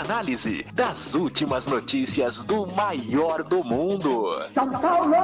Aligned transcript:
análise 0.00 0.64
das 0.72 1.14
últimas 1.14 1.66
notícias 1.66 2.42
do 2.42 2.66
maior 2.74 3.42
do 3.42 3.62
mundo. 3.62 4.32
São 4.50 4.70
Paulo! 4.70 5.14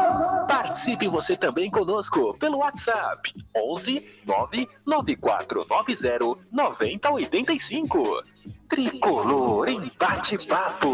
Participe 0.47 1.09
você 1.09 1.35
também 1.35 1.71
conosco 1.71 2.37
pelo 2.39 2.59
WhatsApp 2.59 3.33
11 3.57 4.23
99490 4.27 6.37
9085. 6.53 8.23
Tricolor 8.69 9.69
em 9.69 9.91
bate-papo. 9.99 10.91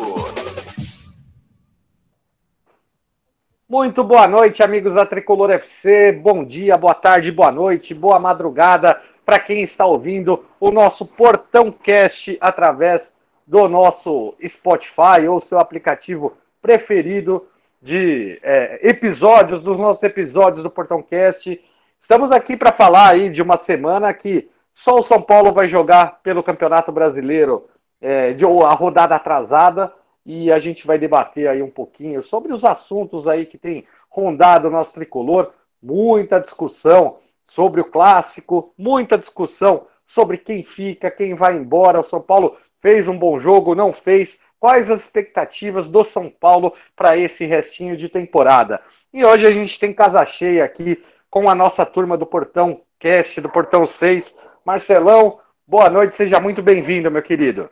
Muito 3.69 4.05
boa 4.05 4.29
noite, 4.29 4.63
amigos 4.63 4.95
da 4.95 5.05
Tricolor 5.05 5.51
FC. 5.51 6.13
Bom 6.13 6.45
dia, 6.45 6.77
boa 6.77 6.95
tarde, 6.95 7.33
boa 7.33 7.51
noite, 7.51 7.95
boa 7.95 8.21
madrugada 8.21 9.01
para 9.25 9.41
quem 9.41 9.63
está 9.63 9.87
ouvindo 9.87 10.45
o 10.61 10.71
nosso 10.71 11.05
Portão 11.05 11.73
Cast 11.73 12.39
através 12.41 13.21
do 13.47 13.69
nosso 13.69 14.35
Spotify 14.47 15.27
ou 15.29 15.41
seu 15.41 15.59
aplicativo 15.59 16.37
preferido 16.61 17.47
de 17.81 18.39
é, 18.43 18.79
episódios, 18.89 19.63
dos 19.63 19.79
nossos 19.79 20.03
episódios 20.03 20.63
do 20.63 20.71
Portão 20.71 21.03
Cast. 21.03 21.61
Estamos 21.99 22.31
aqui 22.31 22.57
para 22.57 22.73
falar 22.73 23.11
aí 23.11 23.29
de 23.29 23.43
uma 23.43 23.57
semana 23.57 24.15
que 24.15 24.49
só 24.73 24.99
o 24.99 25.03
São 25.03 25.21
Paulo 25.21 25.53
vai 25.53 25.67
jogar 25.67 26.21
pelo 26.23 26.43
Campeonato 26.43 26.93
Brasileiro, 26.93 27.67
é, 28.01 28.33
de 28.33 28.45
a 28.45 28.73
rodada 28.73 29.15
atrasada, 29.15 29.93
e 30.25 30.53
a 30.53 30.59
gente 30.59 30.87
vai 30.87 30.99
debater 30.99 31.49
aí 31.49 31.63
um 31.63 31.71
pouquinho 31.71 32.23
sobre 32.23 32.53
os 32.53 32.65
assuntos 32.65 33.27
aí 33.27 33.45
que 33.45 33.59
tem 33.59 33.85
rondado 34.09 34.69
o 34.69 34.71
nosso 34.71 34.95
tricolor, 34.95 35.53
muita 35.83 36.41
discussão 36.41 37.17
sobre 37.45 37.81
o 37.81 37.85
clássico, 37.85 38.73
muita 38.79 39.19
discussão 39.19 39.87
sobre 40.07 40.39
quem 40.39 40.63
fica, 40.63 41.11
quem 41.11 41.35
vai 41.35 41.57
embora. 41.57 41.99
O 41.99 42.05
São 42.05 42.21
Paulo 42.21 42.57
fez 42.83 43.07
um 43.07 43.17
bom 43.17 43.39
jogo, 43.39 43.75
não 43.75 43.93
fez. 43.93 44.39
Quais 44.61 44.91
as 44.91 45.01
expectativas 45.01 45.89
do 45.89 46.05
São 46.05 46.29
Paulo 46.29 46.75
para 46.95 47.17
esse 47.17 47.47
restinho 47.47 47.97
de 47.97 48.09
temporada? 48.09 48.81
E 49.13 49.25
hoje 49.25 49.47
a 49.47 49.53
gente 49.53 49.79
tem 49.79 49.95
casa 49.95 50.25
cheia 50.25 50.65
aqui 50.65 51.03
com 51.31 51.49
a 51.49 51.55
nossa 51.55 51.87
turma 51.87 52.19
do 52.19 52.27
Portão 52.27 52.83
Cast, 52.99 53.41
do 53.41 53.49
Portão 53.49 53.87
6. 53.87 54.35
Marcelão, 54.65 55.39
boa 55.67 55.89
noite, 55.89 56.15
seja 56.15 56.39
muito 56.39 56.63
bem-vindo, 56.63 57.11
meu 57.11 57.23
querido. 57.23 57.71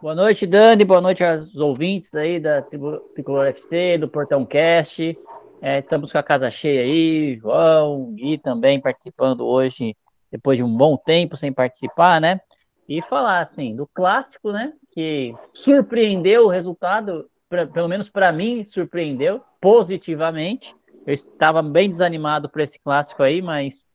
Boa 0.00 0.14
noite, 0.14 0.46
Dani, 0.46 0.84
boa 0.84 1.00
noite 1.00 1.24
aos 1.24 1.56
ouvintes 1.56 2.14
aí 2.14 2.38
da 2.38 2.62
Tricolor 2.62 3.46
FC, 3.46 3.98
do 3.98 4.08
Portão 4.08 4.44
Cast. 4.46 5.18
É, 5.60 5.80
estamos 5.80 6.12
com 6.12 6.18
a 6.18 6.22
casa 6.22 6.50
cheia 6.50 6.82
aí, 6.82 7.36
João, 7.36 8.14
e 8.16 8.38
também 8.38 8.80
participando 8.80 9.44
hoje, 9.44 9.96
depois 10.30 10.56
de 10.56 10.62
um 10.62 10.76
bom 10.76 10.96
tempo 10.96 11.36
sem 11.36 11.52
participar, 11.52 12.20
né? 12.20 12.40
E 12.88 13.02
falar, 13.02 13.42
assim, 13.42 13.76
do 13.76 13.86
clássico, 13.86 14.50
né? 14.50 14.72
Que 14.90 15.34
surpreendeu 15.52 16.46
o 16.46 16.50
resultado, 16.50 17.28
pra, 17.48 17.66
pelo 17.66 17.88
menos 17.88 18.08
para 18.08 18.32
mim, 18.32 18.64
surpreendeu 18.64 19.42
positivamente. 19.60 20.74
Eu 21.06 21.12
estava 21.12 21.62
bem 21.62 21.90
desanimado 21.90 22.48
por 22.48 22.60
esse 22.60 22.78
clássico 22.78 23.22
aí, 23.22 23.42
mas 23.42 23.86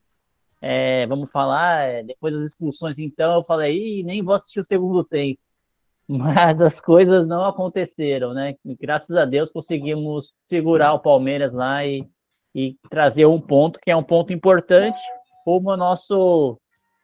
é, 0.61 1.05
vamos 1.07 1.31
falar, 1.31 1.87
é, 1.87 2.03
depois 2.03 2.33
das 2.33 2.45
expulsões, 2.45 2.97
então, 2.99 3.35
eu 3.35 3.43
falei, 3.43 4.03
nem 4.03 4.21
vou 4.23 4.35
assistir 4.35 4.59
o 4.59 4.65
segundo 4.65 5.03
tempo 5.03 5.39
mas 6.07 6.61
as 6.61 6.79
coisas 6.79 7.27
não 7.27 7.45
aconteceram, 7.45 8.33
né? 8.33 8.55
Graças 8.79 9.15
a 9.15 9.25
Deus 9.25 9.51
conseguimos 9.51 10.33
segurar 10.45 10.93
o 10.93 10.99
Palmeiras 10.99 11.53
lá 11.53 11.85
e, 11.85 12.07
e 12.53 12.77
trazer 12.89 13.25
um 13.25 13.39
ponto 13.39 13.79
que 13.79 13.89
é 13.89 13.95
um 13.95 14.03
ponto 14.03 14.33
importante 14.33 14.99
como 15.45 15.71
a 15.71 15.77
nosso 15.77 16.59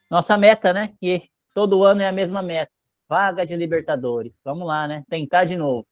nossa 0.09 0.37
meta, 0.37 0.73
né? 0.73 0.93
Que 0.99 1.29
todo 1.59 1.83
ano 1.83 2.01
é 2.01 2.07
a 2.07 2.11
mesma 2.13 2.41
meta, 2.41 2.71
vaga 3.09 3.45
de 3.45 3.53
Libertadores. 3.53 4.31
Vamos 4.45 4.65
lá, 4.65 4.87
né? 4.87 5.03
Tentar 5.09 5.43
de 5.43 5.57
novo. 5.57 5.85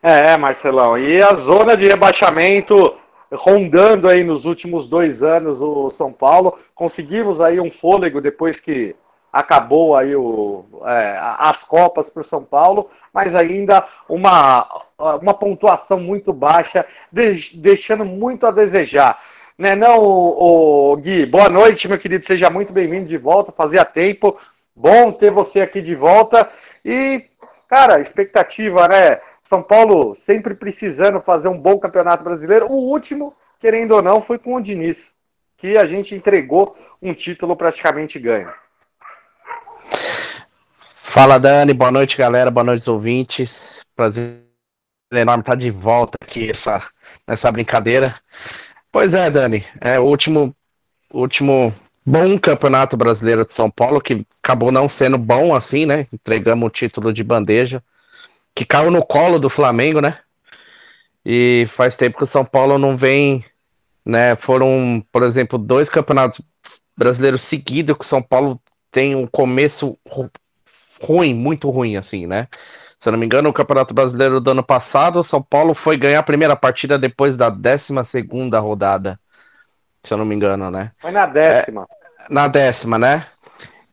É, 0.00 0.36
Marcelão. 0.36 0.96
E 0.96 1.20
a 1.20 1.34
zona 1.34 1.76
de 1.76 1.88
rebaixamento 1.88 2.94
rondando 3.32 4.08
aí 4.08 4.22
nos 4.22 4.44
últimos 4.44 4.88
dois 4.88 5.24
anos 5.24 5.60
o 5.60 5.90
São 5.90 6.12
Paulo. 6.12 6.56
Conseguimos 6.72 7.40
aí 7.40 7.58
um 7.58 7.68
fôlego 7.68 8.20
depois 8.20 8.60
que 8.60 8.94
acabou 9.32 9.96
aí 9.96 10.14
o, 10.14 10.64
é, 10.84 11.18
as 11.20 11.64
Copas 11.64 12.08
para 12.08 12.20
o 12.20 12.24
São 12.24 12.44
Paulo, 12.44 12.88
mas 13.12 13.34
ainda 13.34 13.84
uma, 14.08 14.84
uma 15.20 15.34
pontuação 15.34 15.98
muito 15.98 16.32
baixa, 16.32 16.86
deixando 17.10 18.04
muito 18.04 18.46
a 18.46 18.52
desejar. 18.52 19.20
Né, 19.58 19.74
não, 19.74 19.98
o, 20.00 20.96
Gui? 20.98 21.26
Boa 21.26 21.48
noite, 21.48 21.88
meu 21.88 21.98
querido, 21.98 22.24
seja 22.24 22.48
muito 22.48 22.72
bem-vindo 22.72 23.06
de 23.06 23.18
volta, 23.18 23.50
fazia 23.50 23.84
tempo, 23.84 24.38
bom 24.72 25.10
ter 25.10 25.32
você 25.32 25.60
aqui 25.60 25.82
de 25.82 25.96
volta. 25.96 26.48
E, 26.84 27.24
cara, 27.66 27.98
expectativa, 27.98 28.86
né? 28.86 29.20
São 29.42 29.60
Paulo 29.60 30.14
sempre 30.14 30.54
precisando 30.54 31.20
fazer 31.20 31.48
um 31.48 31.58
bom 31.58 31.76
campeonato 31.76 32.22
brasileiro. 32.22 32.70
O 32.70 32.88
último, 32.88 33.34
querendo 33.58 33.96
ou 33.96 34.02
não, 34.02 34.20
foi 34.20 34.38
com 34.38 34.54
o 34.54 34.60
Diniz, 34.60 35.12
que 35.56 35.76
a 35.76 35.84
gente 35.84 36.14
entregou 36.14 36.76
um 37.02 37.12
título 37.12 37.56
praticamente 37.56 38.16
ganho. 38.16 38.52
Fala 41.00 41.36
Dani, 41.36 41.74
boa 41.74 41.90
noite 41.90 42.16
galera, 42.16 42.48
boa 42.48 42.62
noite 42.62 42.88
ouvintes. 42.88 43.80
Prazer 43.96 44.40
enorme 45.12 45.40
estar 45.40 45.56
de 45.56 45.70
volta 45.70 46.16
aqui 46.22 46.48
essa, 46.48 46.80
nessa 47.26 47.50
brincadeira. 47.50 48.14
Pois 48.98 49.14
é, 49.14 49.30
Dani, 49.30 49.64
é 49.80 49.96
o 50.00 50.02
último, 50.02 50.52
último 51.14 51.72
bom 52.04 52.36
campeonato 52.36 52.96
brasileiro 52.96 53.44
de 53.44 53.52
São 53.52 53.70
Paulo, 53.70 54.00
que 54.00 54.26
acabou 54.42 54.72
não 54.72 54.88
sendo 54.88 55.16
bom 55.16 55.54
assim, 55.54 55.86
né? 55.86 56.08
Entregamos 56.12 56.66
o 56.66 56.70
título 56.70 57.12
de 57.12 57.22
bandeja, 57.22 57.80
que 58.52 58.64
caiu 58.64 58.90
no 58.90 59.06
colo 59.06 59.38
do 59.38 59.48
Flamengo, 59.48 60.00
né? 60.00 60.18
E 61.24 61.64
faz 61.68 61.94
tempo 61.94 62.16
que 62.16 62.24
o 62.24 62.26
São 62.26 62.44
Paulo 62.44 62.76
não 62.76 62.96
vem, 62.96 63.44
né? 64.04 64.34
Foram, 64.34 65.00
por 65.12 65.22
exemplo, 65.22 65.60
dois 65.60 65.88
campeonatos 65.88 66.40
brasileiros 66.96 67.42
seguidos 67.42 67.96
que 67.96 68.04
o 68.04 68.08
São 68.08 68.20
Paulo 68.20 68.60
tem 68.90 69.14
um 69.14 69.28
começo 69.28 69.96
ruim, 71.00 71.34
muito 71.34 71.70
ruim, 71.70 71.96
assim, 71.96 72.26
né? 72.26 72.48
Se 72.98 73.08
eu 73.08 73.12
não 73.12 73.18
me 73.18 73.26
engano, 73.26 73.48
o 73.48 73.52
Campeonato 73.52 73.94
Brasileiro 73.94 74.40
do 74.40 74.50
ano 74.50 74.62
passado, 74.62 75.20
o 75.20 75.24
São 75.24 75.40
Paulo 75.40 75.72
foi 75.72 75.96
ganhar 75.96 76.18
a 76.18 76.22
primeira 76.22 76.56
partida 76.56 76.98
depois 76.98 77.36
da 77.36 77.48
12 77.48 77.92
segunda 78.04 78.58
rodada. 78.58 79.18
Se 80.02 80.12
eu 80.12 80.18
não 80.18 80.24
me 80.24 80.34
engano, 80.34 80.70
né? 80.70 80.90
Foi 81.00 81.12
na 81.12 81.26
décima. 81.26 81.86
É, 82.28 82.32
na 82.32 82.48
décima, 82.48 82.98
né? 82.98 83.26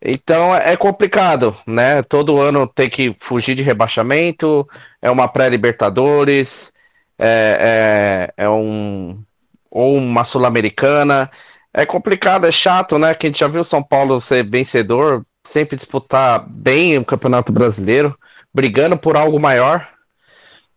Então 0.01 0.55
é 0.55 0.75
complicado, 0.75 1.55
né? 1.65 2.01
Todo 2.03 2.39
ano 2.39 2.67
tem 2.67 2.89
que 2.89 3.15
fugir 3.19 3.55
de 3.55 3.63
rebaixamento, 3.63 4.67
é 5.01 5.09
uma 5.09 5.27
pré-Libertadores, 5.27 6.71
é, 7.17 8.31
é, 8.37 8.43
é, 8.45 8.49
um 8.49 9.23
ou 9.71 9.97
uma 9.97 10.23
Sul-Americana. 10.23 11.29
É 11.73 11.85
complicado, 11.85 12.45
é 12.45 12.51
chato, 12.51 12.97
né? 12.97 13.13
Que 13.13 13.27
a 13.27 13.29
gente 13.29 13.39
já 13.39 13.47
viu 13.47 13.63
São 13.63 13.83
Paulo 13.83 14.19
ser 14.19 14.43
vencedor 14.49 15.25
sempre 15.45 15.75
disputar 15.75 16.43
bem 16.47 16.97
o 16.97 17.05
Campeonato 17.05 17.51
Brasileiro, 17.51 18.17
brigando 18.55 18.97
por 18.97 19.17
algo 19.17 19.37
maior 19.37 19.85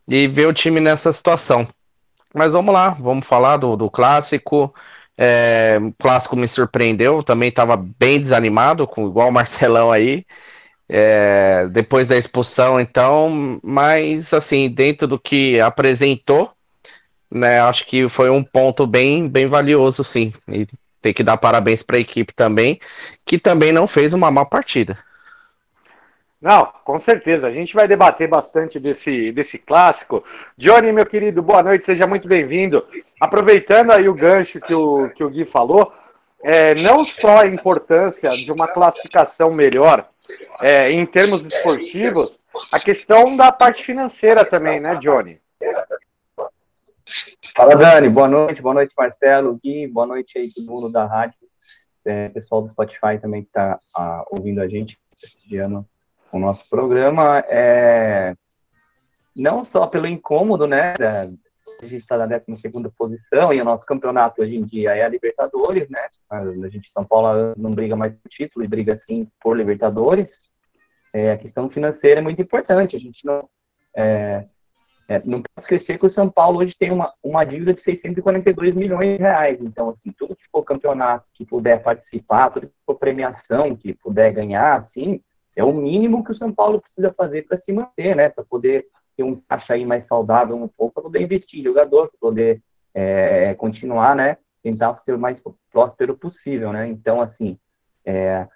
e 0.09 0.27
ver 0.27 0.49
o 0.49 0.53
time 0.53 0.81
nessa 0.81 1.13
situação. 1.13 1.69
Mas 2.35 2.53
vamos 2.53 2.75
lá, 2.75 2.91
vamos 2.91 3.25
falar 3.25 3.57
do, 3.57 3.77
do 3.77 3.89
clássico. 3.89 4.75
É, 5.17 5.79
o 5.81 5.93
clássico 5.97 6.35
me 6.35 6.49
surpreendeu, 6.49 7.23
também 7.23 7.51
estava 7.51 7.77
bem 7.77 8.21
desanimado, 8.21 8.85
com 8.85 9.07
igual 9.07 9.29
o 9.29 9.33
Marcelão 9.33 9.93
aí. 9.93 10.27
É, 10.89 11.69
depois 11.71 12.09
da 12.09 12.17
expulsão, 12.17 12.81
então, 12.81 13.61
mas 13.63 14.33
assim, 14.35 14.69
dentro 14.69 15.07
do 15.07 15.19
que 15.19 15.61
apresentou, 15.61 16.51
né, 17.31 17.61
acho 17.61 17.85
que 17.87 18.09
foi 18.09 18.31
um 18.31 18.43
ponto 18.43 18.87
bem, 18.87 19.29
bem 19.29 19.47
valioso, 19.47 20.03
sim. 20.03 20.33
E 20.49 20.67
tem 21.01 21.13
que 21.13 21.23
dar 21.23 21.37
parabéns 21.37 21.83
para 21.83 21.97
a 21.97 22.01
equipe 22.01 22.33
também, 22.35 22.81
que 23.25 23.39
também 23.39 23.71
não 23.71 23.87
fez 23.87 24.15
uma 24.15 24.31
má 24.31 24.45
partida. 24.45 24.99
Não, 26.41 26.73
com 26.85 26.99
certeza. 27.01 27.49
A 27.49 27.51
gente 27.51 27.75
vai 27.75 27.89
debater 27.89 28.29
bastante 28.29 28.79
desse, 28.79 29.33
desse 29.33 29.59
clássico. 29.59 30.23
Johnny, 30.57 30.93
meu 30.93 31.05
querido, 31.05 31.43
boa 31.43 31.63
noite, 31.63 31.85
seja 31.85 32.07
muito 32.07 32.29
bem-vindo. 32.29 32.87
Aproveitando 33.21 33.91
aí 33.91 34.09
o 34.09 34.15
gancho 34.15 34.61
que 34.61 34.73
o, 34.73 35.11
que 35.11 35.25
o 35.25 35.31
Gui 35.31 35.45
falou, 35.45 35.93
é, 36.43 36.77
não 36.77 37.05
só 37.05 37.41
a 37.41 37.47
importância 37.47 38.31
de 38.37 38.53
uma 38.53 38.69
classificação 38.69 39.53
melhor 39.53 40.09
é, 40.61 40.93
em 40.93 41.05
termos 41.05 41.45
esportivos, 41.45 42.41
a 42.71 42.79
questão 42.79 43.37
da 43.37 43.51
parte 43.51 43.83
financeira 43.83 44.45
também, 44.45 44.79
né, 44.79 44.95
Johnny? 44.97 45.41
Fala, 47.57 47.75
Dani. 47.75 48.09
Boa 48.09 48.29
noite. 48.29 48.63
Boa 48.63 48.75
noite, 48.75 48.95
Marcelo, 48.97 49.59
Gui. 49.61 49.89
Boa 49.89 50.07
noite 50.07 50.39
aí, 50.39 50.53
todo 50.53 50.71
mundo 50.71 50.89
da 50.89 51.05
rádio. 51.05 51.35
É, 52.05 52.29
pessoal 52.29 52.63
do 52.63 52.69
Spotify 52.69 53.19
também 53.21 53.43
que 53.43 53.49
está 53.49 53.81
ah, 53.93 54.25
ouvindo 54.31 54.61
a 54.61 54.69
gente, 54.69 54.97
prestigiando 55.19 55.85
o 56.33 56.39
nosso 56.39 56.69
programa. 56.69 57.45
É, 57.49 58.35
não 59.35 59.63
só 59.63 59.87
pelo 59.87 60.07
incômodo, 60.07 60.67
né, 60.67 60.95
da, 60.95 61.29
a 61.81 61.87
gente 61.87 62.01
está 62.03 62.17
na 62.17 62.27
12 62.27 62.47
posição 62.97 63.53
e 63.53 63.61
o 63.61 63.65
nosso 63.65 63.87
campeonato 63.87 64.43
hoje 64.43 64.57
em 64.57 64.65
dia 64.65 64.97
é 64.97 65.05
a 65.05 65.09
Libertadores, 65.09 65.89
né? 65.89 66.01
A 66.29 66.69
gente, 66.69 66.91
São 66.91 67.05
Paulo, 67.05 67.55
não 67.57 67.71
briga 67.71 67.95
mais 67.95 68.13
por 68.13 68.29
título 68.29 68.65
e 68.65 68.69
briga 68.69 68.97
sim 68.97 69.29
por 69.41 69.57
Libertadores. 69.57 70.41
É, 71.15 71.33
a 71.33 71.39
questão 71.39 71.71
financeira 71.71 72.21
é 72.21 72.23
muito 72.23 72.43
importante. 72.43 72.97
A 72.97 72.99
gente 72.99 73.25
não, 73.25 73.49
é, 73.97 74.43
é, 75.09 75.21
não 75.25 75.41
pode 75.41 75.49
esquecer 75.59 75.99
que 75.99 76.07
o 76.07 76.11
São 76.11 76.29
Paulo 76.29 76.59
hoje 76.59 76.75
tem 76.77 76.91
uma, 76.91 77.15
uma 77.23 77.45
dívida 77.45 77.73
de 77.73 77.81
642 77.81 78.75
milhões 78.75 79.17
de 79.17 79.23
reais. 79.23 79.59
Então, 79.61 79.89
assim, 79.91 80.11
tudo 80.11 80.35
que 80.35 80.49
for 80.51 80.65
campeonato 80.65 81.27
que 81.33 81.47
puder 81.47 81.81
participar, 81.81 82.51
tudo 82.51 82.67
que 82.67 82.75
for 82.85 82.97
premiação 82.97 83.77
que 83.77 83.95
puder 83.95 84.33
ganhar, 84.33 84.77
assim, 84.77 85.23
é 85.59 85.65
o 85.65 85.73
mínimo 85.73 86.23
que 86.25 86.31
o 86.31 86.35
São 86.35 86.53
Paulo 86.53 86.81
precisa 86.81 87.13
fazer 87.13 87.43
para 87.43 87.57
se 87.57 87.73
manter, 87.73 88.15
né? 88.15 88.29
Para 88.29 88.45
poder 88.45 88.87
ter 89.17 89.25
um 89.25 89.41
caixa 89.49 89.75
aí 89.75 89.85
mais 89.85 90.07
saudável 90.07 90.55
um 90.55 90.69
pouco, 90.69 90.95
para 90.95 91.03
poder 91.03 91.21
investir 91.21 91.59
em 91.59 91.65
jogador, 91.65 92.09
para 92.09 92.19
poder 92.21 92.63
é, 92.95 93.55
continuar, 93.55 94.15
né? 94.15 94.37
Tentar 94.63 94.95
ser 94.95 95.15
o 95.15 95.19
mais 95.19 95.43
próspero 95.73 96.17
possível, 96.17 96.73
né? 96.73 96.87
Então, 96.87 97.21
assim, 97.21 97.59
é, 98.05 98.47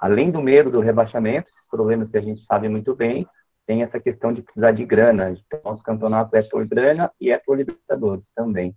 além 0.00 0.32
do 0.32 0.42
medo 0.42 0.72
do 0.72 0.80
rebaixamento, 0.80 1.48
esses 1.48 1.68
problemas 1.68 2.10
que 2.10 2.18
a 2.18 2.20
gente 2.20 2.40
sabe 2.40 2.68
muito 2.68 2.96
bem, 2.96 3.28
tem 3.64 3.84
essa 3.84 4.00
questão 4.00 4.32
de 4.32 4.42
precisar 4.42 4.72
de 4.72 4.84
grana. 4.84 5.30
Então, 5.30 5.60
nosso 5.64 5.84
campeonato 5.84 6.34
é 6.34 6.42
por 6.42 6.66
grana 6.66 7.12
e 7.20 7.30
é 7.30 7.38
por 7.38 7.56
Libertadores 7.56 8.24
também. 8.34 8.74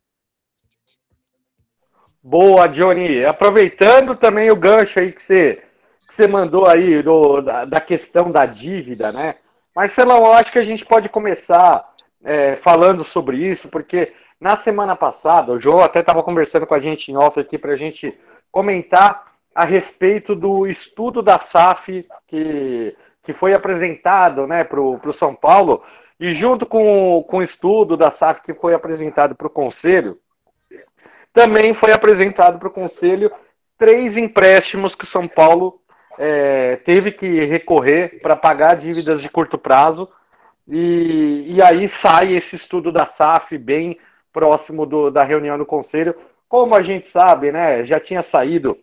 Boa, 2.22 2.68
Johnny. 2.68 3.26
Aproveitando 3.26 4.16
também 4.16 4.52
o 4.52 4.56
gancho 4.56 5.00
aí 5.00 5.12
que 5.12 5.22
você, 5.22 5.64
que 6.08 6.14
você 6.14 6.28
mandou 6.28 6.68
aí 6.68 7.02
do, 7.02 7.42
da, 7.42 7.66
da 7.66 7.82
questão 7.82 8.32
da 8.32 8.46
dívida, 8.46 9.12
né? 9.12 9.36
Marcelão, 9.76 10.18
eu 10.26 10.34
acho 10.34 10.52
que 10.52 10.60
a 10.60 10.64
gente 10.64 10.86
pode 10.86 11.10
começar 11.10 11.94
é, 12.24 12.56
falando 12.56 13.04
sobre 13.04 13.38
isso, 13.38 13.68
porque 13.70 14.14
na 14.40 14.56
semana 14.56 14.96
passada, 14.96 15.52
o 15.52 15.58
João 15.58 15.82
até 15.82 16.00
estava 16.02 16.22
conversando 16.22 16.68
com 16.68 16.76
a 16.76 16.80
gente 16.80 17.12
em 17.12 17.16
off 17.16 17.40
aqui 17.40 17.58
para 17.58 17.72
a 17.72 17.76
gente 17.76 18.18
comentar 18.52 19.34
a 19.56 19.66
respeito 19.66 20.36
do 20.36 20.68
estudo 20.68 21.22
da 21.22 21.40
SAF 21.40 22.06
que, 22.28 22.96
que 23.22 23.34
foi 23.34 23.54
apresentado 23.54 24.46
né, 24.48 24.64
para 24.64 24.82
o 24.82 25.14
São 25.14 25.34
Paulo, 25.34 25.84
e 26.20 26.34
junto 26.34 26.66
com, 26.66 27.24
com 27.28 27.38
o 27.38 27.44
estudo 27.44 27.98
da 27.98 28.12
SAF 28.12 28.42
que 28.42 28.54
foi 28.54 28.74
apresentado 28.74 29.36
para 29.36 29.48
o 29.48 29.52
Conselho, 29.52 30.20
também 31.32 31.74
foi 31.74 31.92
apresentado 31.92 32.60
para 32.60 32.68
o 32.68 32.72
Conselho 32.72 33.32
três 33.78 34.16
empréstimos 34.16 34.94
que 34.94 35.04
o 35.04 35.08
São 35.08 35.28
Paulo 35.28 35.82
é, 36.18 36.76
teve 36.78 37.12
que 37.12 37.46
recorrer 37.46 38.20
para 38.22 38.36
pagar 38.36 38.76
dívidas 38.76 39.22
de 39.22 39.30
curto 39.30 39.58
prazo, 39.58 40.10
e, 40.68 41.46
e 41.48 41.62
aí 41.62 41.88
sai 41.88 42.34
esse 42.34 42.56
estudo 42.56 42.92
da 42.92 43.06
SAF 43.06 43.58
bem 43.58 43.98
próximo 44.32 44.86
do, 44.86 45.10
da 45.10 45.24
reunião 45.24 45.58
do 45.58 45.66
Conselho. 45.66 46.16
Como 46.48 46.76
a 46.76 46.82
gente 46.82 47.08
sabe, 47.08 47.52
né, 47.52 47.84
já 47.84 48.00
tinha 48.00 48.22
saído 48.22 48.78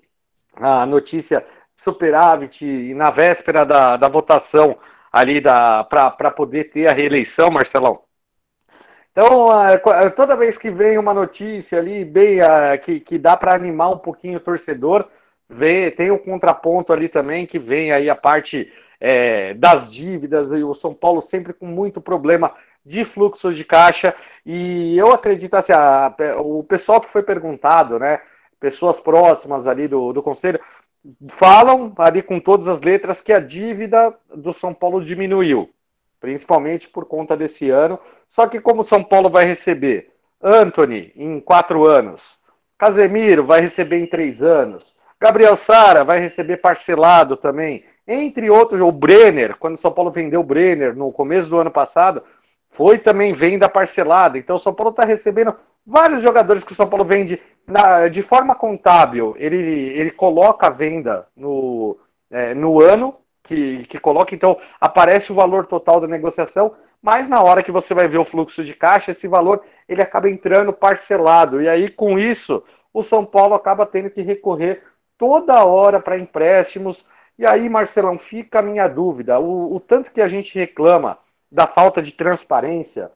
a 0.55 0.85
notícia 0.85 1.45
superávit 1.75 2.67
e 2.67 2.95
na 2.95 3.11
véspera 3.11 3.65
da, 3.65 3.97
da 3.97 4.09
votação 4.09 4.77
ali 5.11 5.41
para 5.41 6.31
poder 6.31 6.65
ter 6.65 6.87
a 6.87 6.93
reeleição, 6.93 7.51
Marcelão. 7.51 8.03
Então, 9.13 9.49
toda 10.15 10.37
vez 10.37 10.57
que 10.57 10.71
vem 10.71 10.97
uma 10.97 11.13
notícia 11.13 11.79
ali 11.79 12.05
bem 12.05 12.39
que, 12.83 13.01
que 13.01 13.19
dá 13.19 13.37
para 13.37 13.55
animar 13.55 13.91
um 13.91 13.99
pouquinho 13.99 14.39
o 14.39 14.43
torcedor, 14.43 15.09
tem 15.97 16.11
o 16.11 16.15
um 16.15 16.19
contraponto 16.19 16.93
ali 16.93 17.09
também 17.09 17.47
que 17.47 17.59
vem 17.59 17.93
aí 17.93 18.09
a 18.09 18.15
parte 18.15 18.73
é, 19.01 19.55
das 19.55 19.93
dívidas 19.93 20.53
e 20.53 20.63
o 20.63 20.75
São 20.75 20.95
Paulo 20.95 21.21
sempre 21.21 21.53
com 21.53 21.67
muito 21.67 22.01
problema 22.01 22.55
de 22.85 23.05
fluxo 23.05 23.53
de 23.53 23.65
caixa. 23.65 24.15
E 24.45 24.97
eu 24.97 25.13
acredito 25.13 25.55
assim, 25.55 25.73
a, 25.73 26.15
o 26.39 26.63
pessoal 26.63 27.01
que 27.01 27.11
foi 27.11 27.23
perguntado, 27.23 27.99
né, 27.99 28.21
pessoas 28.59 29.01
próximas 29.01 29.67
ali 29.67 29.89
do, 29.89 30.13
do 30.13 30.23
conselho, 30.23 30.61
falam 31.29 31.93
ali 31.99 32.23
com 32.23 32.39
todas 32.39 32.69
as 32.69 32.81
letras 32.83 33.21
que 33.21 33.33
a 33.33 33.41
dívida 33.41 34.15
do 34.35 34.53
São 34.53 34.75
Paulo 34.75 35.03
diminuiu, 35.03 35.71
principalmente 36.21 36.89
por 36.89 37.07
conta 37.07 37.37
desse 37.37 37.71
ano. 37.71 37.99
Só 38.29 38.47
que 38.47 38.61
como 38.61 38.83
o 38.83 38.85
São 38.85 39.03
Paulo 39.03 39.31
vai 39.31 39.45
receber? 39.45 40.13
Anthony 40.43 41.13
em 41.17 41.39
quatro 41.39 41.85
anos, 41.85 42.39
Casemiro 42.79 43.45
vai 43.45 43.61
receber 43.61 43.99
em 43.99 44.07
três 44.07 44.43
anos, 44.43 44.97
Gabriel 45.21 45.55
Sara 45.55 46.03
vai 46.03 46.19
receber 46.19 46.57
parcelado 46.57 47.37
também, 47.37 47.85
entre 48.07 48.51
outros, 48.51 48.81
o 48.81 48.91
Brenner, 48.91 49.57
quando 49.57 49.75
o 49.75 49.79
São 49.79 49.93
Paulo 49.93 50.11
vendeu 50.11 50.41
o 50.41 50.45
Brenner 50.45 50.97
no 50.97 51.13
começo 51.13 51.49
do 51.49 51.59
ano 51.59 51.71
passado, 51.71 52.23
foi 52.71 52.99
também 52.99 53.33
venda 53.33 53.69
parcelada. 53.69 54.39
Então 54.39 54.57
o 54.57 54.59
São 54.59 54.73
Paulo 54.73 54.91
está 54.91 55.05
recebendo 55.05 55.55
vários 55.87 56.23
jogadores 56.23 56.65
que 56.65 56.73
o 56.73 56.75
São 56.75 56.89
Paulo 56.89 57.05
vende 57.05 57.41
na, 57.67 58.09
de 58.09 58.23
forma 58.23 58.55
contábil. 58.55 59.35
Ele, 59.39 59.57
ele 59.57 60.11
coloca 60.11 60.67
a 60.67 60.71
venda 60.71 61.27
no, 61.37 61.99
é, 62.31 62.55
no 62.55 62.81
ano 62.81 63.15
que, 63.43 63.85
que 63.87 63.99
coloca, 63.99 64.35
então 64.35 64.57
aparece 64.81 65.31
o 65.31 65.35
valor 65.35 65.67
total 65.67 66.01
da 66.01 66.07
negociação, 66.07 66.73
mas 67.03 67.29
na 67.29 67.43
hora 67.43 67.63
que 67.63 67.73
você 67.73 67.95
vai 67.95 68.09
ver 68.09 68.19
o 68.19 68.25
fluxo 68.25 68.65
de 68.65 68.75
caixa, 68.75 69.11
esse 69.11 69.29
valor 69.29 69.63
ele 69.89 70.03
acaba 70.03 70.29
entrando 70.29 70.73
parcelado. 70.73 71.63
E 71.63 71.69
aí, 71.69 71.89
com 71.89 72.19
isso, 72.19 72.63
o 72.93 73.03
São 73.03 73.25
Paulo 73.25 73.55
acaba 73.55 73.87
tendo 73.87 74.11
que 74.11 74.21
recorrer 74.21 74.83
toda 75.21 75.63
hora 75.67 76.01
para 76.01 76.19
empréstimos. 76.19 77.05
E 77.39 77.45
aí, 77.45 77.69
Marcelão, 77.69 78.17
fica 78.17 78.61
a 78.61 78.63
minha 78.63 78.89
dúvida: 78.89 79.39
o, 79.39 79.77
o 79.77 79.79
tanto 79.79 80.11
que 80.11 80.23
a 80.23 80.27
gente 80.27 80.59
reclama 80.59 81.19
da 81.53 81.67
falta 81.67 82.01
de 82.01 82.13
transparência, 82.13 83.13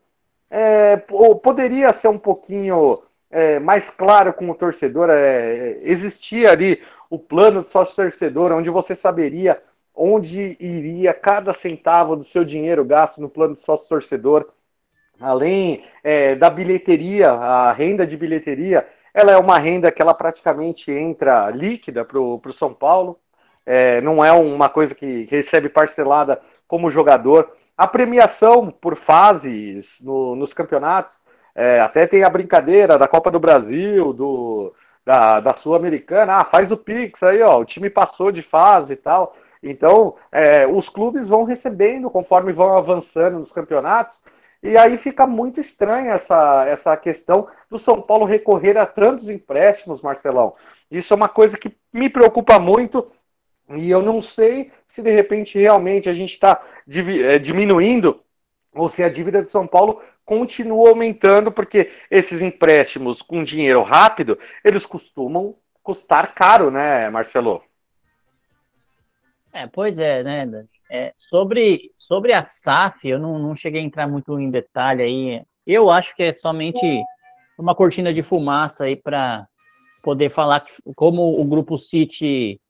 é, 0.50 0.96
poderia 1.42 1.92
ser 1.92 2.08
um 2.08 2.18
pouquinho 2.18 3.02
é, 3.30 3.58
mais 3.58 3.88
claro 3.88 4.34
com 4.34 4.50
o 4.50 4.54
torcedor. 4.54 5.08
É, 5.08 5.78
existia 5.82 6.50
ali 6.50 6.82
o 7.08 7.18
plano 7.18 7.62
de 7.62 7.70
sócio-torcedor, 7.70 8.52
onde 8.52 8.68
você 8.68 8.94
saberia 8.94 9.62
onde 9.96 10.56
iria 10.58 11.14
cada 11.14 11.52
centavo 11.52 12.16
do 12.16 12.24
seu 12.24 12.44
dinheiro 12.44 12.84
gasto 12.84 13.20
no 13.20 13.30
plano 13.30 13.54
de 13.54 13.60
sócio-torcedor. 13.60 14.48
Além 15.20 15.84
é, 16.02 16.34
da 16.34 16.50
bilheteria, 16.50 17.30
a 17.30 17.72
renda 17.72 18.04
de 18.04 18.16
bilheteria, 18.16 18.84
ela 19.14 19.30
é 19.30 19.38
uma 19.38 19.58
renda 19.58 19.92
que 19.92 20.02
ela 20.02 20.12
praticamente 20.12 20.90
entra 20.90 21.48
líquida 21.50 22.04
para 22.04 22.18
o 22.18 22.52
São 22.52 22.74
Paulo. 22.74 23.18
É, 23.64 24.00
não 24.00 24.22
é 24.22 24.32
uma 24.32 24.68
coisa 24.68 24.94
que 24.94 25.24
recebe 25.30 25.68
parcelada 25.68 26.40
como 26.66 26.90
jogador. 26.90 27.52
A 27.78 27.86
premiação 27.86 28.70
por 28.70 28.96
fases 28.96 30.00
no, 30.02 30.34
nos 30.34 30.52
campeonatos, 30.52 31.16
é, 31.54 31.80
até 31.80 32.06
tem 32.06 32.24
a 32.24 32.28
brincadeira 32.28 32.98
da 32.98 33.06
Copa 33.06 33.30
do 33.30 33.38
Brasil, 33.38 34.12
do, 34.12 34.74
da, 35.04 35.38
da 35.40 35.52
Sul-Americana, 35.52 36.36
ah, 36.36 36.44
faz 36.44 36.72
o 36.72 36.76
Pix 36.76 37.22
aí, 37.22 37.40
ó, 37.42 37.60
o 37.60 37.64
time 37.64 37.88
passou 37.88 38.32
de 38.32 38.42
fase 38.42 38.94
e 38.94 38.96
tal. 38.96 39.34
Então, 39.62 40.16
é, 40.32 40.66
os 40.66 40.88
clubes 40.88 41.26
vão 41.26 41.44
recebendo 41.44 42.10
conforme 42.10 42.52
vão 42.52 42.76
avançando 42.76 43.38
nos 43.38 43.52
campeonatos, 43.52 44.20
e 44.64 44.78
aí 44.78 44.96
fica 44.96 45.26
muito 45.26 45.60
estranha 45.60 46.12
essa, 46.12 46.64
essa 46.66 46.96
questão 46.96 47.46
do 47.68 47.76
São 47.76 48.00
Paulo 48.00 48.24
recorrer 48.24 48.78
a 48.78 48.86
tantos 48.86 49.28
empréstimos, 49.28 50.00
Marcelão. 50.00 50.54
Isso 50.90 51.12
é 51.12 51.16
uma 51.16 51.28
coisa 51.28 51.58
que 51.58 51.76
me 51.92 52.08
preocupa 52.08 52.58
muito 52.58 53.06
e 53.68 53.90
eu 53.90 54.00
não 54.00 54.22
sei 54.22 54.72
se 54.86 55.02
de 55.02 55.10
repente 55.10 55.58
realmente 55.58 56.08
a 56.08 56.14
gente 56.14 56.30
está 56.30 56.58
é, 56.88 57.38
diminuindo 57.38 58.22
ou 58.74 58.88
se 58.88 59.04
a 59.04 59.10
dívida 59.10 59.42
de 59.42 59.50
São 59.50 59.66
Paulo 59.66 60.02
continua 60.24 60.88
aumentando, 60.88 61.52
porque 61.52 61.90
esses 62.10 62.40
empréstimos 62.40 63.20
com 63.20 63.44
dinheiro 63.44 63.82
rápido, 63.82 64.38
eles 64.64 64.86
costumam 64.86 65.54
custar 65.82 66.34
caro, 66.34 66.70
né, 66.70 67.10
Marcelo? 67.10 67.62
É, 69.52 69.66
pois 69.66 69.98
é, 69.98 70.22
né? 70.22 70.66
É, 70.90 71.14
sobre, 71.18 71.90
sobre 71.98 72.32
a 72.32 72.44
SAF, 72.44 73.08
eu 73.08 73.18
não, 73.18 73.38
não 73.38 73.56
cheguei 73.56 73.80
a 73.80 73.84
entrar 73.84 74.06
muito 74.06 74.38
em 74.38 74.50
detalhe 74.50 75.02
aí. 75.02 75.42
Eu 75.66 75.90
acho 75.90 76.14
que 76.14 76.22
é 76.22 76.32
somente 76.32 76.80
uma 77.58 77.74
cortina 77.74 78.12
de 78.12 78.22
fumaça 78.22 78.84
aí 78.84 78.96
para 78.96 79.46
poder 80.02 80.30
falar 80.30 80.60
que, 80.60 80.72
como 80.94 81.40
o 81.40 81.44
grupo 81.44 81.78
City 81.78 82.60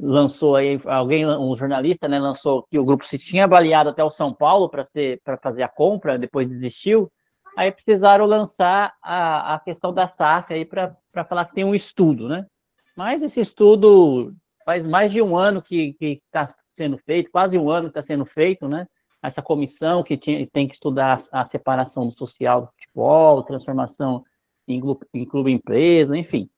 lançou 0.00 0.56
aí, 0.56 0.80
alguém, 0.86 1.26
um 1.26 1.54
jornalista, 1.54 2.08
né, 2.08 2.18
lançou 2.18 2.66
que 2.70 2.78
o 2.78 2.84
grupo 2.84 3.06
se 3.06 3.18
tinha 3.18 3.44
avaliado 3.44 3.90
até 3.90 4.02
o 4.02 4.10
São 4.10 4.32
Paulo 4.32 4.68
para 4.68 4.84
para 5.22 5.36
fazer 5.36 5.62
a 5.62 5.68
compra, 5.68 6.18
depois 6.18 6.48
desistiu. 6.48 7.12
Aí 7.56 7.70
precisaram 7.70 8.24
lançar 8.24 8.94
a, 9.02 9.54
a 9.54 9.60
questão 9.60 9.92
da 9.92 10.08
SAF 10.08 10.54
aí 10.54 10.64
para 10.64 10.96
falar 11.28 11.44
que 11.46 11.54
tem 11.54 11.64
um 11.64 11.74
estudo, 11.74 12.28
né? 12.28 12.46
Mas 12.96 13.22
esse 13.22 13.40
estudo 13.40 14.32
faz 14.64 14.86
mais 14.86 15.12
de 15.12 15.20
um 15.20 15.36
ano 15.36 15.60
que 15.60 15.96
está 16.00 16.54
sendo 16.72 16.98
feito, 16.98 17.30
quase 17.30 17.58
um 17.58 17.70
ano 17.70 17.88
está 17.88 18.02
sendo 18.02 18.24
feito, 18.24 18.68
né? 18.68 18.86
essa 19.22 19.42
comissão 19.42 20.02
que 20.02 20.16
tinha, 20.16 20.46
tem 20.46 20.66
que 20.66 20.74
estudar 20.74 21.20
a, 21.30 21.42
a 21.42 21.46
separação 21.46 22.08
do 22.08 22.16
social 22.16 22.62
do 22.62 22.68
futebol, 22.68 23.42
transformação 23.42 24.24
em, 24.66 24.80
em 25.14 25.24
clube 25.24 25.52
empresa, 25.52 26.16
enfim. 26.16 26.48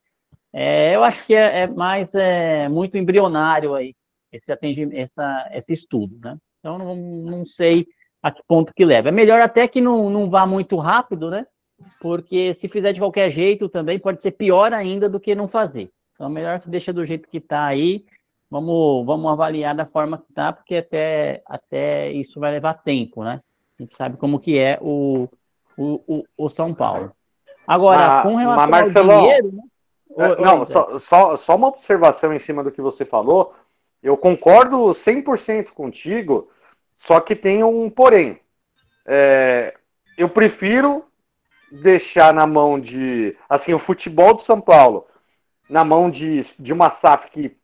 É, 0.52 0.94
eu 0.94 1.02
acho 1.02 1.26
que 1.26 1.34
é, 1.34 1.60
é 1.60 1.66
mais 1.66 2.14
é, 2.14 2.68
muito 2.68 2.96
embrionário 2.96 3.74
aí 3.74 3.94
esse 4.30 4.50
atendimento, 4.50 4.98
essa, 4.98 5.50
esse 5.52 5.72
estudo, 5.72 6.18
né? 6.22 6.36
Então 6.60 6.78
não, 6.78 6.96
não 6.96 7.44
sei 7.44 7.86
a 8.22 8.30
que 8.30 8.42
ponto 8.46 8.72
que 8.72 8.84
leva. 8.84 9.08
É 9.08 9.12
melhor 9.12 9.40
até 9.40 9.66
que 9.66 9.80
não, 9.80 10.08
não 10.08 10.30
vá 10.30 10.46
muito 10.46 10.76
rápido, 10.76 11.30
né? 11.30 11.46
Porque 12.00 12.54
se 12.54 12.68
fizer 12.68 12.92
de 12.92 13.00
qualquer 13.00 13.30
jeito 13.30 13.68
também 13.68 13.98
pode 13.98 14.22
ser 14.22 14.32
pior 14.32 14.72
ainda 14.72 15.08
do 15.08 15.18
que 15.18 15.34
não 15.34 15.48
fazer. 15.48 15.90
Então 16.14 16.26
é 16.26 16.30
melhor 16.30 16.60
que 16.60 16.70
deixa 16.70 16.92
do 16.92 17.04
jeito 17.04 17.28
que 17.28 17.38
está 17.38 17.64
aí. 17.64 18.04
Vamos, 18.52 19.06
vamos 19.06 19.32
avaliar 19.32 19.74
da 19.74 19.86
forma 19.86 20.18
que 20.18 20.26
está, 20.28 20.52
porque 20.52 20.76
até, 20.76 21.42
até 21.46 22.12
isso 22.12 22.38
vai 22.38 22.52
levar 22.52 22.74
tempo, 22.74 23.24
né? 23.24 23.40
A 23.78 23.82
gente 23.82 23.96
sabe 23.96 24.18
como 24.18 24.38
que 24.38 24.58
é 24.58 24.78
o, 24.82 25.26
o, 25.74 26.02
o, 26.06 26.24
o 26.36 26.50
São 26.50 26.74
Paulo. 26.74 27.12
Agora, 27.66 28.22
com 28.22 28.36
relação 28.36 28.68
mas 28.68 28.70
Marcelão, 28.70 29.16
ao 29.16 29.22
dinheiro... 29.22 29.52
Né? 29.52 29.62
É, 30.18 30.36
não, 30.42 30.68
só, 30.68 30.98
só, 30.98 31.34
só 31.34 31.56
uma 31.56 31.68
observação 31.68 32.30
em 32.34 32.38
cima 32.38 32.62
do 32.62 32.70
que 32.70 32.82
você 32.82 33.06
falou. 33.06 33.54
Eu 34.02 34.18
concordo 34.18 34.76
100% 34.90 35.70
contigo, 35.70 36.50
só 36.94 37.20
que 37.20 37.34
tem 37.34 37.64
um 37.64 37.88
porém. 37.88 38.38
É, 39.06 39.74
eu 40.18 40.28
prefiro 40.28 41.06
deixar 41.70 42.34
na 42.34 42.46
mão 42.46 42.78
de. 42.78 43.34
Assim, 43.48 43.72
o 43.72 43.78
futebol 43.78 44.34
do 44.34 44.42
São 44.42 44.60
Paulo, 44.60 45.06
na 45.70 45.82
mão 45.82 46.10
de, 46.10 46.42
de 46.58 46.70
uma 46.70 46.90
SAF 46.90 47.30
que 47.30 47.56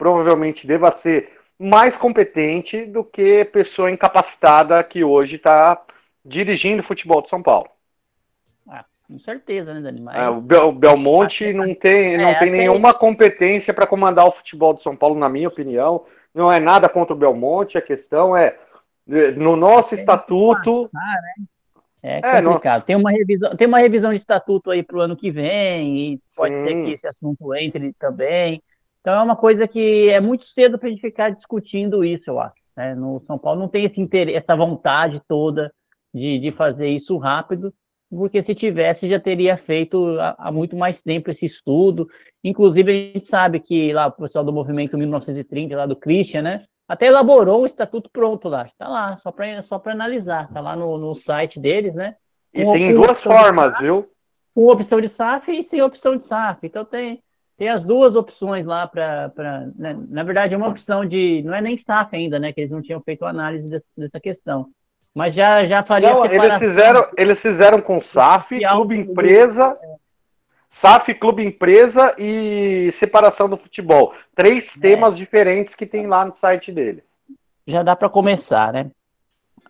provavelmente 0.00 0.66
deva 0.66 0.90
ser 0.90 1.28
mais 1.58 1.94
competente 1.94 2.86
do 2.86 3.04
que 3.04 3.44
pessoa 3.44 3.90
incapacitada 3.90 4.82
que 4.82 5.04
hoje 5.04 5.36
está 5.36 5.78
dirigindo 6.24 6.80
o 6.80 6.84
futebol 6.84 7.20
de 7.20 7.28
São 7.28 7.42
Paulo. 7.42 7.68
Ah, 8.66 8.82
com 9.06 9.18
certeza, 9.18 9.74
né, 9.74 9.82
Dani? 9.82 10.00
Mas... 10.00 10.16
É, 10.16 10.30
o, 10.30 10.40
Bel, 10.40 10.72
Belmonte 10.72 11.52
não 11.52 11.74
tem, 11.74 12.16
não 12.16 12.30
é, 12.30 12.38
tem 12.38 12.50
nenhuma 12.50 12.94
competência 12.94 13.74
para 13.74 13.86
comandar 13.86 14.26
o 14.26 14.32
futebol 14.32 14.72
de 14.72 14.82
São 14.82 14.96
Paulo, 14.96 15.18
na 15.18 15.28
minha 15.28 15.48
opinião. 15.48 16.02
Não 16.34 16.50
é 16.50 16.58
nada 16.58 16.88
contra 16.88 17.14
o 17.14 17.18
Belmonte, 17.18 17.76
a 17.76 17.82
questão 17.82 18.34
é 18.34 18.56
no 19.36 19.54
nosso 19.54 19.94
estatuto. 19.94 20.88
Passar, 20.90 21.20
né? 21.36 21.44
É 22.02 22.42
complicado. 22.42 22.80
É, 22.80 22.84
tem, 22.86 22.96
uma 22.96 23.10
revisão, 23.10 23.54
tem 23.54 23.68
uma 23.68 23.80
revisão 23.80 24.10
de 24.12 24.18
estatuto 24.18 24.70
aí 24.70 24.82
para 24.82 24.96
o 24.96 25.00
ano 25.00 25.14
que 25.14 25.30
vem, 25.30 26.14
e 26.14 26.20
pode 26.34 26.56
Sim. 26.56 26.64
ser 26.64 26.84
que 26.84 26.92
esse 26.92 27.06
assunto 27.06 27.54
entre 27.54 27.92
também. 27.98 28.62
Então 29.00 29.14
é 29.14 29.22
uma 29.22 29.36
coisa 29.36 29.66
que 29.66 30.08
é 30.08 30.20
muito 30.20 30.44
cedo 30.44 30.78
para 30.78 30.88
a 30.88 30.90
gente 30.90 31.00
ficar 31.00 31.30
discutindo 31.30 32.04
isso, 32.04 32.30
eu 32.30 32.40
acho. 32.40 32.54
Né? 32.76 32.94
No 32.94 33.20
São 33.26 33.38
Paulo 33.38 33.60
não 33.60 33.68
tem 33.68 33.84
esse 33.84 34.00
interesse, 34.00 34.36
essa 34.36 34.54
vontade 34.54 35.20
toda 35.26 35.72
de, 36.12 36.38
de 36.38 36.52
fazer 36.52 36.88
isso 36.88 37.16
rápido, 37.16 37.72
porque 38.10 38.42
se 38.42 38.54
tivesse 38.54 39.08
já 39.08 39.18
teria 39.18 39.56
feito 39.56 40.18
há, 40.20 40.50
muito 40.52 40.76
mais 40.76 41.02
tempo 41.02 41.30
esse 41.30 41.46
estudo. 41.46 42.08
Inclusive 42.42 42.90
a 42.90 42.94
gente 43.14 43.26
sabe 43.26 43.60
que 43.60 43.92
lá 43.92 44.08
o 44.08 44.12
pessoal 44.12 44.44
do 44.44 44.52
movimento 44.52 44.98
1930, 44.98 45.76
lá 45.76 45.86
do 45.86 45.96
Christian, 45.96 46.42
né? 46.42 46.64
até 46.90 47.06
elaborou 47.06 47.62
o 47.62 47.66
estatuto 47.66 48.10
pronto 48.12 48.48
lá. 48.48 48.66
Está 48.66 48.88
lá, 48.88 49.16
só 49.18 49.30
para 49.30 49.62
só 49.62 49.80
analisar. 49.86 50.46
Está 50.46 50.60
lá 50.60 50.74
no, 50.74 50.98
no 50.98 51.14
site 51.14 51.60
deles, 51.60 51.94
né? 51.94 52.16
Com, 52.52 52.74
e 52.74 52.78
tem 52.78 52.92
duas 52.92 53.22
formas, 53.22 53.74
SAF, 53.74 53.82
viu? 53.82 54.10
Com 54.52 54.66
opção 54.66 55.00
de 55.00 55.08
SAF 55.08 55.52
e 55.52 55.62
sem 55.62 55.80
opção 55.80 56.16
de 56.16 56.24
SAF. 56.24 56.66
Então 56.66 56.84
tem, 56.84 57.22
tem 57.60 57.68
as 57.68 57.84
duas 57.84 58.16
opções 58.16 58.64
lá 58.64 58.88
para. 58.88 59.30
Né? 59.76 59.94
Na 60.08 60.22
verdade, 60.22 60.54
é 60.54 60.56
uma 60.56 60.68
opção 60.68 61.04
de. 61.04 61.42
Não 61.44 61.54
é 61.54 61.60
nem 61.60 61.76
SAF 61.76 62.16
ainda, 62.16 62.38
né? 62.38 62.54
Que 62.54 62.62
eles 62.62 62.70
não 62.70 62.80
tinham 62.80 63.02
feito 63.02 63.26
análise 63.26 63.68
dessa, 63.68 63.84
dessa 63.98 64.18
questão. 64.18 64.70
Mas 65.14 65.34
já, 65.34 65.66
já 65.66 65.82
faria. 65.82 66.10
Não, 66.10 66.24
eles 66.24 66.58
fizeram, 66.58 67.06
eles 67.18 67.42
fizeram 67.42 67.82
com 67.82 68.00
SAF, 68.00 68.58
clube 68.58 68.96
empresa. 68.96 69.78
É 69.82 69.90
SAF, 70.70 71.12
clube 71.12 71.44
empresa 71.44 72.14
e 72.16 72.88
separação 72.92 73.46
do 73.46 73.58
futebol. 73.58 74.14
Três 74.34 74.74
é. 74.78 74.80
temas 74.80 75.14
diferentes 75.14 75.74
que 75.74 75.84
tem 75.84 76.06
lá 76.06 76.24
no 76.24 76.32
site 76.32 76.72
deles. 76.72 77.14
Já 77.66 77.82
dá 77.82 77.94
para 77.94 78.08
começar, 78.08 78.72
né? 78.72 78.90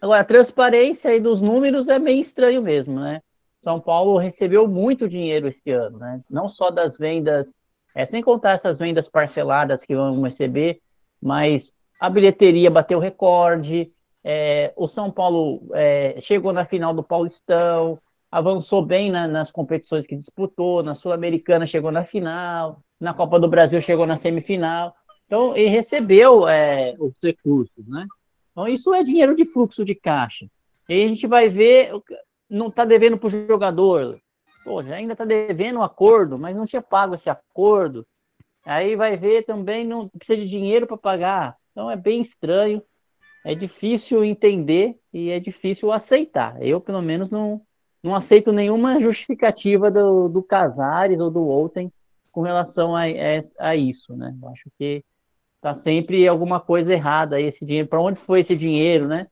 Agora, 0.01 0.21
a 0.21 0.25
transparência 0.25 1.11
aí 1.11 1.19
dos 1.19 1.43
números 1.43 1.89
é 1.89 1.99
meio 1.99 2.21
estranho 2.21 2.63
mesmo, 2.63 3.01
né? 3.01 3.21
São 3.63 3.81
Paulo 3.81 4.17
recebeu 4.17 4.69
muito 4.69 5.09
dinheiro 5.09 5.49
este 5.49 5.73
ano, 5.73 5.99
né? 5.99 6.21
Não 6.31 6.49
só 6.49 6.71
das 6.71 6.97
vendas, 6.97 7.53
é, 7.95 8.07
sem 8.07 8.23
contar 8.23 8.53
essas 8.53 8.79
vendas 8.79 9.09
parceladas 9.09 9.85
que 9.85 9.95
vão 9.95 10.23
receber, 10.23 10.81
mas 11.21 11.73
a 12.01 12.09
bilheteria 12.09 12.71
bateu 12.71 12.99
recorde, 12.99 13.93
é, 14.23 14.73
o 14.77 14.87
São 14.87 15.11
Paulo 15.11 15.63
é, 15.75 16.17
chegou 16.21 16.53
na 16.53 16.65
final 16.65 16.95
do 16.95 17.03
Paulistão, 17.03 17.99
avançou 18.31 18.85
bem 18.85 19.11
na, 19.11 19.27
nas 19.27 19.51
competições 19.51 20.07
que 20.07 20.17
disputou, 20.17 20.83
na 20.83 20.95
Sul-Americana 20.95 21.67
chegou 21.67 21.91
na 21.91 22.05
final, 22.05 22.81
na 22.99 23.15
Copa 23.15 23.41
do 23.41 23.49
Brasil 23.49 23.81
chegou 23.81 24.07
na 24.07 24.17
semifinal. 24.17 24.95
Então, 25.27 25.57
ele 25.57 25.69
recebeu 25.69 26.49
é, 26.49 26.95
os 26.99 27.15
recursos, 27.23 27.87
né? 27.87 28.07
Então, 28.53 28.69
isso 28.69 28.93
é 28.93 29.03
dinheiro 29.03 29.35
de 29.35 29.45
fluxo 29.45 29.85
de 29.85 29.95
caixa. 29.95 30.47
E 30.89 31.05
a 31.05 31.09
gente 31.09 31.27
vai 31.27 31.49
ver, 31.49 31.93
não 32.49 32.67
está 32.67 32.85
devendo 32.85 33.17
para 33.17 33.29
o 33.29 33.47
jogador. 33.47 34.21
Poxa, 34.65 34.95
ainda 34.95 35.13
está 35.13 35.25
devendo 35.25 35.79
um 35.79 35.83
acordo, 35.83 36.39
mas 36.39 36.55
não 36.55 36.67
tinha 36.67 36.83
pago 36.83 37.15
esse 37.15 37.31
acordo. 37.31 38.07
Aí 38.65 38.95
vai 38.95 39.17
ver 39.17 39.45
também, 39.45 39.87
não 39.87 40.09
precisa 40.09 40.39
de 40.39 40.49
dinheiro 40.49 40.87
para 40.87 40.97
pagar. 40.97 41.57
Então, 41.73 41.91
é 41.91 41.97
bem 41.97 42.21
estranho, 42.21 42.83
é 43.45 43.55
difícil 43.55 44.25
entender 44.25 44.99
e 45.13 45.31
é 45.31 45.41
difícil 45.41 45.91
aceitar. 45.91 46.63
Eu, 46.63 46.81
pelo 46.81 47.01
menos, 47.01 47.31
não, 47.31 47.63
não 48.03 48.15
aceito 48.15 48.53
nenhuma 48.53 49.01
justificativa 49.01 49.91
do, 49.91 50.29
do 50.29 50.43
Casares 50.43 51.19
ou 51.19 51.31
do 51.31 51.43
Outem 51.43 51.91
com 52.31 52.43
relação 52.43 52.95
a, 52.95 53.05
a, 53.59 53.77
isso, 53.77 54.15
né? 54.15 54.37
Eu 54.41 54.49
acho 54.51 54.71
que 54.79 55.05
tá 55.61 55.75
sempre 55.75 56.27
alguma 56.29 56.61
coisa 56.61 56.93
errada 56.93 57.41
esse 57.41 57.65
dinheiro. 57.65 57.89
Para 57.89 58.01
onde 58.01 58.21
foi 58.21 58.41
esse 58.41 58.55
dinheiro, 58.55 59.09
né? 59.09 59.27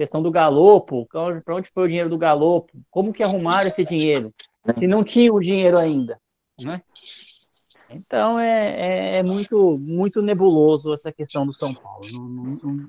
Questão 0.00 0.22
do 0.22 0.30
galopo, 0.30 1.06
para 1.44 1.54
onde 1.54 1.68
foi 1.74 1.84
o 1.84 1.86
dinheiro 1.86 2.08
do 2.08 2.16
galopo? 2.16 2.72
Como 2.90 3.12
que 3.12 3.22
arrumaram 3.22 3.68
esse 3.68 3.84
dinheiro? 3.84 4.32
Se 4.78 4.86
não 4.86 5.04
tinha 5.04 5.30
o 5.30 5.38
dinheiro 5.38 5.76
ainda, 5.76 6.18
né? 6.58 6.80
Então 7.90 8.40
é, 8.40 9.16
é, 9.16 9.18
é 9.18 9.22
muito 9.22 9.76
muito 9.76 10.22
nebuloso 10.22 10.94
essa 10.94 11.12
questão 11.12 11.44
do 11.44 11.52
São 11.52 11.74
Paulo. 11.74 12.00
Não, 12.14 12.58
não, 12.62 12.88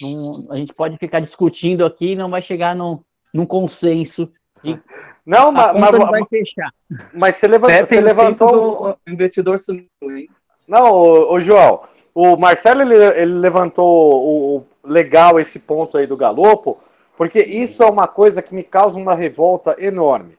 não, 0.00 0.50
a 0.50 0.56
gente 0.56 0.72
pode 0.72 0.96
ficar 0.96 1.20
discutindo 1.20 1.84
aqui 1.84 2.12
e 2.12 2.16
não 2.16 2.30
vai 2.30 2.40
chegar 2.40 2.74
num, 2.74 3.00
num 3.30 3.44
consenso 3.44 4.32
e 4.64 4.78
não, 5.26 5.52
mas, 5.52 5.78
mas, 5.78 6.10
vai 6.10 6.24
fechar. 6.24 6.72
Mas 7.12 7.36
você, 7.36 7.46
levanta, 7.46 7.84
você 7.84 8.00
levantou 8.00 8.96
o 9.06 9.10
investidor 9.10 9.60
sumiu, 9.60 9.86
hein? 10.02 10.30
Não, 10.66 10.90
o, 10.90 11.38
João, 11.38 11.82
o 12.14 12.36
Marcelo 12.36 12.82
ele, 12.82 12.94
ele 12.94 13.34
levantou 13.34 13.86
o, 13.86 14.56
o, 14.56 14.66
legal 14.88 15.40
esse 15.40 15.58
ponto 15.58 15.98
aí 15.98 16.06
do 16.06 16.16
galopo, 16.16 16.78
porque 17.16 17.40
isso 17.40 17.82
é 17.82 17.86
uma 17.86 18.06
coisa 18.06 18.40
que 18.40 18.54
me 18.54 18.62
causa 18.62 18.98
uma 18.98 19.14
revolta 19.14 19.76
enorme. 19.78 20.38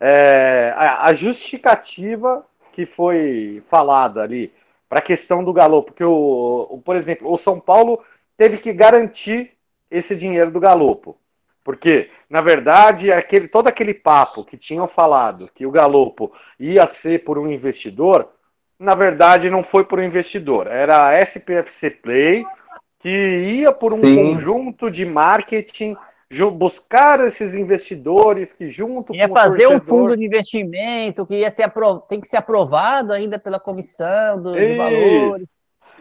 É, 0.00 0.72
a, 0.76 1.12
justificativa 1.12 2.44
que 2.72 2.86
foi 2.86 3.62
falada 3.66 4.22
ali 4.22 4.52
para 4.88 5.00
a 5.00 5.02
questão 5.02 5.44
do 5.44 5.52
galopo, 5.52 5.92
que 5.92 6.02
o, 6.02 6.66
o, 6.70 6.80
por 6.80 6.96
exemplo, 6.96 7.30
o 7.30 7.36
São 7.36 7.60
Paulo 7.60 8.02
teve 8.36 8.56
que 8.56 8.72
garantir 8.72 9.52
esse 9.90 10.16
dinheiro 10.16 10.50
do 10.50 10.58
galopo. 10.58 11.16
Porque, 11.62 12.10
na 12.28 12.40
verdade, 12.40 13.12
aquele, 13.12 13.46
todo 13.46 13.68
aquele 13.68 13.92
papo 13.92 14.44
que 14.44 14.56
tinham 14.56 14.86
falado 14.86 15.50
que 15.54 15.66
o 15.66 15.70
Galopo 15.70 16.32
ia 16.58 16.86
ser 16.86 17.22
por 17.22 17.38
um 17.38 17.50
investidor, 17.50 18.28
na 18.80 18.94
verdade 18.94 19.50
não 19.50 19.62
foi 19.62 19.84
por 19.84 20.00
um 20.00 20.02
investidor. 20.02 20.66
Era 20.66 21.08
a 21.08 21.20
SPFC 21.20 21.90
Play 21.90 22.46
que 22.98 23.08
ia 23.08 23.72
por 23.72 23.92
um 23.92 24.00
Sim. 24.00 24.16
conjunto 24.16 24.90
de 24.90 25.04
marketing 25.04 25.94
buscar 26.54 27.20
esses 27.20 27.54
investidores 27.54 28.52
que 28.52 28.70
junto 28.70 29.14
ia 29.14 29.28
com 29.28 29.34
fazer 29.34 29.64
torcedor... 29.64 29.76
um 29.76 29.80
fundo 29.80 30.16
de 30.16 30.24
investimento 30.24 31.26
que 31.26 31.34
ia 31.34 31.50
ser 31.50 31.64
apro... 31.64 32.00
tem 32.08 32.20
que 32.20 32.28
ser 32.28 32.36
aprovado 32.36 33.12
ainda 33.12 33.38
pela 33.38 33.60
comissão 33.60 34.40
dos 34.40 34.54
valores. 34.76 35.46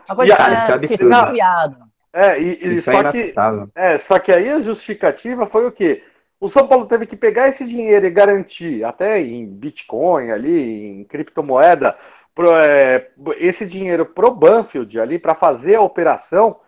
Uma 0.07 0.15
coisa 0.15 0.33
e, 0.33 0.88
que, 0.88 0.93
é 0.93 0.98
criado. 0.98 1.77
É, 2.13 2.41
e, 2.41 2.75
e 2.75 2.81
só, 2.81 3.01
é 3.01 3.12
que, 3.12 3.33
é, 3.75 3.98
só 3.98 4.19
que 4.19 4.31
aí 4.31 4.50
a 4.50 4.59
justificativa 4.59 5.45
foi 5.45 5.67
o 5.67 5.71
quê? 5.71 6.03
O 6.39 6.48
São 6.48 6.67
Paulo 6.67 6.86
teve 6.86 7.05
que 7.05 7.17
pegar 7.17 7.50
esse 7.50 7.67
dinheiro 7.67 8.05
e 8.05 8.09
garantir, 8.09 8.83
até 8.83 9.21
em 9.21 9.45
Bitcoin 9.45 10.31
ali, 10.31 11.01
em 11.01 11.03
criptomoeda, 11.03 11.98
pro, 12.33 12.55
é, 12.55 13.09
esse 13.38 13.65
dinheiro 13.65 14.05
pro 14.05 14.31
Banfield 14.31 15.00
ali 15.00 15.19
para 15.19 15.36
fazer 15.36 15.75
a 15.75 15.81
operação. 15.81 16.59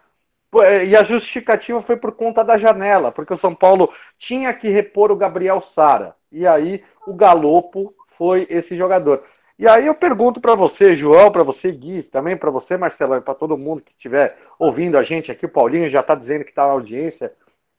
É, 0.64 0.86
e 0.86 0.96
a 0.96 1.04
justificativa 1.04 1.82
foi 1.82 1.96
por 1.96 2.12
conta 2.12 2.44
da 2.44 2.58
janela, 2.58 3.12
porque 3.12 3.34
o 3.34 3.38
São 3.38 3.56
Paulo 3.56 3.92
tinha 4.18 4.54
que 4.54 4.70
repor 4.70 5.12
o 5.12 5.16
Gabriel 5.16 5.62
Sara. 5.62 6.16
E 6.32 6.46
aí 6.46 6.84
o 7.08 7.14
Galopo 7.14 7.96
foi 8.08 8.46
esse 8.50 8.76
jogador. 8.76 9.24
E 9.58 9.68
aí 9.68 9.86
eu 9.86 9.94
pergunto 9.94 10.42
para 10.42 10.56
você, 10.56 10.96
João, 10.96 11.32
para 11.32 11.44
você, 11.44 11.72
Gui, 11.72 12.04
também 12.04 12.36
para 12.36 12.50
você, 12.50 12.76
Marcelo, 12.78 13.16
e 13.16 13.22
para 13.22 13.36
todo 13.36 13.58
mundo 13.58 13.84
que 13.84 13.92
estiver 13.92 14.36
ouvindo 14.58 14.98
a 14.98 15.04
gente 15.04 15.32
aqui, 15.32 15.46
o 15.46 15.50
Paulinho 15.50 15.88
já 15.88 16.00
está 16.00 16.16
dizendo 16.16 16.44
que 16.44 16.50
está 16.50 16.66
na 16.66 16.74
audiência. 16.74 17.32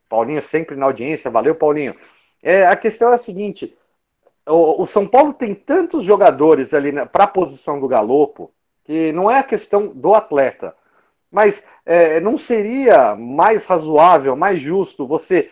Paulinho 0.09 0.41
sempre 0.41 0.77
na 0.77 0.87
audiência, 0.87 1.31
valeu, 1.31 1.55
Paulinho. 1.55 1.97
É, 2.43 2.67
a 2.67 2.77
questão 2.77 3.11
é 3.11 3.15
a 3.15 3.19
seguinte: 3.19 3.77
o, 4.47 4.83
o 4.83 4.87
São 4.87 5.07
Paulo 5.07 5.33
tem 5.33 5.55
tantos 5.55 6.05
jogadores 6.05 6.75
ali 6.75 6.93
para 7.07 7.25
a 7.25 7.29
posição 7.29 7.79
do 7.79 7.89
Galopo 7.89 8.53
que 8.85 9.13
não 9.13 9.31
é 9.31 9.39
a 9.39 9.45
questão 9.45 9.89
do 9.89 10.15
atleta, 10.15 10.75
mas 11.31 11.65
é, 11.87 12.21
não 12.21 12.37
seria 12.37 13.15
mais 13.15 13.65
razoável, 13.65 14.37
mais 14.37 14.61
justo 14.61 15.07
você 15.07 15.51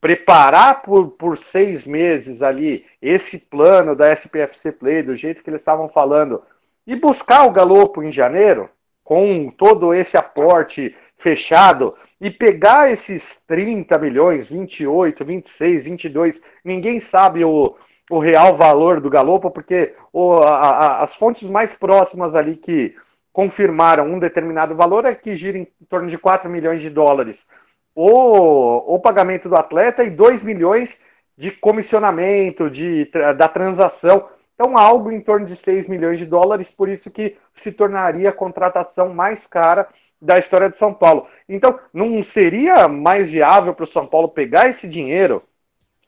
preparar 0.00 0.82
por, 0.82 1.10
por 1.12 1.38
seis 1.38 1.86
meses 1.86 2.42
ali 2.42 2.84
esse 3.00 3.38
plano 3.38 3.94
da 3.94 4.12
SPFC 4.12 4.72
Play, 4.72 5.02
do 5.02 5.14
jeito 5.14 5.42
que 5.42 5.48
eles 5.48 5.60
estavam 5.60 5.88
falando, 5.88 6.42
e 6.84 6.96
buscar 6.96 7.46
o 7.46 7.52
Galopo 7.52 8.02
em 8.02 8.10
janeiro, 8.10 8.68
com 9.04 9.48
todo 9.56 9.94
esse 9.94 10.16
aporte 10.16 10.94
fechado, 11.16 11.94
e 12.20 12.30
pegar 12.30 12.90
esses 12.90 13.40
30 13.46 13.96
milhões, 13.98 14.48
28, 14.48 15.24
26, 15.24 15.84
22, 15.84 16.42
ninguém 16.64 16.98
sabe 16.98 17.44
o, 17.44 17.76
o 18.10 18.18
real 18.18 18.56
valor 18.56 19.00
do 19.00 19.10
Galopo, 19.10 19.50
porque 19.50 19.94
o, 20.12 20.34
a, 20.34 20.56
a, 20.56 21.02
as 21.02 21.14
fontes 21.14 21.48
mais 21.48 21.72
próximas 21.74 22.34
ali 22.34 22.56
que 22.56 22.94
confirmaram 23.32 24.06
um 24.06 24.18
determinado 24.18 24.74
valor 24.74 25.04
é 25.04 25.14
que 25.14 25.34
gira 25.34 25.56
em 25.56 25.66
torno 25.88 26.08
de 26.08 26.18
4 26.18 26.50
milhões 26.50 26.82
de 26.82 26.90
dólares 26.90 27.46
o, 27.94 28.94
o 28.94 28.98
pagamento 28.98 29.48
do 29.48 29.56
atleta 29.56 30.02
e 30.02 30.10
2 30.10 30.42
milhões 30.42 31.00
de 31.36 31.50
comissionamento, 31.50 32.70
de, 32.70 33.10
da 33.36 33.48
transação. 33.48 34.28
Então, 34.54 34.76
algo 34.76 35.10
em 35.10 35.20
torno 35.20 35.46
de 35.46 35.56
6 35.56 35.88
milhões 35.88 36.18
de 36.18 36.26
dólares, 36.26 36.70
por 36.70 36.88
isso 36.88 37.10
que 37.10 37.36
se 37.54 37.72
tornaria 37.72 38.30
a 38.30 38.34
contratação 38.34 39.12
mais 39.12 39.46
cara 39.46 39.88
da 40.20 40.38
história 40.38 40.70
de 40.70 40.76
São 40.76 40.94
Paulo. 40.94 41.26
Então, 41.48 41.78
não 41.92 42.22
seria 42.22 42.86
mais 42.86 43.30
viável 43.30 43.74
para 43.74 43.84
o 43.84 43.88
São 43.88 44.06
Paulo 44.06 44.28
pegar 44.28 44.68
esse 44.68 44.86
dinheiro 44.86 45.42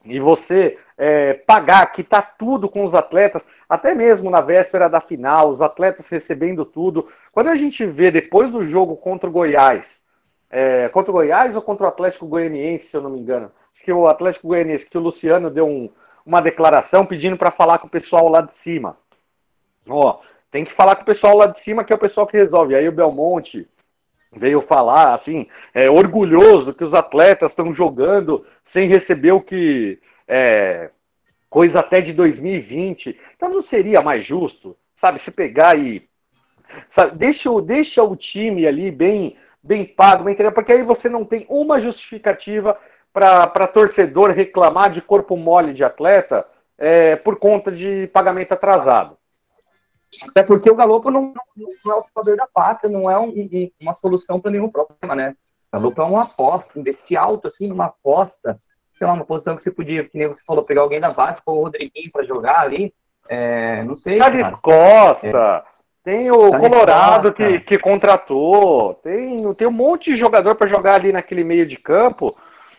e 0.05 0.21
você 0.21 0.77
é, 0.99 1.33
pagar, 1.33 1.91
está 1.97 2.21
tudo 2.21 2.69
com 2.69 2.85
os 2.85 2.95
atletas, 2.95 3.49
até 3.69 3.95
mesmo 3.95 4.31
na 4.31 4.41
véspera 4.41 4.89
da 4.89 5.01
final, 5.01 5.49
os 5.49 5.63
atletas 5.63 6.09
recebendo 6.09 6.65
tudo. 6.65 7.09
Quando 7.33 7.49
a 7.49 7.55
gente 7.55 7.87
vê 7.87 8.11
depois 8.11 8.53
do 8.53 8.63
jogo 8.63 8.97
contra 8.97 9.29
o 9.29 9.33
Goiás, 9.33 10.03
é, 10.51 10.89
contra 10.91 11.11
o 11.11 11.15
Goiás 11.15 11.57
ou 11.57 11.63
contra 11.63 11.87
o 11.87 11.89
Atlético 11.89 12.27
Goianiense, 12.27 12.89
se 12.89 12.97
eu 12.97 13.01
não 13.01 13.11
me 13.11 13.19
engano, 13.19 13.51
acho 13.73 13.83
que 13.83 13.93
o 13.93 14.07
Atlético 14.07 14.49
Goianiense, 14.49 14.89
que 14.89 14.99
o 14.99 15.01
Luciano 15.01 15.51
deu 15.51 15.67
um, 15.67 15.91
uma 16.25 16.41
declaração 16.41 17.07
pedindo 17.07 17.37
para 17.37 17.51
falar 17.51 17.79
com 17.79 17.87
o 17.87 17.91
pessoal 17.91 18.29
lá 18.29 18.41
de 18.41 18.53
cima. 18.53 18.97
Ó, 19.89 20.21
tem 20.51 20.65
que 20.65 20.73
falar 20.73 20.97
com 20.97 21.03
o 21.03 21.07
pessoal 21.07 21.37
lá 21.37 21.47
de 21.47 21.59
cima, 21.59 21.83
que 21.83 21.93
é 21.93 21.97
o 21.97 21.99
pessoal 21.99 22.27
que 22.27 22.37
resolve. 22.37 22.75
Aí 22.75 22.87
o 22.89 22.93
Belmonte, 22.93 23.69
veio 24.37 24.61
falar 24.61 25.15
assim, 25.15 25.47
é, 25.73 25.89
orgulhoso 25.89 26.75
que 26.75 26.85
os 26.85 26.95
atletas 26.95 27.53
estão 27.53 27.73
jogando 27.73 28.45
sem 28.63 28.89
receber 28.89 29.33
o 29.33 29.41
que 29.41 29.99
é, 30.27 30.91
coisa 31.49 31.81
até 31.81 32.01
de 32.01 32.13
2020. 32.13 33.19
Então 33.37 33.49
não 33.49 33.61
seria 33.61 34.03
mais 34.03 34.25
justo, 34.25 34.77
sabe, 34.95 35.21
se 35.21 35.31
pegar 35.31 35.79
e 35.79 36.09
sabe, 36.89 37.17
deixa, 37.17 37.49
deixa 37.63 38.03
o 38.03 38.17
time 38.17 38.67
ali 38.67 38.91
bem 38.91 39.37
bem 39.63 39.83
pago, 39.83 40.25
bem 40.25 40.37
porque 40.53 40.73
aí 40.73 40.83
você 40.83 41.09
não 41.09 41.25
tem 41.25 41.47
uma 41.49 41.81
justificativa 41.81 42.79
para 43.11 43.67
torcedor 43.67 44.31
reclamar 44.31 44.91
de 44.91 45.01
corpo 45.01 45.37
mole 45.37 45.73
de 45.73 45.83
atleta 45.83 46.47
é, 46.77 47.17
por 47.17 47.37
conta 47.37 47.73
de 47.73 48.09
pagamento 48.09 48.53
atrasado. 48.53 49.17
Até 50.29 50.43
porque 50.43 50.71
o 50.71 50.75
Galopo 50.75 51.11
não, 51.11 51.35
não, 51.57 51.93
é 51.93 51.99
o 51.99 52.03
salvador 52.03 52.37
da 52.37 52.47
pátria, 52.47 52.91
não 52.91 53.11
é 53.11 53.19
um, 53.19 53.29
um, 53.29 53.71
uma 53.81 53.95
solução 53.95 54.41
para 54.41 54.51
nenhum 54.51 54.69
problema, 54.69 55.15
né? 55.15 55.37
O 55.73 55.77
Galopo 55.77 56.01
é 56.01 56.05
uma 56.05 56.23
aposta, 56.23 56.79
investir 56.79 57.19
alto 57.19 57.49
assim 57.49 57.67
numa 57.67 57.87
aposta, 57.87 58.61
sei 58.95 59.07
lá, 59.07 59.13
uma 59.13 59.25
posição 59.25 59.57
que 59.57 59.63
você 59.63 59.71
podia, 59.71 60.05
que 60.05 60.17
nem 60.17 60.29
você 60.29 60.43
falou, 60.47 60.65
pegar 60.65 60.83
alguém 60.83 61.01
da 61.01 61.13
base, 61.13 61.43
pôr 61.45 61.55
o 61.55 61.63
Rodriguinho 61.63 62.11
para 62.13 62.25
jogar 62.25 62.61
ali, 62.61 62.95
é, 63.29 63.83
não 63.85 63.97
sei. 63.97 64.19
Thales 64.19 64.51
Costa, 64.63 65.29
é. 65.29 65.63
tem 66.03 66.31
o 66.31 66.51
Thales 66.51 66.69
Colorado 66.69 67.33
que, 67.33 67.61
que 67.61 67.79
contratou, 67.79 68.95
tem, 68.95 69.53
tem 69.55 69.67
um 69.67 69.73
monte 69.73 70.13
de 70.13 70.17
jogador 70.17 70.55
para 70.55 70.67
jogar 70.67 70.95
ali 70.95 71.13
naquele 71.13 71.45
meio 71.45 71.67
de 71.67 71.77
campo. 71.77 72.37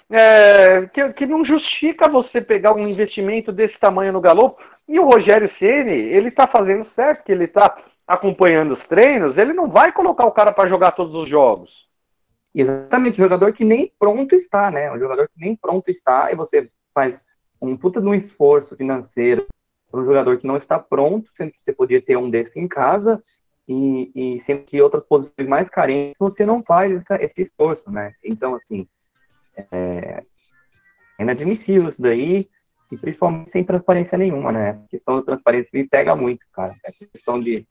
É, 0.10 0.86
que, 0.88 1.13
que 1.13 1.26
não 1.26 1.44
justifica 1.44 2.08
você 2.08 2.39
pegar 2.39 2.74
um 2.74 2.80
investimento 2.80 3.52
desse 3.52 3.80
tamanho 3.80 4.13
no 4.13 4.22
Galopo, 4.22 4.62
e 4.88 5.00
o 5.00 5.06
Rogério 5.06 5.48
Ceni, 5.48 5.94
ele 5.94 6.30
tá 6.30 6.46
fazendo 6.46 6.84
certo, 6.84 7.24
que 7.24 7.32
ele 7.32 7.48
tá 7.48 7.76
acompanhando 8.06 8.72
os 8.72 8.84
treinos, 8.84 9.38
ele 9.38 9.52
não 9.52 9.68
vai 9.68 9.91
colocar 9.91 10.26
o 10.26 10.32
cara 10.32 10.52
para 10.52 10.70
jogar 10.70 10.91
todos 10.91 11.15
os 11.15 11.28
jogos. 11.28 11.89
Exatamente, 12.54 13.18
jogador 13.18 13.52
que 13.52 13.65
nem 13.65 13.91
pronto 14.00 14.36
está, 14.36 14.70
né? 14.70 14.91
Um 14.91 15.00
jogador 15.00 15.28
que 15.28 15.39
nem 15.39 15.56
pronto 15.56 15.89
está, 15.89 16.32
e 16.32 16.36
você 16.36 16.70
faz 16.94 17.20
um 17.60 17.76
puta 17.76 18.00
de 18.00 18.08
um 18.08 18.13
esforço 18.13 18.76
financeiro 18.76 19.46
para 19.89 20.00
um 20.00 20.06
jogador 20.06 20.38
que 20.38 20.48
não 20.48 20.56
está 20.56 20.78
pronto, 20.78 21.32
sendo 21.34 21.52
que 21.52 21.63
você 21.63 21.74
podia 21.74 22.02
ter 22.02 22.15
um 22.15 22.30
desse 22.30 22.60
em 22.60 22.68
casa, 22.68 23.22
e, 23.68 24.38
e 24.38 24.56
que 24.68 24.80
outras 24.80 25.04
posições 25.04 25.48
mais 25.48 25.70
carentes 25.70 26.20
você 26.20 26.46
não 26.46 26.63
faz 26.63 26.91
essa, 26.91 27.22
esse 27.24 27.41
esforço, 27.41 27.89
né? 27.91 28.13
Então, 28.24 28.54
assim, 28.54 28.88
é, 29.58 30.24
é 31.18 31.24
inadmissível 31.24 31.89
isso 31.89 32.02
daí. 32.02 32.50
E 32.91 32.98
principalmente 32.98 33.50
sem 33.50 33.63
transparência 33.63 34.18
nenhuma, 34.18 34.52
né? 34.52 34.70
Essa 34.70 34.88
questão 34.88 35.15
da 35.15 35.24
transparência 35.24 35.72
me 35.74 35.88
pega 35.88 36.15
muito, 36.15 36.46
cara. 36.54 36.76
Essa 36.84 37.06
questão 37.08 37.41
de. 37.41 37.68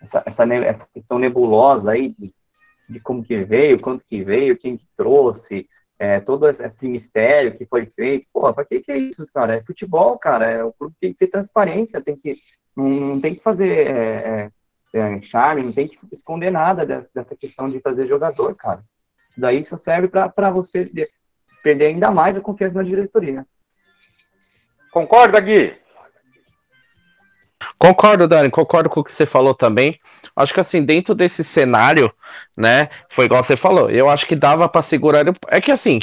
Essa, 0.00 0.22
essa, 0.24 0.44
essa 0.54 0.88
questão 0.92 1.18
nebulosa 1.18 1.90
aí 1.90 2.14
de, 2.16 2.32
de 2.88 3.00
como 3.00 3.24
que 3.24 3.42
veio, 3.44 3.80
quanto 3.80 4.04
que 4.08 4.22
veio, 4.22 4.56
quem 4.56 4.76
que 4.76 4.86
trouxe, 4.96 5.68
é, 5.98 6.18
todo 6.20 6.48
esse 6.48 6.88
mistério 6.88 7.56
que 7.56 7.64
foi 7.66 7.86
feito. 7.86 8.26
Pô, 8.32 8.52
pra 8.52 8.64
que 8.64 8.80
que 8.80 8.90
é 8.90 8.98
isso, 8.98 9.26
cara? 9.32 9.56
É 9.56 9.62
futebol, 9.62 10.18
cara. 10.18 10.50
É, 10.50 10.64
o 10.64 10.72
clube 10.72 10.94
tem 11.00 11.12
que 11.12 11.18
ter 11.18 11.28
transparência, 11.28 12.00
tem 12.00 12.16
que. 12.16 12.36
Não, 12.76 12.88
não 12.88 13.20
tem 13.20 13.34
que 13.34 13.42
fazer 13.42 13.86
é, 13.86 14.50
é, 14.94 14.98
é 14.98 15.22
charme, 15.22 15.62
não 15.62 15.72
tem 15.72 15.88
que 15.88 15.98
esconder 16.12 16.50
nada 16.50 16.86
dessa, 16.86 17.10
dessa 17.14 17.36
questão 17.36 17.68
de 17.68 17.80
fazer 17.80 18.06
jogador, 18.06 18.54
cara. 18.56 18.84
Daí 19.36 19.64
só 19.64 19.76
serve 19.76 20.08
para 20.08 20.50
você 20.50 20.90
perder 21.62 21.86
ainda 21.86 22.10
mais 22.10 22.36
a 22.36 22.40
confiança 22.40 22.76
na 22.76 22.82
diretoria. 22.82 23.46
Concorda, 24.90 25.40
Gui? 25.40 25.74
Concordo, 27.78 28.28
Dani, 28.28 28.50
concordo 28.50 28.90
com 28.90 29.00
o 29.00 29.04
que 29.04 29.12
você 29.12 29.24
falou 29.24 29.54
também. 29.54 29.98
Acho 30.34 30.52
que 30.52 30.60
assim, 30.60 30.82
dentro 30.82 31.14
desse 31.14 31.44
cenário, 31.44 32.12
né, 32.56 32.88
foi 33.08 33.26
igual 33.26 33.42
você 33.42 33.56
falou, 33.56 33.90
eu 33.90 34.08
acho 34.08 34.26
que 34.26 34.34
dava 34.34 34.68
para 34.68 34.82
segurar. 34.82 35.24
É 35.48 35.60
que 35.60 35.70
assim, 35.70 36.00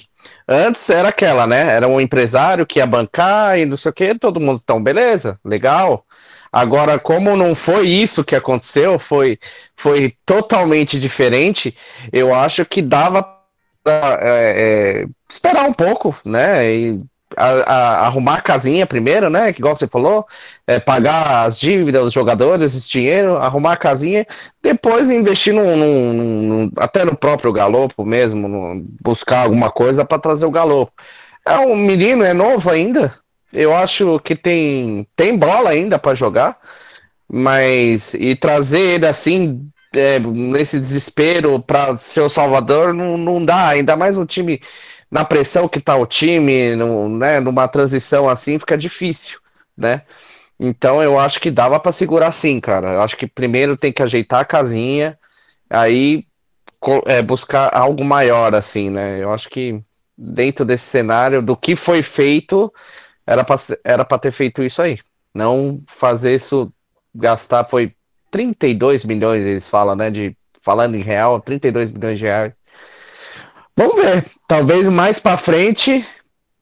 antes 0.47 0.89
era 0.89 1.09
aquela, 1.09 1.47
né? 1.47 1.75
Era 1.75 1.87
um 1.87 1.99
empresário 1.99 2.65
que 2.65 2.79
ia 2.79 2.85
bancar 2.85 3.57
e 3.57 3.65
não 3.65 3.77
sei 3.77 3.89
o 3.89 3.93
que, 3.93 4.15
todo 4.15 4.39
mundo 4.39 4.61
tão, 4.65 4.81
beleza, 4.81 5.39
legal. 5.43 6.05
Agora, 6.51 6.97
como 6.97 7.37
não 7.37 7.53
foi 7.53 7.87
isso 7.87 8.23
que 8.23 8.35
aconteceu, 8.35 8.97
foi, 8.97 9.37
foi 9.75 10.15
totalmente 10.25 10.99
diferente, 10.99 11.75
eu 12.11 12.33
acho 12.33 12.65
que 12.65 12.81
dava 12.81 13.38
é, 13.85 15.03
é, 15.03 15.07
esperar 15.29 15.65
um 15.65 15.73
pouco, 15.73 16.15
né? 16.25 16.71
E 16.71 17.01
a, 17.37 17.45
a, 17.45 18.07
arrumar 18.07 18.35
a 18.35 18.41
casinha 18.41 18.85
primeiro, 18.85 19.29
né? 19.29 19.53
Que 19.53 19.59
igual 19.59 19.75
você 19.75 19.87
falou, 19.87 20.25
é, 20.67 20.79
pagar 20.79 21.45
as 21.45 21.59
dívidas 21.59 22.03
dos 22.03 22.13
jogadores, 22.13 22.75
esse 22.75 22.89
dinheiro, 22.89 23.37
arrumar 23.37 23.73
a 23.73 23.77
casinha, 23.77 24.25
depois 24.61 25.09
investir 25.09 25.53
num, 25.53 25.75
num, 25.75 26.13
num 26.13 26.71
até 26.77 27.05
no 27.05 27.15
próprio 27.15 27.53
Galopo 27.53 28.05
mesmo, 28.05 28.85
buscar 29.01 29.43
alguma 29.43 29.71
coisa 29.71 30.03
para 30.05 30.19
trazer 30.19 30.45
o 30.45 30.51
Galopo. 30.51 30.93
É 31.45 31.57
um 31.59 31.75
menino, 31.75 32.23
é 32.23 32.33
novo 32.33 32.69
ainda. 32.69 33.13
Eu 33.51 33.75
acho 33.75 34.19
que 34.19 34.35
tem, 34.35 35.07
tem 35.15 35.35
bola 35.37 35.71
ainda 35.71 35.97
para 35.97 36.15
jogar, 36.15 36.57
mas 37.27 38.13
e 38.13 38.35
trazer 38.35 38.79
ele 38.79 39.07
assim 39.07 39.69
é, 39.93 40.19
nesse 40.19 40.79
desespero 40.79 41.59
para 41.59 41.97
ser 41.97 42.21
o 42.21 42.29
Salvador 42.29 42.93
não, 42.93 43.17
não 43.17 43.41
dá, 43.41 43.67
ainda 43.69 43.95
mais 43.95 44.17
um 44.17 44.25
time 44.25 44.61
na 45.09 45.25
pressão 45.25 45.67
que 45.67 45.81
tá 45.81 45.95
o 45.95 46.05
time, 46.05 46.75
no, 46.75 47.09
né, 47.09 47.39
numa 47.39 47.67
transição 47.67 48.29
assim, 48.29 48.59
fica 48.59 48.77
difícil, 48.77 49.39
né? 49.75 50.03
Então 50.59 51.01
eu 51.01 51.17
acho 51.17 51.39
que 51.39 51.49
dava 51.49 51.79
para 51.79 51.91
segurar 51.91 52.31
sim, 52.31 52.59
cara. 52.59 52.93
Eu 52.93 53.01
acho 53.01 53.15
que 53.15 53.25
primeiro 53.25 53.77
tem 53.77 53.93
que 53.93 54.03
ajeitar 54.03 54.41
a 54.41 54.45
casinha, 54.45 55.17
aí 55.69 56.25
é, 57.05 57.21
buscar 57.21 57.73
algo 57.73 58.03
maior, 58.03 58.53
assim, 58.53 58.89
né? 58.89 59.23
Eu 59.23 59.33
acho 59.33 59.49
que 59.49 59.81
dentro 60.17 60.65
desse 60.65 60.85
cenário, 60.85 61.41
do 61.41 61.55
que 61.55 61.75
foi 61.75 62.03
feito, 62.03 62.71
era 63.25 64.05
para 64.05 64.19
ter 64.19 64.31
feito 64.31 64.61
isso 64.61 64.81
aí. 64.81 64.99
Não 65.33 65.81
fazer 65.87 66.35
isso, 66.35 66.71
gastar, 67.15 67.65
foi 67.69 67.95
32 68.31 69.05
milhões, 69.05 69.45
eles 69.45 69.67
falam, 69.69 69.95
né? 69.95 70.09
De, 70.09 70.35
falando 70.61 70.95
em 70.95 71.01
real, 71.01 71.39
32 71.41 71.91
milhões 71.91 72.19
de 72.19 72.25
reais 72.25 72.53
Vamos 73.79 73.95
ver. 73.95 74.25
Talvez 74.45 74.89
mais 74.89 75.19
para 75.19 75.37
frente 75.37 76.05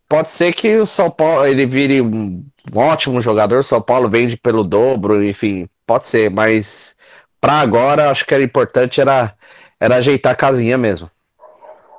pode 0.07 0.29
ser 0.29 0.53
que 0.53 0.77
o 0.77 0.85
São 0.85 1.09
Paulo 1.09 1.47
ele 1.47 1.65
vire 1.65 1.99
um, 1.99 2.45
ótimo 2.75 3.19
jogador. 3.19 3.63
São 3.63 3.81
Paulo 3.81 4.07
vende 4.07 4.37
pelo 4.37 4.63
dobro, 4.63 5.25
enfim, 5.25 5.67
pode 5.83 6.05
ser. 6.05 6.29
Mas 6.29 6.95
para 7.41 7.53
agora 7.53 8.11
acho 8.11 8.23
que 8.23 8.35
era 8.35 8.43
importante 8.43 9.01
era 9.01 9.33
era 9.79 9.95
ajeitar 9.95 10.33
a 10.33 10.35
casinha 10.35 10.77
mesmo. 10.77 11.09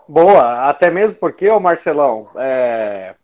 Boa, 0.09 0.69
até 0.69 0.89
mesmo 0.91 1.17
porque, 1.17 1.49
o 1.51 1.61
Marcelão, 1.61 2.29
é, 2.37 3.15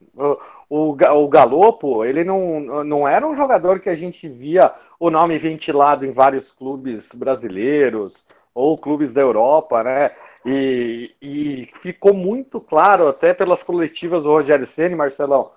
o, 0.74 0.90
o, 0.90 1.28
Galopo, 1.28 2.04
ele 2.04 2.24
não, 2.24 2.82
não 2.82 3.06
era 3.06 3.24
um 3.24 3.36
jogador 3.36 3.78
que 3.78 3.88
a 3.88 3.94
gente 3.94 4.28
via 4.28 4.72
o 4.98 5.08
nome 5.08 5.38
ventilado 5.38 6.04
em 6.04 6.10
vários 6.10 6.50
clubes 6.50 7.12
brasileiros 7.14 8.24
ou 8.52 8.76
clubes 8.76 9.12
da 9.12 9.20
Europa, 9.20 9.84
né? 9.84 10.10
E, 10.44 11.14
e 11.22 11.70
ficou 11.76 12.12
muito 12.12 12.60
claro, 12.60 13.06
até 13.06 13.32
pelas 13.32 13.62
coletivas 13.62 14.24
do 14.24 14.30
Rogério 14.30 14.66
Ceni, 14.66 14.96
Marcelão, 14.96 15.52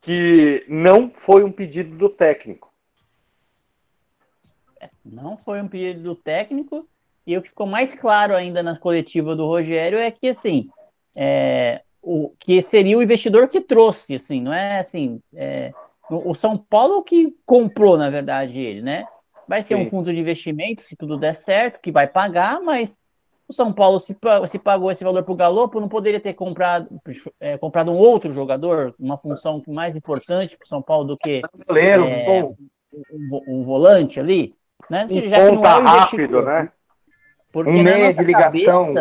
que 0.00 0.64
não 0.68 1.10
foi 1.10 1.42
um 1.42 1.50
pedido 1.50 1.96
do 1.96 2.08
técnico. 2.08 2.72
É, 4.80 4.88
não 5.04 5.36
foi 5.36 5.60
um 5.60 5.68
pedido 5.68 6.00
do 6.00 6.14
técnico, 6.14 6.88
e 7.26 7.36
o 7.36 7.42
que 7.42 7.48
ficou 7.48 7.66
mais 7.66 7.92
claro 7.92 8.36
ainda 8.36 8.62
nas 8.62 8.78
coletivas 8.78 9.36
do 9.36 9.46
Rogério 9.46 9.98
é 9.98 10.12
que, 10.12 10.28
assim, 10.28 10.70
é, 11.14 11.82
o, 12.02 12.32
que 12.38 12.60
seria 12.62 12.96
o 12.96 13.02
investidor 13.02 13.48
que 13.48 13.60
trouxe, 13.60 14.14
assim, 14.14 14.40
não 14.40 14.52
é 14.52 14.80
assim, 14.80 15.20
é, 15.34 15.72
o 16.08 16.34
São 16.34 16.56
Paulo 16.56 17.02
que 17.02 17.34
comprou, 17.46 17.96
na 17.96 18.10
verdade, 18.10 18.58
ele, 18.58 18.82
né? 18.82 19.06
Vai 19.46 19.62
ser 19.62 19.76
Sim. 19.76 19.82
um 19.82 19.90
fundo 19.90 20.12
de 20.12 20.18
investimento, 20.18 20.82
se 20.82 20.96
tudo 20.96 21.18
der 21.18 21.34
certo, 21.34 21.80
que 21.80 21.90
vai 21.90 22.06
pagar, 22.06 22.60
mas 22.60 22.96
o 23.48 23.52
São 23.52 23.72
Paulo, 23.72 23.98
se, 23.98 24.16
se 24.48 24.58
pagou 24.58 24.90
esse 24.92 25.02
valor 25.02 25.24
para 25.24 25.32
o 25.32 25.36
Galopo, 25.36 25.80
não 25.80 25.88
poderia 25.88 26.20
ter 26.20 26.34
comprado, 26.34 26.88
é, 27.40 27.58
comprado 27.58 27.90
um 27.90 27.96
outro 27.96 28.32
jogador, 28.32 28.94
uma 28.98 29.18
função 29.18 29.60
mais 29.66 29.96
importante 29.96 30.56
para 30.56 30.64
o 30.64 30.68
São 30.68 30.80
Paulo 30.80 31.04
do 31.04 31.16
que 31.16 31.42
Goleiro, 31.66 32.04
é, 32.04 32.44
um, 32.44 32.54
um, 33.48 33.64
volante 33.64 34.20
ali? 34.20 34.54
Né? 34.88 35.04
Um 35.10 35.56
ponta 35.56 35.68
é 35.68 35.80
rápido, 35.80 36.42
né? 36.42 36.70
Porque 37.52 37.70
um 37.70 37.82
meia 37.82 38.14
de 38.14 38.22
ligação. 38.22 38.94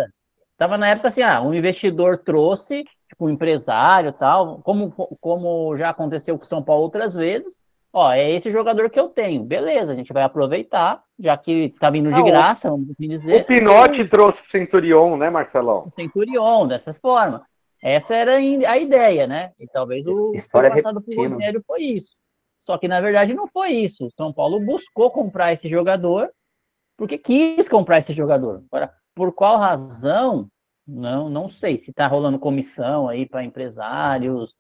Estava 0.60 0.78
na 0.78 0.90
época 0.90 1.08
assim, 1.08 1.22
ah, 1.22 1.42
um 1.42 1.54
investidor 1.54 2.18
trouxe, 2.18 2.84
tipo, 3.08 3.26
um 3.26 3.30
empresário 3.30 4.12
tal, 4.12 4.60
como, 4.62 4.92
como 5.22 5.78
já 5.78 5.90
aconteceu 5.90 6.38
com 6.38 6.44
o 6.44 6.48
São 6.48 6.62
Paulo 6.62 6.84
outras 6.84 7.14
vezes, 7.14 7.56
ó, 7.94 8.12
é 8.12 8.30
esse 8.32 8.52
jogador 8.52 8.90
que 8.90 9.00
eu 9.00 9.08
tenho. 9.08 9.46
Beleza, 9.46 9.94
a 9.94 9.96
gente 9.96 10.12
vai 10.12 10.22
aproveitar, 10.22 11.02
já 11.18 11.38
que 11.38 11.74
tá 11.80 11.90
vindo 11.90 12.12
de 12.12 12.22
graça, 12.24 12.70
vamos 12.70 12.90
assim 12.90 13.08
dizer. 13.08 13.42
O 13.42 13.46
Pinotti 13.46 14.04
trouxe 14.04 14.44
o 14.44 14.50
Centurion, 14.50 15.16
né, 15.16 15.30
Marcelão? 15.30 15.88
O 15.88 15.94
Centurion, 15.96 16.68
dessa 16.68 16.94
forma. 16.94 17.46
Essa 17.82 18.14
era 18.14 18.36
a 18.36 18.78
ideia, 18.78 19.26
né? 19.28 19.54
E 19.58 19.66
talvez 19.66 20.06
o 20.06 20.34
História 20.36 20.72
passado 20.72 21.02
por 21.02 21.16
Rogério 21.16 21.64
foi 21.66 21.84
isso. 21.84 22.18
Só 22.66 22.78
que, 22.78 22.90
na 22.90 23.00
verdade, 23.00 23.34
não 23.34 23.48
foi 23.48 23.70
isso. 23.70 24.08
O 24.08 24.12
São 24.12 24.34
Paulo 24.34 24.60
buscou 24.60 25.10
comprar 25.10 25.54
esse 25.54 25.70
jogador 25.70 26.30
porque 26.98 27.18
quis 27.18 27.70
comprar 27.70 28.00
esse 28.00 28.12
jogador. 28.12 28.62
Agora, 28.70 28.92
por 29.16 29.34
qual 29.34 29.58
razão? 29.58 30.50
Não, 30.88 31.30
não 31.30 31.50
sei. 31.50 31.78
Se 31.78 31.92
está 31.92 32.08
rolando 32.08 32.40
comissão 32.40 33.08
aí 33.08 33.26
para 33.26 33.44
empresários, 33.44 34.54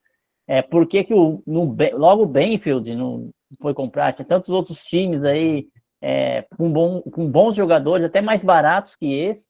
é, 0.47 0.61
por 0.61 0.87
que, 0.87 1.03
que 1.03 1.13
o, 1.13 1.43
no, 1.45 1.75
logo 1.93 2.23
o 2.23 2.27
Benfield 2.27 2.95
não 2.95 3.29
foi 3.61 3.73
comprar? 3.73 4.13
Tinha 4.13 4.25
tantos 4.25 4.49
outros 4.49 4.83
times 4.83 5.23
aí 5.23 5.67
é, 6.01 6.43
com, 6.57 6.71
bom, 6.71 7.01
com 7.01 7.29
bons 7.29 7.55
jogadores, 7.55 8.05
até 8.05 8.21
mais 8.21 8.41
baratos 8.43 8.95
que 8.95 9.13
esse. 9.13 9.47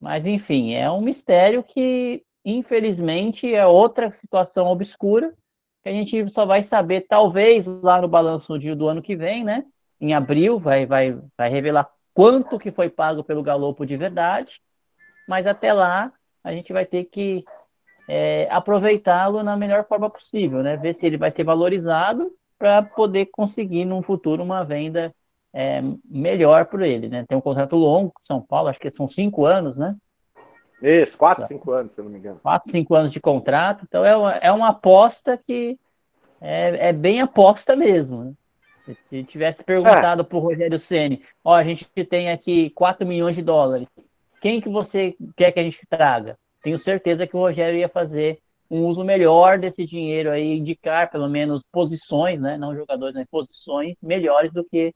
Mas, 0.00 0.26
enfim, 0.26 0.74
é 0.74 0.90
um 0.90 1.00
mistério 1.00 1.62
que, 1.62 2.22
infelizmente, 2.44 3.52
é 3.54 3.66
outra 3.66 4.10
situação 4.10 4.66
obscura 4.66 5.34
que 5.82 5.88
a 5.90 5.92
gente 5.92 6.30
só 6.30 6.46
vai 6.46 6.62
saber, 6.62 7.02
talvez, 7.02 7.66
lá 7.66 8.00
no 8.00 8.08
balanço 8.08 8.58
do 8.58 8.88
ano 8.88 9.02
que 9.02 9.14
vem, 9.14 9.44
né? 9.44 9.64
Em 10.00 10.14
abril, 10.14 10.58
vai, 10.58 10.86
vai, 10.86 11.18
vai 11.36 11.50
revelar 11.50 11.88
quanto 12.14 12.58
que 12.58 12.70
foi 12.70 12.88
pago 12.88 13.24
pelo 13.24 13.42
Galopo 13.42 13.84
de 13.84 13.96
verdade. 13.96 14.62
Mas 15.28 15.46
até 15.46 15.72
lá, 15.72 16.12
a 16.42 16.52
gente 16.52 16.72
vai 16.72 16.86
ter 16.86 17.04
que 17.04 17.44
é, 18.08 18.46
aproveitá-lo 18.50 19.42
na 19.42 19.56
melhor 19.56 19.84
forma 19.86 20.08
possível, 20.08 20.62
né? 20.62 20.76
Ver 20.76 20.94
se 20.94 21.04
ele 21.04 21.16
vai 21.16 21.30
ser 21.30 21.44
valorizado 21.44 22.30
para 22.58 22.82
poder 22.82 23.26
conseguir, 23.26 23.84
num 23.84 24.02
futuro, 24.02 24.42
uma 24.42 24.64
venda 24.64 25.14
é, 25.52 25.82
melhor 26.04 26.66
para 26.66 26.86
ele, 26.86 27.08
né? 27.08 27.24
Tem 27.28 27.36
um 27.36 27.40
contrato 27.40 27.76
longo 27.76 28.12
com 28.12 28.20
São 28.24 28.40
Paulo, 28.40 28.68
acho 28.68 28.78
que 28.78 28.90
são 28.90 29.08
cinco 29.08 29.44
anos, 29.44 29.76
né? 29.76 29.96
Isso, 30.82 31.16
quatro, 31.16 31.46
cinco 31.46 31.70
anos, 31.72 31.92
se 31.92 32.00
eu 32.00 32.04
não 32.04 32.12
me 32.12 32.18
engano. 32.18 32.40
Quatro, 32.40 32.70
cinco 32.70 32.94
anos 32.94 33.10
de 33.10 33.20
contrato, 33.20 33.84
então 33.88 34.04
é 34.04 34.16
uma, 34.16 34.32
é 34.32 34.52
uma 34.52 34.68
aposta 34.68 35.38
que 35.38 35.78
é, 36.40 36.88
é 36.88 36.92
bem 36.92 37.20
aposta 37.22 37.74
mesmo, 37.74 38.24
né? 38.24 38.32
Se 39.08 39.24
tivesse 39.24 39.64
perguntado 39.64 40.22
é. 40.22 40.24
para 40.24 40.36
o 40.36 40.40
Rogério 40.40 40.78
Ceni, 40.78 41.22
ó, 41.42 41.54
a 41.54 41.64
gente 41.64 41.86
tem 42.08 42.30
aqui 42.30 42.70
4 42.70 43.06
milhões 43.06 43.34
de 43.34 43.42
dólares, 43.42 43.88
quem 44.40 44.60
que 44.60 44.68
você 44.68 45.16
quer 45.36 45.52
que 45.52 45.60
a 45.60 45.62
gente 45.62 45.80
traga? 45.88 46.36
tenho 46.64 46.78
certeza 46.78 47.26
que 47.26 47.36
o 47.36 47.40
Rogério 47.40 47.78
ia 47.78 47.90
fazer 47.90 48.38
um 48.70 48.86
uso 48.86 49.04
melhor 49.04 49.58
desse 49.58 49.84
dinheiro 49.84 50.30
aí, 50.30 50.56
indicar 50.56 51.10
pelo 51.10 51.28
menos 51.28 51.62
posições, 51.70 52.40
né? 52.40 52.56
Não 52.56 52.74
jogadores, 52.74 53.14
mas 53.14 53.28
posições 53.28 53.94
melhores 54.02 54.50
do 54.50 54.64
que 54.64 54.94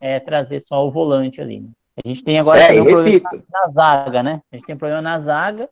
é, 0.00 0.18
trazer 0.18 0.60
só 0.60 0.84
o 0.84 0.90
volante 0.90 1.38
ali. 1.38 1.60
Né? 1.60 1.68
A 2.02 2.08
gente 2.08 2.24
tem 2.24 2.38
agora 2.38 2.58
é, 2.60 2.80
um 2.80 2.86
problema 2.86 3.30
na, 3.30 3.66
na, 3.66 3.72
zaga, 3.72 4.22
né? 4.22 4.42
A 4.50 4.56
gente 4.56 4.64
tem 4.64 4.74
um 4.74 4.78
problema 4.78 5.02
na 5.02 5.20
zaga, 5.20 5.68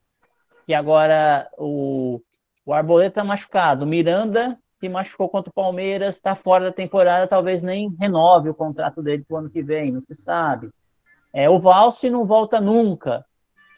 que 0.67 0.75
agora 0.75 1.49
o, 1.57 2.21
o 2.67 2.73
Arboleta 2.75 3.23
tá 3.23 3.25
machucado, 3.25 3.87
o 3.87 3.89
Miranda 3.89 4.59
se 4.79 4.89
machucou 4.89 5.29
contra 5.29 5.51
o 5.51 5.55
Palmeiras, 5.55 6.15
está 6.17 6.35
fora 6.35 6.67
da 6.67 6.73
temporada, 6.73 7.27
talvez 7.27 7.63
nem 7.63 7.95
renove 7.99 8.49
o 8.49 8.55
contrato 8.55 9.03
dele 9.03 9.25
para 9.27 9.35
o 9.35 9.39
ano 9.39 9.51
que 9.51 9.63
vem, 9.63 9.93
não 9.93 10.01
se 10.01 10.15
sabe. 10.15 10.71
É, 11.33 11.49
o 11.51 11.59
Valse 11.59 12.09
não 12.09 12.25
volta 12.25 12.61
nunca. 12.61 13.25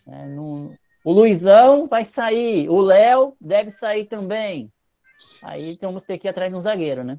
É, 0.07 0.27
não, 0.27 0.75
o 1.05 1.13
Luizão 1.13 1.87
vai 1.87 2.05
sair, 2.05 2.69
o 2.69 2.81
Léo 2.81 3.35
deve 3.41 3.71
sair 3.71 4.05
também. 4.05 4.71
Aí 5.43 5.79
vamos 5.81 6.03
ter 6.03 6.19
que 6.19 6.29
ir 6.29 6.31
atrás 6.31 6.51
de 6.51 6.57
um 6.57 6.61
zagueiro, 6.61 7.03
né? 7.03 7.19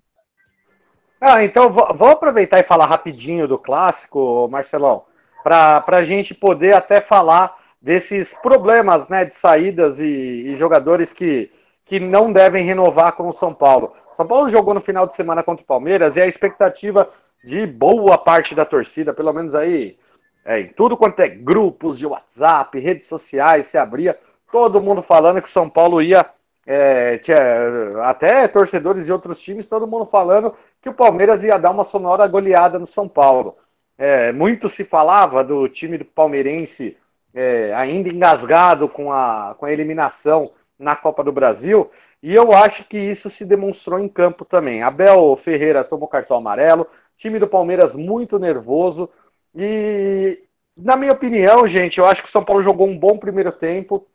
Ah, 1.20 1.44
então 1.44 1.72
vou 1.72 2.10
aproveitar 2.10 2.60
e 2.60 2.64
falar 2.64 2.88
rapidinho 2.88 3.48
do 3.48 3.58
clássico, 3.58 4.48
Marcelão, 4.50 5.06
para 5.44 5.84
a 5.88 6.04
gente 6.04 6.34
poder 6.34 6.74
até 6.74 7.00
falar 7.00 7.56
desses 7.80 8.34
problemas 8.34 9.08
né, 9.08 9.26
de 9.26 9.34
saídas 9.34 10.00
e, 10.00 10.06
e, 10.06 10.56
jogadores 10.56 11.14
que, 11.14 11.52
que 11.92 12.00
não 12.00 12.32
devem 12.32 12.64
renovar 12.64 13.12
com 13.12 13.28
o 13.28 13.34
São 13.34 13.54
Paulo. 13.54 13.92
São 14.14 14.26
Paulo 14.26 14.48
jogou 14.48 14.74
no 14.74 14.80
final 14.80 15.06
de 15.06 15.14
semana 15.14 15.44
contra 15.44 15.62
o 15.62 15.68
Palmeiras 15.68 16.16
e 16.16 16.22
a 16.22 16.26
expectativa 16.26 17.10
de 17.44 17.68
boa 17.68 18.18
parte 18.18 18.56
da 18.56 18.64
torcida, 18.64 19.14
pelo 19.14 19.34
menos 19.34 19.54
aí 19.54 19.98
é, 20.46 20.62
em 20.62 20.68
tudo 20.68 20.96
quanto 20.96 21.20
é 21.20 21.28
grupos 21.28 22.00
de 22.00 22.06
WhatsApp, 22.06 22.80
redes 22.80 23.08
sociais, 23.08 23.66
se 23.66 23.78
abria, 23.78 24.18
todo 24.50 24.82
mundo 24.82 25.02
falando 25.02 25.42
que 25.42 25.50
o 25.50 25.52
São 25.52 25.70
Paulo 25.70 26.02
ia. 26.02 26.26
É, 26.66 27.18
tinha, 27.18 27.38
até 28.06 28.48
torcedores 28.48 29.06
de 29.06 29.12
outros 29.12 29.42
times, 29.42 29.68
todo 29.68 29.86
mundo 29.86 30.06
falando 30.06 30.54
que 30.82 30.88
o 30.88 30.94
Palmeiras 30.94 31.44
ia 31.44 31.58
dar 31.58 31.72
uma 31.72 31.84
sonora 31.84 32.26
goleada 32.26 32.80
no 32.80 32.86
São 32.86 33.06
Paulo. 33.06 33.58
É, 33.98 34.32
muito 34.32 34.70
se 34.70 34.86
falava 34.86 35.44
do 35.44 35.68
time 35.68 35.98
do 35.98 36.06
palmeirense 36.06 36.96
é, 37.34 37.74
ainda 37.74 38.08
engasgado 38.08 38.88
com 38.88 39.12
a, 39.12 39.56
com 39.58 39.66
a 39.66 39.74
eliminação 39.74 40.52
na 40.82 40.96
Copa 40.96 41.24
do 41.24 41.32
Brasil, 41.32 41.90
e 42.22 42.34
eu 42.34 42.52
acho 42.52 42.84
que 42.84 42.98
isso 42.98 43.30
se 43.30 43.46
demonstrou 43.46 44.00
em 44.00 44.10
campo 44.10 44.44
também. 44.44 44.84
Abel 44.84 45.36
Ferreira 45.36 45.84
tomou 45.84 46.08
cartão 46.08 46.36
amarelo, 46.36 46.88
time 47.16 47.40
do 47.40 47.48
Palmeiras 47.48 47.96
muito 47.96 48.40
nervoso, 48.40 49.10
e, 49.56 50.44
na 50.76 50.96
minha 50.98 51.12
opinião, 51.12 51.68
gente, 51.68 52.00
eu 52.00 52.06
acho 52.06 52.22
que 52.24 52.30
o 52.30 52.32
São 52.32 52.44
Paulo 52.44 52.64
jogou 52.64 52.88
um 52.88 52.98
bom 52.98 53.18
primeiro 53.18 53.52
tempo, 53.52 54.08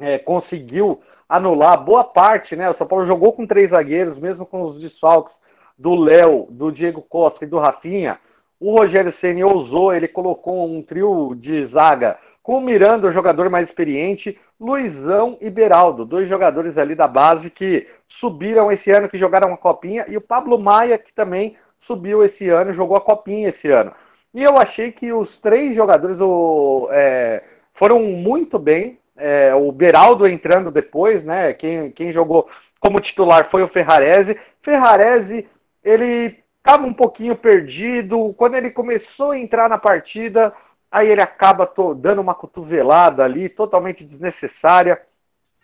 é, 0.00 0.18
conseguiu 0.18 1.00
anular 1.28 1.82
boa 1.82 2.04
parte, 2.04 2.54
né? 2.56 2.68
O 2.68 2.72
São 2.72 2.86
Paulo 2.86 3.04
jogou 3.04 3.32
com 3.32 3.46
três 3.46 3.70
zagueiros, 3.70 4.18
mesmo 4.18 4.46
com 4.46 4.62
os 4.62 4.80
desfalques 4.80 5.40
do 5.76 5.94
Léo, 5.94 6.46
do 6.50 6.70
Diego 6.70 7.02
Costa 7.02 7.44
e 7.44 7.48
do 7.48 7.58
Rafinha. 7.58 8.18
O 8.60 8.76
Rogério 8.76 9.12
Ceni 9.12 9.44
ousou, 9.44 9.92
ele 9.92 10.08
colocou 10.08 10.66
um 10.66 10.82
trio 10.82 11.34
de 11.36 11.62
zaga 11.64 12.18
com 12.42 12.58
o 12.58 12.60
Miranda, 12.60 13.06
o 13.06 13.10
jogador 13.10 13.50
mais 13.50 13.68
experiente, 13.68 14.38
Luizão 14.60 15.38
e 15.40 15.48
Beraldo, 15.48 16.04
dois 16.04 16.28
jogadores 16.28 16.78
ali 16.78 16.94
da 16.94 17.06
base 17.06 17.48
que 17.48 17.86
subiram 18.08 18.72
esse 18.72 18.90
ano, 18.90 19.08
que 19.08 19.16
jogaram 19.16 19.52
a 19.52 19.56
copinha, 19.56 20.04
e 20.08 20.16
o 20.16 20.20
Pablo 20.20 20.58
Maia, 20.58 20.98
que 20.98 21.12
também 21.12 21.56
subiu 21.78 22.24
esse 22.24 22.48
ano, 22.48 22.72
jogou 22.72 22.96
a 22.96 23.00
copinha 23.00 23.48
esse 23.48 23.70
ano. 23.70 23.92
E 24.34 24.42
eu 24.42 24.58
achei 24.58 24.92
que 24.92 25.12
os 25.12 25.38
três 25.38 25.74
jogadores 25.74 26.20
o, 26.20 26.88
é, 26.90 27.42
foram 27.72 28.02
muito 28.02 28.58
bem. 28.58 28.98
É, 29.16 29.54
o 29.54 29.72
Beraldo 29.72 30.26
entrando 30.26 30.70
depois, 30.70 31.24
né? 31.24 31.52
Quem, 31.52 31.90
quem 31.90 32.12
jogou 32.12 32.48
como 32.80 33.00
titular 33.00 33.48
foi 33.50 33.62
o 33.62 33.68
Ferrarese. 33.68 34.38
Ferrarese, 34.60 35.48
ele 35.82 36.38
estava 36.58 36.86
um 36.86 36.92
pouquinho 36.92 37.34
perdido. 37.34 38.34
Quando 38.36 38.56
ele 38.56 38.70
começou 38.70 39.30
a 39.30 39.38
entrar 39.38 39.68
na 39.68 39.78
partida, 39.78 40.52
aí 40.90 41.08
ele 41.08 41.20
acaba 41.20 41.70
dando 41.96 42.20
uma 42.20 42.34
cotovelada 42.34 43.24
ali, 43.24 43.48
totalmente 43.48 44.04
desnecessária. 44.04 45.00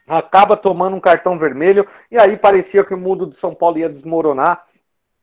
Acaba 0.07 0.57
tomando 0.57 0.97
um 0.97 1.01
cartão 1.01 1.39
vermelho. 1.39 1.87
E 2.11 2.19
aí 2.19 2.37
parecia 2.37 2.85
que 2.85 2.95
o 2.95 2.99
mundo 2.99 3.27
de 3.27 3.37
São 3.37 3.55
Paulo 3.55 3.79
ia 3.79 3.89
desmoronar. 3.89 4.65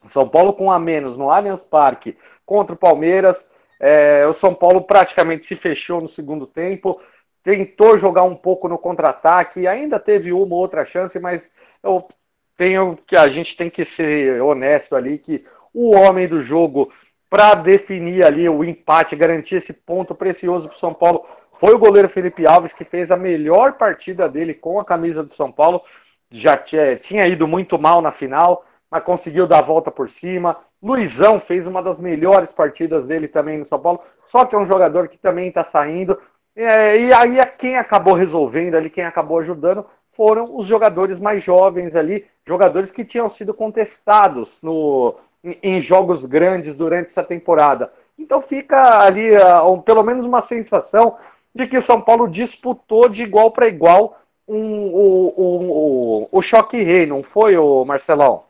São 0.08 0.28
Paulo 0.28 0.54
com 0.54 0.72
a 0.72 0.80
menos 0.80 1.16
no 1.16 1.30
Allianz 1.30 1.64
Parque 1.64 2.18
contra 2.46 2.74
o 2.74 2.80
Palmeiras. 2.80 3.50
É, 3.80 4.26
o 4.28 4.34
São 4.34 4.54
Paulo 4.54 4.82
praticamente 4.82 5.46
se 5.46 5.56
fechou 5.56 6.02
no 6.02 6.08
segundo 6.08 6.48
tempo. 6.48 7.00
tentou 7.44 7.98
jogar 7.98 8.24
um 8.24 8.36
pouco 8.36 8.68
no 8.68 8.78
contra-ataque, 8.78 9.68
ainda 9.68 10.00
teve 10.00 10.32
uma 10.32 10.54
ou 10.56 10.62
outra 10.62 10.86
chance, 10.86 11.20
mas 11.20 11.52
eu 11.82 12.08
tenho 12.56 12.98
que 13.08 13.16
a 13.16 13.28
gente 13.28 13.58
tem 13.58 13.70
que 13.70 13.84
ser 13.84 14.42
honesto 14.42 14.96
ali 14.96 15.18
que 15.18 15.44
o 15.74 15.96
homem 15.96 16.28
do 16.28 16.42
jogo 16.42 16.92
para 17.32 17.56
definir 17.56 18.26
ali 18.26 18.50
o 18.50 18.62
empate, 18.62 19.16
garantir 19.16 19.56
esse 19.56 19.72
ponto 19.72 20.14
precioso 20.14 20.68
para 20.68 20.76
o 20.76 20.80
São 20.80 20.94
Paulo, 20.94 21.26
foi 21.54 21.74
o 21.74 21.80
goleiro 21.80 22.10
Felipe 22.10 22.46
Alves 22.46 22.74
que 22.74 22.84
fez 22.84 23.10
a 23.10 23.16
melhor 23.16 23.78
partida 23.78 24.28
dele 24.28 24.54
com 24.54 24.78
a 24.82 24.84
camisa 24.84 25.24
do 25.24 25.34
São 25.34 25.50
Paulo. 25.50 25.82
Já 26.30 26.58
tinha, 26.58 26.98
tinha 26.98 27.26
ido 27.26 27.48
muito 27.48 27.80
mal 27.80 28.02
na 28.02 28.12
final, 28.12 28.66
mas 28.92 29.02
conseguiu 29.06 29.48
dar 29.48 29.60
a 29.60 29.62
volta 29.62 29.90
por 29.90 30.10
cima. 30.10 30.58
Luizão 30.84 31.40
fez 31.40 31.66
uma 31.66 31.82
das 31.82 32.00
melhores 32.00 32.52
partidas 32.52 33.08
dele 33.08 33.30
também 33.30 33.60
no 33.60 33.64
São 33.64 33.80
Paulo, 33.80 34.02
só 34.26 34.44
que 34.44 34.54
é 34.54 34.60
um 34.60 34.66
jogador 34.66 35.08
que 35.08 35.18
também 35.18 35.48
está 35.48 35.64
saindo. 35.64 36.20
É, 36.54 37.00
e 37.00 37.14
aí 37.14 37.38
quem 37.58 37.78
acabou 37.78 38.14
resolvendo 38.14 38.76
ali, 38.76 38.90
quem 38.90 39.06
acabou 39.06 39.40
ajudando, 39.40 39.86
foram 40.12 40.54
os 40.58 40.68
jogadores 40.68 41.18
mais 41.18 41.42
jovens 41.42 41.96
ali, 41.96 42.26
jogadores 42.46 42.92
que 42.92 43.06
tinham 43.06 43.30
sido 43.30 43.54
contestados 43.54 44.60
no, 44.62 45.16
em 45.44 45.80
jogos 45.80 46.26
grandes 46.26 46.76
durante 46.76 47.10
essa 47.10 47.24
temporada. 47.24 47.92
Então 48.18 48.42
fica 48.42 49.00
ali 49.00 49.32
uh, 49.36 49.82
pelo 49.82 50.04
menos 50.04 50.24
uma 50.26 50.42
sensação 50.42 51.18
de 51.54 51.68
que 51.68 51.78
o 51.78 51.82
São 51.82 52.00
Paulo 52.00 52.28
disputou 52.28 53.10
de 53.10 53.24
igual 53.24 53.52
para 53.52 53.68
igual 53.68 54.18
um, 54.48 54.88
o, 54.88 55.34
o, 55.38 56.30
o, 56.32 56.42
choque 56.42 56.82
rei, 56.82 57.06
não 57.06 57.24
foi, 57.24 57.58
o 57.58 57.84
Marcelão? 57.86 58.44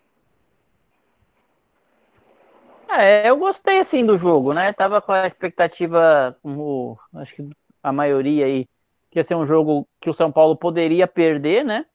É, 2.90 3.30
eu 3.30 3.38
gostei 3.38 3.80
assim 3.80 4.06
do 4.06 4.18
jogo, 4.18 4.54
né? 4.54 4.74
Tava 4.74 5.02
com 5.02 5.12
a 5.12 5.26
expectativa, 5.26 6.38
como 6.44 7.00
acho 7.16 7.36
que 7.36 7.50
a 7.82 7.92
maioria 7.92 8.46
aí, 8.46 8.68
que 9.10 9.20
ia 9.20 9.24
ser 9.24 9.36
um 9.36 9.46
jogo 9.46 9.88
que 10.00 10.10
o 10.10 10.14
São 10.14 10.32
Paulo 10.32 10.56
poderia 10.56 11.08
perder, 11.08 11.64
né? 11.64 11.86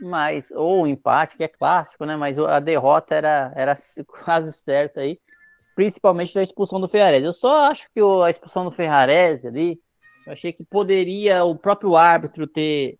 Mas, 0.00 0.50
ou 0.50 0.82
um 0.82 0.86
empate, 0.86 1.36
que 1.36 1.44
é 1.44 1.48
clássico, 1.48 2.04
né? 2.04 2.16
Mas 2.16 2.38
a 2.38 2.60
derrota 2.60 3.14
era, 3.14 3.52
era 3.56 3.74
quase 4.24 4.52
certa 4.52 5.00
aí, 5.00 5.18
principalmente 5.74 6.34
da 6.34 6.42
expulsão 6.42 6.80
do 6.80 6.88
Ferrarese. 6.88 7.26
Eu 7.26 7.32
só 7.32 7.70
acho 7.70 7.86
que 7.94 8.00
a 8.00 8.30
expulsão 8.30 8.64
do 8.64 8.70
Ferrarese 8.70 9.46
ali, 9.46 9.80
eu 10.26 10.32
achei 10.32 10.52
que 10.52 10.64
poderia 10.64 11.44
o 11.44 11.56
próprio 11.56 11.96
árbitro 11.96 12.46
ter, 12.46 12.98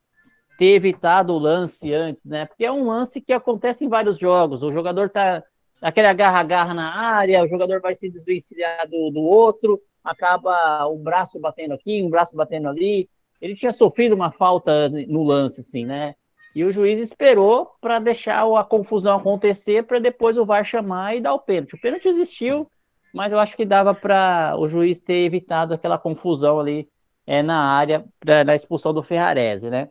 ter 0.59 0.75
evitado 0.75 1.33
o 1.33 1.39
lance 1.39 1.93
antes, 1.93 2.25
né? 2.25 2.47
Porque 2.47 2.65
é 2.65 2.73
um 2.73 2.87
lance 2.87 3.21
que 3.21 3.33
acontece 3.33 3.85
em 3.85 3.89
vários 3.89 4.19
jogos. 4.19 4.63
O 4.63 4.73
jogador 4.73 5.11
tá 5.11 5.43
aquele 5.81 6.09
agarra-agarra 6.09 6.75
na 6.75 6.93
área, 6.93 7.45
o 7.45 7.49
jogador 7.49 7.81
vai 7.81 7.95
se 7.95 8.11
desvencilhar 8.11 8.89
do, 8.89 9.11
do 9.11 9.21
outro, 9.21 9.81
acaba 10.03 10.87
o 10.87 10.99
braço 10.99 11.39
batendo 11.39 11.75
aqui, 11.75 12.03
um 12.03 12.11
braço 12.11 12.35
batendo 12.35 12.69
ali. 12.69 13.09
Ele 13.41 13.55
tinha 13.55 13.73
sofrido 13.73 14.15
uma 14.15 14.33
falta 14.33 14.89
no 14.89 15.23
lance, 15.23 15.61
assim, 15.61 15.85
né? 15.85 16.15
E 16.55 16.65
o 16.65 16.73
juiz 16.73 16.99
esperou 16.99 17.73
para 17.81 17.99
deixar 17.99 18.43
a 18.43 18.65
confusão 18.65 19.17
acontecer 19.17 19.85
para 19.85 19.99
depois 19.99 20.37
o 20.37 20.45
VAR 20.45 20.65
chamar 20.65 21.15
e 21.17 21.21
dar 21.21 21.35
o 21.35 21.39
pênalti. 21.39 21.75
O 21.75 21.81
pênalti 21.81 22.09
existiu, 22.09 22.69
mas 23.13 23.33
eu 23.33 23.39
acho 23.39 23.57
que 23.57 23.65
dava 23.65 23.95
para 23.95 24.55
o 24.59 24.67
juiz 24.67 24.99
ter 24.99 25.25
evitado 25.25 25.75
aquela 25.75 25.99
confusão 25.99 26.59
ali 26.59 26.89
é, 27.27 27.43
na 27.43 27.59
área 27.59 28.05
pra, 28.19 28.43
na 28.45 28.55
expulsão 28.55 28.93
do 28.93 29.03
Ferrarese, 29.03 29.69
né? 29.69 29.89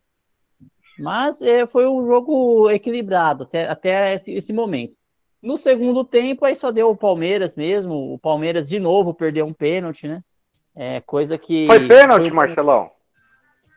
Mas 0.99 1.41
é, 1.41 1.67
foi 1.67 1.87
um 1.87 2.05
jogo 2.07 2.69
equilibrado 2.71 3.43
até, 3.43 3.67
até 3.67 4.15
esse, 4.15 4.31
esse 4.33 4.51
momento. 4.51 4.95
No 5.41 5.55
segundo 5.55 6.03
tempo, 6.03 6.43
aí 6.43 6.55
só 6.55 6.71
deu 6.71 6.89
o 6.89 6.97
Palmeiras 6.97 7.55
mesmo. 7.55 8.13
O 8.13 8.17
Palmeiras 8.17 8.67
de 8.67 8.79
novo 8.79 9.13
perdeu 9.13 9.45
um 9.45 9.53
pênalti, 9.53 10.07
né? 10.07 10.23
É 10.75 10.99
coisa 11.01 11.37
que. 11.37 11.67
Foi 11.67 11.87
pênalti, 11.87 12.29
foi... 12.29 12.35
Marcelão? 12.35 12.89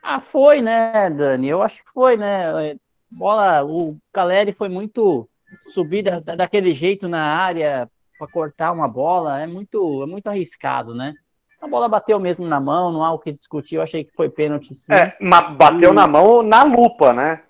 Ah, 0.02 0.20
foi, 0.20 0.60
né, 0.60 1.10
Dani? 1.10 1.48
Eu 1.48 1.62
acho 1.62 1.84
que 1.84 1.90
foi, 1.92 2.16
né? 2.16 2.76
Bola, 3.10 3.64
o 3.64 3.96
Caleri 4.12 4.52
foi 4.52 4.68
muito 4.68 5.28
subida 5.68 6.20
daquele 6.20 6.72
jeito 6.72 7.08
na 7.08 7.36
área 7.36 7.88
para 8.18 8.28
cortar 8.28 8.72
uma 8.72 8.86
bola, 8.86 9.40
é 9.40 9.46
muito, 9.46 10.02
é 10.02 10.06
muito 10.06 10.26
arriscado, 10.28 10.94
né? 10.94 11.14
A 11.60 11.66
bola 11.66 11.88
bateu 11.88 12.18
mesmo 12.18 12.46
na 12.46 12.58
mão, 12.58 12.90
não 12.92 13.04
há 13.04 13.12
o 13.12 13.18
que 13.18 13.32
discutir. 13.32 13.74
Eu 13.74 13.82
achei 13.82 14.04
que 14.04 14.12
foi 14.14 14.30
pênalti 14.30 14.74
sim. 14.74 14.92
É, 14.92 15.14
mas 15.20 15.54
bateu 15.56 15.92
e... 15.92 15.94
na 15.94 16.06
mão 16.06 16.42
na 16.42 16.62
lupa, 16.62 17.12
né? 17.12 17.42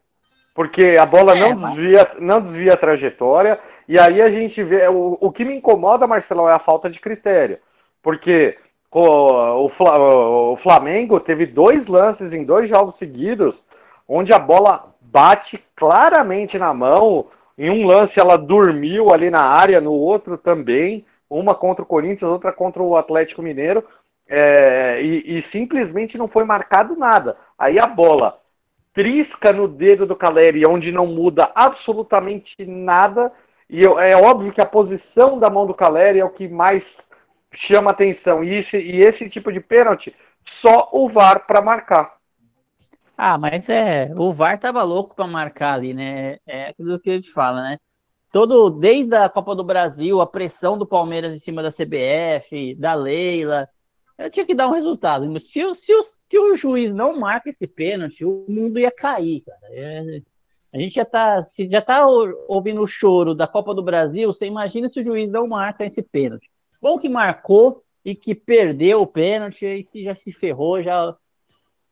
Porque 0.53 0.97
a 1.01 1.07
bola 1.07 1.37
é, 1.37 1.41
não, 1.41 1.51
mas... 1.51 1.75
desvia, 1.75 2.11
não 2.19 2.41
desvia 2.41 2.75
a 2.75 2.77
trajetória. 2.77 3.61
E 3.89 3.99
aí 3.99 4.21
a 4.21 4.31
gente 4.31 4.63
vê. 4.65 4.89
O, 4.89 5.17
o 5.21 5.31
que 5.31 5.45
me 5.45 5.55
incomoda, 5.55 6.09
Marcelo, 6.09 6.49
é 6.49 6.53
a 6.53 6.59
falta 6.59 6.91
de 6.91 6.99
critério. 6.99 7.59
Porque 8.03 8.59
o, 8.93 10.57
Flamengo 10.57 11.21
teve 11.21 11.47
dois 11.47 11.87
lances 11.87 12.33
em 12.33 12.45
dois 12.45 12.69
jogos 12.69 12.97
seguidos, 12.97 13.65
onde 14.09 14.33
a 14.33 14.39
bola 14.39 14.93
bate 15.01 15.63
claramente 15.77 16.59
na 16.59 16.75
mão. 16.75 17.27
Em 17.57 17.71
um 17.71 17.87
lance 17.87 18.19
ela 18.19 18.37
dormiu 18.37 19.13
ali 19.13 19.31
na 19.31 19.43
área, 19.43 19.81
no 19.81 19.93
outro 19.93 20.37
também. 20.37 21.05
Uma 21.29 21.55
contra 21.55 21.85
o 21.85 21.87
Corinthians, 21.87 22.31
outra 22.31 22.53
contra 22.53 22.83
o 22.83 22.97
Atlético 22.97 23.43
Mineiro. 23.43 23.85
É, 24.29 25.01
e, 25.03 25.37
e 25.37 25.43
simplesmente 25.43 26.19
não 26.19 26.27
foi 26.27 26.45
marcado 26.45 26.97
nada. 26.97 27.37
Aí 27.59 27.79
a 27.79 27.87
bola 27.87 28.39
trisca 28.93 29.53
no 29.53 29.69
dedo 29.69 30.07
do 30.07 30.17
Caleri, 30.17 30.67
onde 30.67 30.91
não 30.91 31.07
muda 31.07 31.51
absolutamente 31.55 32.57
nada. 32.67 33.33
E 33.69 33.85
é 33.85 34.17
óbvio 34.17 34.53
que 34.53 34.61
a 34.61 34.67
posição 34.67 35.39
da 35.39 35.49
mão 35.49 35.67
do 35.67 35.75
Caleri 35.75 36.19
é 36.19 36.25
o 36.25 36.31
que 36.31 36.49
mais 36.49 37.10
chama 37.53 37.91
atenção. 37.91 38.43
E 38.45 38.55
esse, 38.55 38.79
e 38.79 39.01
esse 39.01 39.29
tipo 39.29 39.53
de 39.53 39.61
pênalti, 39.61 40.15
só 40.45 40.89
o 40.93 41.09
VAR 41.09 41.47
para 41.47 41.63
marcar. 41.63 42.19
Ah, 43.17 43.37
mas 43.37 43.69
é, 43.69 44.11
o 44.17 44.33
VAR 44.33 44.59
tava 44.59 44.83
louco 44.83 45.15
para 45.15 45.27
marcar 45.27 45.75
ali, 45.75 45.93
né? 45.93 46.39
É 46.47 46.69
aquilo 46.69 46.99
que 46.99 47.11
a 47.11 47.15
gente 47.15 47.31
fala, 47.31 47.63
né? 47.63 47.79
Todo, 48.33 48.71
desde 48.71 49.15
a 49.15 49.29
Copa 49.29 49.55
do 49.55 49.65
Brasil, 49.65 50.21
a 50.21 50.27
pressão 50.27 50.79
do 50.79 50.87
Palmeiras 50.87 51.35
em 51.35 51.41
cima 51.41 51.63
da 51.63 51.71
CBF, 51.71 52.75
da 52.77 52.95
Leila, 52.95 53.69
eu 54.17 54.31
tinha 54.31 54.47
que 54.47 54.55
dar 54.55 54.69
um 54.69 54.73
resultado. 54.73 55.27
Se, 55.41 55.75
se, 55.75 55.93
se 56.31 56.39
o 56.39 56.57
juiz 56.57 56.95
não 56.95 57.19
marca 57.19 57.51
esse 57.51 57.67
pênalti, 57.67 58.25
o 58.25 58.45
mundo 58.49 58.79
ia 58.79 58.91
cair, 58.91 59.43
cara. 59.43 59.61
É, 59.71 60.23
a 60.73 60.79
gente 60.79 60.95
já 60.95 61.05
tá, 61.05 61.43
se 61.43 61.69
já 61.69 61.83
tá 61.83 62.07
ouvindo 62.07 62.81
o 62.81 62.87
choro 62.87 63.35
da 63.35 63.47
Copa 63.47 63.75
do 63.75 63.83
Brasil, 63.83 64.33
você 64.33 64.47
imagina 64.47 64.89
se 64.89 65.01
o 65.01 65.05
juiz 65.05 65.31
não 65.31 65.49
marca 65.49 65.85
esse 65.85 66.03
pênalti. 66.03 66.50
Bom 66.81 66.99
que 66.99 67.09
marcou 67.09 67.83
e 68.05 68.15
que 68.15 68.35
perdeu 68.35 69.03
o 69.03 69.07
pênalti 69.07 69.89
e 69.95 70.05
já 70.05 70.15
se 70.15 70.33
ferrou, 70.33 70.83
já, 70.83 71.15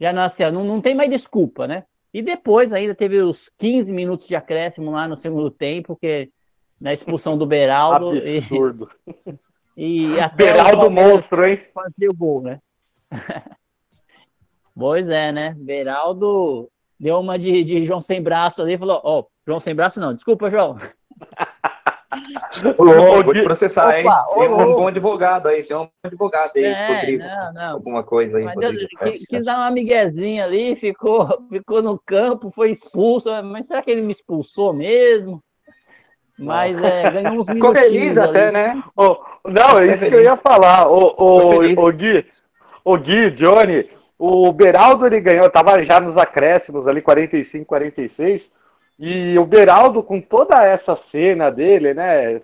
já 0.00 0.12
nasceu. 0.12 0.50
Não, 0.50 0.64
não 0.64 0.80
tem 0.80 0.94
mais 0.94 1.10
desculpa, 1.10 1.66
né? 1.66 1.84
E 2.12 2.22
depois 2.22 2.72
ainda 2.72 2.94
teve 2.94 3.20
os 3.20 3.50
15 3.58 3.92
minutos 3.92 4.26
de 4.26 4.34
acréscimo 4.34 4.90
lá 4.90 5.06
no 5.06 5.16
segundo 5.16 5.50
tempo, 5.50 5.96
que 5.96 6.30
na 6.80 6.92
expulsão 6.92 7.36
do 7.36 7.46
Beraldo. 7.46 8.18
Absurdo. 8.18 8.90
E, 9.76 10.06
e 10.14 10.20
até 10.20 10.52
Beraldo 10.52 10.90
monstro, 10.90 11.46
hein? 11.46 11.60
Fazia 11.74 12.10
o 12.10 12.14
gol, 12.14 12.42
né? 12.42 12.60
Pois 14.80 15.08
é, 15.08 15.32
né? 15.32 15.56
Beraldo 15.58 16.70
deu 17.00 17.18
uma 17.18 17.36
de, 17.36 17.64
de 17.64 17.84
João 17.84 18.00
sem 18.00 18.22
braço 18.22 18.62
ali 18.62 18.74
e 18.74 18.78
falou: 18.78 19.00
Ó, 19.02 19.18
oh, 19.18 19.26
João 19.44 19.58
sem 19.58 19.74
braço 19.74 19.98
não, 19.98 20.14
desculpa, 20.14 20.48
João. 20.48 20.78
Ô, 22.76 23.22
vou 23.22 23.34
te 23.34 23.42
processar, 23.42 23.88
Opa, 23.88 23.98
hein? 23.98 24.06
Tem 24.34 24.48
um 24.48 24.74
bom 24.74 24.88
advogado 24.88 25.48
aí, 25.48 25.62
tem 25.62 25.76
um 25.76 25.88
advogado 26.02 26.52
aí, 26.56 26.64
é, 26.64 26.94
Rodrigo. 26.94 27.22
Não, 27.24 27.52
não. 27.52 27.72
Alguma 27.72 28.02
coisa 28.02 28.38
aí, 28.38 28.44
mas 28.44 28.54
Rodrigo. 28.54 28.88
Eu, 29.00 29.12
quis 29.28 29.44
dar 29.44 29.58
uma 29.58 29.70
miguezinha 29.70 30.44
ali, 30.44 30.76
ficou, 30.76 31.28
ficou 31.50 31.82
no 31.82 31.98
campo, 31.98 32.50
foi 32.50 32.70
expulso. 32.70 33.28
Mas 33.44 33.66
será 33.66 33.82
que 33.82 33.90
ele 33.90 34.02
me 34.02 34.12
expulsou 34.12 34.72
mesmo? 34.72 35.42
Mas 36.38 36.80
é, 36.80 37.10
ganhou 37.10 37.40
uns 37.40 37.46
Ficou 37.50 37.74
feliz 37.74 38.16
ali. 38.16 38.30
até, 38.30 38.52
né? 38.52 38.82
Oh, 38.96 39.16
não, 39.44 39.78
é 39.78 39.92
isso 39.92 40.08
que 40.08 40.14
eu 40.14 40.22
ia 40.22 40.36
falar. 40.36 40.88
O, 40.88 41.14
o, 41.18 41.86
o, 41.86 41.92
Gui, 41.92 42.24
o 42.84 42.96
Gui, 42.96 43.30
Johnny, 43.32 43.88
o 44.18 44.52
Beraldo 44.52 45.06
ele 45.06 45.20
ganhou, 45.20 45.46
estava 45.46 45.82
já 45.82 45.98
nos 45.98 46.16
acréscimos 46.16 46.86
ali, 46.86 47.02
45, 47.02 47.66
46. 47.66 48.52
E 48.98 49.38
o 49.38 49.46
Beraldo, 49.46 50.02
com 50.02 50.20
toda 50.20 50.64
essa 50.64 50.96
cena 50.96 51.50
dele, 51.50 51.94
né, 51.94 52.40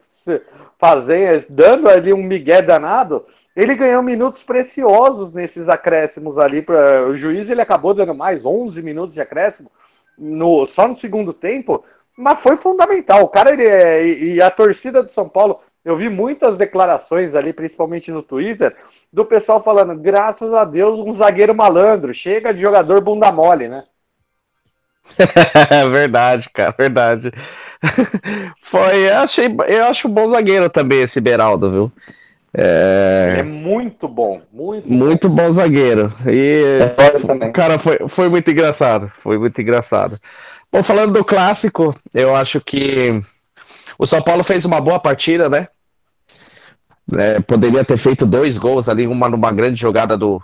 fazendo, 0.79 1.45
dando 1.49 1.89
ali 1.89 2.13
um 2.13 2.23
migué 2.23 2.63
danado, 2.63 3.27
ele 3.57 3.75
ganhou 3.75 4.03
minutos 4.03 4.43
preciosos 4.43 5.33
nesses 5.33 5.69
acréscimos 5.69 6.39
ali. 6.39 6.63
Pra, 6.63 7.09
o 7.09 7.17
juiz 7.17 7.51
ele 7.51 7.61
acabou 7.61 7.93
dando 7.93 8.15
mais 8.15 8.47
11 8.47 8.81
minutos 8.83 9.15
de 9.15 9.21
acréscimo 9.21 9.71
no, 10.17 10.65
só 10.65 10.87
no 10.87 10.95
segundo 10.95 11.33
tempo, 11.33 11.85
mas 12.17 12.41
foi 12.41 12.57
fundamental. 12.57 13.23
O 13.23 13.29
cara 13.29 13.53
ele 13.53 13.67
é, 13.67 14.07
e 14.07 14.41
a 14.41 14.49
torcida 14.51 15.03
do 15.03 15.11
São 15.11 15.29
Paulo, 15.29 15.61
eu 15.85 15.97
vi 15.97 16.09
muitas 16.09 16.57
declarações 16.57 17.35
ali, 17.35 17.53
principalmente 17.53 18.13
no 18.13 18.23
Twitter, 18.23 18.77
do 19.13 19.25
pessoal 19.25 19.61
falando: 19.61 20.01
graças 20.01 20.55
a 20.55 20.65
Deus, 20.65 21.01
um 21.01 21.13
zagueiro 21.15 21.55
malandro, 21.55 22.15
chega 22.15 22.55
de 22.55 22.61
jogador 22.61 23.01
bunda 23.01 23.31
mole, 23.33 23.69
né? 23.69 23.85
verdade, 25.91 26.49
cara, 26.53 26.75
verdade. 26.77 27.33
Foi, 28.61 29.09
eu 29.09 29.19
achei, 29.19 29.55
eu 29.69 29.85
acho 29.85 30.09
um 30.09 30.11
bom 30.11 30.27
zagueiro 30.27 30.69
também 30.69 31.03
esse 31.03 31.21
Beraldo, 31.21 31.71
viu? 31.71 31.93
É... 32.57 33.37
é 33.39 33.43
muito 33.43 34.07
bom, 34.07 34.41
muito, 34.53 34.91
muito 34.91 35.29
bom. 35.29 35.47
bom 35.47 35.53
zagueiro. 35.53 36.13
E 36.25 36.79
cara, 37.53 37.81
foi, 37.81 37.99
foi 38.09 38.29
muito 38.29 38.49
engraçado, 38.49 39.11
foi 39.23 39.39
muito 39.39 39.61
engraçado. 39.61 40.17
Bom, 40.71 40.81
falando 40.83 41.13
do 41.13 41.25
clássico, 41.25 41.95
eu 42.15 42.35
acho 42.35 42.61
que 42.61 43.21
o 43.99 44.07
São 44.07 44.23
Paulo 44.23 44.45
fez 44.45 44.65
uma 44.65 44.81
boa 44.81 45.01
partida, 45.01 45.49
né? 45.49 45.67
É, 47.13 47.41
poderia 47.41 47.85
ter 47.85 47.97
feito 47.97 48.25
dois 48.25 48.57
gols 48.57 48.89
ali, 48.89 49.07
uma 49.07 49.29
numa 49.29 49.53
grande 49.53 49.81
jogada 49.81 50.17
do, 50.17 50.41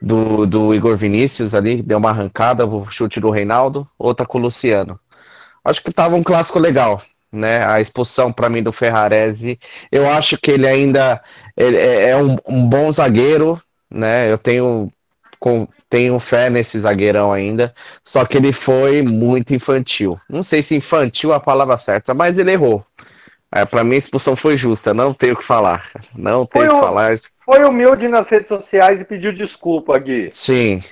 do, 0.00 0.46
do 0.46 0.74
Igor 0.74 0.96
Vinícius 0.96 1.54
ali, 1.54 1.82
deu 1.82 1.98
uma 1.98 2.10
arrancada, 2.10 2.66
o 2.66 2.90
chute 2.90 3.20
do 3.20 3.30
Reinaldo, 3.30 3.88
outra 3.98 4.26
com 4.26 4.38
o 4.38 4.42
Luciano. 4.42 4.98
Acho 5.64 5.82
que 5.82 5.92
tava 5.92 6.14
um 6.14 6.22
clássico 6.22 6.58
legal, 6.58 7.02
né? 7.32 7.64
A 7.66 7.80
expulsão 7.80 8.32
para 8.32 8.48
mim 8.48 8.62
do 8.62 8.72
Ferrarese, 8.72 9.58
eu 9.90 10.08
acho 10.08 10.38
que 10.38 10.50
ele 10.52 10.66
ainda 10.66 11.20
ele 11.56 11.76
é, 11.76 12.10
é 12.10 12.16
um, 12.16 12.36
um, 12.46 12.68
bom 12.68 12.90
zagueiro, 12.92 13.60
né? 13.90 14.30
Eu 14.30 14.38
tenho 14.38 14.92
com, 15.40 15.66
tenho 15.88 16.18
fé 16.20 16.50
nesse 16.50 16.78
zagueirão 16.78 17.32
ainda, 17.32 17.74
só 18.04 18.24
que 18.24 18.36
ele 18.36 18.52
foi 18.52 19.02
muito 19.02 19.54
infantil. 19.54 20.20
Não 20.28 20.42
sei 20.42 20.62
se 20.62 20.76
infantil 20.76 21.32
é 21.32 21.36
a 21.36 21.40
palavra 21.40 21.76
certa, 21.76 22.14
mas 22.14 22.38
ele 22.38 22.52
errou. 22.52 22.84
É, 23.56 23.64
para 23.64 23.82
mim 23.82 23.94
a 23.94 23.98
expulsão 23.98 24.36
foi 24.36 24.56
justa, 24.56 24.92
não 24.92 25.14
tenho 25.14 25.32
o 25.34 25.36
que 25.36 25.44
falar. 25.44 25.90
Não 26.14 26.44
tenho 26.44 26.66
o 26.66 26.74
que 26.74 26.80
falar. 26.80 27.14
Foi 27.44 27.64
humilde 27.64 28.06
nas 28.06 28.28
redes 28.28 28.48
sociais 28.48 29.00
e 29.00 29.04
pediu 29.04 29.32
desculpa, 29.32 29.98
Gui. 29.98 30.28
Sim. 30.30 30.82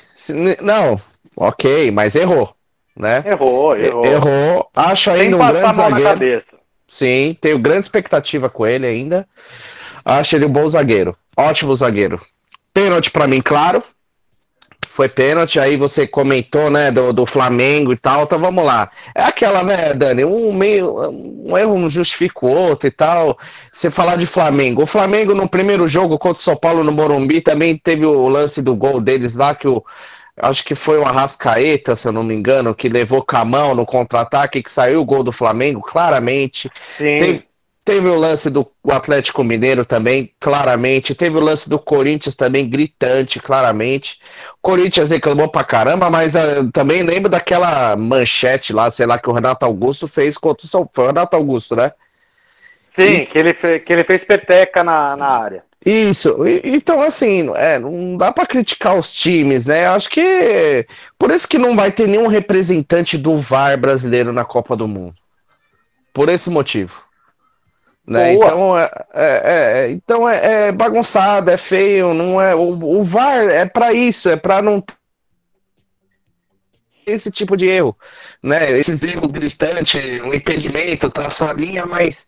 Não, 0.62 1.00
ok, 1.37 1.90
mas 1.90 2.14
errou. 2.14 2.55
Né? 2.96 3.22
Errou, 3.27 3.77
errou. 3.77 4.07
Errou. 4.07 4.70
Acho 4.74 5.11
ainda 5.11 5.37
um 5.37 5.46
grande 5.46 5.74
zagueiro. 5.74 6.42
Sim, 6.87 7.37
tenho 7.40 7.59
grande 7.59 7.81
expectativa 7.81 8.48
com 8.48 8.66
ele 8.66 8.87
ainda. 8.87 9.27
Acho 10.05 10.37
ele 10.37 10.46
um 10.46 10.53
bom 10.53 10.68
zagueiro. 10.68 11.16
Ótimo 11.37 11.74
zagueiro. 11.74 12.20
Pênalti 12.72 13.11
para 13.11 13.27
mim, 13.27 13.42
claro 13.42 13.83
foi 14.94 15.09
pênalti, 15.09 15.59
aí 15.59 15.76
você 15.76 16.07
comentou, 16.07 16.70
né, 16.70 16.88
do, 16.92 17.12
do 17.12 17.26
Flamengo 17.26 17.92
e 17.92 17.96
tal, 17.96 18.22
então 18.22 18.38
vamos 18.38 18.64
lá. 18.64 18.88
É 19.12 19.24
aquela, 19.24 19.64
né, 19.64 19.92
Dani, 19.92 20.24
um 20.24 20.52
meio, 20.52 21.11
um 21.11 21.59
erro 21.59 21.76
não 21.76 21.88
justifica 21.88 22.46
o 22.46 22.48
outro 22.48 22.87
e 22.87 22.92
tal. 22.92 23.37
Você 23.72 23.90
falar 23.90 24.14
de 24.14 24.24
Flamengo, 24.24 24.85
o 24.85 24.87
Flamengo 24.87 25.35
no 25.35 25.48
primeiro 25.48 25.88
jogo 25.88 26.16
contra 26.16 26.38
o 26.38 26.44
São 26.44 26.54
Paulo 26.54 26.85
no 26.85 26.92
Morumbi 26.92 27.40
também 27.40 27.76
teve 27.76 28.07
o 28.07 28.28
lance 28.28 28.62
do 28.62 28.76
gol 28.76 29.00
deles 29.00 29.35
lá, 29.35 29.52
que 29.52 29.66
o, 29.66 29.85
acho 30.37 30.64
que 30.64 30.76
foi 30.76 30.96
o 30.96 31.04
Arrascaeta, 31.04 31.96
se 31.96 32.07
eu 32.07 32.12
não 32.12 32.22
me 32.22 32.33
engano, 32.33 32.72
que 32.72 32.88
levou 32.88 33.20
com 33.20 33.37
a 33.37 33.44
mão 33.44 33.74
no 33.74 33.85
contra-ataque, 33.85 34.62
que 34.62 34.70
saiu 34.70 35.00
o 35.00 35.04
gol 35.04 35.24
do 35.24 35.33
Flamengo, 35.33 35.80
claramente. 35.80 36.70
Sim. 36.72 37.18
Teve, 37.18 37.44
Teve 37.85 38.09
o 38.09 38.14
lance 38.14 38.49
do 38.49 38.66
Atlético 38.88 39.44
Mineiro 39.44 39.85
também, 39.85 40.33
claramente. 40.40 41.14
Teve 41.14 41.37
o 41.37 41.40
lance 41.40 41.68
do 41.68 41.79
Corinthians 41.79 42.35
também, 42.35 42.66
gritante, 42.68 43.38
claramente. 43.38 44.18
O 44.55 44.62
Corinthians 44.62 45.11
reclamou 45.11 45.49
pra 45.49 45.62
caramba, 45.62 46.09
mas 46.09 46.35
uh, 46.35 46.70
também 46.73 47.03
lembro 47.03 47.29
daquela 47.29 47.94
manchete 47.94 48.73
lá, 48.73 48.90
sei 48.90 49.05
lá, 49.05 49.18
que 49.18 49.29
o 49.29 49.35
Renato 49.35 49.66
Augusto 49.66 50.09
fez 50.09 50.38
contra 50.38 50.64
o 50.64 50.68
São 50.68 50.87
Paulo. 50.87 51.11
Renato 51.11 51.37
Augusto, 51.37 51.77
né? 51.77 51.92
Sim, 52.87 53.03
e... 53.03 53.27
que, 53.27 53.38
ele 53.38 53.53
que 53.53 53.92
ele 53.92 54.05
fez 54.05 54.25
peteca 54.25 54.83
na, 54.83 55.14
na 55.14 55.27
área. 55.27 55.62
Isso, 55.85 56.49
e, 56.49 56.62
então 56.64 57.03
assim, 57.03 57.51
é, 57.57 57.79
não 57.79 58.16
dá 58.16 58.33
para 58.33 58.47
criticar 58.47 58.97
os 58.97 59.12
times, 59.12 59.66
né? 59.66 59.87
Acho 59.87 60.09
que 60.09 60.87
por 61.18 61.31
isso 61.31 61.47
que 61.47 61.59
não 61.59 61.77
vai 61.77 61.92
ter 61.92 62.09
nenhum 62.09 62.29
representante 62.29 63.18
do 63.18 63.37
VAR 63.37 63.77
brasileiro 63.77 64.33
na 64.33 64.44
Copa 64.44 64.75
do 64.75 64.88
Mundo. 64.88 65.14
Por 66.14 66.31
esse 66.31 66.49
motivo. 66.49 67.04
Né? 68.07 68.35
Então, 68.35 68.79
é, 68.79 68.90
é, 69.14 69.43
é, 69.45 69.90
então 69.90 70.29
é, 70.29 70.67
é, 70.69 70.73
bagunçado, 70.73 71.51
é 71.51 71.57
feio, 71.57 72.12
não 72.12 72.40
é. 72.40 72.55
O, 72.55 72.99
o 72.99 73.03
VAR 73.03 73.49
é 73.49 73.64
para 73.64 73.93
isso, 73.93 74.29
é 74.29 74.37
para 74.37 74.61
não 74.61 74.83
esse 77.07 77.31
tipo 77.31 77.57
de 77.57 77.67
erro, 77.67 77.97
né? 78.43 78.71
Esses 78.79 79.03
erros 79.05 79.31
gritantes, 79.31 80.03
um 80.23 80.33
impedimento, 80.33 81.11
traçar 81.11 81.51
a 81.51 81.53
linha, 81.53 81.85
mas 81.85 82.27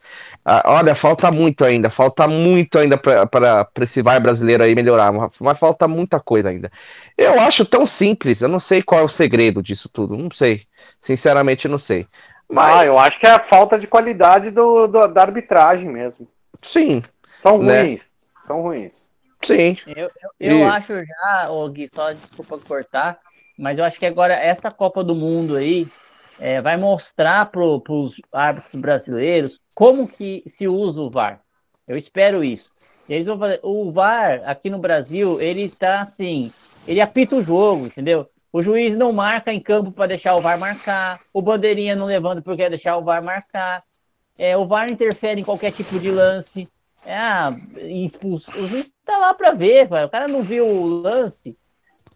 olha, 0.64 0.94
falta 0.94 1.30
muito 1.32 1.64
ainda, 1.64 1.90
falta 1.90 2.28
muito 2.28 2.78
ainda 2.78 2.96
para 2.96 3.68
esse 3.80 4.00
VAR 4.00 4.20
brasileiro 4.20 4.62
aí 4.62 4.74
melhorar, 4.74 5.12
mas 5.12 5.58
falta 5.58 5.88
muita 5.88 6.20
coisa 6.20 6.50
ainda. 6.50 6.70
Eu 7.16 7.40
acho 7.40 7.64
tão 7.64 7.86
simples, 7.86 8.42
eu 8.42 8.48
não 8.48 8.58
sei 8.58 8.82
qual 8.82 9.00
é 9.00 9.04
o 9.04 9.08
segredo 9.08 9.62
disso 9.62 9.88
tudo, 9.88 10.16
não 10.16 10.30
sei, 10.30 10.66
sinceramente 11.00 11.66
não 11.66 11.78
sei. 11.78 12.06
Mas... 12.48 12.80
Ah, 12.80 12.86
eu 12.86 12.98
acho 12.98 13.18
que 13.18 13.26
é 13.26 13.30
a 13.30 13.40
falta 13.40 13.78
de 13.78 13.86
qualidade 13.86 14.50
do, 14.50 14.86
do 14.86 15.06
da 15.08 15.22
arbitragem 15.22 15.88
mesmo. 15.88 16.28
Sim. 16.62 17.02
São 17.38 17.58
né? 17.58 17.82
ruins. 17.82 18.02
São 18.46 18.62
ruins. 18.62 19.10
Sim. 19.42 19.76
Eu, 19.86 20.10
eu, 20.22 20.30
eu 20.40 20.58
e... 20.58 20.62
acho 20.62 20.92
já, 21.04 21.50
ô 21.50 21.68
Gui, 21.68 21.90
só 21.92 22.12
desculpa 22.12 22.58
cortar, 22.58 23.18
mas 23.58 23.78
eu 23.78 23.84
acho 23.84 23.98
que 23.98 24.06
agora 24.06 24.34
essa 24.34 24.70
Copa 24.70 25.04
do 25.04 25.14
Mundo 25.14 25.56
aí 25.56 25.88
é, 26.38 26.60
vai 26.60 26.76
mostrar 26.76 27.46
para 27.50 27.62
os 27.62 28.20
árbitros 28.32 28.80
brasileiros 28.80 29.60
como 29.74 30.08
que 30.08 30.42
se 30.46 30.66
usa 30.66 31.00
o 31.00 31.10
VAR. 31.10 31.40
Eu 31.86 31.96
espero 31.96 32.42
isso. 32.42 32.70
Eles 33.08 33.26
vão 33.26 33.38
fazer. 33.38 33.60
O 33.62 33.92
VAR 33.92 34.42
aqui 34.44 34.68
no 34.68 34.78
Brasil, 34.78 35.40
ele 35.40 35.62
está 35.62 36.02
assim, 36.02 36.52
ele 36.86 37.00
apita 37.00 37.36
o 37.36 37.42
jogo, 37.42 37.86
entendeu? 37.86 38.28
O 38.52 38.62
juiz 38.62 38.94
não 38.94 39.12
marca 39.12 39.52
em 39.52 39.60
campo 39.60 39.92
para 39.92 40.08
deixar 40.08 40.36
o 40.36 40.40
VAR 40.40 40.58
marcar. 40.58 41.20
O 41.32 41.42
bandeirinha 41.42 41.94
não 41.94 42.06
levanta 42.06 42.40
porque 42.40 42.62
quer 42.62 42.70
deixar 42.70 42.96
o 42.96 43.04
VAR 43.04 43.22
marcar. 43.22 43.82
É, 44.38 44.56
o 44.56 44.64
VAR 44.64 44.90
interfere 44.90 45.40
em 45.40 45.44
qualquer 45.44 45.72
tipo 45.72 45.98
de 45.98 46.10
lance. 46.10 46.68
É, 47.04 47.16
ah, 47.16 47.56
expulso. 47.76 48.50
O 48.52 48.66
juiz 48.66 48.86
está 48.86 49.18
lá 49.18 49.34
para 49.34 49.52
ver, 49.52 49.86
o 49.92 50.08
cara 50.08 50.26
não 50.26 50.42
viu 50.42 50.66
o 50.66 50.84
lance. 50.86 51.56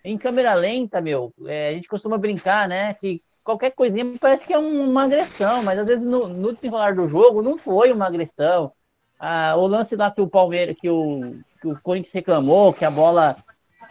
Em 0.05 0.17
câmera 0.17 0.55
lenta, 0.55 1.01
meu, 1.01 1.33
é, 1.47 1.69
a 1.69 1.73
gente 1.73 1.89
costuma 1.89 2.17
brincar, 2.17 2.67
né? 2.67 2.95
Que 2.95 3.21
qualquer 3.45 3.71
coisinha 3.73 4.05
parece 4.19 4.47
que 4.47 4.53
é 4.53 4.59
uma 4.59 5.05
agressão, 5.05 5.63
mas 5.63 5.79
às 5.79 5.87
vezes 5.87 6.05
no, 6.05 6.27
no 6.29 6.55
desenrolar 6.55 6.95
do 6.95 7.09
jogo 7.09 7.43
não 7.43 7.59
foi 7.59 7.93
uma 7.93 8.07
agressão. 8.07 8.73
Ah, 9.19 9.55
o 9.57 9.67
lance 9.67 9.95
lá 9.95 10.11
que 10.11 10.21
o 10.21 10.29
Palmeiras, 10.29 10.77
que 10.81 10.89
o, 10.89 11.39
que 11.61 11.69
o 11.69 11.79
Corinthians 11.83 12.15
reclamou, 12.15 12.73
que 12.73 12.85
a 12.85 12.91
bola 12.91 13.37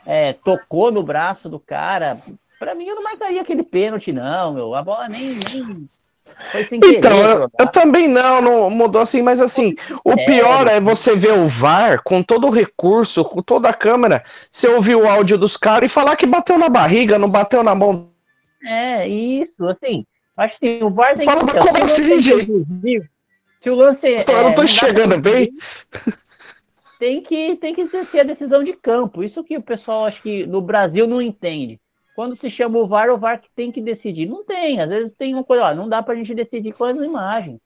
é, 0.09 0.33
tocou 0.33 0.91
no 0.91 1.03
braço 1.03 1.47
do 1.47 1.59
cara. 1.59 2.19
Pra 2.57 2.73
mim, 2.73 2.85
eu 2.87 2.95
não 2.95 3.03
marcaria 3.03 3.39
aquele 3.39 3.61
pênalti, 3.61 4.11
não, 4.11 4.55
meu. 4.55 4.73
A 4.73 4.81
bola 4.81 5.07
nem, 5.07 5.35
nem 5.53 5.87
foi 6.51 6.63
sem 6.63 6.79
então, 6.83 7.11
querer. 7.11 7.35
Eu, 7.35 7.51
eu, 7.59 7.67
também 7.67 8.07
não, 8.07 8.41
não 8.41 8.69
mudou 8.71 9.03
assim, 9.03 9.21
mas 9.21 9.39
assim, 9.39 9.75
o 10.03 10.13
é, 10.13 10.25
pior 10.25 10.67
é 10.67 10.81
você 10.81 11.15
ver 11.15 11.33
o 11.33 11.47
VAR 11.47 12.01
com 12.03 12.23
todo 12.23 12.47
o 12.47 12.49
recurso, 12.51 13.23
com 13.23 13.39
toda 13.43 13.69
a 13.69 13.73
câmera, 13.73 14.23
você 14.49 14.67
ouvir 14.67 14.95
o 14.95 15.07
áudio 15.07 15.37
dos 15.37 15.55
caras 15.55 15.91
e 15.91 15.93
falar 15.93 16.15
que 16.15 16.25
bateu 16.25 16.57
na 16.57 16.69
barriga, 16.69 17.19
não 17.19 17.29
bateu 17.29 17.61
na 17.61 17.75
mão. 17.75 18.09
É, 18.63 19.07
isso, 19.07 19.67
assim. 19.67 20.07
Acho 20.35 20.59
que 20.59 20.79
o 20.81 20.89
VAR 20.89 21.15
tem 21.15 21.25
Fala, 21.25 21.45
que. 21.45 21.51
Fala, 21.51 21.67
como 21.67 21.83
assim, 21.83 22.19
gente? 22.19 22.65
Se 23.61 23.69
o 23.69 23.75
lance. 23.75 24.07
Eu 24.07 24.39
é, 24.39 24.43
não 24.43 24.55
tô 24.55 24.63
enxergando 24.63 25.19
bem 25.19 25.53
tem 26.99 27.21
que, 27.21 27.55
tem 27.55 27.73
que 27.73 27.88
ser 27.88 28.19
a 28.19 28.23
decisão 28.23 28.62
de 28.62 28.73
campo. 28.73 29.23
Isso 29.23 29.43
que 29.43 29.57
o 29.57 29.62
pessoal 29.62 30.05
acho 30.05 30.21
que 30.21 30.45
no 30.45 30.62
Brasil 30.62 31.07
não 31.07 31.21
entende. 31.21 31.79
Quando 32.13 32.35
se 32.35 32.49
chama 32.49 32.77
o 32.77 32.88
VAR, 32.88 33.09
o 33.09 33.17
VAR 33.17 33.39
que 33.39 33.47
tem 33.55 33.71
que 33.71 33.79
decidir. 33.79 34.27
Não 34.27 34.43
tem, 34.43 34.81
às 34.81 34.89
vezes 34.89 35.15
tem 35.17 35.33
uma 35.33 35.43
coisa, 35.43 35.63
ó, 35.63 35.73
não 35.73 35.88
dá 35.88 36.03
pra 36.03 36.15
gente 36.15 36.35
decidir 36.35 36.73
com 36.73 36.83
as 36.83 36.97
imagens. 36.97 37.57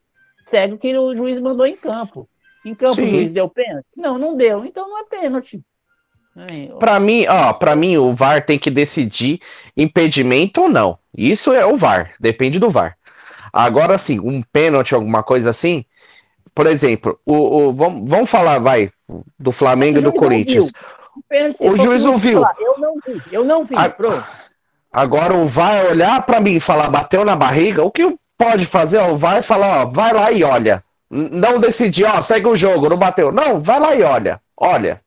Segue 0.47 0.75
o 0.75 0.77
que 0.77 0.95
o 0.95 1.15
juiz 1.15 1.41
mandou 1.41 1.65
em 1.65 1.75
campo. 1.75 2.29
Em 2.63 2.75
campo 2.75 2.93
Sim. 2.93 3.05
o 3.05 3.07
juiz 3.07 3.31
deu 3.31 3.49
pênalti? 3.49 3.87
Não, 3.97 4.19
não 4.19 4.37
deu, 4.37 4.63
então 4.63 4.87
não 4.87 4.99
é 4.99 5.03
pênalti. 5.05 5.59
Para 6.79 6.99
mim, 6.99 7.25
ó, 7.27 7.53
para 7.53 7.75
mim 7.75 7.97
o 7.97 8.13
VAR 8.13 8.45
tem 8.45 8.59
que 8.59 8.69
decidir 8.69 9.39
impedimento 9.75 10.61
ou 10.61 10.69
não. 10.69 10.99
Isso 11.15 11.51
é 11.51 11.65
o 11.65 11.75
VAR, 11.75 12.13
depende 12.19 12.59
do 12.59 12.69
VAR. 12.69 12.95
Agora 13.51 13.97
sim, 13.97 14.19
um 14.19 14.43
pênalti, 14.43 14.93
alguma 14.93 15.23
coisa 15.23 15.49
assim, 15.49 15.85
por 16.53 16.67
exemplo, 16.67 17.19
o, 17.25 17.35
o 17.35 17.73
vamos, 17.73 18.07
vamos 18.07 18.29
falar, 18.29 18.59
vai, 18.59 18.91
do 19.39 19.51
Flamengo 19.51 19.99
e 19.99 20.01
do 20.01 20.13
Corinthians. 20.13 20.71
O 21.59 21.75
juiz 21.77 22.03
não 22.03 22.17
viu. 22.17 22.43
Eu 22.59 22.79
não 22.79 22.95
vi, 23.05 23.21
eu 23.31 23.45
não 23.45 23.65
vi, 23.65 23.75
pronto. 23.97 24.23
Agora 24.91 25.33
o 25.33 25.47
vai 25.47 25.87
olhar 25.87 26.21
para 26.23 26.39
mim 26.39 26.55
e 26.55 26.59
falar, 26.59 26.87
bateu 26.89 27.25
na 27.25 27.35
barriga, 27.35 27.83
o 27.83 27.89
que 27.89 28.15
pode 28.37 28.65
fazer? 28.65 28.99
O 28.99 29.15
vai 29.15 29.41
falar, 29.41 29.81
ó, 29.81 29.85
vai 29.85 30.13
lá 30.13 30.31
e 30.31 30.43
olha. 30.43 30.83
Não 31.09 31.59
decidir, 31.59 32.05
ó, 32.05 32.21
segue 32.21 32.47
o 32.47 32.55
jogo, 32.55 32.89
não 32.89 32.97
bateu. 32.97 33.31
Não, 33.31 33.59
vai 33.59 33.79
lá 33.79 33.95
e 33.95 34.03
olha. 34.03 34.39
Olha. 34.55 35.01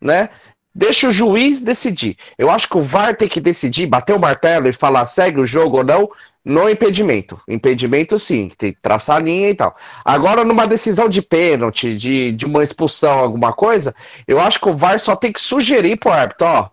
Né? 0.00 0.30
Deixa 0.74 1.08
o 1.08 1.10
juiz 1.10 1.60
decidir. 1.60 2.16
Eu 2.36 2.50
acho 2.50 2.68
que 2.68 2.76
o 2.76 2.82
VAR 2.82 3.16
tem 3.16 3.28
que 3.28 3.40
decidir, 3.40 3.86
bater 3.86 4.14
o 4.14 4.20
martelo 4.20 4.68
e 4.68 4.72
falar 4.72 5.06
segue 5.06 5.40
o 5.40 5.46
jogo 5.46 5.78
ou 5.78 5.84
não, 5.84 6.10
no 6.44 6.68
impedimento. 6.68 7.40
Impedimento, 7.48 8.18
sim, 8.18 8.50
tem 8.58 8.72
que 8.72 8.80
traçar 8.80 9.16
a 9.16 9.20
linha 9.20 9.48
e 9.48 9.54
tal. 9.54 9.74
Agora, 10.04 10.44
numa 10.44 10.66
decisão 10.66 11.08
de 11.08 11.22
pênalti, 11.22 11.96
de, 11.96 12.32
de 12.32 12.44
uma 12.44 12.62
expulsão, 12.62 13.18
alguma 13.18 13.52
coisa, 13.52 13.94
eu 14.28 14.38
acho 14.40 14.60
que 14.60 14.68
o 14.68 14.76
VAR 14.76 15.00
só 15.00 15.16
tem 15.16 15.32
que 15.32 15.40
sugerir 15.40 15.96
pro 15.96 16.12
árbitro, 16.12 16.46
ó, 16.46 16.68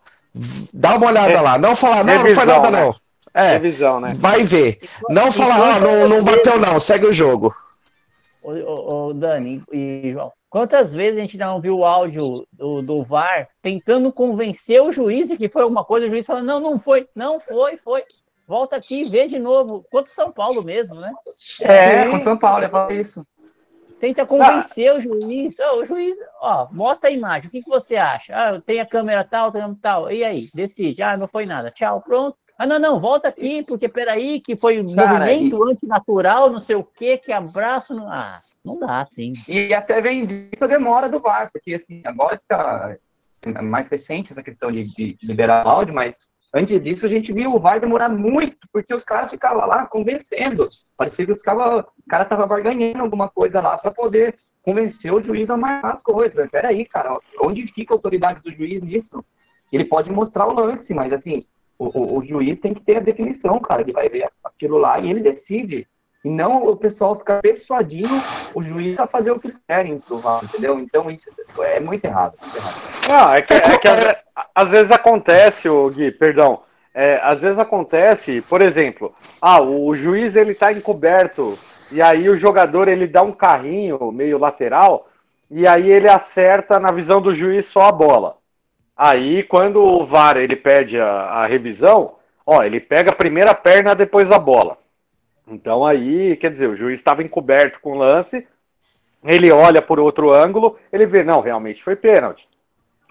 dá 0.74 0.96
uma 0.98 1.08
olhada 1.08 1.34
é, 1.34 1.42
lá. 1.42 1.58
Não 1.58 1.76
falar, 1.76 2.04
não, 2.04 2.18
revisão, 2.18 2.46
não 2.46 2.54
foi 2.54 2.64
nada, 2.64 2.72
né? 2.72 2.86
não. 2.86 2.96
É, 3.34 3.52
revisão, 3.54 4.00
né? 4.02 4.10
vai 4.16 4.44
ver. 4.44 4.80
Não 5.10 5.32
falar, 5.32 5.78
ó, 5.78 5.80
não, 5.80 6.08
não 6.08 6.24
bateu 6.24 6.60
não, 6.60 6.80
segue 6.80 7.06
o 7.08 7.14
jogo. 7.14 7.56
Ô, 8.44 8.52
ô, 8.52 9.08
ô, 9.10 9.14
Dani 9.14 9.64
e 9.72 10.12
João, 10.12 10.34
quantas 10.50 10.94
vezes 10.94 11.18
a 11.18 11.22
gente 11.22 11.38
não 11.38 11.62
viu 11.62 11.78
o 11.78 11.86
áudio 11.86 12.46
do, 12.52 12.82
do 12.82 13.04
VAR 13.04 13.48
tentando 13.62 14.12
convencer 14.12 14.82
o 14.82 14.92
juiz 14.92 15.30
de 15.30 15.38
que 15.38 15.48
foi 15.48 15.62
alguma 15.62 15.86
coisa, 15.86 16.08
o 16.08 16.10
juiz 16.10 16.26
falando, 16.26 16.48
não, 16.48 16.60
não 16.60 16.80
foi, 16.80 17.08
não 17.16 17.40
foi, 17.40 17.78
foi. 17.78 18.04
Volta 18.52 18.76
aqui 18.76 19.04
e 19.04 19.10
vê 19.10 19.30
de 19.30 19.40
novo. 19.40 19.86
Contra 19.90 20.12
o 20.12 20.14
São 20.14 20.30
Paulo 20.30 20.62
mesmo, 20.62 20.96
né? 20.96 21.14
É, 21.62 22.04
contra 22.04 22.20
o 22.20 22.24
São 22.24 22.38
Paulo, 22.38 22.66
eu 22.66 22.70
falo 22.70 22.92
isso. 22.92 23.26
Tenta 23.98 24.26
convencer 24.26 24.90
ah. 24.90 24.96
o 24.96 25.00
juiz. 25.00 25.56
Oh, 25.58 25.78
o 25.78 25.86
juiz, 25.86 26.18
ó, 26.42 26.68
mostra 26.70 27.10
a 27.10 27.14
imagem. 27.14 27.48
O 27.48 27.50
que, 27.50 27.64
que 27.64 27.70
você 27.70 27.96
acha? 27.96 28.34
Ah, 28.36 28.60
tem 28.60 28.82
a 28.82 28.86
câmera 28.86 29.24
tal, 29.24 29.54
tem 29.54 29.74
tal. 29.76 30.12
E 30.12 30.22
aí? 30.26 30.50
Decide. 30.54 31.02
Ah, 31.02 31.16
não 31.16 31.30
foi 31.30 31.46
nada. 31.46 31.72
Tchau, 31.72 32.02
pronto. 32.02 32.36
Ah, 32.58 32.66
não, 32.66 32.78
não, 32.78 33.00
volta 33.00 33.30
aqui, 33.30 33.64
porque 33.64 33.88
peraí, 33.88 34.42
que 34.42 34.58
foi 34.58 34.86
Cara, 34.94 35.14
movimento 35.14 35.70
e... 35.70 35.72
antinatural, 35.72 36.50
não 36.50 36.60
sei 36.60 36.76
o 36.76 36.84
quê, 36.84 37.18
que 37.18 37.32
abraço. 37.32 37.94
Não... 37.96 38.12
Ah, 38.12 38.42
não 38.66 38.78
dá, 38.78 39.00
assim. 39.00 39.32
E 39.48 39.74
até 39.74 40.02
vem 40.02 40.28
a 40.60 40.68
demora 40.68 41.08
do 41.08 41.22
VAR, 41.22 41.50
porque 41.54 41.74
assim, 41.74 42.02
agora 42.04 42.36
está 42.36 42.98
mais 43.64 43.88
recente 43.88 44.34
essa 44.34 44.44
questão 44.44 44.70
de, 44.70 44.84
de, 44.84 45.18
liberar 45.24 45.66
áudio, 45.66 45.96
mas 45.96 46.20
Antes 46.54 46.82
disso, 46.82 47.06
a 47.06 47.10
gente 47.10 47.32
viu 47.32 47.54
o 47.54 47.60
VAR 47.60 47.80
demorar 47.80 48.10
muito, 48.10 48.68
porque 48.74 48.94
os 48.94 49.06
caras 49.06 49.32
ficavam 49.32 49.66
lá 49.66 49.86
convencendo. 49.86 50.68
Parecia 50.98 51.26
que 51.26 51.32
os 51.32 51.42
cara, 51.42 51.80
o 51.80 52.10
cara 52.10 52.26
tava 52.26 52.46
barganhando 52.46 53.02
alguma 53.02 53.30
coisa 53.30 53.62
lá 53.62 53.78
para 53.78 53.90
poder 53.90 54.36
convencer 54.62 55.14
o 55.14 55.24
juiz 55.24 55.50
a 55.50 55.56
marcar 55.56 55.94
as 55.94 56.04
coisas. 56.04 56.50
Peraí, 56.50 56.86
cara, 56.86 57.18
onde 57.42 57.66
fica 57.68 57.94
a 57.94 57.96
autoridade 57.96 58.42
do 58.42 58.52
juiz 58.52 58.82
nisso? 58.82 59.24
Ele 59.72 59.86
pode 59.86 60.12
mostrar 60.12 60.46
o 60.46 60.54
lance, 60.54 60.94
mas 60.94 61.14
assim, 61.14 61.46
o, 61.80 61.86
o, 61.86 62.18
o 62.18 62.26
juiz 62.26 62.60
tem 62.60 62.74
que 62.74 62.84
ter 62.84 62.98
a 62.98 63.02
definição, 63.02 63.58
cara. 63.60 63.82
Ele 63.82 63.94
vai 63.94 64.10
ver 64.10 64.30
aquilo 64.44 64.78
lá 64.78 65.00
e 65.00 65.10
ele 65.10 65.22
decide. 65.22 65.88
E 66.24 66.30
não 66.30 66.68
o 66.68 66.76
pessoal 66.76 67.16
ficar 67.16 67.42
persuadindo 67.42 68.10
o 68.54 68.62
juiz 68.62 69.00
a 69.00 69.08
fazer 69.08 69.32
o 69.32 69.40
que 69.40 69.48
eles 69.48 69.60
querem 69.68 70.00
provar, 70.00 70.44
entendeu? 70.44 70.80
Então 70.80 71.10
isso 71.10 71.30
é 71.60 71.80
muito 71.80 72.06
errado. 72.06 72.36
Muito 72.40 72.58
errado. 72.58 72.76
Não, 73.10 73.34
é 73.34 73.42
que, 73.42 73.54
é 73.56 73.78
que 73.80 73.88
às, 73.88 74.18
às, 74.54 74.70
vezes 74.70 74.92
acontece, 74.92 75.68
o 75.68 75.90
Gui, 75.90 76.12
perdão. 76.12 76.60
É, 76.94 77.20
às 77.24 77.42
vezes 77.42 77.58
acontece, 77.58 78.42
por 78.42 78.62
exemplo, 78.62 79.16
ah, 79.42 79.62
o 79.62 79.96
juiz 79.96 80.36
ele 80.36 80.54
tá 80.54 80.72
encoberto 80.72 81.58
e 81.92 82.02
aí 82.02 82.30
o 82.30 82.36
jogador 82.36 82.88
ele 82.88 83.08
dá 83.08 83.24
um 83.24 83.32
carrinho 83.32 84.12
meio 84.12 84.38
lateral 84.38 85.08
e 85.50 85.66
aí 85.66 85.90
ele 85.90 86.10
acerta 86.10 86.80
na 86.80 86.92
visão 86.92 87.22
do 87.22 87.34
juiz 87.34 87.66
só 87.66 87.88
a 87.88 87.92
bola. 87.92 88.38
Aí 88.96 89.42
quando 89.42 89.82
o 89.82 90.06
VAR 90.06 90.38
ele 90.38 90.56
pede 90.56 91.00
a, 91.00 91.08
a 91.08 91.46
revisão, 91.48 92.16
ó, 92.46 92.62
ele 92.62 92.80
pega 92.80 93.10
a 93.10 93.16
primeira 93.16 93.56
perna 93.56 93.96
depois 93.96 94.30
a 94.30 94.38
bola. 94.38 94.78
Então 95.52 95.86
aí, 95.86 96.36
quer 96.38 96.50
dizer, 96.50 96.68
o 96.68 96.76
juiz 96.76 97.00
estava 97.00 97.22
encoberto 97.22 97.80
com 97.82 97.92
o 97.92 97.98
lance, 97.98 98.48
ele 99.24 99.52
olha 99.52 99.82
por 99.82 100.00
outro 100.00 100.32
ângulo, 100.32 100.78
ele 100.92 101.06
vê, 101.06 101.24
não, 101.24 101.42
realmente 101.42 101.84
foi 101.84 101.96
pênalti. 101.96 102.48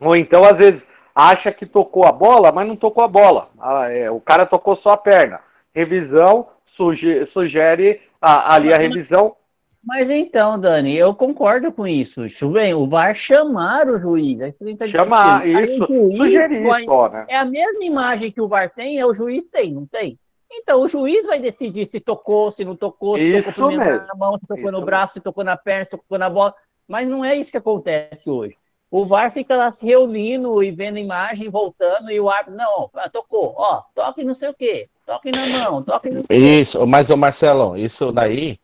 Ou 0.01 0.17
então, 0.17 0.45
às 0.45 0.59
vezes, 0.59 0.89
acha 1.15 1.53
que 1.53 1.67
tocou 1.67 2.05
a 2.07 2.13
bola, 2.13 2.51
mas 2.51 2.67
não 2.67 2.75
tocou 2.75 3.05
a 3.05 3.09
bola. 3.09 3.51
Ah, 3.61 3.89
é, 3.91 4.11
o 4.11 4.21
cara 4.21 4.47
tocou 4.47 4.75
só 4.75 4.93
a 4.93 4.97
perna. 4.97 5.41
Revisão 5.75 6.49
suge 6.65 7.25
sugere 7.27 8.01
a, 8.21 8.55
ali 8.55 8.73
a 8.73 8.79
revisão. 8.79 9.37
Mas 9.85 10.11
então, 10.11 10.59
Dani, 10.59 10.97
eu 10.97 11.15
concordo 11.15 11.73
com 11.73 11.87
isso. 11.87 12.23
Bem, 12.53 12.75
o 12.75 12.87
VAR 12.87 13.15
chamar 13.15 13.89
o 13.89 13.99
juiz. 13.99 14.39
Tá 14.79 14.87
chamar, 14.87 15.47
isso. 15.47 15.87
Sugerir 16.17 16.85
só, 16.85 17.09
né? 17.09 17.25
É 17.29 17.37
a 17.37 17.45
mesma 17.45 17.85
imagem 17.85 18.31
que 18.31 18.41
o 18.41 18.49
VAR 18.49 18.71
tem, 18.71 18.99
é 18.99 19.07
o 19.07 19.15
juiz 19.15 19.49
tem, 19.49 19.73
não 19.73 19.87
tem? 19.87 20.19
Então, 20.51 20.83
o 20.83 20.89
juiz 20.89 21.25
vai 21.25 21.39
decidir 21.39 21.87
se 21.87 22.01
tocou, 22.01 22.51
se 22.51 22.65
não 22.65 22.75
tocou, 22.75 23.17
se 23.17 23.25
isso 23.25 23.53
tocou 23.53 23.69
mesmo. 23.71 24.07
na 24.07 24.15
mão, 24.15 24.39
se 24.39 24.47
tocou 24.47 24.69
isso 24.69 24.73
no 24.73 24.85
braço, 24.85 25.13
se 25.15 25.21
tocou 25.21 25.45
na 25.45 25.57
perna, 25.57 25.85
se 25.85 25.91
tocou 25.91 26.19
na 26.19 26.29
bola. 26.29 26.55
Mas 26.89 27.09
não 27.09 27.25
é 27.25 27.37
isso 27.37 27.51
que 27.51 27.57
acontece 27.57 28.29
hoje. 28.29 28.57
O 28.91 29.05
VAR 29.05 29.33
fica 29.33 29.57
lá 29.57 29.71
se 29.71 29.87
reunindo 29.87 30.63
e 30.65 30.73
vendo 30.73 30.99
imagem, 30.99 31.49
voltando, 31.49 32.11
e 32.11 32.19
o 32.19 32.29
árbitro, 32.29 32.57
não, 32.57 32.91
ah, 32.95 33.09
tocou, 33.09 33.55
ó, 33.57 33.83
toque 33.95 34.25
não 34.25 34.35
sei 34.35 34.49
o 34.49 34.55
quê, 34.55 34.89
toque 35.07 35.31
na 35.31 35.47
mão, 35.47 35.81
toque 35.81 36.11
no. 36.11 36.25
Isso, 36.29 36.85
mas, 36.89 37.09
ô 37.09 37.17
Marcelo, 37.17 37.77
isso 37.77 38.11
daí, 38.11 38.59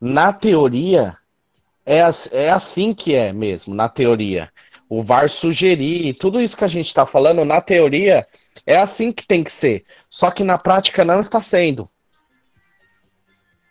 na 0.00 0.32
teoria, 0.32 1.18
é, 1.84 2.00
é 2.32 2.50
assim 2.50 2.94
que 2.94 3.14
é 3.14 3.30
mesmo, 3.30 3.74
na 3.74 3.90
teoria. 3.90 4.50
O 4.88 5.02
VAR 5.02 5.28
sugerir, 5.28 6.14
tudo 6.14 6.40
isso 6.40 6.56
que 6.56 6.64
a 6.64 6.68
gente 6.68 6.86
está 6.86 7.04
falando, 7.04 7.44
na 7.44 7.60
teoria, 7.60 8.26
é 8.68 8.76
assim 8.76 9.10
que 9.10 9.26
tem 9.26 9.42
que 9.42 9.50
ser. 9.50 9.86
Só 10.10 10.30
que 10.30 10.44
na 10.44 10.58
prática 10.58 11.02
não 11.02 11.20
está 11.20 11.40
sendo. 11.40 11.88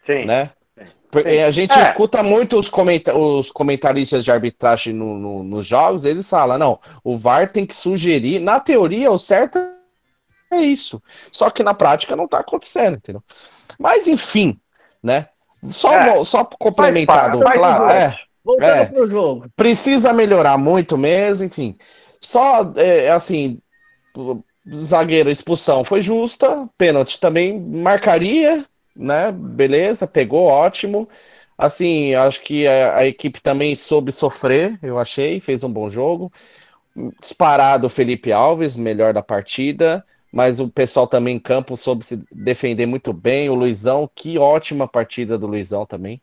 Sim. 0.02 0.26
Né? 0.26 0.50
Sim. 1.14 1.42
A 1.44 1.52
gente 1.52 1.78
é. 1.78 1.84
escuta 1.84 2.24
muito 2.24 2.58
os, 2.58 2.68
comenta 2.68 3.16
os 3.16 3.52
comentaristas 3.52 4.26
de 4.26 4.32
arbitragem 4.32 4.94
no, 4.94 5.18
no, 5.18 5.44
nos 5.44 5.68
jogos, 5.68 6.04
eles 6.04 6.28
falam, 6.28 6.58
não, 6.58 6.80
o 7.04 7.16
VAR 7.16 7.52
tem 7.52 7.66
que 7.66 7.76
sugerir, 7.76 8.40
na 8.40 8.60
teoria, 8.60 9.12
o 9.12 9.18
certo 9.20 9.60
é 10.52 10.62
isso. 10.62 11.02
Só 11.32 11.50
que 11.52 11.62
na 11.62 11.76
prática 11.76 12.16
não 12.16 12.26
está 12.26 12.40
acontecendo, 12.40 12.98
entendeu? 12.98 13.24
Mas 13.80 14.08
enfim, 14.08 14.60
né? 15.02 15.30
Só, 15.70 15.94
é. 15.94 16.24
só 16.24 16.44
complementado, 16.44 17.40
claro. 17.42 17.90
É, 17.90 18.16
Voltando 18.44 18.70
é, 18.70 18.86
pro 18.86 19.08
jogo. 19.08 19.46
Precisa 19.56 20.12
melhorar 20.12 20.58
muito 20.58 20.98
mesmo, 20.98 21.46
enfim. 21.46 21.78
Só, 22.20 22.72
é, 22.76 23.12
assim, 23.12 23.60
zagueiro, 24.72 25.30
expulsão 25.30 25.84
foi 25.84 26.02
justa, 26.02 26.68
pênalti 26.78 27.20
também 27.20 27.60
marcaria, 27.60 28.66
né? 28.96 29.32
Beleza, 29.32 30.08
pegou, 30.08 30.46
ótimo. 30.46 31.08
Assim, 31.58 32.14
acho 32.14 32.42
que 32.42 32.68
a, 32.68 32.98
a, 32.98 33.08
equipe 33.08 33.42
também 33.42 33.74
soube 33.76 34.12
sofrer, 34.12 34.78
eu 34.84 35.00
achei, 35.00 35.40
fez 35.40 35.64
um 35.64 35.72
bom 35.72 35.90
jogo. 35.90 36.32
Disparado 37.20 37.90
Felipe 37.90 38.32
Alves, 38.32 38.76
melhor 38.76 39.14
da 39.14 39.24
partida, 39.24 40.06
mas 40.32 40.60
o 40.60 40.68
pessoal 40.68 41.08
também 41.08 41.36
em 41.36 41.40
campo 41.40 41.76
soube 41.76 42.06
se 42.06 42.24
defender 42.32 42.86
muito 42.86 43.14
bem. 43.14 43.50
O 43.50 43.56
Luizão, 43.56 44.10
que 44.14 44.38
ótima 44.38 44.88
partida 44.88 45.38
do 45.38 45.48
Luizão 45.48 45.86
também. 45.86 46.22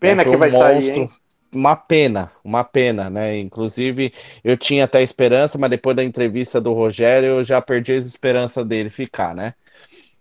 Pena 0.00 0.24
que 0.24 0.30
um 0.30 0.38
vai 0.38 0.50
monstro. 0.50 0.94
sair, 0.94 1.00
hein? 1.00 1.10
Uma 1.54 1.76
pena, 1.76 2.32
uma 2.42 2.64
pena, 2.64 3.10
né? 3.10 3.38
Inclusive, 3.38 4.12
eu 4.42 4.56
tinha 4.56 4.84
até 4.84 5.02
esperança, 5.02 5.58
mas 5.58 5.70
depois 5.70 5.96
da 5.96 6.04
entrevista 6.04 6.60
do 6.60 6.72
Rogério, 6.72 7.28
eu 7.28 7.44
já 7.44 7.60
perdi 7.60 7.94
as 7.94 8.06
esperanças 8.06 8.66
dele 8.66 8.90
ficar, 8.90 9.34
né? 9.34 9.54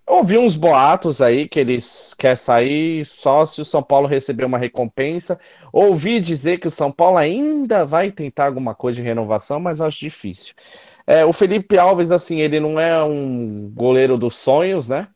Ouvi 0.06 0.38
uns 0.38 0.58
boatos 0.58 1.22
aí 1.22 1.48
que 1.48 1.60
ele 1.60 1.78
quer 2.18 2.38
sair 2.38 3.06
só 3.06 3.46
se 3.46 3.62
o 3.62 3.66
São 3.66 3.82
Paulo 3.82 4.08
receber 4.08 4.44
uma 4.44 4.58
recompensa. 4.58 5.40
Ouvi 5.72 6.20
dizer 6.20 6.58
que 6.60 6.68
o 6.68 6.72
São 6.72 6.92
Paulo 6.92 7.18
ainda 7.18 7.86
vai 7.86 8.12
tentar 8.12 8.48
alguma 8.48 8.76
coisa 8.76 8.98
de 8.98 9.08
renovação, 9.08 9.60
mas 9.60 9.80
acho 9.80 10.00
difícil. 10.00 10.54
É, 11.08 11.24
o 11.26 11.32
Felipe 11.32 11.78
Alves, 11.78 12.12
assim, 12.12 12.42
ele 12.42 12.60
não 12.60 12.80
é 12.80 13.02
um 13.04 13.72
goleiro 13.74 14.18
dos 14.18 14.36
sonhos, 14.36 14.88
né? 14.88 15.08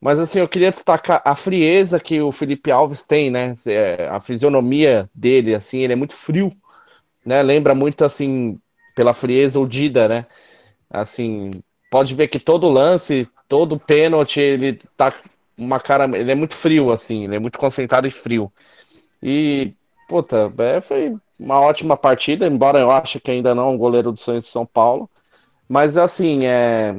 Mas 0.00 0.18
assim, 0.18 0.38
eu 0.40 0.48
queria 0.48 0.70
destacar 0.70 1.20
a 1.24 1.34
frieza 1.34 2.00
que 2.00 2.20
o 2.22 2.32
Felipe 2.32 2.70
Alves 2.70 3.02
tem, 3.02 3.30
né? 3.30 3.54
É, 3.66 4.08
a 4.08 4.18
fisionomia 4.20 5.10
dele, 5.14 5.54
assim, 5.54 5.80
ele 5.80 5.92
é 5.92 5.96
muito 5.96 6.16
frio, 6.16 6.52
né? 7.24 7.42
Lembra 7.42 7.74
muito, 7.74 8.04
assim, 8.04 8.58
pela 8.96 9.14
frieza 9.14 9.60
o 9.60 9.68
Dida, 9.68 10.08
né? 10.08 10.26
Assim, 10.90 11.50
pode 11.90 12.14
ver 12.14 12.28
que 12.28 12.40
todo 12.40 12.68
lance, 12.68 13.28
todo 13.48 13.78
pênalti, 13.78 14.40
ele 14.40 14.78
tá 14.96 15.12
uma 15.58 15.80
cara, 15.80 16.04
ele 16.18 16.32
é 16.32 16.34
muito 16.34 16.54
frio, 16.54 16.90
assim, 16.90 17.24
ele 17.24 17.36
é 17.36 17.38
muito 17.38 17.58
concentrado 17.58 18.08
e 18.08 18.10
frio. 18.10 18.52
E, 19.22 19.74
puta, 20.08 20.52
é, 20.58 20.80
foi 20.80 21.16
uma 21.38 21.60
ótima 21.60 21.96
partida, 21.96 22.46
embora 22.46 22.80
eu 22.80 22.90
ache 22.90 23.20
que 23.20 23.30
ainda 23.30 23.54
não 23.54 23.68
é 23.70 23.72
um 23.72 23.78
goleiro 23.78 24.12
dos 24.12 24.20
sonhos 24.20 24.44
de 24.44 24.50
São 24.50 24.66
Paulo. 24.66 25.10
Mas, 25.68 25.96
assim, 25.98 26.46
é 26.46 26.96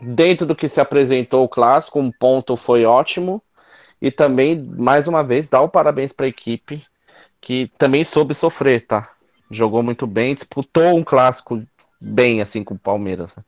dentro 0.00 0.46
do 0.46 0.54
que 0.54 0.68
se 0.68 0.80
apresentou 0.80 1.44
o 1.44 1.48
clássico, 1.48 1.98
um 1.98 2.10
ponto 2.10 2.56
foi 2.56 2.84
ótimo. 2.84 3.42
E 4.00 4.10
também, 4.10 4.56
mais 4.56 5.08
uma 5.08 5.24
vez, 5.24 5.48
dá 5.48 5.60
o 5.60 5.68
parabéns 5.68 6.12
para 6.12 6.26
a 6.26 6.28
equipe, 6.28 6.84
que 7.40 7.70
também 7.76 8.04
soube 8.04 8.34
sofrer, 8.34 8.86
tá? 8.86 9.10
Jogou 9.50 9.82
muito 9.82 10.06
bem, 10.06 10.34
disputou 10.34 10.96
um 10.96 11.02
clássico 11.02 11.62
bem, 12.00 12.40
assim, 12.40 12.62
com 12.62 12.74
o 12.74 12.78
Palmeiras. 12.78 13.36
Né? 13.36 13.42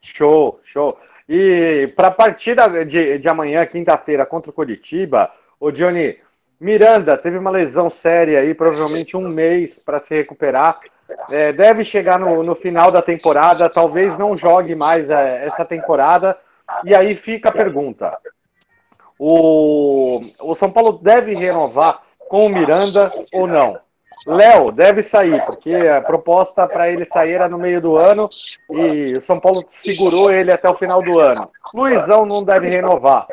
Show, 0.00 0.60
show. 0.62 0.98
E 1.28 1.92
para 1.96 2.08
a 2.08 2.12
partida 2.12 2.84
de, 2.84 3.18
de 3.18 3.28
amanhã, 3.28 3.64
quinta-feira, 3.66 4.26
contra 4.26 4.50
o 4.50 4.54
Curitiba, 4.54 5.30
o 5.58 5.70
Johnny 5.70 6.18
Miranda 6.60 7.16
teve 7.16 7.38
uma 7.38 7.50
lesão 7.50 7.90
séria 7.90 8.40
aí, 8.40 8.54
provavelmente 8.54 9.16
um 9.16 9.28
mês 9.28 9.78
para 9.78 9.98
se 9.98 10.14
recuperar. 10.14 10.80
É, 11.30 11.52
deve 11.52 11.84
chegar 11.84 12.18
no, 12.18 12.42
no, 12.42 12.54
final 12.54 12.90
da 12.90 13.02
temporada, 13.02 13.68
talvez 13.68 14.16
não 14.16 14.36
jogue 14.36 14.74
mais 14.74 15.10
é, 15.10 15.46
essa 15.46 15.64
temporada. 15.64 16.36
E 16.84 16.94
aí 16.94 17.14
fica 17.14 17.48
a 17.48 17.52
pergunta: 17.52 18.16
o, 19.18 20.20
o 20.40 20.54
São 20.54 20.70
Paulo 20.70 20.92
deve 20.92 21.34
renovar 21.34 22.02
com 22.28 22.46
o 22.46 22.48
Miranda 22.48 23.12
ou 23.32 23.46
não? 23.46 23.78
Léo 24.24 24.70
deve 24.70 25.02
sair, 25.02 25.44
porque 25.44 25.74
a 25.74 26.00
proposta 26.00 26.66
para 26.68 26.88
ele 26.88 27.04
sair 27.04 27.32
era 27.32 27.48
no 27.48 27.58
meio 27.58 27.80
do 27.80 27.96
ano 27.96 28.30
e 28.70 29.16
o 29.16 29.20
São 29.20 29.40
Paulo 29.40 29.64
segurou 29.66 30.30
ele 30.30 30.52
até 30.52 30.68
o 30.68 30.74
final 30.74 31.02
do 31.02 31.18
ano. 31.18 31.50
Luizão 31.74 32.24
não 32.24 32.44
deve 32.44 32.68
renovar. 32.68 33.26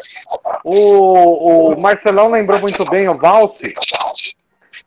O, 0.64 1.74
o 1.74 1.80
Marcelão 1.80 2.32
lembrou 2.32 2.60
muito 2.60 2.84
bem 2.90 3.08
o 3.08 3.16
Valse 3.16 3.76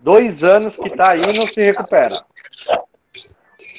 Dois 0.02 0.42
anos 0.42 0.74
que 0.74 0.90
tá 0.90 1.12
aí 1.12 1.22
e 1.22 1.38
não 1.38 1.46
se 1.46 1.62
recupera. 1.62 2.24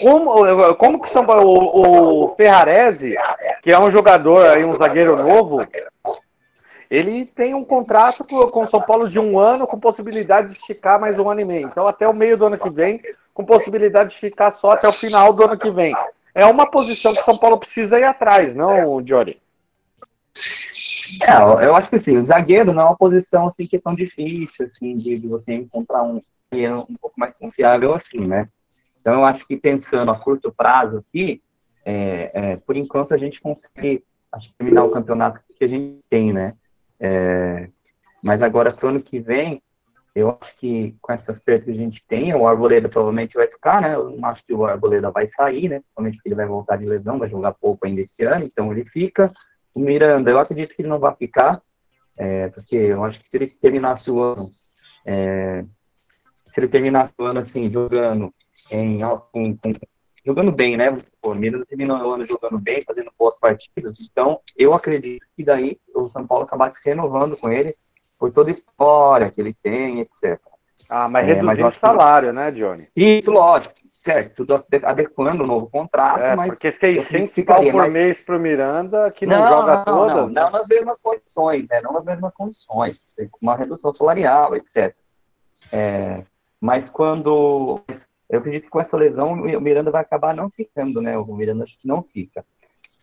Como, 0.01 0.75
como 0.75 1.01
que 1.01 1.09
São 1.09 1.25
o, 1.25 2.25
o 2.25 2.29
Ferrarese, 2.29 3.15
que 3.61 3.71
é 3.71 3.79
um 3.79 3.91
jogador 3.91 4.45
aí, 4.45 4.63
um 4.63 4.73
zagueiro 4.73 5.15
novo, 5.15 5.67
ele 6.89 7.25
tem 7.25 7.53
um 7.53 7.63
contrato 7.63 8.23
com 8.23 8.61
o 8.61 8.65
São 8.65 8.81
Paulo 8.81 9.07
de 9.07 9.19
um 9.19 9.37
ano 9.39 9.65
com 9.65 9.79
possibilidade 9.79 10.49
de 10.49 10.53
esticar 10.53 10.99
mais 10.99 11.17
um 11.17 11.29
ano 11.29 11.41
e 11.41 11.45
meio. 11.45 11.67
Então, 11.67 11.87
até 11.87 12.07
o 12.07 12.13
meio 12.13 12.37
do 12.37 12.45
ano 12.45 12.57
que 12.57 12.69
vem, 12.69 13.01
com 13.33 13.43
possibilidade 13.43 14.11
de 14.11 14.19
ficar 14.19 14.51
só 14.51 14.71
até 14.71 14.87
o 14.87 14.93
final 14.93 15.33
do 15.33 15.43
ano 15.43 15.57
que 15.57 15.71
vem. 15.71 15.95
É 16.35 16.45
uma 16.45 16.69
posição 16.69 17.13
que 17.13 17.21
o 17.21 17.23
São 17.23 17.37
Paulo 17.37 17.57
precisa 17.57 17.99
ir 17.99 18.03
atrás, 18.03 18.55
não, 18.55 19.05
Jory? 19.05 19.41
É, 21.21 21.65
eu 21.65 21.75
acho 21.75 21.89
que 21.89 21.97
assim, 21.97 22.17
o 22.17 22.25
zagueiro 22.25 22.73
não 22.73 22.81
é 22.81 22.85
uma 22.85 22.97
posição 22.97 23.47
assim 23.47 23.67
que 23.67 23.75
é 23.75 23.79
tão 23.79 23.93
difícil 23.93 24.65
assim 24.65 24.95
de, 24.95 25.19
de 25.19 25.27
você 25.27 25.53
encontrar 25.53 26.01
um 26.03 26.21
zagueiro 26.51 26.85
um 26.89 26.95
pouco 26.95 27.19
mais 27.19 27.33
confiável 27.35 27.93
assim, 27.93 28.19
né? 28.19 28.47
Então 29.03 29.15
eu 29.15 29.25
acho 29.25 29.45
que 29.45 29.57
pensando 29.57 30.09
a 30.11 30.17
curto 30.17 30.49
prazo 30.49 30.99
aqui, 30.99 31.41
é, 31.83 32.31
é, 32.33 32.55
por 32.55 32.77
enquanto 32.77 33.13
a 33.13 33.17
gente 33.17 33.41
consegue 33.41 34.01
acho, 34.31 34.53
terminar 34.57 34.85
o 34.85 34.91
campeonato 34.91 35.41
que 35.59 35.65
a 35.65 35.67
gente 35.67 35.99
tem, 36.09 36.31
né? 36.31 36.55
É, 36.97 37.67
mas 38.23 38.41
agora 38.41 38.71
pro 38.71 38.87
ano 38.87 39.03
que 39.03 39.19
vem, 39.19 39.61
eu 40.15 40.37
acho 40.41 40.55
que 40.55 40.95
com 41.01 41.11
essas 41.11 41.41
perdas 41.41 41.65
que 41.65 41.71
a 41.71 41.75
gente 41.75 42.01
tem, 42.07 42.33
o 42.33 42.47
Arboleda 42.47 42.87
provavelmente 42.87 43.35
vai 43.35 43.45
ficar, 43.45 43.81
né? 43.81 43.93
Eu 43.93 44.11
não 44.11 44.25
acho 44.29 44.41
que 44.45 44.53
o 44.53 44.65
Arboleda 44.65 45.11
vai 45.11 45.27
sair, 45.27 45.67
né? 45.67 45.81
Principalmente 45.81 46.15
porque 46.15 46.29
ele 46.29 46.35
vai 46.35 46.45
voltar 46.45 46.77
de 46.77 46.85
lesão, 46.85 47.19
vai 47.19 47.29
jogar 47.29 47.51
pouco 47.51 47.85
ainda 47.85 47.99
esse 47.99 48.23
ano, 48.23 48.45
então 48.45 48.71
ele 48.71 48.85
fica. 48.85 49.33
O 49.75 49.81
Miranda, 49.81 50.31
eu 50.31 50.39
acredito 50.39 50.73
que 50.73 50.81
ele 50.81 50.89
não 50.89 50.99
vai 50.99 51.13
ficar, 51.13 51.61
é, 52.15 52.47
porque 52.47 52.77
eu 52.77 53.03
acho 53.03 53.19
que 53.19 53.27
se 53.27 53.35
ele 53.35 53.47
terminasse 53.47 54.09
o 54.09 54.21
ano, 54.21 54.49
é, 55.05 55.65
se 56.45 56.57
ele 56.59 56.69
terminasse 56.69 57.11
o 57.17 57.25
ano 57.25 57.41
assim, 57.41 57.69
jogando 57.69 58.33
em 58.71 58.99
com, 59.31 59.57
com, 59.57 59.73
jogando 60.25 60.51
bem, 60.51 60.77
né? 60.77 60.97
o 61.21 61.33
Miranda 61.33 61.65
terminou 61.65 61.97
o 61.97 62.11
ano 62.13 62.25
jogando 62.25 62.59
bem, 62.59 62.83
fazendo 62.83 63.11
boas 63.17 63.37
partidas, 63.39 63.97
então 63.99 64.39
eu 64.57 64.73
acredito 64.73 65.25
que 65.35 65.43
daí 65.43 65.79
o 65.93 66.09
São 66.09 66.25
Paulo 66.25 66.45
acabasse 66.45 66.81
renovando 66.83 67.37
com 67.37 67.51
ele 67.51 67.75
por 68.17 68.31
toda 68.31 68.49
a 68.49 68.51
história 68.51 69.29
que 69.31 69.41
ele 69.41 69.53
tem, 69.61 69.99
etc. 69.99 70.39
Ah, 70.89 71.07
mas 71.07 71.27
é, 71.27 71.33
reduzindo 71.33 71.67
o 71.67 71.71
salário, 71.73 72.29
que... 72.29 72.35
né, 72.35 72.51
Johnny? 72.51 72.87
Isso, 72.95 73.31
lógico 73.31 73.73
certo, 74.03 74.45
tudo 74.45 74.65
adequando 74.83 75.43
o 75.43 75.47
novo 75.47 75.69
contrato, 75.69 76.19
é, 76.19 76.35
mas... 76.35 76.49
Porque 76.49 76.71
600 76.73 77.45
pau 77.45 77.63
por 77.63 77.73
mais... 77.73 77.93
mês 77.93 78.19
para 78.19 78.35
o 78.35 78.39
Miranda, 78.39 79.09
que 79.11 79.25
não, 79.25 79.39
não 79.39 79.47
joga 79.47 79.75
não, 79.77 79.85
toda... 79.85 80.15
Não, 80.15 80.29
não 80.29 80.51
nas 80.51 80.67
mesmas 80.67 81.01
condições, 81.01 81.67
né? 81.69 81.81
Não 81.81 81.93
nas 81.93 82.05
mesmas 82.05 82.33
condições. 82.33 82.99
Uma 83.41 83.55
redução 83.55 83.93
salarial, 83.93 84.55
etc. 84.57 84.93
É, 85.71 86.23
mas 86.59 86.89
quando... 86.89 87.81
Eu 88.33 88.39
acredito 88.39 88.63
que 88.63 88.69
com 88.69 88.81
essa 88.81 88.97
lesão 88.97 89.33
o 89.33 89.61
Miranda 89.61 89.91
vai 89.91 90.01
acabar 90.01 90.35
não 90.35 90.49
ficando, 90.49 91.01
né? 91.01 91.17
O 91.17 91.25
Miranda 91.35 91.63
acho 91.63 91.77
que 91.79 91.87
não 91.87 92.03
fica. 92.03 92.43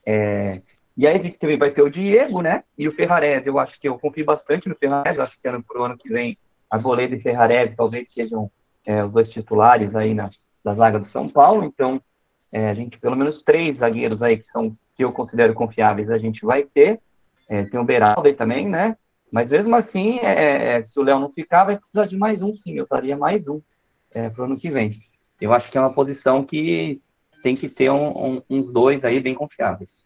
É, 0.05 0.61
e 0.97 1.07
aí 1.07 1.17
a 1.17 1.23
gente 1.23 1.39
também 1.39 1.57
vai 1.59 1.71
ter 1.71 1.83
o 1.83 1.91
Diego, 1.91 2.43
né? 2.43 2.65
E 2.77 2.89
o 2.89 2.93
Ferrarese. 2.93 3.47
Eu 3.47 3.59
acho 3.59 3.79
que 3.81 3.89
eu 3.89 3.99
confio 3.99 4.25
bastante 4.25 4.69
no 4.69 4.75
Ferrarese. 4.75 5.21
Acho 5.21 5.39
que 5.41 5.49
ano, 5.49 5.63
pro 5.63 5.85
ano 5.85 5.97
que 5.97 6.09
vem 6.09 6.37
a 6.71 6.79
Goleda 6.79 7.15
e 7.15 7.21
Ferrarese 7.21 7.75
talvez 7.77 8.07
sejam 8.15 8.51
é, 8.87 9.05
os 9.05 9.13
dois 9.13 9.29
titulares 9.29 9.95
aí 9.95 10.15
na, 10.15 10.31
da 10.65 10.75
zaga 10.75 10.99
do 10.99 11.09
São 11.11 11.29
Paulo, 11.29 11.65
então 11.65 12.01
é, 12.53 12.69
a 12.69 12.75
gente, 12.75 12.99
pelo 12.99 13.17
menos 13.17 13.43
três 13.43 13.79
zagueiros 13.79 14.23
aí 14.23 14.39
que 14.39 14.51
são, 14.51 14.77
que 14.97 15.05
eu 15.05 15.13
considero 15.13 15.55
confiáveis, 15.55 16.11
a 16.11 16.19
gente 16.19 16.45
vai 16.45 16.65
ter, 16.65 17.01
é, 17.49 17.65
tem 17.65 17.81
o 17.81 17.85
Beraldo 17.85 18.27
aí 18.27 18.35
também, 18.35 18.69
né, 18.69 18.97
mas 19.33 19.49
mesmo 19.49 19.75
assim, 19.77 20.19
é, 20.21 20.77
é 20.77 20.83
se 20.85 20.99
o 20.99 21.03
Léo 21.03 21.19
não 21.19 21.31
ficar, 21.31 21.65
vai 21.65 21.77
precisar 21.77 22.07
de 22.07 22.17
mais 22.17 22.43
um, 22.43 22.55
sim, 22.55 22.75
eu 22.75 22.85
estaria 22.85 23.17
mais 23.17 23.47
um 23.47 23.61
é, 24.13 24.29
para 24.29 24.43
o 24.43 24.45
ano 24.45 24.59
que 24.59 24.71
vem. 24.71 24.99
Eu 25.41 25.53
acho 25.53 25.71
que 25.71 25.79
é 25.79 25.81
uma 25.81 25.93
posição 25.93 26.45
que 26.45 27.01
tem 27.43 27.57
que 27.57 27.69
ter 27.69 27.91
um, 27.91 28.37
um, 28.37 28.43
uns 28.51 28.71
dois 28.71 29.05
aí 29.05 29.21
bem 29.21 29.35
confiáveis. 29.35 30.05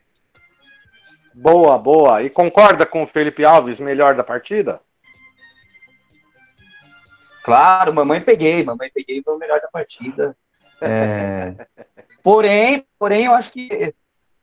Boa, 1.34 1.76
boa. 1.76 2.22
E 2.22 2.30
concorda 2.30 2.86
com 2.86 3.02
o 3.02 3.06
Felipe 3.06 3.44
Alves, 3.44 3.80
melhor 3.80 4.14
da 4.14 4.22
partida? 4.22 4.80
Claro, 7.42 7.92
mamãe 7.92 8.20
peguei, 8.20 8.62
mamãe 8.62 8.90
peguei 8.94 9.22
foi 9.22 9.34
o 9.34 9.38
melhor 9.38 9.60
da 9.60 9.68
partida. 9.68 10.36
É... 10.80 11.66
porém, 12.22 12.86
porém, 12.98 13.24
eu 13.24 13.34
acho 13.34 13.50
que 13.50 13.92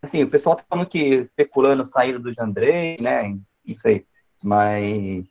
assim, 0.01 0.23
o 0.23 0.29
pessoal 0.29 0.55
tá 0.55 0.63
falando 0.67 0.87
que 0.87 0.99
especulando 0.99 1.85
saída 1.87 2.19
do 2.19 2.33
Jandrei, 2.33 2.97
né? 2.99 3.37
Não 3.65 3.77
sei. 3.77 4.05
Mas 4.43 5.25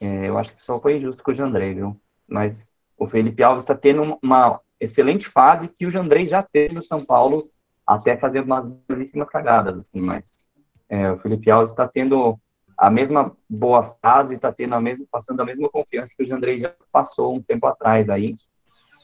é, 0.00 0.28
eu 0.28 0.36
acho 0.36 0.50
que 0.50 0.56
o 0.56 0.58
pessoal 0.58 0.80
foi 0.80 0.96
injusto 0.96 1.22
com 1.22 1.30
o 1.30 1.34
Jandrei, 1.34 1.74
viu? 1.74 1.98
Mas 2.26 2.73
o 3.04 3.08
Felipe 3.08 3.42
Alves 3.42 3.64
está 3.64 3.74
tendo 3.74 4.18
uma 4.22 4.60
excelente 4.80 5.28
fase 5.28 5.68
que 5.68 5.86
o 5.86 5.90
Jandrei 5.90 6.26
já 6.26 6.42
teve 6.42 6.74
no 6.74 6.82
São 6.82 7.04
Paulo 7.04 7.48
até 7.86 8.16
fazer 8.16 8.40
umas 8.40 8.66
belíssimas 8.88 9.28
cagadas, 9.28 9.78
assim, 9.78 10.00
mas 10.00 10.40
é, 10.88 11.10
o 11.12 11.18
Felipe 11.18 11.50
Alves 11.50 11.70
está 11.70 11.86
tendo 11.86 12.38
a 12.76 12.90
mesma 12.90 13.36
boa 13.48 13.94
fase, 14.00 14.34
está 14.34 14.50
tendo 14.50 14.74
a 14.74 14.80
mesma, 14.80 15.04
passando 15.10 15.40
a 15.40 15.44
mesma 15.44 15.68
confiança 15.68 16.14
que 16.16 16.24
o 16.24 16.26
Jandrei 16.26 16.58
já 16.58 16.72
passou 16.90 17.34
um 17.34 17.42
tempo 17.42 17.66
atrás 17.66 18.08
aí. 18.08 18.36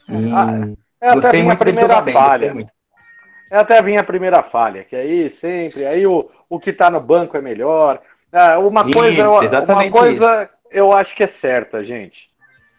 E 0.09 0.31
ah, 0.33 0.73
é 0.99 1.09
até 1.09 1.29
a 1.29 1.43
minha 1.43 1.55
primeira 1.55 2.01
bem, 2.01 2.13
falha. 2.13 2.67
É 3.51 3.57
até 3.57 3.77
a 3.77 3.83
minha 3.83 4.03
primeira 4.03 4.43
falha, 4.43 4.83
que 4.83 4.95
aí 4.95 5.29
sempre, 5.29 5.85
aí 5.85 6.05
o, 6.07 6.29
o 6.49 6.59
que 6.59 6.71
está 6.71 6.89
no 6.89 6.99
banco 6.99 7.37
é 7.37 7.41
melhor. 7.41 8.01
Ah, 8.31 8.57
uma 8.59 8.81
isso, 8.81 8.93
coisa, 8.93 9.29
uma 9.63 9.91
coisa 9.91 10.49
eu 10.71 10.91
acho 10.91 11.15
que 11.15 11.23
é 11.23 11.27
certa, 11.27 11.83
gente. 11.83 12.29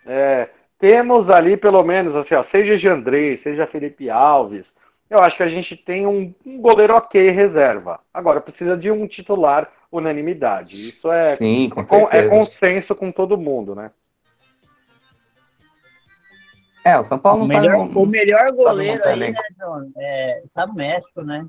É, 0.04 0.48
temos 0.82 1.30
ali 1.30 1.56
pelo 1.56 1.80
menos 1.84 2.16
assim, 2.16 2.34
ó, 2.34 2.42
seja 2.42 2.76
Jandrei, 2.76 3.36
seja 3.36 3.68
Felipe 3.68 4.10
Alves, 4.10 4.76
eu 5.08 5.20
acho 5.20 5.36
que 5.36 5.44
a 5.44 5.48
gente 5.48 5.76
tem 5.76 6.08
um, 6.08 6.34
um 6.44 6.60
goleiro 6.60 6.96
ok 6.96 7.30
reserva. 7.30 8.00
Agora 8.12 8.40
precisa 8.40 8.76
de 8.76 8.90
um 8.90 9.06
titular 9.06 9.70
unanimidade. 9.92 10.88
Isso 10.88 11.12
é, 11.12 11.36
Sim, 11.36 11.70
é, 12.10 12.18
é 12.18 12.28
consenso 12.28 12.96
com 12.96 13.12
todo 13.12 13.38
mundo, 13.38 13.76
né? 13.76 13.92
É, 16.84 16.98
o 16.98 17.04
São 17.04 17.16
Paulo 17.16 17.38
não 17.38 17.46
o 17.46 17.48
melhor, 17.48 17.78
sabe, 17.78 17.98
O 17.98 18.06
melhor 18.06 18.50
goleiro 18.50 19.04
aí, 19.04 19.30
né, 19.30 19.40
John? 19.56 19.88
É, 19.96 20.42
tá 20.52 20.66
no 20.66 20.74
México, 20.74 21.22
né? 21.22 21.46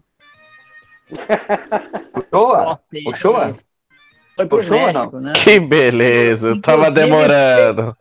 o 2.14 2.22
Shoa? 2.30 2.78
O 3.08 3.14
Shoa? 3.16 3.58
Foi 4.36 4.46
pro 4.46 4.62
Shoa, 4.62 4.94
México, 4.94 5.20
né? 5.20 5.34
Que 5.44 5.60
beleza, 5.60 6.62
tava 6.62 6.92
demorando. 6.92 7.98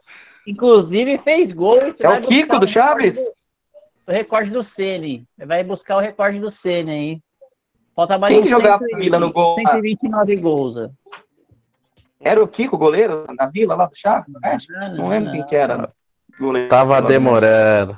Inclusive 0.47 1.18
fez 1.18 1.53
gol. 1.53 1.78
É 1.99 2.09
o 2.09 2.20
Kiko 2.20 2.59
do 2.59 2.66
Chaves? 2.66 3.18
O 4.07 4.11
recorde 4.11 4.51
do 4.51 4.64
Ceni. 4.64 5.26
Vai 5.38 5.62
buscar 5.62 5.97
o 5.97 6.01
recorde 6.01 6.40
do 6.40 6.51
Ceni 6.51 6.90
aí. 6.90 7.20
Falta 7.95 8.18
mais 8.18 8.32
Quem 8.32 8.43
que 8.43 8.49
jogava 8.49 8.84
na 8.90 8.99
Vila 8.99 9.18
no 9.18 9.32
gol? 9.32 9.55
129 9.55 10.36
gols. 10.36 10.90
Era 12.20 12.43
o 12.43 12.49
Kiko, 12.49 12.78
goleiro, 12.78 13.26
na 13.36 13.47
Vila, 13.47 13.74
lá 13.74 13.86
do 13.86 13.97
Chaves, 13.97 14.32
no 14.32 14.40
México? 14.40 14.72
Não, 14.72 14.97
não 14.97 15.09
lembro 15.09 15.32
quem 15.32 15.45
que 15.45 15.57
era. 15.57 15.90
Goleiro, 16.38 16.68
Tava 16.68 17.03
demorando. 17.03 17.97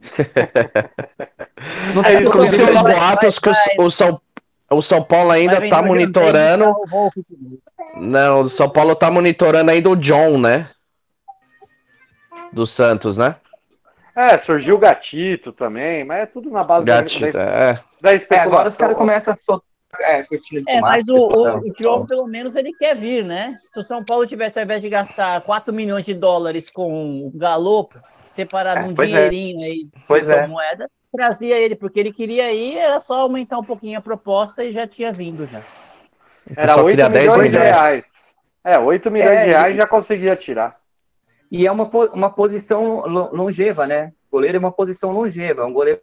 não 1.94 2.04
é, 2.04 2.22
inclusive, 2.22 2.62
os 2.62 2.82
boatos 2.82 3.38
que 3.38 3.50
o, 3.78 3.90
São, 3.90 4.20
o 4.70 4.80
São 4.80 5.02
Paulo 5.02 5.30
ainda 5.30 5.68
tá 5.68 5.82
monitorando. 5.82 6.74
Não, 7.96 8.42
o 8.42 8.50
São 8.50 8.68
Paulo 8.68 8.94
tá 8.94 9.10
monitorando 9.10 9.70
ainda 9.70 9.90
o 9.90 9.96
John, 9.96 10.38
né? 10.38 10.70
Do 12.52 12.66
Santos, 12.66 13.16
né? 13.16 13.36
É, 14.16 14.36
surgiu 14.38 14.74
o 14.74 14.78
Gatito 14.78 15.52
também, 15.52 16.04
mas 16.04 16.22
é 16.22 16.26
tudo 16.26 16.50
na 16.50 16.64
base 16.64 16.84
Gatito, 16.84 17.32
da, 17.32 17.42
é. 17.42 17.80
da 18.00 18.14
especulação. 18.14 18.36
É, 18.36 18.40
agora 18.40 18.68
os 18.68 18.76
caras 18.76 18.96
começam 18.96 19.34
a 19.34 19.36
soltar 19.40 19.68
é, 20.00 20.26
é, 20.68 20.80
mas 20.80 21.08
o, 21.08 21.16
o, 21.16 21.58
o 21.60 21.72
João, 21.78 22.04
pelo 22.04 22.26
menos, 22.26 22.54
ele 22.54 22.72
quer 22.74 22.94
vir, 22.94 23.24
né? 23.24 23.58
Se 23.72 23.80
o 23.80 23.84
São 23.84 24.04
Paulo 24.04 24.26
tivesse, 24.26 24.58
ao 24.58 24.64
invés 24.64 24.82
de 24.82 24.88
gastar 24.88 25.40
4 25.40 25.72
milhões 25.72 26.04
de 26.04 26.12
dólares 26.12 26.68
com 26.70 27.26
o 27.26 27.32
Galo, 27.34 27.88
separado 28.34 28.80
é, 28.80 28.84
um 28.84 28.92
é. 28.92 29.06
dinheirinho 29.06 29.62
é. 29.62 29.64
aí 29.64 29.88
pois 30.06 30.28
é. 30.28 30.46
moeda, 30.46 30.90
trazia 31.10 31.56
ele, 31.56 31.74
porque 31.74 31.98
ele 31.98 32.12
queria 32.12 32.52
ir, 32.52 32.76
era 32.76 33.00
só 33.00 33.20
aumentar 33.20 33.58
um 33.58 33.64
pouquinho 33.64 33.98
a 33.98 34.02
proposta 34.02 34.62
e 34.62 34.72
já 34.72 34.86
tinha 34.86 35.10
vindo 35.10 35.46
já. 35.46 35.62
Era 36.54 36.82
8 36.82 37.10
milhões 37.10 37.50
de 37.50 37.58
reais. 37.58 38.04
É, 38.62 38.78
8 38.78 39.10
milhões 39.10 39.38
é, 39.38 39.44
de 39.44 39.50
reais 39.50 39.74
e... 39.74 39.78
já 39.78 39.86
conseguia 39.86 40.36
tirar. 40.36 40.78
E 41.50 41.66
é 41.66 41.72
uma, 41.72 41.84
uma 42.12 42.30
posição 42.30 43.06
longeva, 43.32 43.86
né? 43.86 44.12
Goleiro 44.30 44.56
é 44.56 44.60
uma 44.60 44.72
posição 44.72 45.10
longeva. 45.10 45.62
É 45.62 45.64
um 45.64 45.72
goleiro, 45.72 46.00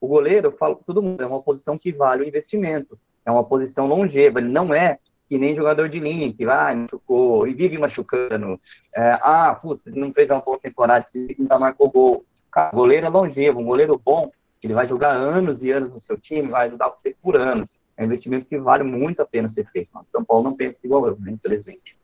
o 0.00 0.08
goleiro, 0.08 0.48
eu 0.48 0.52
falo 0.52 0.82
todo 0.86 1.02
mundo, 1.02 1.22
é 1.22 1.26
uma 1.26 1.42
posição 1.42 1.78
que 1.78 1.92
vale 1.92 2.24
o 2.24 2.28
investimento. 2.28 2.98
É 3.24 3.30
uma 3.30 3.44
posição 3.44 3.86
longeva. 3.86 4.40
Ele 4.40 4.48
não 4.48 4.74
é 4.74 4.98
que 5.28 5.38
nem 5.38 5.54
jogador 5.54 5.88
de 5.88 6.00
linha, 6.00 6.32
que 6.32 6.46
vai, 6.46 6.72
ah, 6.72 6.76
machucou 6.76 7.46
e 7.46 7.52
vive 7.52 7.76
machucando. 7.76 8.58
É, 8.96 9.18
ah, 9.20 9.54
putz, 9.60 9.86
não 9.86 10.12
fez 10.12 10.30
uma 10.30 10.40
boa 10.40 10.58
temporada, 10.58 11.04
se 11.06 11.36
ainda 11.38 11.58
marcou 11.58 11.90
gol. 11.90 12.24
Cara, 12.50 12.70
goleiro 12.70 13.06
é 13.06 13.08
longevo, 13.10 13.60
um 13.60 13.64
goleiro 13.64 14.00
bom, 14.02 14.30
ele 14.62 14.72
vai 14.72 14.88
jogar 14.88 15.10
anos 15.10 15.62
e 15.62 15.70
anos 15.70 15.92
no 15.92 16.00
seu 16.00 16.16
time, 16.16 16.48
vai 16.48 16.68
ajudar 16.68 16.88
você 16.88 17.14
por 17.22 17.36
anos. 17.36 17.70
É 17.94 18.02
um 18.02 18.06
investimento 18.06 18.46
que 18.46 18.56
vale 18.58 18.84
muito 18.84 19.20
a 19.20 19.26
pena 19.26 19.50
ser 19.50 19.66
feito. 19.70 19.90
São 20.10 20.24
Paulo 20.24 20.44
não 20.44 20.56
pensa 20.56 20.78
igual 20.82 21.06
eu, 21.06 21.18
né, 21.20 21.32
infelizmente. 21.32 21.97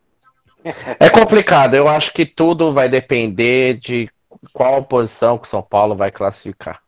É 0.98 1.10
complicado. 1.10 1.74
Eu 1.74 1.88
acho 1.88 2.12
que 2.12 2.24
tudo 2.24 2.72
vai 2.72 2.88
depender 2.88 3.74
de 3.74 4.08
qual 4.52 4.82
posição 4.82 5.38
que 5.38 5.46
o 5.46 5.50
São 5.50 5.62
Paulo 5.62 5.94
vai 5.94 6.10
classificar. 6.10 6.80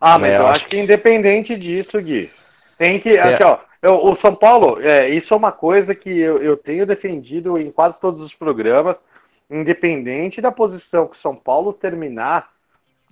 Ah, 0.00 0.18
mas 0.18 0.32
é, 0.32 0.36
eu, 0.36 0.42
acho, 0.42 0.50
acho 0.50 0.66
que 0.66 0.78
independente 0.78 1.56
disso, 1.56 2.00
Gui, 2.00 2.30
tem 2.76 2.98
que. 2.98 3.10
É. 3.10 3.20
Assim, 3.20 3.44
ó, 3.44 3.58
eu, 3.80 4.04
o 4.04 4.14
São 4.14 4.34
Paulo, 4.34 4.80
é, 4.80 5.08
isso 5.08 5.32
é 5.32 5.36
uma 5.36 5.52
coisa 5.52 5.94
que 5.94 6.10
eu, 6.10 6.38
eu 6.38 6.56
tenho 6.56 6.86
defendido 6.86 7.58
em 7.58 7.70
quase 7.70 8.00
todos 8.00 8.20
os 8.20 8.34
programas, 8.34 9.04
independente 9.50 10.40
da 10.40 10.50
posição 10.50 11.06
que 11.06 11.16
o 11.16 11.20
São 11.20 11.34
Paulo 11.34 11.72
terminar, 11.72 12.50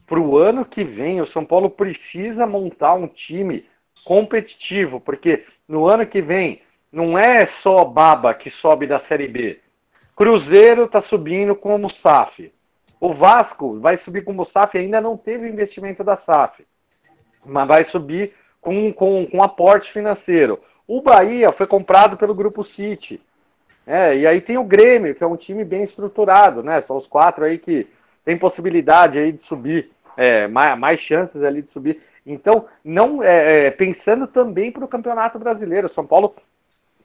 para 0.06 0.20
o 0.20 0.36
ano 0.36 0.64
que 0.64 0.84
vem, 0.84 1.20
o 1.20 1.26
São 1.26 1.44
Paulo 1.44 1.70
precisa 1.70 2.46
montar 2.46 2.94
um 2.94 3.06
time 3.06 3.64
competitivo, 4.04 5.00
porque 5.00 5.44
no 5.66 5.86
ano 5.86 6.06
que 6.06 6.20
vem 6.20 6.60
não 6.92 7.18
é 7.18 7.46
só 7.46 7.84
Baba 7.84 8.34
que 8.34 8.50
sobe 8.50 8.86
da 8.86 8.98
Série 8.98 9.26
B. 9.26 9.58
Cruzeiro 10.14 10.84
está 10.84 11.00
subindo 11.00 11.56
com 11.56 11.82
o 11.82 11.88
SAF. 11.88 12.52
O 13.00 13.14
Vasco 13.14 13.80
vai 13.80 13.96
subir 13.96 14.22
com 14.22 14.36
o 14.36 14.44
SAF, 14.44 14.76
ainda 14.76 15.00
não 15.00 15.16
teve 15.16 15.48
investimento 15.48 16.04
da 16.04 16.16
SAF, 16.16 16.64
mas 17.44 17.66
vai 17.66 17.82
subir 17.82 18.34
com, 18.60 18.92
com, 18.92 19.26
com 19.26 19.42
aporte 19.42 19.90
financeiro. 19.90 20.60
O 20.86 21.00
Bahia 21.00 21.50
foi 21.50 21.66
comprado 21.66 22.16
pelo 22.16 22.34
Grupo 22.34 22.62
City. 22.62 23.20
É, 23.86 24.16
e 24.16 24.26
aí 24.26 24.40
tem 24.40 24.58
o 24.58 24.64
Grêmio, 24.64 25.14
que 25.14 25.24
é 25.24 25.26
um 25.26 25.36
time 25.36 25.64
bem 25.64 25.82
estruturado, 25.82 26.62
né? 26.62 26.80
São 26.80 26.96
os 26.96 27.06
quatro 27.06 27.44
aí 27.44 27.58
que 27.58 27.88
tem 28.24 28.38
possibilidade 28.38 29.18
aí 29.18 29.32
de 29.32 29.42
subir, 29.42 29.90
é, 30.16 30.46
mais, 30.46 30.78
mais 30.78 31.00
chances 31.00 31.42
ali 31.42 31.62
de 31.62 31.70
subir. 31.70 32.00
Então, 32.24 32.66
não 32.84 33.22
é, 33.22 33.66
é 33.66 33.70
pensando 33.70 34.28
também 34.28 34.70
para 34.70 34.84
o 34.84 34.88
Campeonato 34.88 35.38
Brasileiro, 35.38 35.88
São 35.88 36.06
Paulo 36.06 36.32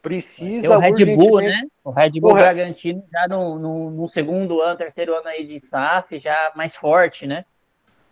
precisa. 0.07 0.77
o 0.77 0.79
Red 0.79 1.05
Bull, 1.15 1.41
né? 1.41 1.63
O 1.83 1.91
Red 1.91 2.11
Bull 2.11 2.31
o 2.31 2.35
Bragantino 2.35 3.03
já 3.11 3.27
no, 3.27 3.59
no, 3.59 3.91
no, 3.91 4.09
segundo 4.09 4.61
ano, 4.61 4.77
terceiro 4.77 5.13
ano 5.13 5.27
aí 5.27 5.45
de 5.45 5.59
SAF, 5.59 6.19
já 6.19 6.51
mais 6.55 6.75
forte, 6.75 7.27
né? 7.27 7.43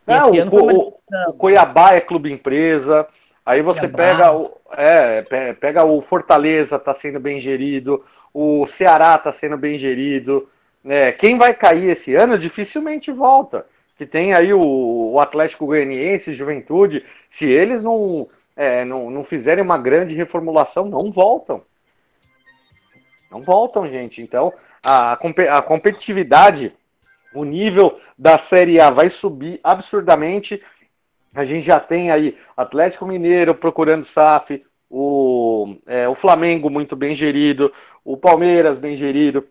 Não, 0.06 0.32
o, 0.32 0.72
o, 0.72 1.00
o, 1.30 1.34
Cuiabá 1.34 1.94
é 1.94 2.02
clube 2.02 2.32
empresa. 2.32 3.08
Aí 3.46 3.62
você 3.62 3.88
Cuiabá. 3.88 3.98
pega 3.98 4.36
o, 4.36 4.58
é, 4.78 5.54
pega 5.54 5.84
o 5.84 6.02
Fortaleza, 6.02 6.76
está 6.76 6.94
sendo 6.94 7.20
bem 7.20 7.40
gerido. 7.40 8.04
O 8.34 8.68
Ceará 8.68 9.16
está 9.16 9.32
sendo 9.32 9.58
bem 9.58 9.78
gerido. 9.78 10.48
Né? 10.84 11.12
Quem 11.14 11.38
vai 11.38 11.54
cair 11.54 11.90
esse 11.90 12.14
ano 12.16 12.38
dificilmente 12.38 13.12
volta. 13.12 13.66
Que 13.98 14.06
tem 14.06 14.34
aí 14.34 14.54
o, 14.54 15.14
o 15.14 15.20
Atlético 15.20 15.66
Goianiense, 15.66 16.34
Juventude. 16.34 17.04
Se 17.30 17.46
eles 17.46 17.82
não, 17.82 18.28
é, 18.56 18.84
não, 18.84 19.10
não 19.10 19.24
fizerem 19.24 19.64
uma 19.64 19.78
grande 19.78 20.14
reformulação, 20.14 20.86
não 20.86 21.10
voltam. 21.10 21.64
Não 23.36 23.42
voltam, 23.42 23.86
gente. 23.90 24.22
Então, 24.22 24.54
a, 24.82 25.12
a 25.12 25.62
competitividade, 25.62 26.74
o 27.34 27.44
nível 27.44 28.00
da 28.18 28.38
Série 28.38 28.80
A 28.80 28.90
vai 28.90 29.10
subir 29.10 29.60
absurdamente. 29.62 30.64
A 31.34 31.44
gente 31.44 31.66
já 31.66 31.78
tem 31.78 32.12
aí 32.12 32.38
Atlético 32.56 33.06
Mineiro 33.06 33.54
procurando 33.54 34.06
SAF, 34.06 34.64
o, 34.90 35.76
é, 35.86 36.08
o 36.08 36.16
Flamengo 36.16 36.70
muito 36.70 36.96
bem 36.96 37.14
gerido, 37.14 37.74
o 38.06 38.16
Palmeiras 38.16 38.80
bem 38.80 38.96
gerido. 38.96 39.46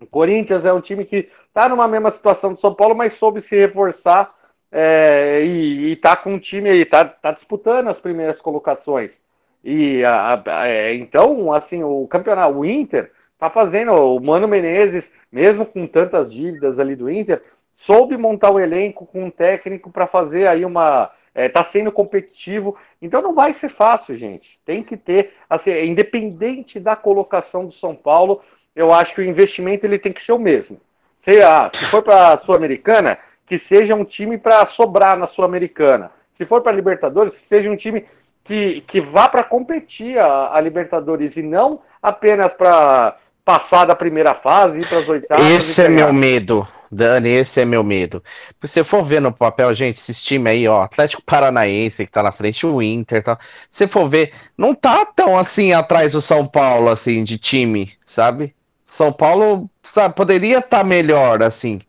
O 0.00 0.06
Corinthians 0.06 0.64
é 0.64 0.72
um 0.72 0.80
time 0.80 1.04
que 1.04 1.28
está 1.48 1.68
numa 1.68 1.88
mesma 1.88 2.12
situação 2.12 2.52
do 2.52 2.60
São 2.60 2.72
Paulo, 2.72 2.94
mas 2.94 3.14
soube 3.14 3.40
se 3.40 3.56
reforçar 3.56 4.32
é, 4.70 5.42
e, 5.44 5.92
está 5.94 6.14
com 6.14 6.34
um 6.34 6.38
time 6.38 6.70
aí, 6.70 6.82
está 6.82 7.04
tá 7.04 7.32
disputando 7.32 7.88
as 7.88 7.98
primeiras 7.98 8.40
colocações. 8.40 9.24
E 9.64 10.04
a, 10.04 10.40
a, 10.46 10.68
é, 10.68 10.94
então, 10.94 11.52
assim, 11.52 11.82
o 11.82 12.06
campeonato, 12.06 12.56
o 12.56 12.64
Inter 12.64 13.10
tá 13.44 13.50
fazendo. 13.50 13.92
O 13.92 14.20
Mano 14.20 14.48
Menezes, 14.48 15.12
mesmo 15.30 15.66
com 15.66 15.86
tantas 15.86 16.32
dívidas 16.32 16.78
ali 16.78 16.96
do 16.96 17.10
Inter, 17.10 17.42
soube 17.72 18.16
montar 18.16 18.50
o 18.50 18.60
elenco 18.60 19.06
com 19.06 19.24
um 19.24 19.30
técnico 19.30 19.90
para 19.90 20.06
fazer 20.06 20.46
aí 20.46 20.64
uma. 20.64 21.10
É, 21.34 21.48
tá 21.48 21.64
sendo 21.64 21.90
competitivo, 21.90 22.76
então 23.02 23.20
não 23.20 23.34
vai 23.34 23.52
ser 23.52 23.68
fácil, 23.68 24.16
gente. 24.16 24.56
Tem 24.64 24.84
que 24.84 24.96
ter, 24.96 25.32
assim, 25.50 25.72
independente 25.84 26.78
da 26.78 26.94
colocação 26.94 27.66
do 27.66 27.72
São 27.72 27.92
Paulo, 27.92 28.40
eu 28.72 28.94
acho 28.94 29.16
que 29.16 29.20
o 29.20 29.24
investimento 29.24 29.84
ele 29.84 29.98
tem 29.98 30.12
que 30.12 30.22
ser 30.22 30.30
o 30.30 30.38
mesmo. 30.38 30.80
Se, 31.16 31.42
ah, 31.42 31.68
se 31.74 31.86
for 31.86 32.04
para 32.04 32.34
a 32.34 32.36
Sul-Americana, 32.36 33.18
que 33.44 33.58
seja 33.58 33.96
um 33.96 34.04
time 34.04 34.38
para 34.38 34.64
sobrar 34.64 35.18
na 35.18 35.26
Sul-Americana. 35.26 36.12
Se 36.32 36.44
for 36.44 36.60
para 36.60 36.70
a 36.70 36.76
Libertadores, 36.76 37.32
seja 37.32 37.68
um 37.68 37.74
time 37.74 38.04
que, 38.44 38.82
que 38.82 39.00
vá 39.00 39.28
para 39.28 39.42
competir 39.42 40.16
a, 40.20 40.54
a 40.54 40.60
Libertadores 40.60 41.36
e 41.36 41.42
não 41.42 41.80
apenas 42.00 42.52
para 42.52 43.16
passar 43.44 43.84
da 43.84 43.94
primeira 43.94 44.34
fase, 44.34 44.80
ir 44.80 44.86
para 44.86 44.98
as 44.98 45.08
oitavas. 45.08 45.46
Esse 45.46 45.82
é 45.82 45.88
meu 45.88 46.12
medo, 46.12 46.66
Dani, 46.90 47.28
esse 47.28 47.60
é 47.60 47.64
meu 47.64 47.84
medo. 47.84 48.22
Se 48.64 48.68
você 48.68 48.84
for 48.84 49.02
ver 49.02 49.20
no 49.20 49.30
papel, 49.30 49.74
gente, 49.74 49.98
esses 49.98 50.22
times 50.22 50.52
aí, 50.52 50.66
ó, 50.66 50.82
Atlético 50.82 51.22
Paranaense 51.22 52.06
que 52.06 52.12
tá 52.12 52.22
na 52.22 52.32
frente, 52.32 52.66
o 52.66 52.80
Inter, 52.80 53.22
tá. 53.22 53.38
Se 53.70 53.86
for 53.86 54.08
ver, 54.08 54.32
não 54.56 54.74
tá 54.74 55.04
tão 55.04 55.38
assim 55.38 55.72
atrás 55.72 56.12
do 56.12 56.20
São 56.20 56.46
Paulo, 56.46 56.88
assim, 56.88 57.22
de 57.22 57.36
time, 57.36 57.92
sabe? 58.06 58.54
São 58.88 59.12
Paulo, 59.12 59.68
sabe, 59.82 60.14
poderia 60.14 60.58
estar 60.58 60.78
tá 60.78 60.84
melhor, 60.84 61.42
assim. 61.42 61.80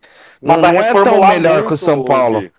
Não, 0.41 0.57
não 0.57 0.81
é 0.81 0.91
tão 0.91 1.25
melhor 1.25 1.65
que 1.65 1.73
o 1.73 1.77
São 1.77 2.03
Paulo. 2.03 2.49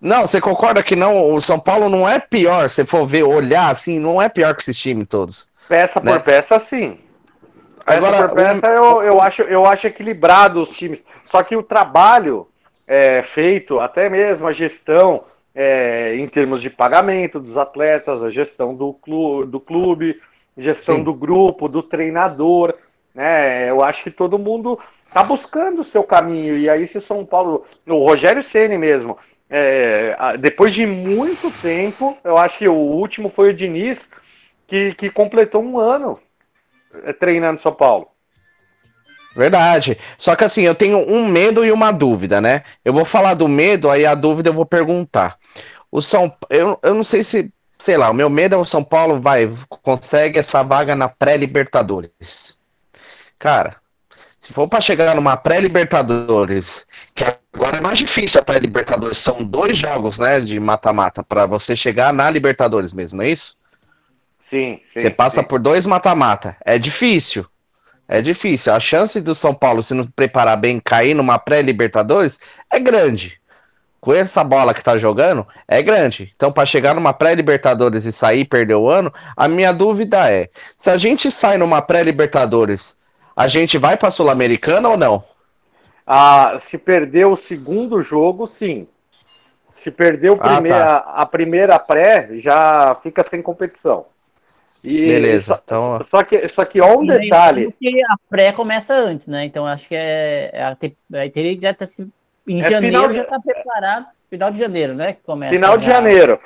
Não, 0.00 0.26
você 0.26 0.40
concorda 0.40 0.82
que 0.82 0.96
não? 0.96 1.34
O 1.34 1.40
São 1.40 1.58
Paulo 1.58 1.88
não 1.88 2.08
é 2.08 2.18
pior, 2.18 2.70
se 2.70 2.84
for 2.84 3.04
ver, 3.04 3.22
olhar 3.24 3.70
assim, 3.70 3.98
não 3.98 4.22
é 4.22 4.28
pior 4.28 4.54
que 4.54 4.62
esses 4.62 4.78
times 4.78 5.06
todos. 5.08 5.48
Peça 5.68 6.00
né? 6.00 6.12
por 6.12 6.22
peça, 6.22 6.58
sim. 6.58 6.98
Agora, 7.86 8.28
por 8.28 8.36
peça, 8.36 8.66
eu, 8.66 9.02
eu, 9.02 9.20
acho, 9.20 9.42
eu 9.42 9.64
acho 9.64 9.86
equilibrado 9.86 10.62
os 10.62 10.70
times. 10.70 11.02
Só 11.24 11.42
que 11.42 11.56
o 11.56 11.62
trabalho 11.62 12.46
é, 12.86 13.22
feito, 13.22 13.80
até 13.80 14.08
mesmo 14.08 14.46
a 14.46 14.52
gestão 14.52 15.24
é, 15.54 16.14
em 16.16 16.28
termos 16.28 16.60
de 16.60 16.70
pagamento 16.70 17.40
dos 17.40 17.56
atletas, 17.56 18.22
a 18.22 18.28
gestão 18.28 18.74
do 18.74 18.92
clube, 18.92 19.50
do 19.50 19.60
clube 19.60 20.20
gestão 20.56 20.96
Sim. 20.96 21.02
do 21.04 21.14
grupo, 21.14 21.68
do 21.68 21.82
treinador, 21.82 22.74
né? 23.14 23.70
Eu 23.70 23.82
acho 23.82 24.02
que 24.02 24.10
todo 24.10 24.38
mundo 24.38 24.78
tá 25.12 25.22
buscando 25.22 25.80
o 25.80 25.84
seu 25.84 26.04
caminho. 26.04 26.56
E 26.58 26.68
aí, 26.68 26.86
se 26.86 27.00
São 27.00 27.24
Paulo, 27.24 27.64
o 27.86 28.04
Rogério 28.04 28.42
Ceni 28.42 28.76
mesmo, 28.76 29.18
é, 29.48 30.16
depois 30.38 30.74
de 30.74 30.86
muito 30.86 31.50
tempo, 31.60 32.16
eu 32.22 32.36
acho 32.36 32.58
que 32.58 32.68
o 32.68 32.74
último 32.74 33.30
foi 33.30 33.50
o 33.50 33.54
Diniz, 33.54 34.08
que, 34.66 34.94
que 34.94 35.10
completou 35.10 35.62
um 35.62 35.78
ano 35.78 36.18
treinando 37.18 37.60
São 37.60 37.72
Paulo. 37.72 38.08
Verdade. 39.34 39.96
Só 40.18 40.34
que 40.34 40.44
assim, 40.44 40.62
eu 40.62 40.74
tenho 40.74 40.98
um 40.98 41.26
medo 41.26 41.64
e 41.64 41.70
uma 41.70 41.92
dúvida, 41.92 42.40
né? 42.40 42.64
Eu 42.84 42.92
vou 42.92 43.04
falar 43.04 43.34
do 43.34 43.48
medo, 43.48 43.88
aí 43.88 44.04
a 44.04 44.14
dúvida 44.14 44.48
eu 44.48 44.54
vou 44.54 44.66
perguntar. 44.66 45.38
O 45.90 46.00
São 46.00 46.32
eu, 46.48 46.78
eu 46.82 46.94
não 46.94 47.04
sei 47.04 47.22
se, 47.22 47.52
sei 47.78 47.96
lá, 47.96 48.10
o 48.10 48.14
meu 48.14 48.28
medo 48.28 48.54
é 48.54 48.58
o 48.58 48.64
São 48.64 48.82
Paulo 48.82 49.20
vai 49.20 49.50
consegue 49.82 50.38
essa 50.38 50.62
vaga 50.62 50.94
na 50.94 51.08
pré-Libertadores. 51.08 52.58
Cara, 53.38 53.76
se 54.38 54.52
for 54.52 54.68
para 54.68 54.80
chegar 54.80 55.14
numa 55.14 55.36
pré-Libertadores, 55.36 56.86
que 57.14 57.24
agora 57.52 57.76
é 57.76 57.80
mais 57.80 57.98
difícil 57.98 58.40
a 58.40 58.44
pré-Libertadores, 58.44 59.18
são 59.18 59.44
dois 59.44 59.76
jogos, 59.76 60.18
né, 60.18 60.40
de 60.40 60.58
mata-mata 60.58 61.22
para 61.22 61.46
você 61.46 61.76
chegar 61.76 62.12
na 62.12 62.28
Libertadores 62.30 62.92
mesmo, 62.92 63.22
é 63.22 63.30
isso? 63.30 63.56
Sim, 64.50 64.80
sim. 64.84 65.02
Você 65.02 65.10
passa 65.10 65.42
sim. 65.42 65.46
por 65.46 65.60
dois 65.60 65.86
mata-mata. 65.86 66.56
É 66.64 66.76
difícil. 66.76 67.46
É 68.08 68.20
difícil. 68.20 68.72
A 68.72 68.80
chance 68.80 69.20
do 69.20 69.32
São 69.32 69.54
Paulo, 69.54 69.80
se 69.80 69.94
não 69.94 70.04
preparar 70.04 70.56
bem, 70.56 70.80
cair 70.80 71.14
numa 71.14 71.38
pré-Libertadores 71.38 72.40
é 72.68 72.80
grande. 72.80 73.40
Com 74.00 74.12
essa 74.12 74.42
bola 74.42 74.74
que 74.74 74.82
tá 74.82 74.98
jogando, 74.98 75.46
é 75.68 75.80
grande. 75.80 76.32
Então, 76.34 76.50
para 76.50 76.66
chegar 76.66 76.96
numa 76.96 77.12
pré-Libertadores 77.12 78.06
e 78.06 78.12
sair 78.12 78.40
e 78.40 78.44
perder 78.44 78.74
o 78.74 78.90
ano, 78.90 79.14
a 79.36 79.46
minha 79.46 79.70
dúvida 79.70 80.28
é: 80.28 80.48
se 80.76 80.90
a 80.90 80.96
gente 80.96 81.30
sai 81.30 81.56
numa 81.56 81.80
pré-Libertadores, 81.80 82.98
a 83.36 83.46
gente 83.46 83.78
vai 83.78 83.96
para 83.96 84.10
Sul-Americana 84.10 84.88
ou 84.88 84.96
não? 84.96 85.22
Ah, 86.04 86.56
se 86.58 86.76
perder 86.76 87.26
o 87.26 87.36
segundo 87.36 88.02
jogo, 88.02 88.48
sim. 88.48 88.88
Se 89.70 89.92
perder 89.92 90.36
ah, 90.40 90.60
tá. 90.60 90.96
a 91.14 91.24
primeira 91.24 91.78
pré, 91.78 92.30
já 92.32 92.96
fica 93.00 93.22
sem 93.22 93.40
competição. 93.40 94.06
E 94.84 95.06
Beleza. 95.06 95.54
Só, 95.54 95.60
então... 95.62 96.02
só, 96.02 96.22
que, 96.22 96.48
só 96.48 96.64
que 96.64 96.80
ó 96.80 96.98
um 96.98 97.06
detalhe. 97.06 97.74
Que 97.80 98.02
a 98.02 98.16
pré 98.28 98.52
começa 98.52 98.94
antes, 98.94 99.26
né? 99.26 99.44
Então 99.44 99.66
acho 99.66 99.86
que 99.86 99.94
é. 99.94 100.50
é 101.12 101.28
teria 101.28 101.56
que 101.56 101.62
já 101.62 101.74
tá, 101.74 101.86
em 102.46 102.60
é 102.60 102.70
janeiro 102.70 103.08
de... 103.08 103.14
já 103.16 103.24
tá 103.24 103.38
preparado. 103.40 104.06
Final 104.30 104.50
de 104.52 104.58
janeiro, 104.58 104.94
né? 104.94 105.14
Que 105.14 105.22
começa 105.22 105.52
final 105.52 105.76
de 105.76 105.86
janeiro. 105.86 106.38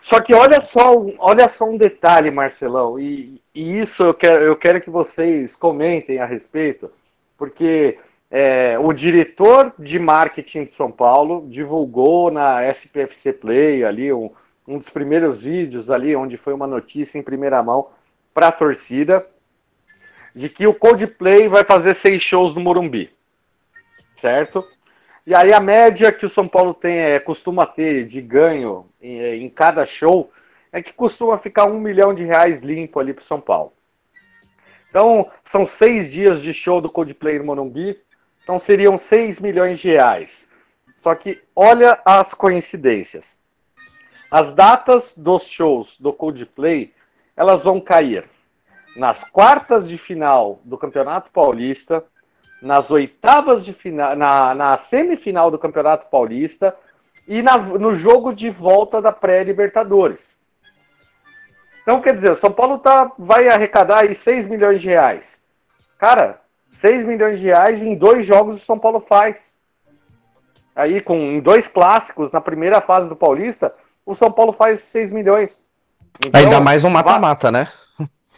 Só 0.00 0.20
que 0.20 0.34
olha 0.34 0.60
só, 0.60 0.94
olha 1.18 1.46
só 1.46 1.64
um 1.64 1.76
detalhe, 1.76 2.28
Marcelão, 2.28 2.98
e, 2.98 3.40
e 3.54 3.78
isso 3.78 4.02
eu 4.02 4.12
quero, 4.12 4.42
eu 4.42 4.56
quero 4.56 4.80
que 4.80 4.90
vocês 4.90 5.54
comentem 5.54 6.18
a 6.18 6.26
respeito, 6.26 6.90
porque 7.38 7.98
é, 8.28 8.76
o 8.80 8.92
diretor 8.92 9.72
de 9.78 10.00
marketing 10.00 10.64
de 10.64 10.72
São 10.72 10.90
Paulo 10.90 11.46
divulgou 11.48 12.32
na 12.32 12.66
SPFC 12.66 13.32
Play 13.32 13.84
ali 13.84 14.12
um, 14.12 14.28
um 14.66 14.78
dos 14.78 14.88
primeiros 14.88 15.42
vídeos 15.42 15.90
ali, 15.90 16.14
onde 16.14 16.36
foi 16.36 16.52
uma 16.52 16.66
notícia 16.66 17.18
em 17.18 17.22
primeira 17.22 17.62
mão 17.62 17.88
para 18.32 18.48
a 18.48 18.52
torcida. 18.52 19.26
de 20.34 20.48
que 20.48 20.66
o 20.66 20.72
Coldplay 20.72 21.46
vai 21.46 21.62
fazer 21.62 21.94
seis 21.94 22.22
shows 22.22 22.54
no 22.54 22.60
Morumbi, 22.60 23.10
certo? 24.14 24.66
E 25.26 25.34
aí 25.34 25.52
a 25.52 25.60
média 25.60 26.10
que 26.10 26.24
o 26.24 26.28
São 26.28 26.48
Paulo 26.48 26.72
tem, 26.72 26.96
é, 26.96 27.20
costuma 27.20 27.66
ter 27.66 28.06
de 28.06 28.22
ganho 28.22 28.86
em, 29.00 29.44
em 29.44 29.50
cada 29.50 29.84
show 29.84 30.32
é 30.72 30.82
que 30.82 30.92
costuma 30.92 31.36
ficar 31.36 31.66
um 31.66 31.78
milhão 31.78 32.14
de 32.14 32.24
reais 32.24 32.60
limpo 32.60 32.98
ali 32.98 33.12
para 33.12 33.22
São 33.22 33.40
Paulo. 33.40 33.74
Então, 34.88 35.30
são 35.42 35.66
seis 35.66 36.10
dias 36.10 36.42
de 36.42 36.52
show 36.52 36.80
do 36.80 36.90
Coldplay 36.90 37.38
no 37.38 37.44
Morumbi, 37.44 37.98
então 38.42 38.58
seriam 38.58 38.98
seis 38.98 39.38
milhões 39.38 39.78
de 39.80 39.88
reais. 39.88 40.50
Só 40.96 41.14
que 41.14 41.42
olha 41.54 42.00
as 42.04 42.34
coincidências. 42.34 43.38
As 44.32 44.54
datas 44.54 45.12
dos 45.14 45.46
shows 45.46 45.98
do 45.98 46.10
Coldplay, 46.10 46.94
elas 47.36 47.62
vão 47.62 47.78
cair 47.78 48.24
nas 48.96 49.22
quartas 49.22 49.86
de 49.86 49.98
final 49.98 50.58
do 50.64 50.78
Campeonato 50.78 51.30
Paulista, 51.30 52.02
nas 52.62 52.90
oitavas 52.90 53.62
de 53.62 53.74
final, 53.74 54.16
na, 54.16 54.54
na 54.54 54.76
semifinal 54.78 55.50
do 55.50 55.58
Campeonato 55.58 56.06
Paulista 56.06 56.74
e 57.28 57.42
na, 57.42 57.58
no 57.58 57.94
jogo 57.94 58.32
de 58.32 58.48
volta 58.48 59.02
da 59.02 59.12
pré-Libertadores. 59.12 60.34
Então, 61.82 62.00
quer 62.00 62.14
dizer, 62.14 62.30
o 62.30 62.36
São 62.36 62.50
Paulo 62.50 62.78
tá, 62.78 63.12
vai 63.18 63.48
arrecadar 63.48 63.98
aí 63.98 64.14
6 64.14 64.48
milhões 64.48 64.80
de 64.80 64.88
reais. 64.88 65.42
Cara, 65.98 66.40
6 66.70 67.04
milhões 67.04 67.38
de 67.38 67.44
reais 67.44 67.82
em 67.82 67.94
dois 67.94 68.24
jogos 68.24 68.62
o 68.62 68.64
São 68.64 68.78
Paulo 68.78 68.98
faz. 68.98 69.54
Aí, 70.74 71.02
com 71.02 71.38
dois 71.40 71.68
clássicos 71.68 72.32
na 72.32 72.40
primeira 72.40 72.80
fase 72.80 73.10
do 73.10 73.16
Paulista, 73.16 73.74
o 74.04 74.14
São 74.14 74.30
Paulo 74.30 74.52
faz 74.52 74.80
6 74.80 75.10
milhões. 75.10 75.64
Então, 76.24 76.40
Ainda 76.40 76.60
mais 76.60 76.84
um 76.84 76.90
mata-mata, 76.90 77.50
né? 77.50 77.68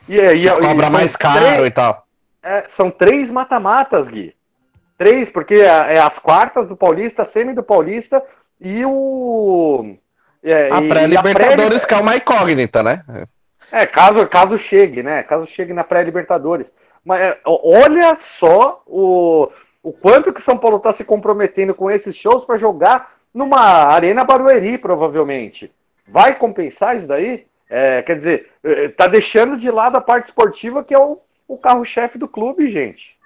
E, 0.09 0.19
e, 0.19 0.51
Cobra 0.51 0.91
mais 0.91 1.17
caro 1.17 1.41
três, 1.41 1.67
e 1.67 1.71
tal. 1.71 2.07
É, 2.43 2.65
são 2.69 2.91
três 2.91 3.31
mata-matas, 3.31 4.09
Gui. 4.09 4.35
Três, 4.99 5.29
porque 5.29 5.55
é, 5.55 5.95
é, 5.95 5.99
as 5.99 6.19
quartas 6.19 6.69
do 6.69 6.77
Paulista, 6.77 7.25
semi 7.25 7.55
do 7.55 7.63
Paulista 7.63 8.23
e 8.61 8.85
o. 8.85 9.97
É, 10.43 10.69
a 10.71 10.83
pré-Libertadores, 10.83 11.85
pré 11.85 11.89
que 11.89 11.95
é 11.95 12.03
uma 12.03 12.17
incógnita, 12.17 12.83
né? 12.83 13.03
É, 13.73 13.87
caso, 13.87 14.27
caso 14.27 14.59
chegue, 14.59 15.03
né? 15.03 15.23
Caso 15.23 15.47
chegue 15.47 15.73
na 15.73 15.83
pré-Libertadores. 15.83 16.73
Mas 17.05 17.21
é, 17.21 17.39
olha 17.45 18.15
só 18.15 18.83
o, 18.87 19.51
o 19.83 19.93
quanto 19.93 20.33
que 20.33 20.41
o 20.41 20.43
São 20.43 20.57
Paulo 20.57 20.77
está 20.77 20.93
se 20.93 21.05
comprometendo 21.05 21.75
com 21.75 21.91
esses 21.91 22.15
shows 22.15 22.45
para 22.45 22.57
jogar 22.57 23.14
numa 23.35 23.59
Arena 23.59 24.25
Barueri, 24.25 24.79
provavelmente. 24.79 25.71
Vai 26.07 26.37
compensar 26.37 26.97
isso 26.97 27.09
daí? 27.09 27.47
É, 27.69 28.03
quer 28.03 28.17
dizer, 28.17 28.53
é, 28.63 28.89
tá 28.89 29.09
deixando 29.09 29.57
de 29.57 29.71
lado 29.71 29.97
a 29.97 30.01
parte 30.01 30.27
esportiva, 30.27 30.85
que 30.85 30.95
é 30.95 30.99
o, 30.99 31.21
o 31.49 31.59
carro-chefe 31.59 32.17
do 32.17 32.29
clube, 32.29 32.71
gente. 32.71 33.19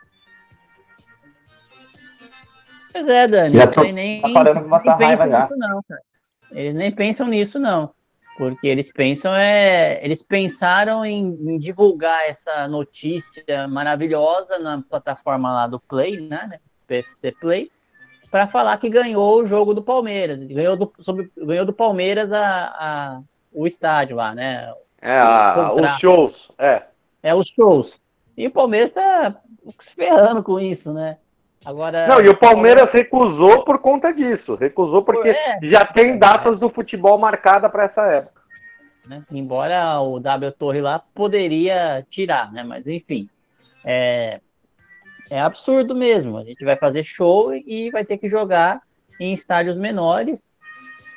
Pois 2.92 3.08
é, 3.08 3.26
Dani. 3.26 3.56
Já 3.56 3.66
tô, 3.66 3.82
nem, 3.82 4.22
tá 4.22 4.28
parando 4.30 4.68
com 4.68 4.76
essa 4.76 4.94
raiva 4.94 5.28
já. 5.28 5.48
não, 5.56 5.84
Eles 6.52 6.74
nem 6.74 6.90
pensam 6.90 7.26
nisso, 7.26 7.58
não. 7.58 7.92
Porque 8.38 8.68
eles 8.68 8.90
pensam 8.92 9.34
é. 9.34 10.02
Eles 10.02 10.22
pensaram 10.22 11.04
em, 11.04 11.26
em 11.26 11.58
divulgar 11.58 12.28
essa 12.28 12.68
notícia 12.68 13.66
maravilhosa 13.68 14.58
na 14.58 14.80
plataforma 14.80 15.52
lá 15.52 15.66
do 15.66 15.80
Play, 15.80 16.20
né? 16.20 16.60
PFC 16.86 17.32
Play, 17.40 17.70
para 18.30 18.46
falar 18.46 18.76
que 18.78 18.88
ganhou 18.88 19.40
o 19.40 19.46
jogo 19.46 19.74
do 19.74 19.82
Palmeiras. 19.82 20.38
Ganhou 20.38 20.76
do, 20.76 20.92
sobre, 21.00 21.30
ganhou 21.36 21.64
do 21.64 21.72
Palmeiras 21.72 22.32
a, 22.32 22.40
a 22.40 23.20
o 23.52 23.66
estádio 23.66 24.16
lá, 24.16 24.34
né? 24.34 24.72
É, 25.00 25.18
a, 25.18 25.72
os 25.72 25.90
shows, 25.98 26.50
é. 26.58 26.82
É, 27.22 27.34
os 27.34 27.48
shows. 27.48 27.98
E 28.36 28.46
o 28.46 28.50
Palmeiras 28.50 28.92
tá 28.92 29.36
se 29.80 29.94
ferrando 29.94 30.42
com 30.42 30.60
isso, 30.60 30.92
né? 30.92 31.16
Agora, 31.64 32.06
não, 32.06 32.20
e 32.20 32.28
o 32.28 32.36
Palmeiras 32.36 32.92
recusou 32.92 33.64
por 33.64 33.78
conta 33.78 34.12
disso. 34.12 34.54
Recusou 34.54 35.02
porque 35.02 35.30
é, 35.30 35.58
já 35.62 35.84
tem 35.84 36.18
datas 36.18 36.56
é. 36.56 36.60
do 36.60 36.70
futebol 36.70 37.18
marcada 37.18 37.68
para 37.68 37.84
essa 37.84 38.06
época. 38.06 38.42
Né? 39.06 39.22
Embora 39.30 40.00
o 40.00 40.20
W 40.20 40.52
Torre 40.52 40.80
lá 40.80 41.02
poderia 41.14 42.06
tirar, 42.08 42.52
né? 42.52 42.62
Mas 42.62 42.86
enfim. 42.86 43.28
É, 43.84 44.40
é 45.30 45.40
absurdo 45.40 45.94
mesmo. 45.94 46.38
A 46.38 46.44
gente 46.44 46.64
vai 46.64 46.76
fazer 46.76 47.04
show 47.04 47.54
e 47.54 47.90
vai 47.90 48.04
ter 48.04 48.18
que 48.18 48.28
jogar 48.28 48.80
em 49.20 49.32
estádios 49.32 49.76
menores 49.76 50.42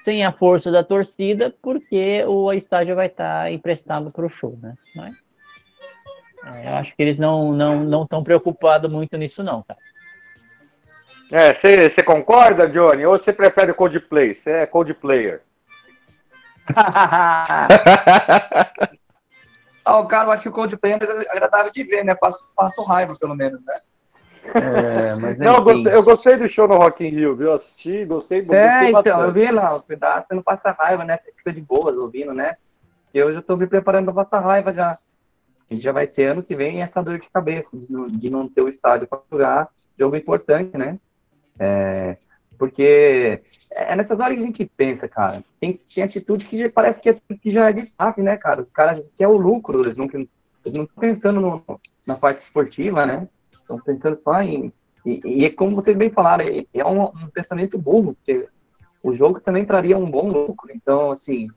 sem 0.03 0.25
a 0.25 0.31
força 0.31 0.71
da 0.71 0.83
torcida, 0.83 1.55
porque 1.61 2.23
o 2.25 2.51
estádio 2.51 2.95
vai 2.95 3.07
estar 3.07 3.51
emprestado 3.51 4.11
para 4.11 4.25
o 4.25 4.29
show, 4.29 4.57
né? 4.61 4.75
Mas, 4.95 5.13
é, 6.55 6.67
eu 6.69 6.75
acho 6.75 6.95
que 6.95 7.01
eles 7.01 7.19
não 7.19 7.51
não 7.51 7.83
não 7.83 8.03
estão 8.03 8.23
preocupados 8.23 8.91
muito 8.91 9.15
nisso, 9.17 9.43
não, 9.43 9.63
cara. 9.63 9.79
É, 11.31 11.53
você 11.53 12.03
concorda, 12.03 12.67
Johnny? 12.67 13.05
Ou 13.05 13.17
você 13.17 13.31
prefere 13.31 13.71
o 13.71 13.75
Coldplay? 13.75 14.33
Você 14.33 14.51
é 14.51 14.65
Coldplayer? 14.65 15.43
ah, 16.75 17.67
cara, 20.09 20.27
eu 20.27 20.31
acho 20.31 20.43
que 20.43 20.49
o 20.49 20.51
Coldplay 20.51 20.93
é 20.93 20.95
agradável 21.31 21.71
de 21.71 21.83
ver, 21.83 22.03
né? 22.03 22.13
Passo, 22.15 22.51
passo 22.53 22.83
raiva, 22.83 23.15
pelo 23.17 23.33
menos, 23.33 23.63
né? 23.63 23.79
É, 24.43 25.15
não, 25.37 25.55
eu 25.55 25.63
gostei, 25.63 25.93
eu 25.93 26.03
gostei, 26.03 26.37
do 26.37 26.47
show 26.47 26.67
no 26.67 26.75
Rock 26.75 27.05
in 27.05 27.09
Rio, 27.09 27.35
viu? 27.35 27.53
Assisti, 27.53 28.05
gostei, 28.05 28.41
gostei 28.41 28.65
É, 28.65 28.89
então, 28.89 28.93
bastante. 28.93 29.21
eu 29.21 29.33
vi 29.33 29.51
lá, 29.51 29.75
o 29.75 29.81
pedaço, 29.81 30.27
você 30.27 30.35
não 30.35 30.41
passa 30.41 30.71
raiva, 30.71 31.03
né? 31.03 31.17
Você 31.17 31.31
fica 31.35 31.53
de 31.53 31.61
boas 31.61 31.95
ouvindo, 31.95 32.33
né? 32.33 32.55
E 33.13 33.17
eu 33.17 33.31
já 33.31 33.41
tô 33.41 33.55
me 33.55 33.67
preparando 33.67 34.05
pra 34.05 34.13
passar 34.13 34.39
raiva 34.39 34.73
já. 34.73 34.97
A 35.69 35.73
gente 35.73 35.83
já 35.83 35.91
vai 35.91 36.07
ter 36.07 36.25
ano 36.25 36.43
que 36.43 36.55
vem 36.55 36.81
essa 36.81 37.01
dor 37.01 37.19
de 37.19 37.29
cabeça, 37.29 37.77
de 37.77 37.91
não, 37.91 38.07
de 38.07 38.29
não 38.29 38.47
ter 38.47 38.61
o 38.61 38.67
estádio 38.67 39.07
para 39.07 39.19
jogar, 39.31 39.69
jogo 39.97 40.15
importante, 40.15 40.77
né? 40.77 40.97
É, 41.59 42.17
porque 42.57 43.41
é 43.69 43.95
nessas 43.95 44.19
horas 44.19 44.35
que 44.35 44.43
a 44.43 44.45
gente 44.45 44.65
pensa, 44.75 45.07
cara. 45.07 45.43
Tem, 45.59 45.79
tem 45.93 46.03
atitude 46.03 46.45
que 46.45 46.67
parece 46.69 46.99
que, 46.99 47.09
é, 47.09 47.17
que 47.41 47.51
já 47.51 47.69
é 47.69 47.73
destaque, 47.73 48.21
né, 48.21 48.37
cara? 48.37 48.61
Os 48.61 48.71
caras 48.71 48.99
querem 49.17 49.33
o 49.33 49.37
lucro, 49.37 49.81
eles 49.81 49.97
não 49.97 50.05
estão 50.05 50.85
pensando 50.99 51.39
no, 51.39 51.79
na 52.05 52.15
parte 52.15 52.43
esportiva, 52.43 53.05
né? 53.05 53.27
Estão 53.75 53.79
pensando 53.79 54.19
só 54.19 54.41
em. 54.41 54.71
E, 55.05 55.45
e, 55.45 55.49
como 55.49 55.75
vocês 55.75 55.97
bem 55.97 56.09
falaram, 56.09 56.45
é, 56.45 56.65
é 56.73 56.85
um, 56.85 57.03
um, 57.03 57.29
pensamento 57.33 57.77
burro, 57.77 58.13
porque 58.13 58.47
o 59.01 59.15
jogo 59.15 59.39
também 59.39 59.65
traria 59.65 59.97
um 59.97 60.09
bom 60.09 60.29
lucro. 60.29 60.69
Então, 60.73 61.11
assim, 61.11 61.47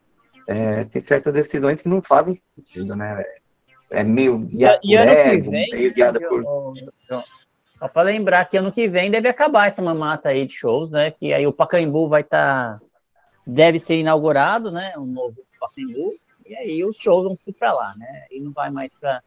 é, 0.48 0.84
tem 0.84 1.04
certas 1.04 1.34
decisões 1.34 1.82
que 1.82 1.88
não 1.88 2.00
fazem 2.00 2.40
sentido, 2.54 2.96
né? 2.96 3.22
É 3.90 4.02
meio 4.02 4.38
guiada 4.38 4.80
por 4.80 5.18
ego, 5.18 5.50
meio 5.50 5.94
guiada 5.94 6.20
por. 6.20 6.44
Só 7.78 7.88
para 7.88 8.02
lembrar 8.02 8.44
que 8.46 8.56
ano 8.56 8.72
que 8.72 8.88
vem 8.88 9.10
deve 9.10 9.28
acabar 9.28 9.66
essa 9.66 9.82
mamata 9.82 10.30
aí 10.30 10.46
de 10.46 10.54
shows, 10.54 10.90
né? 10.90 11.10
Que 11.10 11.34
aí 11.34 11.46
o 11.46 11.52
Pacaembu 11.52 12.08
vai 12.08 12.22
estar. 12.22 12.78
Tá, 12.78 12.86
deve 13.46 13.78
ser 13.78 13.96
inaugurado, 13.96 14.70
né? 14.70 14.94
Um 14.96 15.04
novo 15.04 15.36
Pacaembu. 15.60 16.14
E 16.46 16.54
aí 16.56 16.84
os 16.84 16.96
shows 16.96 17.24
vão 17.24 17.38
para 17.58 17.72
lá, 17.72 17.94
né? 17.96 18.26
E 18.30 18.40
não 18.40 18.52
vai 18.52 18.70
mais 18.70 18.92
para 18.98 19.22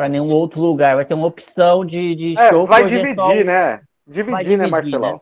para 0.00 0.08
nenhum 0.08 0.32
outro 0.32 0.62
lugar. 0.62 0.96
Vai 0.96 1.04
ter 1.04 1.12
uma 1.12 1.26
opção 1.26 1.84
de, 1.84 2.14
de 2.14 2.38
é, 2.38 2.48
show. 2.48 2.66
Vai 2.66 2.86
dividir, 2.86 3.44
né? 3.44 3.82
Dividir, 4.06 4.38
dividir, 4.38 4.58
né, 4.58 4.66
Marcelão? 4.66 5.20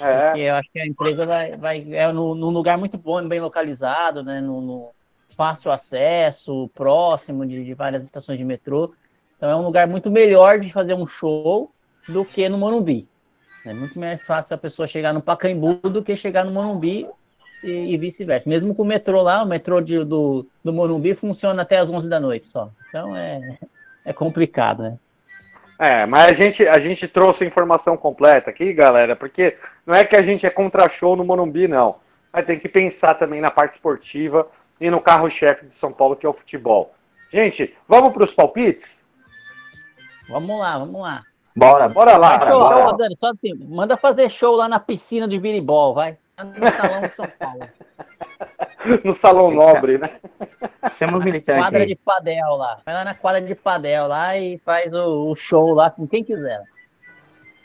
Né? 0.00 0.08
É. 0.08 0.26
Porque 0.28 0.40
eu 0.40 0.54
acho 0.54 0.72
que 0.72 0.80
a 0.80 0.86
empresa 0.86 1.26
vai, 1.26 1.56
vai 1.56 1.86
é 1.92 2.10
num, 2.10 2.34
num 2.34 2.48
lugar 2.48 2.78
muito 2.78 2.96
bom, 2.96 3.28
bem 3.28 3.40
localizado, 3.40 4.22
né? 4.22 4.40
No, 4.40 4.62
no 4.62 4.90
fácil 5.36 5.70
acesso, 5.70 6.70
próximo 6.74 7.44
de, 7.44 7.62
de, 7.62 7.74
várias 7.74 8.04
estações 8.04 8.38
de 8.38 8.44
metrô. 8.44 8.94
Então 9.36 9.50
é 9.50 9.56
um 9.56 9.66
lugar 9.66 9.86
muito 9.86 10.10
melhor 10.10 10.60
de 10.60 10.72
fazer 10.72 10.94
um 10.94 11.06
show 11.06 11.70
do 12.08 12.24
que 12.24 12.48
no 12.48 12.56
Morumbi. 12.56 13.06
É 13.66 13.74
muito 13.74 14.00
mais 14.00 14.24
fácil 14.24 14.54
a 14.54 14.58
pessoa 14.58 14.88
chegar 14.88 15.12
no 15.12 15.20
Pacaembu 15.20 15.74
do 15.90 16.02
que 16.02 16.16
chegar 16.16 16.42
no 16.42 16.52
Morumbi 16.52 17.06
e, 17.62 17.92
e 17.92 17.98
vice-versa. 17.98 18.48
Mesmo 18.48 18.74
com 18.74 18.80
o 18.80 18.86
metrô 18.86 19.20
lá, 19.20 19.42
o 19.42 19.46
metrô 19.46 19.78
de, 19.82 20.02
do, 20.04 20.46
do 20.64 20.72
Morumbi 20.72 21.14
funciona 21.14 21.60
até 21.60 21.76
as 21.76 21.90
11 21.90 22.08
da 22.08 22.18
noite 22.18 22.48
só. 22.48 22.70
Então 22.88 23.14
é, 23.14 23.58
é 24.06 24.12
complicado, 24.12 24.84
né? 24.84 24.98
É, 25.78 26.06
mas 26.06 26.30
a 26.30 26.32
gente, 26.32 26.66
a 26.66 26.78
gente 26.78 27.06
trouxe 27.06 27.44
a 27.44 27.46
informação 27.46 27.96
completa 27.96 28.48
aqui, 28.48 28.72
galera, 28.72 29.14
porque 29.14 29.56
não 29.84 29.94
é 29.94 30.04
que 30.04 30.16
a 30.16 30.22
gente 30.22 30.46
é 30.46 30.50
contra 30.50 30.88
show 30.88 31.14
no 31.14 31.24
Morumbi, 31.24 31.68
não. 31.68 31.96
Mas 32.32 32.46
tem 32.46 32.58
que 32.58 32.68
pensar 32.68 33.14
também 33.14 33.40
na 33.40 33.50
parte 33.50 33.72
esportiva 33.72 34.48
e 34.80 34.88
no 34.88 35.00
carro-chefe 35.00 35.66
de 35.66 35.74
São 35.74 35.92
Paulo, 35.92 36.16
que 36.16 36.24
é 36.24 36.28
o 36.28 36.32
futebol. 36.32 36.94
Gente, 37.30 37.76
vamos 37.86 38.14
para 38.14 38.24
os 38.24 38.32
palpites? 38.32 39.04
Vamos 40.28 40.58
lá, 40.58 40.78
vamos 40.78 41.00
lá. 41.00 41.22
Bora, 41.54 41.88
bora 41.88 42.16
lá. 42.16 42.38
Show, 42.48 42.60
bora. 42.60 42.96
Dani, 42.96 43.16
só 43.18 43.30
assim, 43.30 43.54
manda 43.54 43.96
fazer 43.96 44.30
show 44.30 44.54
lá 44.54 44.68
na 44.68 44.80
piscina 44.80 45.26
de 45.26 45.38
Biribol, 45.38 45.94
vai. 45.94 46.16
No 46.38 46.66
Salão 46.66 47.00
de 47.00 47.14
São 47.14 47.28
Paulo. 47.38 47.68
no 49.04 49.14
Salão 49.14 49.50
Nobre, 49.50 49.98
né? 49.98 50.20
Chama 50.98 51.16
o 51.16 51.22
militante. 51.22 51.60
Quadra 51.60 51.80
aí. 51.80 51.86
de 51.86 51.96
padel 51.96 52.56
lá. 52.56 52.78
Vai 52.84 52.94
lá 52.94 53.04
na 53.04 53.14
quadra 53.14 53.40
de 53.40 53.54
padel 53.54 54.06
lá 54.06 54.36
e 54.36 54.58
faz 54.58 54.92
o, 54.92 55.30
o 55.30 55.34
show 55.34 55.72
lá 55.72 55.90
com 55.90 56.06
quem 56.06 56.22
quiser. 56.22 56.62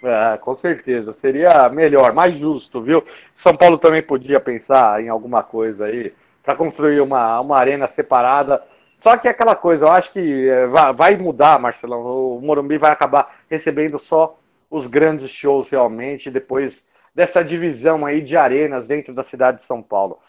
É, 0.03 0.37
com 0.37 0.53
certeza. 0.53 1.11
Seria 1.11 1.67
melhor, 1.69 2.13
mais 2.13 2.35
justo, 2.35 2.81
viu? 2.81 3.03
São 3.33 3.55
Paulo 3.55 3.77
também 3.77 4.01
podia 4.01 4.39
pensar 4.39 5.03
em 5.03 5.09
alguma 5.09 5.43
coisa 5.43 5.85
aí 5.85 6.13
para 6.41 6.55
construir 6.55 7.01
uma, 7.01 7.39
uma 7.39 7.57
arena 7.57 7.87
separada 7.87 8.63
Só 8.99 9.15
que 9.15 9.27
é 9.27 9.31
aquela 9.31 9.53
coisa, 9.53 9.85
eu 9.85 9.91
acho 9.91 10.11
que 10.11 10.49
é, 10.49 10.65
vai 10.67 11.17
mudar, 11.17 11.59
Marcelão. 11.59 12.01
O 12.37 12.41
Morumbi 12.41 12.77
vai 12.77 12.91
acabar 12.91 13.35
recebendo 13.49 13.97
só 13.97 14.39
os 14.69 14.87
grandes 14.87 15.29
shows 15.29 15.69
realmente, 15.69 16.31
depois 16.31 16.87
dessa 17.13 17.43
divisão 17.43 18.05
aí 18.05 18.21
de 18.21 18.37
arenas 18.37 18.87
dentro 18.87 19.13
da 19.13 19.23
cidade 19.23 19.57
de 19.57 19.63
São 19.63 19.81
Paulo. 19.81 20.19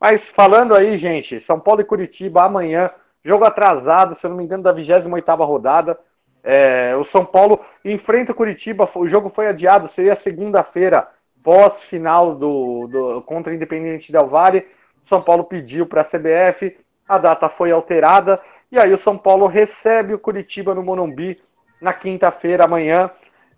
Mas 0.00 0.28
falando 0.28 0.74
aí, 0.74 0.96
gente, 0.96 1.38
São 1.38 1.60
Paulo 1.60 1.80
e 1.80 1.84
Curitiba 1.84 2.42
amanhã, 2.42 2.90
jogo 3.24 3.44
atrasado, 3.44 4.14
se 4.14 4.26
eu 4.26 4.30
não 4.30 4.36
me 4.36 4.44
engano, 4.44 4.62
da 4.62 4.74
28ª 4.74 5.46
rodada. 5.46 5.98
É, 6.42 6.96
o 6.96 7.04
São 7.04 7.24
Paulo 7.24 7.60
enfrenta 7.84 8.32
o 8.32 8.34
Curitiba, 8.34 8.88
o 8.96 9.06
jogo 9.06 9.28
foi 9.28 9.46
adiado, 9.46 9.86
seria 9.86 10.16
segunda-feira, 10.16 11.08
pós-final 11.42 12.34
do, 12.34 12.88
do, 12.88 13.22
contra 13.22 13.52
o 13.52 13.54
Independente 13.54 14.10
Del. 14.10 14.26
O 14.26 15.08
São 15.08 15.22
Paulo 15.22 15.44
pediu 15.44 15.86
para 15.86 16.00
a 16.00 16.04
CBF, 16.04 16.76
a 17.08 17.18
data 17.18 17.48
foi 17.48 17.70
alterada, 17.70 18.40
e 18.70 18.78
aí 18.78 18.92
o 18.92 18.98
São 18.98 19.16
Paulo 19.16 19.46
recebe 19.46 20.14
o 20.14 20.18
Curitiba 20.18 20.74
no 20.74 20.82
Morumbi 20.82 21.40
na 21.80 21.92
quinta-feira, 21.92 22.64
amanhã. 22.64 23.10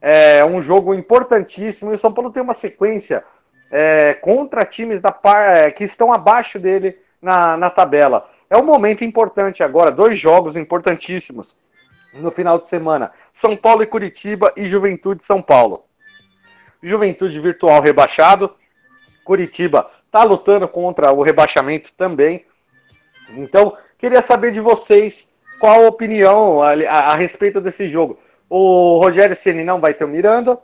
É 0.07 0.44
um 0.44 0.61
jogo 0.61 0.92
importantíssimo, 0.92 1.90
e 1.90 1.94
o 1.94 1.98
São 1.98 2.12
Paulo 2.12 2.30
tem 2.30 2.42
uma 2.42 2.52
sequência 2.52 3.24
é, 3.70 4.12
contra 4.12 4.66
times 4.66 5.00
da 5.00 5.18
é, 5.24 5.70
que 5.70 5.82
estão 5.82 6.12
abaixo 6.12 6.59
dele 6.59 6.98
na, 7.22 7.57
na 7.57 7.70
tabela. 7.70 8.28
É 8.50 8.57
um 8.59 8.64
momento 8.64 9.02
importante 9.02 9.62
agora, 9.62 9.90
dois 9.90 10.20
jogos 10.20 10.57
importantíssimos 10.57 11.57
no 12.12 12.30
final 12.30 12.59
de 12.59 12.66
semana: 12.66 13.12
São 13.32 13.57
Paulo 13.57 13.82
e 13.82 13.86
Curitiba 13.86 14.52
e 14.55 14.66
Juventude 14.66 15.24
São 15.24 15.40
Paulo. 15.40 15.86
Juventude 16.82 17.40
virtual 17.40 17.80
rebaixado, 17.80 18.55
Curitiba 19.24 19.90
está 20.05 20.22
lutando 20.22 20.68
contra 20.68 21.11
o 21.12 21.22
rebaixamento 21.22 21.90
também. 21.96 22.44
Então, 23.30 23.74
queria 23.96 24.20
saber 24.20 24.50
de 24.50 24.61
vocês 24.61 25.26
qual 25.59 25.82
a 25.82 25.88
opinião 25.88 26.62
a, 26.62 26.72
a, 26.74 26.98
a 27.12 27.16
respeito 27.16 27.59
desse 27.59 27.88
jogo. 27.88 28.18
O 28.49 28.99
Rogério 28.99 29.34
Ceni 29.34 29.64
não 29.64 29.80
vai 29.80 29.95
ter 29.95 30.05
o 30.05 30.09
Miranda, 30.09 30.59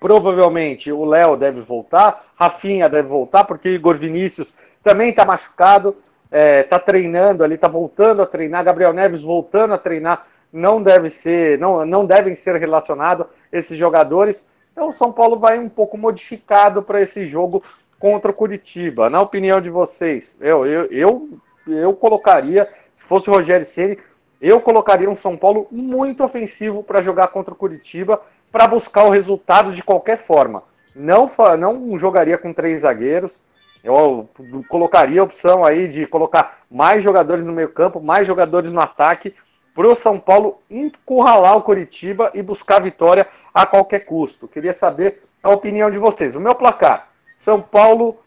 Provavelmente 0.00 0.92
o 0.92 1.04
Léo 1.04 1.36
deve 1.36 1.60
voltar, 1.60 2.24
Rafinha 2.36 2.88
deve 2.88 3.08
voltar, 3.08 3.44
porque 3.44 3.70
Igor 3.70 3.96
Vinícius 3.96 4.54
também 4.82 5.10
está 5.10 5.24
machucado, 5.24 5.96
está 6.26 6.38
é, 6.38 6.62
tá 6.62 6.78
treinando 6.78 7.42
ali, 7.42 7.56
está 7.56 7.66
voltando 7.66 8.22
a 8.22 8.26
treinar, 8.26 8.64
Gabriel 8.64 8.92
Neves 8.92 9.22
voltando 9.22 9.74
a 9.74 9.78
treinar, 9.78 10.26
não 10.52 10.80
deve 10.80 11.08
ser, 11.10 11.58
não, 11.58 11.84
não 11.84 12.06
devem 12.06 12.34
ser 12.34 12.54
relacionados 12.56 13.26
esses 13.52 13.76
jogadores. 13.76 14.46
Então 14.72 14.88
o 14.88 14.92
São 14.92 15.12
Paulo 15.12 15.36
vai 15.36 15.58
um 15.58 15.68
pouco 15.68 15.98
modificado 15.98 16.80
para 16.80 17.02
esse 17.02 17.26
jogo 17.26 17.62
contra 17.98 18.30
o 18.30 18.34
Curitiba. 18.34 19.10
Na 19.10 19.20
opinião 19.20 19.60
de 19.60 19.68
vocês, 19.68 20.36
eu, 20.40 20.64
eu, 20.64 20.84
eu, 20.92 21.28
eu 21.66 21.92
colocaria, 21.92 22.68
se 22.94 23.04
fosse 23.04 23.28
o 23.28 23.32
Rogério 23.32 23.66
Ceni, 23.66 23.98
eu 24.40 24.60
colocaria 24.60 25.10
um 25.10 25.14
São 25.14 25.36
Paulo 25.36 25.66
muito 25.70 26.22
ofensivo 26.22 26.82
para 26.82 27.02
jogar 27.02 27.28
contra 27.28 27.52
o 27.52 27.56
Curitiba 27.56 28.20
para 28.52 28.66
buscar 28.66 29.04
o 29.04 29.10
resultado 29.10 29.72
de 29.72 29.82
qualquer 29.82 30.16
forma. 30.16 30.62
Não, 30.94 31.30
não 31.58 31.98
jogaria 31.98 32.38
com 32.38 32.52
três 32.52 32.82
zagueiros. 32.82 33.42
Eu 33.82 34.28
colocaria 34.68 35.20
a 35.20 35.24
opção 35.24 35.64
aí 35.64 35.86
de 35.86 36.06
colocar 36.06 36.58
mais 36.70 37.02
jogadores 37.02 37.44
no 37.44 37.52
meio 37.52 37.68
campo, 37.68 38.00
mais 38.00 38.26
jogadores 38.26 38.72
no 38.72 38.80
ataque, 38.80 39.34
para 39.74 39.86
o 39.86 39.94
São 39.94 40.18
Paulo 40.18 40.60
encurralar 40.68 41.56
o 41.56 41.62
Curitiba 41.62 42.30
e 42.34 42.42
buscar 42.42 42.76
a 42.76 42.84
vitória 42.84 43.28
a 43.54 43.64
qualquer 43.64 44.00
custo. 44.00 44.48
Queria 44.48 44.72
saber 44.72 45.22
a 45.42 45.50
opinião 45.50 45.90
de 45.90 45.98
vocês. 45.98 46.34
O 46.34 46.40
meu 46.40 46.54
placar: 46.54 47.08
São 47.36 47.60
Paulo 47.60 48.18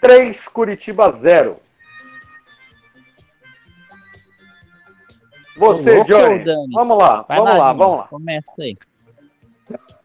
3, 0.00 0.46
Curitiba 0.48 1.10
0. 1.10 1.56
Você, 5.66 6.02
Johnny, 6.02 6.44
vamos 6.72 6.98
lá, 6.98 7.22
Vai 7.22 7.38
vamos 7.38 7.58
lá, 7.58 7.72
vamos 7.72 7.98
lá. 7.98 8.08
Começa 8.08 8.50
aí. 8.58 8.76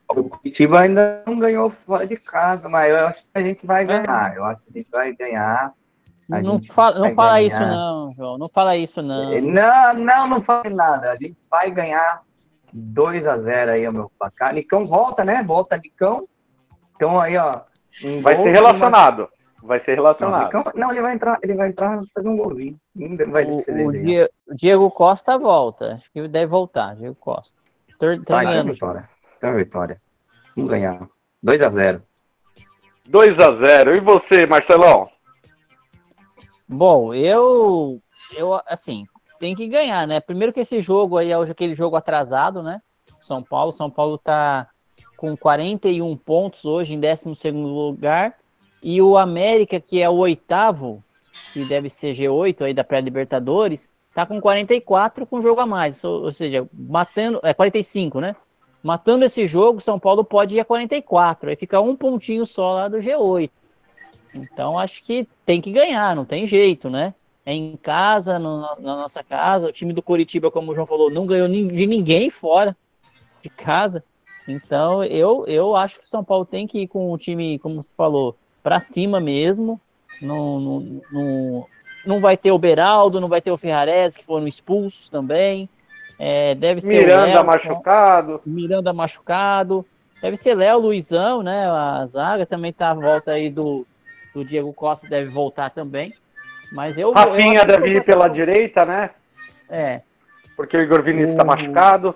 O 0.09 0.23
Curitiba 0.23 0.81
ainda 0.81 1.23
não 1.25 1.39
ganhou 1.39 1.69
fora 1.69 2.05
de 2.05 2.15
casa, 2.15 2.69
mas 2.69 2.91
eu 2.91 3.07
acho 3.07 3.23
que 3.23 3.29
a 3.33 3.41
gente 3.41 3.65
vai 3.65 3.83
ganhar. 3.83 4.35
Eu 4.35 4.45
acho 4.45 4.61
que 4.61 4.69
a 4.69 4.77
gente 4.77 4.91
vai 4.91 5.13
ganhar. 5.13 5.73
não 6.29 6.61
fala, 6.61 6.99
não 6.99 7.15
fala 7.15 7.41
isso 7.41 7.59
não, 7.59 8.13
João. 8.13 8.37
Não 8.37 8.47
fala 8.47 8.77
isso 8.77 9.01
não. 9.01 9.33
É, 9.33 9.41
não, 9.41 9.93
não, 9.95 10.27
não 10.27 10.41
fale 10.41 10.69
nada. 10.69 11.11
A 11.11 11.15
gente 11.15 11.35
vai 11.49 11.71
ganhar 11.71 12.21
2 12.71 13.27
a 13.27 13.37
0 13.37 13.71
aí 13.71 13.87
o 13.87 13.93
meu 13.93 14.11
placar. 14.17 14.53
Nicão 14.53 14.85
volta, 14.85 15.25
né? 15.25 15.43
Volta 15.43 15.75
Nicão. 15.77 16.27
Então 16.95 17.19
aí, 17.19 17.35
ó. 17.35 17.61
Um 18.05 18.21
vai 18.21 18.35
ser 18.35 18.51
relacionado. 18.51 19.27
Vai 19.63 19.79
ser 19.79 19.95
relacionado. 19.95 20.53
Não, 20.53 20.63
não, 20.75 20.91
ele 20.91 21.01
vai 21.01 21.13
entrar, 21.15 21.39
ele 21.41 21.55
vai 21.55 21.69
entrar 21.69 21.99
fazer 22.13 22.29
um 22.29 22.37
golzinho. 22.37 22.79
Vai 23.29 23.45
o, 23.45 23.87
o 23.87 23.91
Diego, 23.91 24.29
Diego 24.53 24.91
Costa 24.91 25.37
volta. 25.37 25.95
Acho 25.95 26.11
que 26.11 26.27
deve 26.27 26.45
voltar, 26.45 26.95
Diego 26.95 27.15
Costa. 27.15 27.57
Treinando. 27.97 28.73
Vai, 28.79 29.07
então, 29.37 29.55
vitória. 29.55 30.01
Vamos 30.55 30.71
ganhar. 30.71 31.07
2 31.41 31.61
a 31.61 31.69
0 31.69 32.03
2 33.05 33.39
a 33.39 33.51
0 33.51 33.95
E 33.95 33.99
você, 33.99 34.45
Marcelão? 34.45 35.09
Bom, 36.67 37.13
eu. 37.13 38.01
Eu, 38.35 38.59
assim, 38.67 39.07
tem 39.39 39.55
que 39.55 39.67
ganhar, 39.67 40.05
né? 40.05 40.19
Primeiro 40.19 40.51
que 40.51 40.59
esse 40.59 40.81
jogo 40.81 41.17
aí 41.17 41.31
é 41.31 41.35
aquele 41.35 41.73
jogo 41.73 41.95
atrasado, 41.95 42.61
né? 42.61 42.81
São 43.21 43.41
Paulo. 43.41 43.71
São 43.71 43.89
Paulo 43.89 44.17
tá 44.17 44.67
com 45.15 45.35
41 45.35 46.15
pontos 46.17 46.65
hoje 46.65 46.93
em 46.93 46.99
12 46.99 47.51
lugar. 47.51 48.35
E 48.81 49.01
o 49.01 49.17
América, 49.17 49.79
que 49.79 50.01
é 50.01 50.09
o 50.09 50.15
oitavo, 50.15 51.03
que 51.53 51.65
deve 51.65 51.89
ser 51.89 52.13
G8 52.13 52.61
aí 52.61 52.73
da 52.73 52.83
pré-Libertadores, 52.83 53.89
tá 54.13 54.25
com 54.25 54.39
44 54.39 55.25
com 55.25 55.41
jogo 55.41 55.61
a 55.61 55.65
mais. 55.65 56.03
Ou, 56.03 56.25
ou 56.25 56.33
seja, 56.33 56.67
matando. 56.73 57.39
É 57.43 57.53
45, 57.53 58.19
né? 58.19 58.35
Matando 58.83 59.25
esse 59.25 59.47
jogo, 59.47 59.81
São 59.81 59.99
Paulo 59.99 60.23
pode 60.23 60.55
ir 60.55 60.59
a 60.59 60.65
44, 60.65 61.49
aí 61.49 61.55
fica 61.55 61.81
um 61.81 61.95
pontinho 61.95 62.45
só 62.45 62.73
lá 62.73 62.87
do 62.87 62.97
G8. 62.97 63.49
Então 64.33 64.77
acho 64.77 65.03
que 65.03 65.27
tem 65.45 65.59
que 65.59 65.71
ganhar, 65.71 66.15
não 66.15 66.25
tem 66.25 66.45
jeito, 66.45 66.89
né? 66.89 67.13
É 67.45 67.53
em 67.53 67.77
casa, 67.77 68.37
no, 68.37 68.61
na 68.79 68.95
nossa 68.95 69.23
casa. 69.23 69.67
O 69.67 69.71
time 69.71 69.93
do 69.93 70.01
Curitiba, 70.01 70.51
como 70.51 70.71
o 70.71 70.75
João 70.75 70.85
falou, 70.85 71.09
não 71.09 71.25
ganhou 71.25 71.47
de 71.47 71.87
ninguém 71.87 72.29
fora 72.29 72.75
de 73.41 73.49
casa. 73.49 74.03
Então 74.47 75.03
eu, 75.03 75.45
eu 75.47 75.75
acho 75.75 75.99
que 75.99 76.05
o 76.05 76.09
São 76.09 76.23
Paulo 76.23 76.45
tem 76.45 76.67
que 76.67 76.79
ir 76.79 76.87
com 76.87 77.11
o 77.11 77.17
time, 77.17 77.57
como 77.59 77.83
você 77.83 77.89
falou, 77.95 78.37
para 78.67 78.81
cima 78.81 79.21
mesmo. 79.21 79.79
Não, 80.21 80.59
não, 80.59 81.01
não, 81.09 81.67
não 82.05 82.19
vai 82.19 82.35
ter 82.35 82.51
o 82.51 82.59
Beraldo, 82.59 83.21
não 83.21 83.29
vai 83.29 83.41
ter 83.41 83.49
o 83.49 83.55
Ferrares, 83.55 84.17
que 84.17 84.25
foram 84.25 84.45
expulsos 84.45 85.07
também. 85.07 85.69
É, 86.19 86.53
deve 86.53 86.81
ser 86.81 86.97
Miranda 86.97 87.33
Léo, 87.35 87.45
machucado. 87.45 88.41
Miranda 88.45 88.91
machucado. 88.91 89.85
Deve 90.21 90.35
ser 90.35 90.53
Léo, 90.53 90.79
Luizão, 90.79 91.41
né? 91.41 91.65
A 91.65 92.07
zaga 92.07 92.45
também 92.45 92.73
tá 92.73 92.89
à 92.89 92.93
volta 92.93 93.31
aí 93.31 93.49
do, 93.49 93.87
do 94.35 94.43
Diego 94.43 94.73
Costa, 94.73 95.07
deve 95.07 95.29
voltar 95.29 95.69
também. 95.69 96.13
Mas 96.73 96.97
eu. 96.97 97.13
Rafinha 97.13 97.61
eu 97.61 97.65
deve 97.65 97.87
ir 97.87 98.03
pela 98.03 98.27
direita, 98.27 98.85
né? 98.85 99.11
É. 99.69 100.01
Porque 100.57 100.75
o 100.75 100.81
Igor 100.81 101.01
Vinícius 101.01 101.29
está 101.29 101.43
o... 101.43 101.47
machucado. 101.47 102.13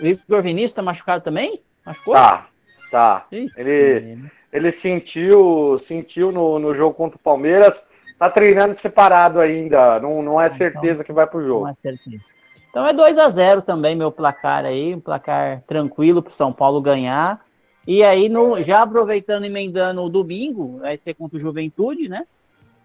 O 0.00 0.06
Igor 0.06 0.42
Vinícius 0.42 0.70
está 0.70 0.82
machucado 0.82 1.24
também? 1.24 1.60
Machucou? 1.84 2.14
Tá, 2.14 2.46
tá. 2.92 3.26
ele, 3.32 4.30
ele 4.52 4.72
sentiu, 4.72 5.76
sentiu 5.78 6.32
no, 6.32 6.58
no 6.58 6.74
jogo 6.74 6.94
contra 6.94 7.18
o 7.18 7.22
Palmeiras. 7.22 7.84
Tá 8.18 8.28
treinando 8.28 8.74
separado 8.74 9.40
ainda. 9.40 9.98
Não, 10.00 10.22
não 10.22 10.40
é 10.40 10.46
então, 10.46 10.56
certeza 10.56 10.92
então, 10.94 11.04
que 11.04 11.12
vai 11.12 11.26
pro 11.26 11.44
jogo. 11.44 11.64
Não 11.64 11.70
é 11.70 11.76
certeza. 11.80 12.24
Então 12.68 12.86
é 12.86 12.92
2 12.92 13.18
a 13.18 13.30
0 13.30 13.62
também 13.62 13.96
meu 13.96 14.12
placar 14.12 14.64
aí, 14.64 14.94
um 14.94 15.00
placar 15.00 15.62
tranquilo 15.66 16.22
para 16.22 16.30
o 16.30 16.34
São 16.34 16.52
Paulo 16.52 16.80
ganhar. 16.80 17.44
E 17.86 18.02
aí, 18.04 18.28
no, 18.28 18.62
já 18.62 18.82
aproveitando 18.82 19.44
e 19.44 19.46
emendando 19.46 20.02
o 20.02 20.08
domingo, 20.08 20.78
vai 20.78 20.96
ser 20.98 21.14
contra 21.14 21.36
o 21.36 21.40
Juventude, 21.40 22.08
né? 22.08 22.26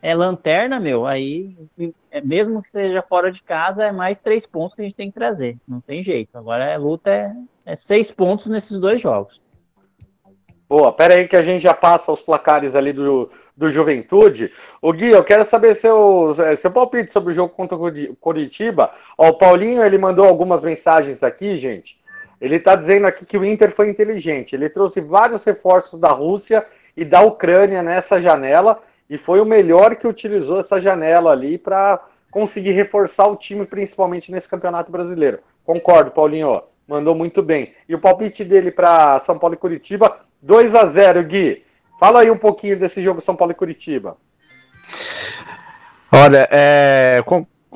É 0.01 0.16
lanterna, 0.16 0.80
meu. 0.80 1.05
Aí, 1.05 1.55
é, 2.09 2.22
mesmo 2.22 2.61
que 2.61 2.70
seja 2.70 3.01
fora 3.01 3.32
de 3.32 3.43
casa, 3.43 3.84
é 3.84 3.91
mais 3.91 4.20
três 4.20 4.45
pontos 4.45 4.76
que 4.76 4.82
a 4.82 4.86
gente 4.86 4.95
tem 4.95 5.09
que 5.09 5.16
trazer. 5.16 5.57
Não 5.68 5.82
tem 5.82 6.01
jeito. 6.01 6.36
Agora 6.38 6.66
a 6.66 6.70
é 6.70 6.78
luta 6.78 7.11
é, 7.11 7.36
é 7.66 7.76
seis 7.76 8.09
pontos 8.09 8.47
nesses 8.47 8.80
dois 8.80 9.01
jogos. 9.01 9.41
Boa, 10.68 10.91
pera 10.91 11.13
aí 11.13 11.28
que 11.28 11.36
a 11.36 11.43
gente 11.43 11.61
já 11.61 11.76
passa 11.76 12.11
os 12.11 12.24
placares 12.24 12.74
ali 12.76 12.91
do, 12.91 13.30
do 13.55 13.70
Juventude. 13.70 14.51
O 14.82 14.91
Gui, 14.91 15.11
eu 15.11 15.24
quero 15.24 15.45
saber 15.45 15.76
seu, 15.76 16.36
seu 16.57 16.72
palpite 16.72 17.11
sobre 17.11 17.32
o 17.32 17.36
jogo 17.36 17.53
contra 17.53 17.78
o 17.78 18.16
Curitiba. 18.16 18.89
Ó, 19.16 19.30
o 19.30 19.38
Paulinho, 19.38 19.84
ele 19.84 19.97
mandou 19.97 20.26
algumas 20.26 20.63
mensagens 20.63 21.22
aqui, 21.22 21.55
gente. 21.55 21.99
Ele 22.41 22.55
está 22.55 22.76
dizendo 22.76 23.05
aqui 23.05 23.26
que 23.26 23.38
o 23.38 23.45
Inter 23.45 23.72
foi 23.72 23.89
inteligente. 23.89 24.55
Ele 24.55 24.68
trouxe 24.68 24.99
vários 25.01 25.43
reforços 25.43 25.99
da 25.99 26.09
Rússia 26.09 26.66
e 26.97 27.05
da 27.05 27.22
Ucrânia 27.22 27.84
nessa 27.84 28.20
janela 28.20 28.82
e 29.07 29.18
foi 29.18 29.39
o 29.39 29.45
melhor 29.45 29.95
que 29.95 30.07
utilizou 30.07 30.59
essa 30.59 30.82
janela 30.82 31.32
ali 31.32 31.59
para 31.59 32.03
conseguir 32.32 32.72
reforçar 32.72 33.28
o 33.28 33.36
time, 33.36 33.66
principalmente 33.66 34.32
nesse 34.32 34.49
Campeonato 34.49 34.91
Brasileiro. 34.91 35.39
Concordo, 35.63 36.11
Paulinho. 36.11 36.61
Mandou 36.88 37.16
muito 37.16 37.41
bem. 37.41 37.74
E 37.89 37.95
o 37.95 37.99
palpite 37.99 38.43
dele 38.43 38.70
para 38.70 39.20
São 39.20 39.39
Paulo 39.39 39.55
e 39.55 39.57
Curitiba 39.57 40.20
2 40.45 40.75
a 40.75 40.85
0 40.85 41.23
Gui. 41.23 41.63
Fala 41.99 42.21
aí 42.21 42.29
um 42.29 42.37
pouquinho 42.37 42.77
desse 42.77 43.01
jogo 43.01 43.19
São 43.19 43.35
Paulo 43.35 43.51
e 43.51 43.55
Curitiba. 43.55 44.15
Olha, 46.11 46.47
é, 46.51 47.23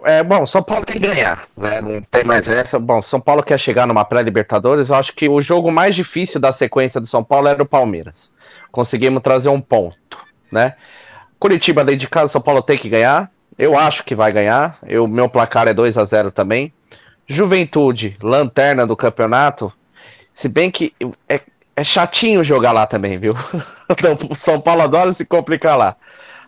É, 0.03 0.23
bom, 0.23 0.45
São 0.45 0.61
Paulo 0.61 0.85
tem 0.85 0.97
que 1.01 1.07
ganhar, 1.07 1.45
né? 1.57 1.81
Não 1.81 2.01
tem 2.03 2.23
mais 2.23 2.47
essa. 2.47 2.79
Bom, 2.79 3.01
São 3.01 3.19
Paulo 3.19 3.43
quer 3.43 3.59
chegar 3.59 3.87
numa 3.87 4.05
pré-Libertadores. 4.05 4.89
Eu 4.89 4.95
acho 4.95 5.13
que 5.13 5.27
o 5.27 5.41
jogo 5.41 5.71
mais 5.71 5.95
difícil 5.95 6.39
da 6.39 6.51
sequência 6.51 7.01
do 7.01 7.07
São 7.07 7.23
Paulo 7.23 7.47
era 7.47 7.61
o 7.61 7.65
Palmeiras. 7.65 8.33
Conseguimos 8.71 9.23
trazer 9.23 9.49
um 9.49 9.59
ponto, 9.59 10.19
né? 10.51 10.75
Curitiba 11.39 11.83
dentro 11.83 12.01
de 12.01 12.07
casa, 12.07 12.31
São 12.31 12.41
Paulo 12.41 12.61
tem 12.61 12.77
que 12.77 12.87
ganhar. 12.87 13.31
Eu 13.57 13.77
acho 13.77 14.05
que 14.05 14.13
vai 14.15 14.31
ganhar. 14.31 14.77
Eu, 14.87 15.07
meu 15.07 15.27
placar 15.27 15.67
é 15.67 15.73
2 15.73 15.97
a 15.97 16.05
0 16.05 16.31
também. 16.31 16.71
Juventude, 17.27 18.15
lanterna 18.21 18.85
do 18.85 18.95
campeonato. 18.95 19.73
Se 20.31 20.47
bem 20.47 20.71
que 20.71 20.93
é, 21.27 21.41
é 21.79 21.83
chatinho 21.83 22.43
jogar 22.43 22.71
lá 22.71 22.85
também, 22.85 23.17
viu? 23.17 23.33
o 24.29 24.35
São 24.35 24.59
Paulo 24.59 24.81
adora 24.81 25.11
se 25.11 25.25
complicar 25.25 25.77
lá. 25.77 25.95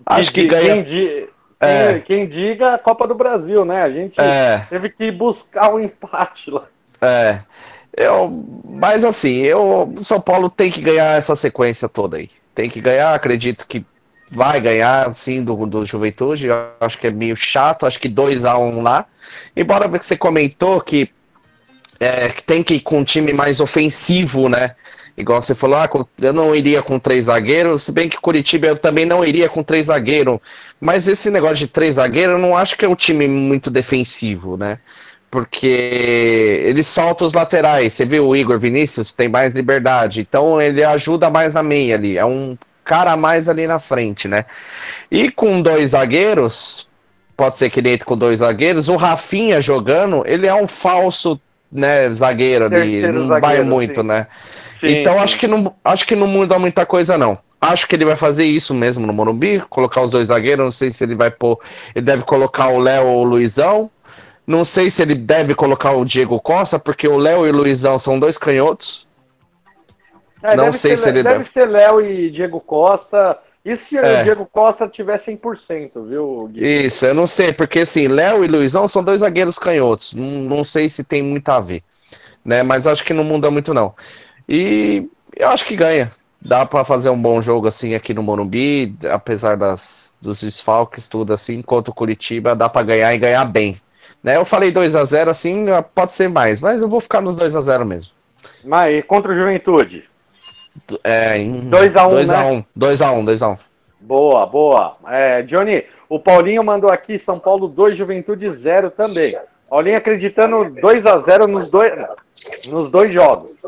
Acho 0.06 0.32
que, 0.32 0.42
que 0.44 0.48
ganha. 0.48 0.84
Quem, 0.84 1.28
é. 1.60 2.00
quem, 2.00 2.28
diga 2.28 2.74
a 2.74 2.78
Copa 2.78 3.08
do 3.08 3.16
Brasil, 3.16 3.64
né? 3.64 3.84
A 3.84 3.90
gente 3.90 4.20
é. 4.20 4.66
teve 4.70 4.90
que 4.90 5.12
buscar 5.12 5.74
um 5.74 5.80
empate 5.80 6.50
lá. 6.50 6.66
É. 7.02 7.42
Eu, 7.96 8.46
mas 8.70 9.04
assim, 9.04 9.38
eu, 9.42 9.94
São 10.02 10.20
Paulo 10.20 10.50
tem 10.50 10.72
que 10.72 10.82
ganhar 10.82 11.18
essa 11.18 11.36
sequência 11.36 11.90
toda 11.90 12.18
aí. 12.18 12.30
Tem 12.56 12.70
que 12.70 12.82
ganhar, 12.82 13.14
acredito 13.14 13.66
que 13.68 13.86
vai 14.30 14.60
ganhar, 14.62 15.08
assim, 15.08 15.44
do, 15.44 15.66
do 15.66 15.86
Juventude. 15.86 16.48
Eu 16.48 16.56
acho 16.80 16.98
que 16.98 17.08
é 17.08 17.12
meio 17.12 17.36
chato, 17.36 17.86
acho 17.86 18.00
que 18.00 18.08
2 18.08 18.46
a 18.46 18.58
1 18.58 18.64
um 18.64 18.82
lá. 18.82 19.06
Embora 19.56 19.88
você 19.88 20.16
comentou 20.16 20.80
que, 20.80 21.10
é, 22.00 22.30
que 22.30 22.44
tem 22.44 22.64
que 22.64 22.76
ir 22.76 22.80
com 22.80 23.00
um 23.00 23.04
time 23.04 23.34
mais 23.34 23.60
ofensivo, 23.60 24.48
né? 24.48 24.76
Igual 25.18 25.42
você 25.42 25.54
falou, 25.54 25.78
ah, 25.78 25.90
eu 26.20 26.34
não 26.34 26.56
iria 26.56 26.82
com 26.82 26.98
três 26.98 27.26
zagueiros, 27.26 27.84
se 27.84 27.92
bem 27.92 28.08
que 28.08 28.18
Curitiba 28.18 28.68
eu 28.68 28.78
também 28.78 29.06
não 29.06 29.24
iria 29.24 29.50
com 29.50 29.62
três 29.62 29.88
zagueiros. 29.88 30.40
Mas 30.80 31.08
esse 31.08 31.30
negócio 31.30 31.58
de 31.58 31.68
três 31.68 31.96
zagueiros, 31.96 32.36
eu 32.36 32.40
não 32.40 32.56
acho 32.56 32.78
que 32.78 32.86
é 32.86 32.90
um 32.90 32.96
time 32.96 33.28
muito 33.28 33.70
defensivo, 33.70 34.58
né? 34.58 34.80
Porque 35.30 36.62
ele 36.66 36.84
solta 36.84 37.26
os 37.26 37.34
laterais. 37.34 37.94
Você 37.94 38.06
viu 38.06 38.28
o 38.28 38.36
Igor 38.36 38.60
Vinícius 38.60 39.14
tem 39.14 39.30
mais 39.30 39.54
liberdade, 39.54 40.22
então 40.22 40.62
ele 40.62 40.84
ajuda 40.84 41.30
mais 41.30 41.54
na 41.54 41.64
meia 41.64 41.96
ali. 41.96 42.18
É 42.18 42.26
um 42.26 42.58
cara 42.84 43.12
a 43.14 43.18
mais 43.18 43.48
ali 43.48 43.68
na 43.68 43.80
frente, 43.80 44.28
né? 44.28 44.46
E 45.10 45.32
com 45.32 45.62
dois 45.62 45.92
zagueiros, 45.92 46.90
pode 47.38 47.58
ser 47.58 47.70
que 47.70 47.80
ele 47.80 47.92
entre 47.92 48.06
com 48.06 48.18
dois 48.18 48.40
zagueiros. 48.40 48.88
O 48.88 48.96
Rafinha 48.96 49.62
jogando, 49.62 50.24
ele 50.26 50.48
é 50.48 50.54
um 50.54 50.68
falso 50.68 51.40
né, 51.72 52.10
zagueiro 52.12 52.66
ali, 52.66 53.02
não 53.02 53.28
zagueiro, 53.28 53.42
vai 53.42 53.62
muito, 53.64 54.02
sim. 54.02 54.08
né? 54.08 54.28
Sim, 54.76 54.98
então 54.98 55.14
sim. 55.14 55.20
acho 55.20 55.40
que 55.40 55.48
não 55.48 55.76
acho 55.84 56.08
que 56.08 56.16
não 56.16 56.28
muda 56.28 56.58
muita 56.60 56.86
coisa 56.86 57.18
não. 57.18 57.38
Acho 57.62 57.88
que 57.88 57.96
ele 57.96 58.06
vai 58.06 58.16
fazer 58.16 58.46
isso 58.46 58.74
mesmo 58.74 59.06
no 59.06 59.14
Morumbi, 59.14 59.62
colocar 59.70 60.02
os 60.02 60.10
dois 60.10 60.30
zagueiros. 60.30 60.64
Não 60.66 60.72
sei 60.72 60.90
se 60.90 61.04
ele 61.04 61.14
vai 61.14 61.30
pôr. 61.30 61.60
Ele 61.94 62.04
deve 62.04 62.24
colocar 62.24 62.70
o 62.70 62.80
Léo 62.80 63.06
ou 63.06 63.22
o 63.22 63.24
Luizão. 63.24 63.92
Não 64.48 64.66
sei 64.66 64.90
se 64.90 65.00
ele 65.04 65.14
deve 65.14 65.54
colocar 65.54 65.92
o 65.92 66.04
Diego 66.04 66.40
Costa, 66.40 66.80
porque 66.80 67.08
o 67.08 67.18
Léo 67.18 67.46
e 67.46 67.52
o 67.52 67.56
Luizão 67.56 68.00
são 68.00 68.20
dois 68.20 68.36
canhotos. 68.36 69.08
É, 70.42 70.56
não 70.56 70.74
sei 70.74 70.98
ser, 70.98 71.04
se 71.04 71.10
ele 71.10 71.22
deve. 71.22 71.38
Deve 71.38 71.50
ser 71.50 71.70
Léo 71.70 72.02
e 72.02 72.32
Diego 72.32 72.60
Costa. 72.60 73.38
E 73.64 73.76
se 73.76 73.98
é. 73.98 74.22
o 74.22 74.24
Diego 74.24 74.46
Costa 74.52 74.88
tiver 74.88 75.20
100%, 75.20 76.08
viu, 76.08 76.50
Gui? 76.52 76.86
Isso, 76.86 77.06
eu 77.06 77.14
não 77.14 77.28
sei, 77.28 77.54
porque 77.54 77.82
assim, 77.82 78.08
Léo 78.08 78.44
e 78.44 78.48
Luizão 78.48 78.88
são 78.88 79.04
dois 79.04 79.20
zagueiros 79.20 79.60
canhotos. 79.60 80.14
Não, 80.14 80.26
não 80.26 80.64
sei 80.64 80.90
se 80.90 81.04
tem 81.04 81.22
muito 81.22 81.48
a 81.50 81.60
ver, 81.60 81.84
né? 82.44 82.64
Mas 82.64 82.88
acho 82.88 83.04
que 83.04 83.14
não 83.14 83.24
muda 83.24 83.52
muito, 83.52 83.74
não. 83.74 83.94
E 84.50 85.08
eu 85.36 85.50
acho 85.50 85.66
que 85.66 85.76
ganha. 85.76 86.12
Dá 86.44 86.66
para 86.66 86.84
fazer 86.84 87.12
um 87.12 87.22
bom 87.22 87.40
jogo 87.40 87.68
assim 87.68 87.94
aqui 87.94 88.16
no 88.16 88.24
Morumbi, 88.24 88.98
apesar 89.12 89.56
das, 89.56 90.18
dos 90.20 90.42
desfalques, 90.42 91.08
tudo 91.08 91.34
assim, 91.34 91.62
contra 91.62 91.92
o 91.92 91.96
Curitiba, 91.96 92.56
dá 92.56 92.68
para 92.68 92.82
ganhar 92.82 93.14
e 93.14 93.18
ganhar 93.20 93.46
bem. 93.46 93.80
Né? 94.24 94.38
Eu 94.38 94.46
falei 94.46 94.72
2 94.72 94.96
a 94.96 95.06
0 95.06 95.30
assim, 95.30 95.68
pode 95.94 96.14
ser 96.14 96.30
mais, 96.30 96.60
mas 96.60 96.82
eu 96.82 96.90
vou 96.90 97.00
ficar 97.00 97.22
nos 97.22 97.36
2 97.36 97.56
a 97.56 97.62
0 97.62 97.86
mesmo. 97.86 98.12
Mas 98.64 99.04
contra 99.06 99.32
o 99.32 99.36
Juventude? 99.36 100.10
É, 101.04 101.38
2x1, 101.38 102.10
2x1, 102.10 102.66
2x1, 102.78 103.26
2x1. 103.26 103.60
Boa, 104.00 104.46
boa. 104.46 104.98
É, 105.08 105.42
Johnny, 105.44 105.86
o 106.10 106.20
Paulinho 106.20 106.64
mandou 106.64 106.90
aqui 106.90 107.20
São 107.20 107.40
Paulo 107.40 107.68
2, 107.68 107.96
Juventude 107.96 108.50
0 108.50 108.90
também. 108.92 109.38
Paulinho 109.70 109.98
acreditando 109.98 110.56
2x0 110.82 111.48
nos 111.48 111.70
dois, 111.70 111.94
nos 112.68 112.92
dois 112.92 113.14
jogos. 113.14 113.62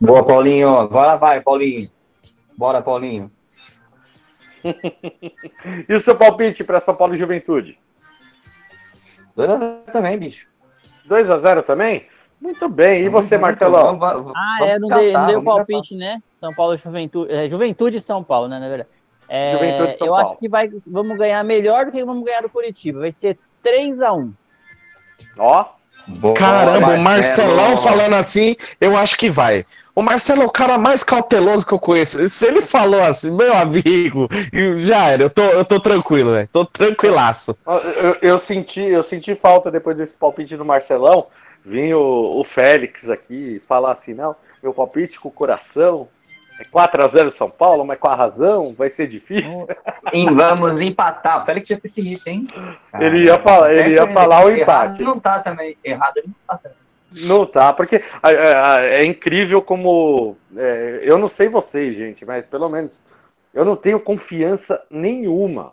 Boa, 0.00 0.24
Paulinho. 0.24 0.76
Agora 0.76 1.16
vai, 1.16 1.40
Paulinho. 1.40 1.90
Bora, 2.56 2.82
Paulinho. 2.82 3.30
e 5.88 5.94
o 5.94 6.00
seu 6.00 6.16
palpite 6.16 6.64
para 6.64 6.80
São 6.80 6.94
Paulo 6.94 7.14
e 7.14 7.18
Juventude? 7.18 7.78
2x0 9.36 9.92
também, 9.92 10.18
bicho. 10.18 10.46
2x0 11.08 11.62
também? 11.62 12.06
Muito 12.40 12.68
bem. 12.68 13.04
E 13.04 13.08
você, 13.08 13.38
Marcelão? 13.38 13.98
ah, 14.34 14.58
é, 14.60 14.78
não 14.78 14.88
dei, 14.88 15.12
não 15.12 15.26
dei 15.26 15.36
o 15.36 15.42
palpite, 15.42 15.94
né? 15.94 16.22
São 16.40 16.52
Paulo 16.54 16.74
e 16.74 16.78
Juventude. 16.78 17.32
É, 17.32 17.48
Juventude 17.48 17.96
e 17.96 18.00
São 18.00 18.22
Paulo, 18.22 18.48
né, 18.48 18.58
na 18.58 18.68
verdade. 18.68 18.90
É, 19.28 19.52
Juventude 19.52 19.98
São 19.98 20.06
eu 20.06 20.12
Paulo. 20.12 20.28
acho 20.28 20.38
que 20.38 20.48
vai, 20.48 20.70
vamos 20.86 21.18
ganhar 21.18 21.42
melhor 21.42 21.86
do 21.86 21.92
que 21.92 22.04
vamos 22.04 22.24
ganhar 22.24 22.42
do 22.42 22.48
Curitiba. 22.48 23.00
Vai 23.00 23.12
ser 23.12 23.38
3x1. 23.64 24.32
Ó. 25.38 25.66
Boa, 26.06 26.34
Caramba, 26.34 26.94
o 26.94 27.02
Marcelão 27.02 27.76
falando 27.76 28.14
assim, 28.14 28.54
eu 28.80 28.96
acho 28.96 29.16
que 29.16 29.28
vai. 29.28 29.66
O 29.94 30.02
Marcelo 30.02 30.42
é 30.42 30.44
o 30.44 30.50
cara 30.50 30.76
mais 30.76 31.02
cauteloso 31.02 31.66
que 31.66 31.72
eu 31.72 31.78
conheço. 31.78 32.28
Se 32.28 32.46
ele 32.46 32.60
falou 32.60 33.02
assim, 33.02 33.34
meu 33.34 33.56
amigo, 33.56 34.28
já 34.84 35.08
era, 35.08 35.22
eu 35.22 35.30
tô, 35.30 35.42
eu 35.42 35.64
tô 35.64 35.80
tranquilo, 35.80 36.32
velho. 36.32 36.48
Tô 36.52 36.66
tranquilaço. 36.66 37.56
Eu, 37.66 38.16
eu, 38.20 38.38
senti, 38.38 38.82
eu 38.82 39.02
senti 39.02 39.34
falta 39.34 39.70
depois 39.70 39.96
desse 39.96 40.14
palpite 40.14 40.54
do 40.56 40.66
Marcelão, 40.66 41.26
vir 41.66 41.94
o, 41.94 42.38
o 42.38 42.44
Félix 42.44 43.08
aqui 43.08 43.60
falar 43.66 43.90
assim, 43.90 44.14
não, 44.14 44.36
meu 44.62 44.72
palpite 44.72 45.18
com 45.18 45.28
o 45.28 45.32
coração 45.32 46.08
é 46.60 46.64
4x0 46.64 47.30
São 47.30 47.50
Paulo, 47.50 47.84
mas 47.84 47.98
com 47.98 48.08
a 48.08 48.14
razão 48.14 48.72
vai 48.72 48.88
ser 48.88 49.08
difícil. 49.08 49.66
Sim, 50.10 50.32
vamos 50.34 50.80
empatar. 50.80 51.42
O 51.42 51.44
Félix 51.44 51.68
já 51.68 51.76
fez 51.76 51.98
esse 51.98 52.30
hein? 52.30 52.46
ele 52.98 53.24
ia, 53.24 53.38
falar, 53.40 53.74
ele 53.74 53.94
ia 53.94 54.06
falar 54.06 54.46
o 54.46 54.50
empate. 54.50 55.02
Não 55.02 55.18
tá 55.18 55.40
também. 55.40 55.76
Errado 55.84 56.16
ele 56.18 56.28
não 56.28 56.34
tá 56.46 56.56
também. 56.56 56.78
Não 57.12 57.46
tá, 57.46 57.72
porque 57.72 57.96
é, 57.96 58.32
é, 58.32 59.00
é 59.00 59.04
incrível 59.04 59.60
como. 59.60 60.36
É, 60.56 61.00
eu 61.02 61.18
não 61.18 61.28
sei 61.28 61.48
vocês, 61.48 61.96
gente, 61.96 62.24
mas 62.24 62.44
pelo 62.46 62.68
menos 62.68 63.02
eu 63.54 63.64
não 63.64 63.76
tenho 63.76 64.00
confiança 64.00 64.84
nenhuma 64.90 65.72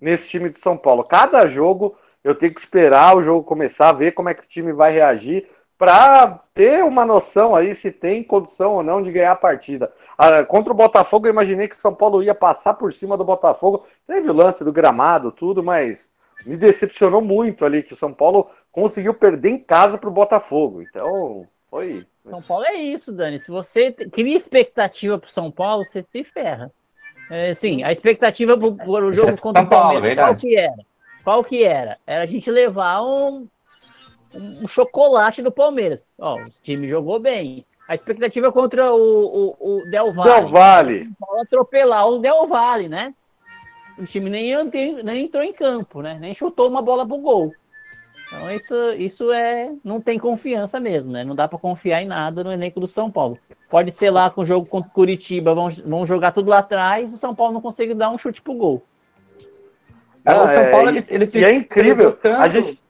nesse 0.00 0.28
time 0.28 0.50
de 0.50 0.58
São 0.58 0.76
Paulo. 0.76 1.04
Cada 1.04 1.46
jogo 1.46 1.96
eu 2.28 2.34
tenho 2.34 2.52
que 2.52 2.60
esperar 2.60 3.16
o 3.16 3.22
jogo 3.22 3.42
começar, 3.42 3.92
ver 3.92 4.12
como 4.12 4.28
é 4.28 4.34
que 4.34 4.42
o 4.42 4.48
time 4.48 4.72
vai 4.72 4.92
reagir, 4.92 5.48
para 5.78 6.40
ter 6.52 6.84
uma 6.84 7.04
noção 7.04 7.54
aí 7.54 7.74
se 7.74 7.90
tem 7.92 8.22
condição 8.22 8.74
ou 8.74 8.82
não 8.82 9.02
de 9.02 9.12
ganhar 9.12 9.32
a 9.32 9.36
partida. 9.36 9.90
Ah, 10.16 10.44
contra 10.44 10.72
o 10.72 10.76
Botafogo, 10.76 11.26
eu 11.26 11.32
imaginei 11.32 11.68
que 11.68 11.76
o 11.76 11.80
São 11.80 11.94
Paulo 11.94 12.22
ia 12.22 12.34
passar 12.34 12.74
por 12.74 12.92
cima 12.92 13.16
do 13.16 13.24
Botafogo. 13.24 13.86
Teve 14.06 14.28
o 14.28 14.34
lance 14.34 14.64
do 14.64 14.72
gramado, 14.72 15.30
tudo, 15.30 15.62
mas 15.62 16.12
me 16.44 16.56
decepcionou 16.56 17.22
muito 17.22 17.64
ali 17.64 17.82
que 17.82 17.94
o 17.94 17.96
São 17.96 18.12
Paulo 18.12 18.50
conseguiu 18.72 19.14
perder 19.14 19.50
em 19.50 19.58
casa 19.58 19.96
para 19.96 20.08
o 20.08 20.12
Botafogo. 20.12 20.82
Então, 20.82 21.46
foi. 21.70 22.04
São 22.28 22.42
Paulo 22.42 22.64
é 22.64 22.74
isso, 22.74 23.12
Dani. 23.12 23.40
Se 23.40 23.50
você 23.50 23.92
cria 23.92 24.36
expectativa 24.36 25.16
para 25.16 25.28
o 25.28 25.32
São 25.32 25.50
Paulo, 25.50 25.86
você 25.86 26.02
se 26.02 26.24
ferra. 26.24 26.70
É, 27.30 27.54
sim, 27.54 27.82
a 27.84 27.92
expectativa 27.92 28.56
para 28.56 28.66
o 28.66 29.12
jogo 29.12 29.30
é 29.30 29.36
contra 29.36 29.62
o 29.62 29.68
Palmeiras, 29.68 30.24
qual 30.24 30.36
que 30.36 30.56
era? 30.56 30.74
Qual 31.28 31.44
que 31.44 31.62
era? 31.62 31.98
Era 32.06 32.22
a 32.22 32.26
gente 32.26 32.50
levar 32.50 33.02
um, 33.02 33.46
um 34.62 34.66
chocolate 34.66 35.42
do 35.42 35.52
Palmeiras. 35.52 36.00
Ó, 36.18 36.36
o 36.36 36.50
time 36.62 36.88
jogou 36.88 37.20
bem. 37.20 37.66
A 37.86 37.94
expectativa 37.94 38.50
contra 38.50 38.94
o, 38.94 39.56
o, 39.60 39.80
o 39.80 39.90
Del 39.90 40.14
Valle. 40.14 40.30
Del 40.30 40.48
Valle. 40.48 41.10
Atropelar 41.42 42.08
o 42.08 42.18
Del 42.18 42.46
Valle, 42.46 42.88
né? 42.88 43.14
O 43.98 44.06
time 44.06 44.30
nem, 44.30 44.54
nem 45.04 45.26
entrou 45.26 45.44
em 45.44 45.52
campo, 45.52 46.00
né? 46.00 46.16
Nem 46.18 46.34
chutou 46.34 46.66
uma 46.66 46.80
bola 46.80 47.06
pro 47.06 47.18
gol. 47.18 47.52
Então 48.26 48.50
isso, 48.50 48.92
isso 48.94 49.30
é 49.30 49.70
não 49.84 50.00
tem 50.00 50.18
confiança 50.18 50.80
mesmo, 50.80 51.12
né? 51.12 51.24
Não 51.24 51.34
dá 51.34 51.46
para 51.46 51.58
confiar 51.58 52.00
em 52.00 52.06
nada 52.06 52.42
no 52.42 52.50
elenco 52.50 52.80
do 52.80 52.86
São 52.86 53.10
Paulo. 53.10 53.38
Pode 53.68 53.92
ser 53.92 54.08
lá 54.08 54.30
com 54.30 54.40
o 54.40 54.46
jogo 54.46 54.64
contra 54.64 54.88
o 54.88 54.94
Curitiba, 54.94 55.54
vão, 55.54 55.68
vão 55.68 56.06
jogar 56.06 56.32
tudo 56.32 56.48
lá 56.48 56.60
atrás, 56.60 57.12
o 57.12 57.18
São 57.18 57.34
Paulo 57.34 57.52
não 57.52 57.60
consegue 57.60 57.92
dar 57.92 58.08
um 58.08 58.16
chute 58.16 58.40
pro 58.40 58.54
gol. 58.54 58.82
Ah, 60.24 60.42
o 60.42 60.48
São 60.48 60.62
é, 60.62 60.70
Paulo, 60.70 60.88
ele, 60.88 61.04
ele 61.08 61.26
se, 61.26 61.38
e 61.38 61.44
é 61.44 61.52
incrível. 61.52 62.18
A 62.38 62.48
gente, 62.48 62.80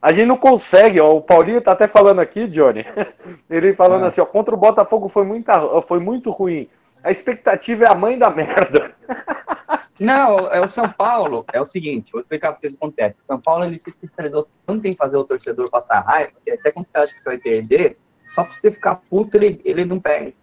a 0.00 0.12
gente 0.12 0.26
não 0.26 0.36
consegue, 0.36 1.00
ó, 1.00 1.14
o 1.14 1.20
Paulinho 1.20 1.60
tá 1.60 1.72
até 1.72 1.88
falando 1.88 2.20
aqui, 2.20 2.46
Johnny. 2.46 2.84
Ele 3.50 3.74
falando 3.74 4.04
ah. 4.04 4.06
assim, 4.06 4.20
ó, 4.20 4.24
contra 4.24 4.54
o 4.54 4.58
Botafogo 4.58 5.08
foi, 5.08 5.24
muita, 5.24 5.82
foi 5.82 5.98
muito 5.98 6.30
ruim. 6.30 6.68
A 7.02 7.10
expectativa 7.10 7.84
é 7.84 7.88
a 7.88 7.94
mãe 7.94 8.18
da 8.18 8.30
merda. 8.30 8.94
Não, 9.98 10.52
é 10.52 10.60
o 10.60 10.68
São 10.68 10.88
Paulo. 10.88 11.44
É 11.52 11.60
o 11.60 11.66
seguinte, 11.66 12.12
vou 12.12 12.20
explicar 12.20 12.52
para 12.52 12.60
vocês 12.60 12.74
o 12.74 12.76
que 12.76 12.84
acontece. 12.84 13.16
São 13.20 13.40
Paulo 13.40 13.64
ele 13.64 13.78
se 13.78 13.90
especializou 13.90 14.46
tanto 14.66 14.86
em 14.86 14.94
fazer 14.94 15.16
o 15.16 15.24
torcedor 15.24 15.70
passar 15.70 16.00
raiva, 16.00 16.32
que 16.44 16.50
até 16.50 16.70
quando 16.70 16.84
você 16.84 16.98
acha 16.98 17.14
que 17.14 17.22
você 17.22 17.30
vai 17.30 17.38
perder, 17.38 17.98
só 18.28 18.44
para 18.44 18.58
você 18.58 18.70
ficar 18.70 18.96
puto, 19.10 19.36
ele, 19.36 19.60
ele 19.64 19.84
não 19.84 19.98
perde. 19.98 20.36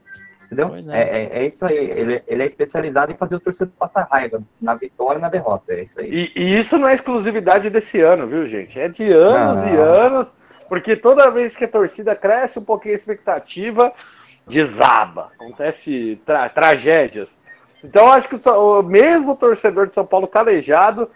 Entendeu? 0.54 0.94
É. 0.94 1.02
É, 1.02 1.30
é. 1.40 1.46
isso 1.46 1.66
aí. 1.66 1.78
Ele, 1.78 2.24
ele, 2.28 2.44
é 2.44 2.46
especializado 2.46 3.12
em 3.12 3.16
fazer 3.16 3.36
o 3.36 3.40
torcedor 3.40 3.74
passar 3.78 4.08
raiva 4.10 4.42
na 4.62 4.76
vitória 4.76 5.18
e 5.18 5.22
na 5.22 5.30
derrota. 5.30 5.74
É 5.74 5.82
isso 5.82 6.00
aí. 6.00 6.32
E, 6.36 6.42
e 6.42 6.60
isso 6.60 6.78
não 6.78 6.88
é 6.88 6.94
exclusividade 6.94 7.70
desse 7.70 8.00
ano, 8.00 8.28
viu, 8.28 8.48
gente? 8.48 8.80
É 8.80 8.88
de 8.88 9.12
anos 9.12 9.64
e 9.64 9.70
anos, 9.70 10.36
porque 10.70 10.96
toda 10.96 11.32
vez 11.32 11.56
que 11.56 11.66
a 11.66 11.68
torcida 11.68 12.16
cresce 12.16 12.60
um 12.60 12.64
pouquinho 12.64 12.94
a 12.94 12.98
expectativa, 12.98 13.92
desaba. 14.48 15.32
Acontece 15.36 16.22
tra 16.26 16.50
tragédias. 16.50 17.40
Então, 17.84 18.12
acho 18.12 18.30
que 18.30 18.36
o, 18.36 18.80
o 18.80 18.84
mesmo 18.84 19.36
torcedor 19.36 19.88
de 19.88 19.94
São 19.94 20.06
Paulo 20.06 20.28
calejado, 20.28 21.10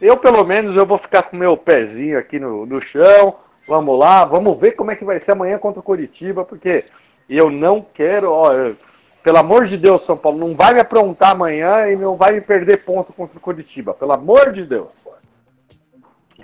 eu 0.00 0.16
pelo 0.16 0.44
menos 0.44 0.76
eu 0.76 0.86
vou 0.86 0.98
ficar 0.98 1.22
com 1.22 1.36
meu 1.36 1.56
pezinho 1.56 2.18
aqui 2.18 2.38
no, 2.38 2.64
no 2.66 2.80
chão. 2.80 3.36
Vamos 3.66 3.98
lá, 3.98 4.24
vamos 4.24 4.56
ver 4.58 4.72
como 4.72 4.92
é 4.92 4.96
que 4.96 5.04
vai 5.04 5.18
ser 5.18 5.32
amanhã 5.32 5.58
contra 5.58 5.80
o 5.80 5.82
Curitiba, 5.82 6.44
porque 6.44 6.84
e 7.28 7.36
eu 7.36 7.50
não 7.50 7.84
quero, 7.94 8.30
ó, 8.30 8.52
eu, 8.52 8.76
pelo 9.22 9.38
amor 9.38 9.66
de 9.66 9.76
Deus, 9.76 10.02
São 10.02 10.16
Paulo, 10.16 10.38
não 10.38 10.54
vai 10.54 10.72
me 10.72 10.80
aprontar 10.80 11.32
amanhã 11.32 11.88
e 11.88 11.96
não 11.96 12.16
vai 12.16 12.32
me 12.32 12.40
perder 12.40 12.84
ponto 12.84 13.12
contra 13.12 13.36
o 13.36 13.40
Curitiba. 13.40 13.92
Pelo 13.92 14.12
amor 14.12 14.52
de 14.52 14.64
Deus. 14.64 15.04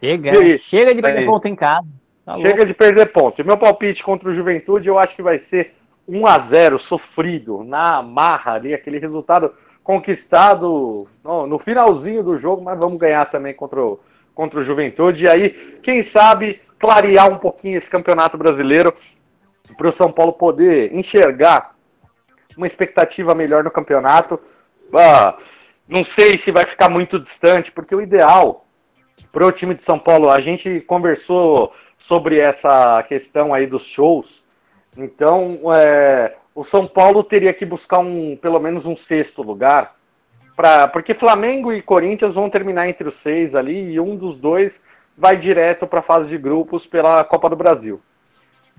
Chega, 0.00 0.44
e, 0.44 0.58
chega 0.58 0.92
de 0.92 1.00
perder 1.00 1.24
ponto 1.24 1.46
em 1.46 1.54
casa. 1.54 1.86
Tá 2.24 2.34
chega 2.38 2.48
louco. 2.48 2.66
de 2.66 2.74
perder 2.74 3.12
ponto. 3.12 3.40
E 3.40 3.44
meu 3.44 3.56
palpite 3.56 4.02
contra 4.02 4.28
o 4.28 4.32
Juventude, 4.32 4.88
eu 4.88 4.98
acho 4.98 5.14
que 5.14 5.22
vai 5.22 5.38
ser 5.38 5.74
1 6.08 6.26
a 6.26 6.38
0 6.40 6.78
sofrido, 6.78 7.62
na 7.62 8.02
marra 8.02 8.54
ali, 8.54 8.74
aquele 8.74 8.98
resultado 8.98 9.52
conquistado 9.84 11.06
no, 11.22 11.46
no 11.46 11.58
finalzinho 11.58 12.22
do 12.22 12.36
jogo, 12.36 12.64
mas 12.64 12.78
vamos 12.78 12.98
ganhar 12.98 13.30
também 13.30 13.54
contra 13.54 13.80
o, 13.80 14.00
contra 14.34 14.58
o 14.58 14.62
Juventude. 14.64 15.24
E 15.24 15.28
aí, 15.28 15.78
quem 15.82 16.02
sabe, 16.02 16.60
clarear 16.78 17.30
um 17.30 17.38
pouquinho 17.38 17.78
esse 17.78 17.88
campeonato 17.88 18.36
brasileiro 18.36 18.92
para 19.76 19.88
o 19.88 19.92
São 19.92 20.10
Paulo 20.10 20.32
poder 20.32 20.94
enxergar 20.94 21.74
uma 22.56 22.66
expectativa 22.66 23.34
melhor 23.34 23.64
no 23.64 23.70
campeonato. 23.70 24.38
Ah, 24.94 25.36
não 25.88 26.04
sei 26.04 26.36
se 26.36 26.50
vai 26.50 26.66
ficar 26.66 26.88
muito 26.88 27.18
distante, 27.18 27.72
porque 27.72 27.94
o 27.94 28.00
ideal 28.00 28.66
para 29.30 29.46
o 29.46 29.52
time 29.52 29.74
de 29.74 29.82
São 29.82 29.98
Paulo, 29.98 30.30
a 30.30 30.40
gente 30.40 30.80
conversou 30.80 31.72
sobre 31.96 32.38
essa 32.38 33.02
questão 33.04 33.54
aí 33.54 33.66
dos 33.66 33.84
shows. 33.84 34.44
Então, 34.96 35.60
é, 35.74 36.34
o 36.54 36.62
São 36.62 36.86
Paulo 36.86 37.22
teria 37.22 37.52
que 37.54 37.64
buscar 37.64 37.98
um, 37.98 38.36
pelo 38.36 38.60
menos 38.60 38.86
um 38.86 38.94
sexto 38.94 39.42
lugar, 39.42 39.96
pra, 40.54 40.86
porque 40.86 41.14
Flamengo 41.14 41.72
e 41.72 41.80
Corinthians 41.80 42.34
vão 42.34 42.50
terminar 42.50 42.88
entre 42.88 43.08
os 43.08 43.14
seis 43.14 43.54
ali 43.54 43.92
e 43.92 44.00
um 44.00 44.16
dos 44.16 44.36
dois 44.36 44.82
vai 45.16 45.36
direto 45.36 45.86
para 45.86 46.00
a 46.00 46.02
fase 46.02 46.28
de 46.28 46.38
grupos 46.38 46.86
pela 46.86 47.24
Copa 47.24 47.48
do 47.48 47.56
Brasil. 47.56 48.00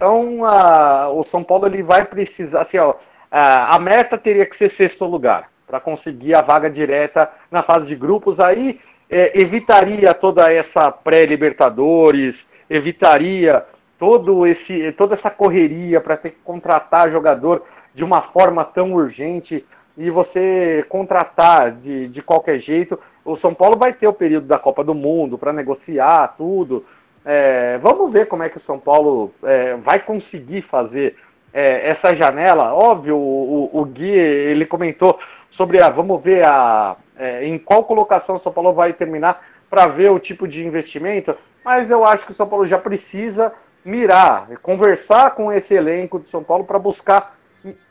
Então, 0.04 0.44
a, 0.44 1.10
o 1.12 1.24
São 1.24 1.42
Paulo 1.42 1.66
ele 1.66 1.82
vai 1.82 2.04
precisar, 2.04 2.60
assim, 2.60 2.78
ó, 2.78 2.96
a, 3.32 3.78
a 3.78 3.80
meta 3.80 4.18
teria 4.18 4.46
que 4.46 4.54
ser 4.54 4.70
sexto 4.70 5.06
lugar 5.06 5.50
para 5.66 5.80
conseguir 5.80 6.36
a 6.36 6.42
vaga 6.42 6.70
direta 6.70 7.32
na 7.50 7.64
fase 7.64 7.86
de 7.86 7.96
grupos. 7.96 8.38
Aí 8.38 8.82
é, 9.10 9.40
evitaria 9.40 10.14
toda 10.14 10.52
essa 10.52 10.92
pré-Libertadores, 10.92 12.46
evitaria 12.70 13.64
todo 13.98 14.46
esse, 14.46 14.92
toda 14.92 15.14
essa 15.14 15.30
correria 15.30 16.02
para 16.02 16.18
ter 16.18 16.32
que 16.32 16.40
contratar 16.44 17.10
jogador 17.10 17.64
de 17.94 18.04
uma 18.04 18.22
forma 18.22 18.66
tão 18.66 18.92
urgente 18.92 19.66
e 19.98 20.10
você 20.10 20.86
contratar 20.90 21.72
de, 21.72 22.10
de 22.10 22.22
qualquer 22.22 22.60
jeito. 22.60 23.00
O 23.24 23.38
São 23.38 23.54
Paulo 23.54 23.78
vai 23.78 23.94
ter 23.94 24.08
o 24.08 24.14
período 24.14 24.48
da 24.48 24.60
Copa 24.60 24.84
do 24.84 24.94
Mundo 24.94 25.38
para 25.38 25.54
negociar 25.54 26.36
tudo. 26.36 26.84
É, 27.26 27.78
vamos 27.78 28.12
ver 28.12 28.28
como 28.28 28.44
é 28.44 28.50
que 28.50 28.58
o 28.58 28.60
São 28.60 28.78
Paulo 28.78 29.34
é, 29.44 29.76
vai 29.76 30.00
conseguir 30.00 30.62
fazer 30.62 31.16
é, 31.54 31.88
essa 31.88 32.14
janela. 32.14 32.74
Óbvio, 32.74 33.18
o, 33.18 33.70
o, 33.72 33.86
Gui 33.86 34.10
ele 34.10 34.66
comentou 34.66 35.20
sobre 35.50 35.82
a. 35.82 35.90
Vamos 35.90 36.22
ver 36.22 36.46
a, 36.46 36.96
é, 37.18 37.46
em 37.46 37.58
qual 37.58 37.84
colocação 37.84 38.36
o 38.36 38.40
São 38.40 38.52
Paulo 38.52 38.74
vai 38.74 38.92
terminar 38.92 39.42
para 39.70 39.88
ver 39.88 40.12
o 40.12 40.20
tipo 40.20 40.48
de 40.48 40.66
investimento. 40.66 41.36
Mas 41.64 41.90
eu 41.90 42.06
acho 42.06 42.26
que 42.26 42.32
o 42.32 42.36
São 42.36 42.48
Paulo 42.48 42.68
já 42.68 42.78
precisa 42.78 43.54
mirar, 43.86 44.48
conversar 44.62 45.32
com 45.32 45.52
esse 45.52 45.74
elenco 45.74 46.20
de 46.20 46.28
São 46.28 46.44
Paulo 46.44 46.64
para 46.64 46.80
buscar 46.80 47.38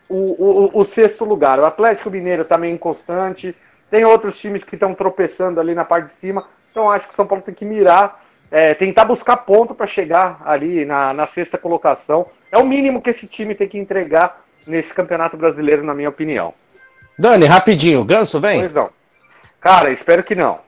o, 0.08 0.14
o, 0.14 0.80
o, 0.80 0.84
sexto 0.84 1.24
lugar. 1.24 1.58
O 1.58 1.64
Atlético 1.64 2.10
Mineiro 2.10 2.42
está 2.42 2.58
meio 2.58 2.74
inconstante, 2.74 3.56
tem 3.90 4.04
outros 4.04 4.38
times 4.38 4.62
que 4.62 4.74
estão 4.74 4.94
tropeçando 4.94 5.58
ali 5.58 5.74
na 5.74 5.84
parte 5.84 6.06
de 6.06 6.12
cima. 6.12 6.46
Então 6.70 6.90
acho 6.90 7.06
que 7.06 7.14
o 7.14 7.16
São 7.16 7.26
Paulo 7.26 7.42
tem 7.42 7.54
que 7.54 7.64
mirar 7.64 8.21
é, 8.52 8.74
tentar 8.74 9.06
buscar 9.06 9.38
ponto 9.38 9.74
para 9.74 9.86
chegar 9.86 10.42
ali 10.44 10.84
na, 10.84 11.14
na 11.14 11.26
sexta 11.26 11.56
colocação. 11.56 12.26
É 12.52 12.58
o 12.58 12.64
mínimo 12.64 13.00
que 13.00 13.08
esse 13.08 13.26
time 13.26 13.54
tem 13.54 13.66
que 13.66 13.78
entregar 13.78 14.44
nesse 14.66 14.92
campeonato 14.92 15.38
brasileiro, 15.38 15.82
na 15.82 15.94
minha 15.94 16.10
opinião. 16.10 16.52
Dani, 17.18 17.46
rapidinho, 17.46 18.04
Ganso 18.04 18.38
vem? 18.38 18.60
Pois 18.60 18.72
não. 18.72 18.90
Cara, 19.58 19.90
espero 19.90 20.22
que 20.22 20.34
não. 20.34 20.58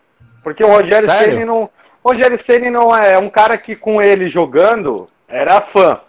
Porque 0.43 0.65
o 0.65 0.69
Rogério 0.69 1.07
Ceni 1.07 1.45
não. 1.45 1.71
O 2.03 2.11
Rogério 2.11 2.39
Ceni 2.39 2.71
não 2.71 2.97
é 2.97 3.19
um 3.19 3.29
cara 3.29 3.57
que 3.59 3.77
com 3.77 4.01
ele 4.01 4.29
jogando 4.29 5.07
era 5.29 5.61
fã. 5.61 6.01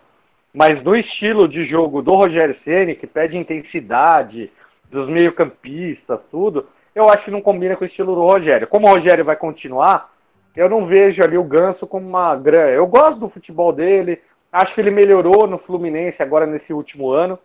Mas 0.53 0.81
no 0.81 0.95
estilo 0.95 1.47
de 1.47 1.65
jogo 1.65 2.01
do 2.01 2.13
Rogério 2.13 2.53
Ceni, 2.53 2.95
que 2.95 3.05
pede 3.05 3.37
intensidade, 3.37 4.49
dos 4.89 5.09
meio-campistas, 5.09 6.23
tudo, 6.31 6.67
eu 6.93 7.09
acho 7.09 7.25
que 7.25 7.31
não 7.31 7.41
combina 7.41 7.75
com 7.75 7.83
o 7.83 7.87
estilo 7.87 8.15
do 8.15 8.21
Rogério. 8.21 8.67
Como 8.67 8.87
o 8.87 8.89
Rogério 8.89 9.25
vai 9.25 9.35
continuar, 9.35 10.14
eu 10.55 10.69
não 10.69 10.85
vejo 10.85 11.23
ali 11.23 11.37
o 11.37 11.43
Ganso 11.43 11.85
como 11.85 12.07
uma 12.07 12.35
grande. 12.35 12.73
Eu 12.73 12.87
gosto 12.87 13.19
do 13.19 13.29
futebol 13.29 13.73
dele, 13.73 14.21
acho 14.51 14.73
que 14.73 14.81
ele 14.81 14.91
melhorou 14.91 15.47
no 15.47 15.57
Fluminense 15.57 16.23
agora 16.23 16.45
nesse 16.45 16.73
último 16.73 17.11
ano, 17.11 17.37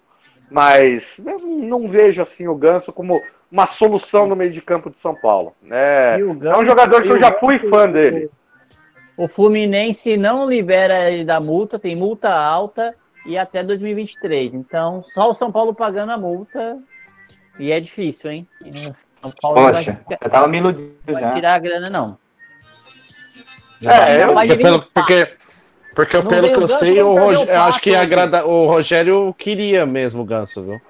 mas 0.51 1.21
eu 1.25 1.39
não 1.39 1.89
vejo 1.89 2.23
assim 2.23 2.47
o 2.49 2.55
Ganso 2.55 2.93
como 2.93 3.21
uma 3.51 3.67
solução 3.67 4.27
no 4.27 4.37
meio 4.37 4.51
de 4.51 4.63
campo 4.63 4.91
de 4.91 4.99
São 4.99 5.15
Paulo. 5.15 5.55
É, 5.71 6.19
Ganso, 6.19 6.61
é 6.61 6.63
um 6.63 6.67
jogador 6.67 7.03
que 7.03 7.09
eu 7.09 7.19
já 7.19 7.33
fui 7.33 7.59
fã 7.69 7.91
dele. 7.91 8.31
O 9.17 9.29
Fluminense 9.29 10.17
não 10.17 10.49
libera 10.49 11.11
ele 11.11 11.25
da 11.25 11.41
multa, 11.41 11.79
tem 11.79 11.95
multa 11.95 12.33
alta 12.33 12.95
e 13.27 13.37
até 13.37 13.63
2023. 13.63 14.55
Então, 14.55 15.05
só 15.13 15.31
o 15.31 15.35
São 15.35 15.53
Paulo 15.53 15.75
pagando 15.75 16.13
a 16.13 16.17
multa 16.17 16.79
e 17.59 17.71
é 17.71 17.79
difícil, 17.81 18.31
hein? 18.31 18.49
São 19.21 19.31
Paulo 19.43 19.73
Poxa, 19.73 20.01
vai, 20.09 20.19
eu 20.23 20.31
tava 20.31 20.49
me 20.49 20.59
iludindo 20.59 20.95
já. 21.07 21.21
Vai 21.21 21.35
tirar 21.35 21.55
a 21.55 21.59
grana, 21.59 21.91
não. 21.91 22.19
É, 23.87 24.25
eu, 24.25 24.59
pelo, 24.59 24.83
porque, 24.83 25.29
porque 25.95 26.23
pelo 26.23 26.53
que 26.53 26.63
eu 26.63 26.69
sei, 26.69 27.03
o 27.03 27.19
Rogério, 27.19 27.53
eu 27.53 27.63
acho 27.63 27.81
que 27.81 27.95
agrada, 27.95 28.45
o 28.45 28.67
Rogério 28.67 29.35
queria 29.39 29.87
mesmo 29.87 30.23
o 30.23 30.25
Ganso, 30.25 30.63
viu? 30.63 30.81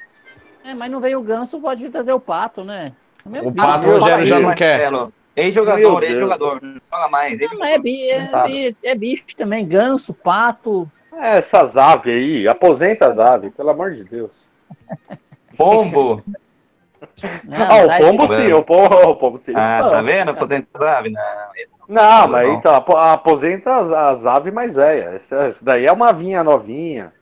É, 0.65 0.75
mas 0.75 0.91
não 0.91 1.01
veio 1.01 1.21
o 1.21 1.23
Ganso, 1.23 1.61
pode 1.61 1.89
trazer 1.91 2.13
o 2.13 2.21
Pato, 2.21 2.65
né? 2.65 2.93
Meu 3.25 3.49
o 3.49 3.55
Pato 3.55 3.89
o 3.89 3.93
Rogério 3.93 4.25
já 4.25 4.41
não 4.41 4.55
quer. 4.55 4.91
Ex-jogador, 5.37 6.03
ex-jogador. 6.03 6.61
Fala 6.91 7.09
mais. 7.09 7.41
Não, 7.41 7.65
é, 7.65 7.77
é, 7.77 8.75
é, 8.83 8.95
bicho 8.95 9.25
também, 9.37 9.67
Ganso, 9.67 10.13
Pato. 10.13 10.91
É, 11.13 11.39
essas 11.39 11.77
aves 11.77 12.13
aí, 12.13 12.49
aposenta 12.49 13.07
as 13.07 13.19
aves, 13.19 13.53
pelo 13.55 13.71
amor 13.71 13.93
de 13.93 14.05
Deus. 14.05 14.49
Pombo. 15.57 16.23
Não, 17.45 17.57
ah, 17.57 17.85
o 17.85 17.99
pombo 17.99 18.35
sim, 18.35 18.53
o 18.53 18.63
pombo, 18.63 18.97
o 18.97 19.17
pombo 19.17 19.39
sim. 19.39 19.53
Ah, 19.55 19.79
tá 19.91 20.03
vendo? 20.03 20.31
Aposenta 20.31 20.67
as 20.75 20.83
aves? 20.83 21.13
Não, 21.13 21.21
não, 21.91 22.29
mas 22.29 22.47
não. 22.47 22.55
então, 22.55 22.75
aposenta 22.75 23.75
as, 23.75 23.91
as 23.91 24.27
aves 24.27 24.55
mais 24.55 24.77
velhas. 24.77 25.33
Essa, 25.33 25.65
daí 25.65 25.87
é 25.87 25.93
uma 25.93 26.13
vinha 26.13 26.45
novinha. 26.45 27.13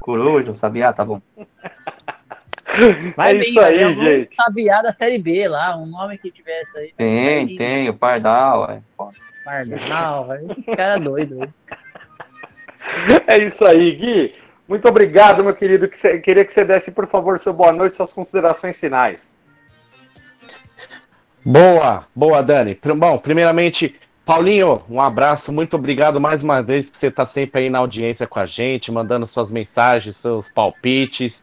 Coruja, 0.00 0.52
sabiá, 0.52 0.92
tá 0.92 1.04
bom. 1.04 1.22
Vai 3.16 3.36
é 3.36 3.40
isso 3.40 3.60
aí, 3.60 3.84
aí 3.84 3.94
gente. 3.94 4.34
Sabiá 4.34 4.82
da 4.82 4.92
série 4.92 5.18
B 5.18 5.46
lá, 5.46 5.76
um 5.76 5.86
nome 5.86 6.18
que 6.18 6.28
tivesse 6.32 6.76
aí. 6.76 6.92
Tem, 6.96 7.38
aí. 7.38 7.56
tem, 7.56 7.88
o 7.88 7.94
Pardal. 7.94 8.68
É. 8.68 8.82
Pardal, 9.44 10.28
cara 10.76 10.98
doido. 10.98 11.48
É 13.26 13.38
isso 13.38 13.64
aí, 13.64 13.92
Gui. 13.92 14.34
Muito 14.68 14.86
obrigado, 14.86 15.42
meu 15.42 15.54
querido. 15.54 15.88
Queria 15.88 16.44
que 16.44 16.52
você 16.52 16.66
desse, 16.66 16.90
por 16.90 17.06
favor, 17.06 17.38
seu 17.38 17.54
boa 17.54 17.72
noite, 17.72 17.96
suas 17.96 18.12
considerações 18.12 18.78
finais. 18.78 19.33
Boa, 21.44 22.06
boa, 22.16 22.42
Dani. 22.42 22.78
Bom, 22.96 23.18
primeiramente, 23.18 23.94
Paulinho, 24.24 24.82
um 24.88 24.98
abraço, 24.98 25.52
muito 25.52 25.76
obrigado 25.76 26.18
mais 26.18 26.42
uma 26.42 26.62
vez 26.62 26.88
por 26.88 26.96
você 26.96 27.08
estar 27.08 27.26
sempre 27.26 27.60
aí 27.60 27.70
na 27.70 27.80
audiência 27.80 28.26
com 28.26 28.40
a 28.40 28.46
gente, 28.46 28.90
mandando 28.90 29.26
suas 29.26 29.50
mensagens, 29.50 30.16
seus 30.16 30.48
palpites, 30.48 31.42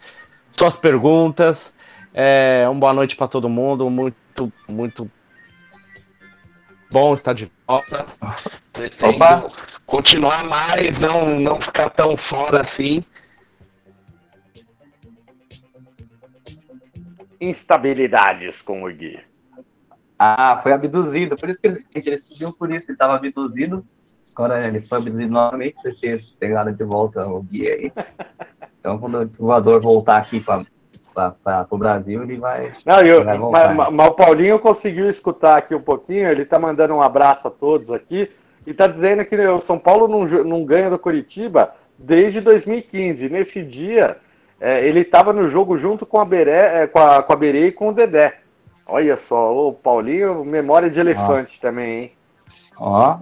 suas 0.50 0.76
perguntas. 0.76 1.78
É, 2.16 2.66
uma 2.68 2.80
boa 2.80 2.94
noite 2.94 3.16
para 3.16 3.28
todo 3.28 3.48
mundo, 3.48 3.88
muito, 3.92 4.52
muito 4.68 5.10
bom 6.90 7.14
estar 7.14 7.34
de 7.34 7.52
volta. 7.68 8.08
Opa. 9.04 9.46
Continuar 9.86 10.44
mais, 10.46 10.98
não, 10.98 11.40
não 11.40 11.62
ficar 11.62 11.92
tão 11.92 12.18
fora 12.18 12.62
assim. 12.62 13.06
Instabilidades 17.40 18.64
com 18.64 18.84
o 18.84 18.92
Gui. 18.92 19.31
Ah, 20.24 20.60
foi 20.62 20.72
abduzido. 20.72 21.36
Por 21.36 21.50
isso 21.50 21.60
que 21.60 21.68
ele, 21.68 21.84
ele 21.96 22.18
por 22.60 22.72
isso, 22.72 22.92
ele 22.92 22.94
estava 22.94 23.16
abduzido. 23.16 23.84
Agora 24.36 24.68
ele 24.68 24.80
foi 24.82 25.00
abduzido 25.00 25.32
novamente, 25.32 25.82
você 25.82 25.94
fez 25.94 26.32
pegada 26.34 26.72
de 26.72 26.84
volta 26.84 27.26
o 27.26 27.42
guia 27.42 27.74
aí. 27.74 27.92
Então, 28.80 29.00
quando 29.00 29.20
o 29.22 29.28
voador 29.40 29.82
voltar 29.82 30.18
aqui 30.18 30.40
para 30.40 31.66
o 31.72 31.78
Brasil, 31.78 32.22
ele 32.22 32.38
vai. 32.38 32.72
Não, 32.86 33.02
eu, 33.02 33.24
vai 33.24 33.36
mas, 33.38 33.92
mas, 33.92 34.08
o 34.10 34.12
Paulinho 34.12 34.60
conseguiu 34.60 35.10
escutar 35.10 35.58
aqui 35.58 35.74
um 35.74 35.82
pouquinho, 35.82 36.30
ele 36.30 36.44
está 36.44 36.60
mandando 36.60 36.94
um 36.94 37.02
abraço 37.02 37.48
a 37.48 37.52
todos 37.52 37.92
aqui 37.92 38.30
e 38.66 38.70
está 38.72 38.86
dizendo 38.86 39.26
que 39.26 39.36
o 39.36 39.60
São 39.60 39.80
Paulo 39.80 40.08
não, 40.08 40.24
não 40.44 40.64
ganha 40.64 40.92
do 40.92 41.00
Curitiba 41.00 41.74
desde 41.98 42.42
2015. 42.42 43.28
Nesse 43.28 43.64
dia, 43.64 44.18
é, 44.60 44.86
ele 44.88 45.00
estava 45.00 45.34
no 45.34 45.50
jogo 45.50 45.78
junto 45.78 46.06
com 46.06 46.20
a, 46.20 46.26
Beré, 46.26 46.84
é, 46.84 46.88
com, 46.88 47.00
a, 47.00 47.24
com 47.24 47.34
a 47.34 47.36
Berê 47.36 47.68
e 47.70 47.72
com 47.72 47.90
o 47.90 47.94
Dedé. 47.94 48.41
Olha 48.88 49.16
só, 49.18 49.56
o 49.56 49.74
Paulinho, 49.74 50.44
memória 50.44 50.90
de 50.90 51.00
elefante 51.00 51.52
Nossa. 51.52 51.62
também, 51.62 52.00
hein? 52.00 52.12
Ó, 52.78 53.18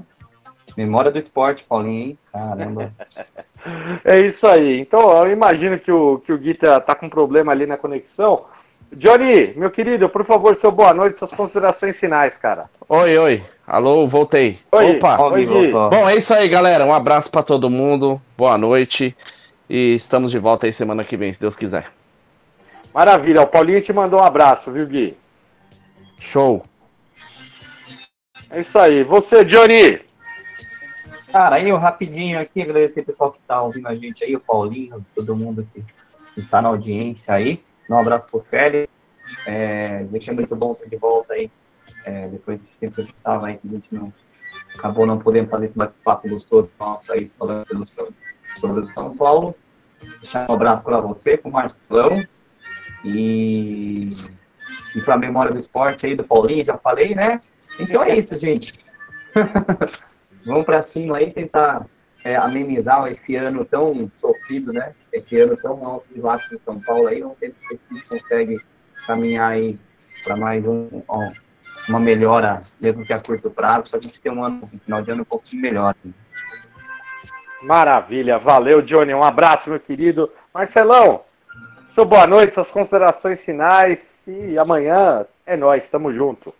memória 0.75 1.11
do 1.11 1.19
esporte, 1.19 1.63
Paulinho, 1.63 2.09
hein? 2.09 2.17
Caramba. 2.31 2.91
é 4.05 4.19
isso 4.21 4.47
aí. 4.47 4.79
Então, 4.79 5.11
eu 5.23 5.31
imagino 5.31 5.77
que 5.77 5.91
o, 5.91 6.19
que 6.19 6.31
o 6.31 6.37
Gui 6.37 6.53
tá, 6.53 6.79
tá 6.79 6.95
com 6.95 7.09
problema 7.09 7.51
ali 7.51 7.65
na 7.65 7.77
conexão. 7.77 8.45
Johnny, 8.91 9.53
meu 9.55 9.69
querido, 9.69 10.09
por 10.09 10.23
favor, 10.23 10.55
seu 10.55 10.71
boa 10.71 10.93
noite, 10.93 11.17
suas 11.17 11.33
considerações 11.33 11.99
finais, 11.99 12.37
cara. 12.37 12.65
Oi, 12.87 13.17
oi. 13.17 13.43
Alô, 13.67 14.07
voltei. 14.07 14.59
Oi, 14.71 14.97
Opa. 14.97 15.21
Oi, 15.25 15.45
Gui. 15.45 15.71
Bom, 15.71 16.09
é 16.09 16.15
isso 16.15 16.33
aí, 16.33 16.49
galera. 16.49 16.85
Um 16.85 16.93
abraço 16.93 17.29
para 17.29 17.43
todo 17.43 17.69
mundo. 17.69 18.19
Boa 18.35 18.57
noite. 18.57 19.15
E 19.69 19.93
estamos 19.93 20.31
de 20.31 20.39
volta 20.39 20.65
aí 20.65 20.73
semana 20.73 21.03
que 21.03 21.15
vem, 21.15 21.31
se 21.31 21.39
Deus 21.39 21.55
quiser. 21.55 21.85
Maravilha. 22.91 23.43
O 23.43 23.47
Paulinho 23.47 23.81
te 23.81 23.93
mandou 23.93 24.19
um 24.19 24.23
abraço, 24.23 24.71
viu, 24.71 24.87
Gui? 24.87 25.15
Show. 26.19 26.63
É 28.49 28.59
isso 28.59 28.77
aí. 28.77 29.03
Você, 29.03 29.45
Johnny. 29.45 30.01
Cara, 31.31 31.57
aí 31.57 31.69
eu 31.69 31.77
rapidinho 31.77 32.39
aqui, 32.39 32.61
agradecer 32.61 33.01
o 33.01 33.05
pessoal 33.05 33.31
que 33.31 33.39
tá 33.47 33.61
ouvindo 33.61 33.87
a 33.87 33.95
gente 33.95 34.23
aí, 34.23 34.35
o 34.35 34.39
Paulinho, 34.39 35.05
todo 35.13 35.35
mundo 35.35 35.67
que, 35.71 35.83
está 36.35 36.61
na 36.61 36.69
audiência 36.69 37.33
aí. 37.33 37.63
Um 37.89 37.95
abraço 37.95 38.27
pro 38.27 38.45
Félix. 38.49 39.05
É, 39.45 40.03
deixa 40.05 40.33
muito 40.33 40.55
bom 40.55 40.73
estar 40.73 40.87
de 40.87 40.95
volta 40.95 41.33
aí. 41.33 41.51
É, 42.05 42.27
depois 42.27 42.59
desse 42.59 42.77
tempo 42.79 42.95
que 42.95 43.01
a 43.01 43.03
gente 43.03 43.15
tava 43.23 43.47
aí, 43.47 43.57
que 43.57 43.67
a 43.67 43.71
gente 43.71 43.93
não 43.93 44.13
acabou 44.75 45.05
não 45.05 45.19
podendo 45.19 45.49
fazer 45.49 45.65
esse 45.65 45.77
bate-papo 45.77 46.29
gostoso 46.29 46.69
nosso 46.79 47.11
aí, 47.11 47.31
falando 47.37 47.65
sobre 48.59 48.81
o 48.81 48.87
São 48.87 49.15
Paulo. 49.15 49.55
Deixar 50.21 50.49
um 50.49 50.53
abraço 50.53 50.83
para 50.83 51.01
você, 51.01 51.37
pro 51.37 51.51
Marcelão. 51.51 52.23
E 53.05 54.15
e 54.95 55.01
para 55.01 55.15
a 55.15 55.17
memória 55.17 55.51
do 55.51 55.59
esporte 55.59 56.05
aí 56.05 56.15
do 56.15 56.23
Paulinho, 56.23 56.65
já 56.65 56.77
falei, 56.77 57.15
né? 57.15 57.41
Então 57.79 58.03
é 58.03 58.17
isso, 58.17 58.37
gente. 58.39 58.73
Vamos 60.45 60.65
para 60.65 60.83
cima 60.83 61.17
aí 61.17 61.31
tentar 61.31 61.85
é, 62.23 62.35
amenizar 62.35 63.07
esse 63.07 63.35
ano 63.35 63.63
tão 63.65 64.11
sofrido, 64.19 64.73
né? 64.73 64.93
Esse 65.11 65.39
ano 65.39 65.57
tão 65.57 65.85
alto 65.85 66.07
e 66.13 66.19
baixo 66.19 66.49
de 66.49 66.61
São 66.63 66.79
Paulo 66.79 67.07
aí, 67.07 67.21
vamos 67.21 67.37
ver 67.39 67.53
se 67.59 67.75
a 67.75 67.93
gente 67.93 68.05
consegue 68.05 68.57
caminhar 69.05 69.51
aí 69.51 69.77
para 70.23 70.35
mais 70.35 70.65
um, 70.65 70.87
um, 71.09 71.31
uma 71.87 71.99
melhora, 71.99 72.63
mesmo 72.79 73.05
que 73.05 73.13
a 73.13 73.19
curto 73.19 73.49
prazo, 73.49 73.89
para 73.89 73.99
a 73.99 74.01
gente 74.01 74.19
ter 74.19 74.29
um 74.29 74.43
ano, 74.43 74.69
um 74.71 74.79
final 74.79 75.01
de 75.01 75.11
ano 75.11 75.21
um 75.21 75.25
pouquinho 75.25 75.61
melhor. 75.61 75.95
Maravilha, 77.61 78.37
valeu, 78.37 78.81
Johnny. 78.81 79.13
Um 79.13 79.23
abraço, 79.23 79.69
meu 79.69 79.79
querido. 79.79 80.31
Marcelão, 80.53 81.23
seu 81.99 82.05
boa 82.05 82.25
noite, 82.25 82.53
suas 82.53 82.71
considerações 82.71 83.43
finais 83.43 84.25
e 84.25 84.57
amanhã 84.57 85.25
é 85.45 85.57
nós, 85.57 85.83
estamos 85.83 86.15
junto. 86.15 86.55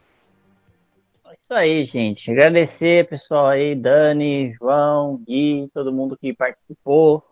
É 1.26 1.34
isso 1.42 1.54
aí, 1.54 1.86
gente. 1.86 2.30
Agradecer, 2.30 3.08
pessoal 3.08 3.48
aí, 3.48 3.74
Dani, 3.74 4.52
João, 4.60 5.16
Gui, 5.26 5.70
todo 5.74 5.94
mundo 5.94 6.18
que 6.18 6.34
participou. 6.34 7.24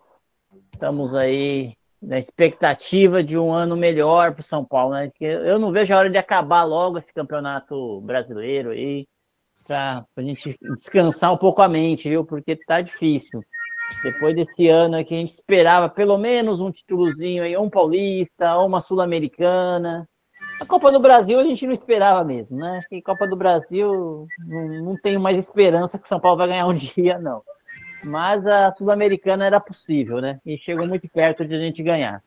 Estamos 0.72 1.14
aí 1.14 1.74
na 2.00 2.18
expectativa 2.18 3.22
de 3.22 3.36
um 3.36 3.52
ano 3.52 3.76
melhor 3.76 4.32
para 4.32 4.40
o 4.40 4.44
São 4.44 4.64
Paulo, 4.64 4.94
né? 4.94 5.12
Eu 5.20 5.58
não 5.58 5.70
vejo 5.70 5.92
a 5.92 5.98
hora 5.98 6.08
de 6.08 6.16
acabar 6.16 6.64
logo 6.64 6.96
esse 6.96 7.12
campeonato 7.12 8.00
brasileiro 8.00 8.70
aí, 8.70 9.06
para 9.66 10.02
a 10.16 10.22
gente 10.22 10.58
descansar 10.78 11.30
um 11.30 11.36
pouco 11.36 11.60
a 11.60 11.68
mente, 11.68 12.08
viu? 12.08 12.24
Porque 12.24 12.56
tá 12.56 12.80
difícil. 12.80 13.44
Depois 14.02 14.34
desse 14.34 14.68
ano 14.68 15.04
que 15.04 15.14
a 15.14 15.18
gente 15.18 15.32
esperava 15.32 15.88
pelo 15.88 16.16
menos 16.16 16.60
um 16.60 16.70
títulozinho 16.70 17.42
aí, 17.42 17.56
um 17.56 17.70
paulista, 17.70 18.56
ou 18.56 18.66
uma 18.66 18.80
sul-americana. 18.80 20.08
A 20.60 20.66
Copa 20.66 20.90
do 20.90 21.00
Brasil 21.00 21.38
a 21.38 21.44
gente 21.44 21.66
não 21.66 21.72
esperava 21.72 22.24
mesmo, 22.24 22.56
né? 22.56 22.78
Acho 22.78 22.88
que 22.88 23.02
Copa 23.02 23.26
do 23.26 23.36
Brasil 23.36 24.26
não, 24.46 24.68
não 24.84 24.96
tenho 24.96 25.20
mais 25.20 25.36
esperança 25.36 25.98
que 25.98 26.06
o 26.06 26.08
São 26.08 26.20
Paulo 26.20 26.38
vai 26.38 26.48
ganhar 26.48 26.66
um 26.66 26.74
dia, 26.74 27.18
não. 27.18 27.42
Mas 28.04 28.46
a 28.46 28.70
Sul-Americana 28.72 29.46
era 29.46 29.60
possível, 29.60 30.20
né? 30.20 30.40
E 30.46 30.56
chegou 30.58 30.86
muito 30.86 31.08
perto 31.08 31.44
de 31.44 31.54
a 31.54 31.58
gente 31.58 31.82
ganhar. 31.82 32.22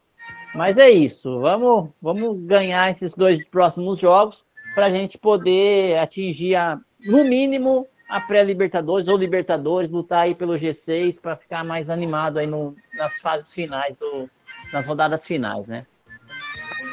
Mas 0.54 0.78
é 0.78 0.90
isso, 0.90 1.40
vamos, 1.40 1.90
vamos 2.02 2.38
ganhar 2.46 2.92
esses 2.92 3.14
dois 3.14 3.48
próximos 3.48 4.00
jogos 4.00 4.44
para 4.76 4.86
a 4.86 4.90
gente 4.92 5.18
poder 5.18 5.98
atingir, 5.98 6.56
a, 6.56 6.78
no 7.06 7.24
mínimo, 7.24 7.88
a 8.12 8.20
pré-Libertadores 8.20 9.08
ou 9.08 9.16
Libertadores, 9.16 9.90
lutar 9.90 10.24
aí 10.24 10.36
pelo 10.36 10.56
G6 10.56 11.18
para 11.22 11.38
ficar 11.38 11.64
mais 11.64 11.90
animado 11.90 12.40
aí 12.40 12.46
no, 12.46 12.76
nas 12.94 13.14
fases 13.22 13.54
finais, 13.54 13.96
do, 13.98 14.30
nas 14.74 14.86
rodadas 14.86 15.26
finais, 15.26 15.66
né? 15.66 15.86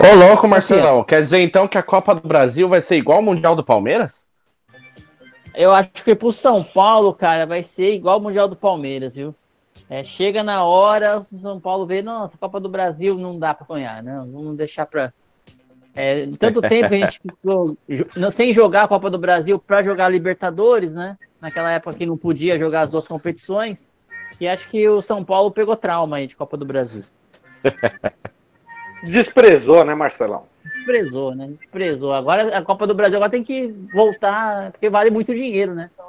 Ô, 0.00 0.14
louco, 0.14 0.46
Marcelão. 0.46 1.02
Quer 1.02 1.20
dizer 1.20 1.40
então 1.40 1.66
que 1.66 1.76
a 1.76 1.82
Copa 1.82 2.14
do 2.14 2.26
Brasil 2.26 2.68
vai 2.68 2.80
ser 2.80 2.98
igual 2.98 3.16
ao 3.16 3.22
Mundial 3.24 3.56
do 3.56 3.64
Palmeiras? 3.64 4.28
Eu 5.56 5.74
acho 5.74 5.90
que 5.90 6.14
pro 6.14 6.32
São 6.32 6.62
Paulo, 6.62 7.12
cara, 7.12 7.44
vai 7.46 7.64
ser 7.64 7.94
igual 7.94 8.14
ao 8.14 8.20
Mundial 8.20 8.46
do 8.46 8.54
Palmeiras, 8.54 9.16
viu? 9.16 9.34
É, 9.90 10.04
chega 10.04 10.44
na 10.44 10.62
hora, 10.62 11.18
o 11.18 11.24
São 11.24 11.58
Paulo 11.58 11.84
vê, 11.84 12.00
nossa, 12.00 12.36
a 12.36 12.38
Copa 12.38 12.60
do 12.60 12.68
Brasil 12.68 13.16
não 13.16 13.36
dá 13.36 13.52
para 13.52 13.66
ganhar, 13.66 14.04
não, 14.04 14.30
vamos 14.30 14.56
deixar 14.56 14.86
para 14.86 15.12
é, 15.98 16.28
tanto 16.38 16.62
tempo 16.62 16.88
que 16.88 16.94
a 16.94 16.98
gente 16.98 17.20
ficou 17.20 17.76
sem 18.30 18.52
jogar 18.52 18.84
a 18.84 18.88
Copa 18.88 19.10
do 19.10 19.18
Brasil 19.18 19.58
para 19.58 19.82
jogar 19.82 20.06
a 20.06 20.08
Libertadores, 20.08 20.92
né? 20.92 21.18
Naquela 21.40 21.72
época 21.72 21.96
que 21.96 22.06
não 22.06 22.16
podia 22.16 22.56
jogar 22.56 22.82
as 22.82 22.90
duas 22.90 23.08
competições. 23.08 23.88
E 24.40 24.46
acho 24.46 24.68
que 24.68 24.88
o 24.88 25.02
São 25.02 25.24
Paulo 25.24 25.50
pegou 25.50 25.74
trauma 25.74 26.18
aí 26.18 26.28
de 26.28 26.36
Copa 26.36 26.56
do 26.56 26.64
Brasil. 26.64 27.02
Desprezou, 29.02 29.84
né, 29.84 29.92
Marcelão? 29.92 30.44
Desprezou, 30.64 31.34
né? 31.34 31.48
Desprezou. 31.60 32.12
Agora 32.12 32.56
a 32.56 32.62
Copa 32.62 32.86
do 32.86 32.94
Brasil 32.94 33.16
agora 33.16 33.32
tem 33.32 33.42
que 33.42 33.74
voltar, 33.92 34.70
porque 34.70 34.88
vale 34.88 35.10
muito 35.10 35.34
dinheiro, 35.34 35.74
né? 35.74 35.90
Então, 35.92 36.06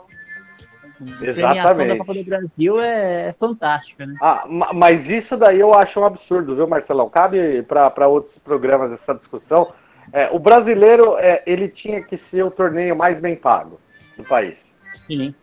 Exatamente. 1.02 1.92
A 1.92 1.94
da 1.94 1.98
Copa 1.98 2.14
do 2.14 2.24
Brasil 2.24 2.76
é, 2.82 3.34
fantástica, 3.40 4.06
né? 4.06 4.16
Ah, 4.22 4.46
mas 4.74 5.10
isso 5.10 5.38
daí 5.38 5.60
eu 5.60 5.74
acho 5.74 6.00
um 6.00 6.06
absurdo, 6.06 6.56
viu, 6.56 6.68
Marcelão? 6.68 7.10
Cabe 7.10 7.64
para 7.64 8.08
outros 8.08 8.38
programas 8.38 8.92
essa 8.92 9.14
discussão. 9.16 9.72
É, 10.12 10.30
o 10.32 10.40
brasileiro, 10.40 11.18
é, 11.18 11.42
ele 11.46 11.68
tinha 11.68 12.02
que 12.02 12.18
ser 12.18 12.44
o 12.44 12.52
torneio 12.52 12.96
mais 12.96 13.20
bem 13.20 13.36
pago 13.36 13.80
do 14.18 14.24
país. 14.24 14.76
Sim. 15.08 15.34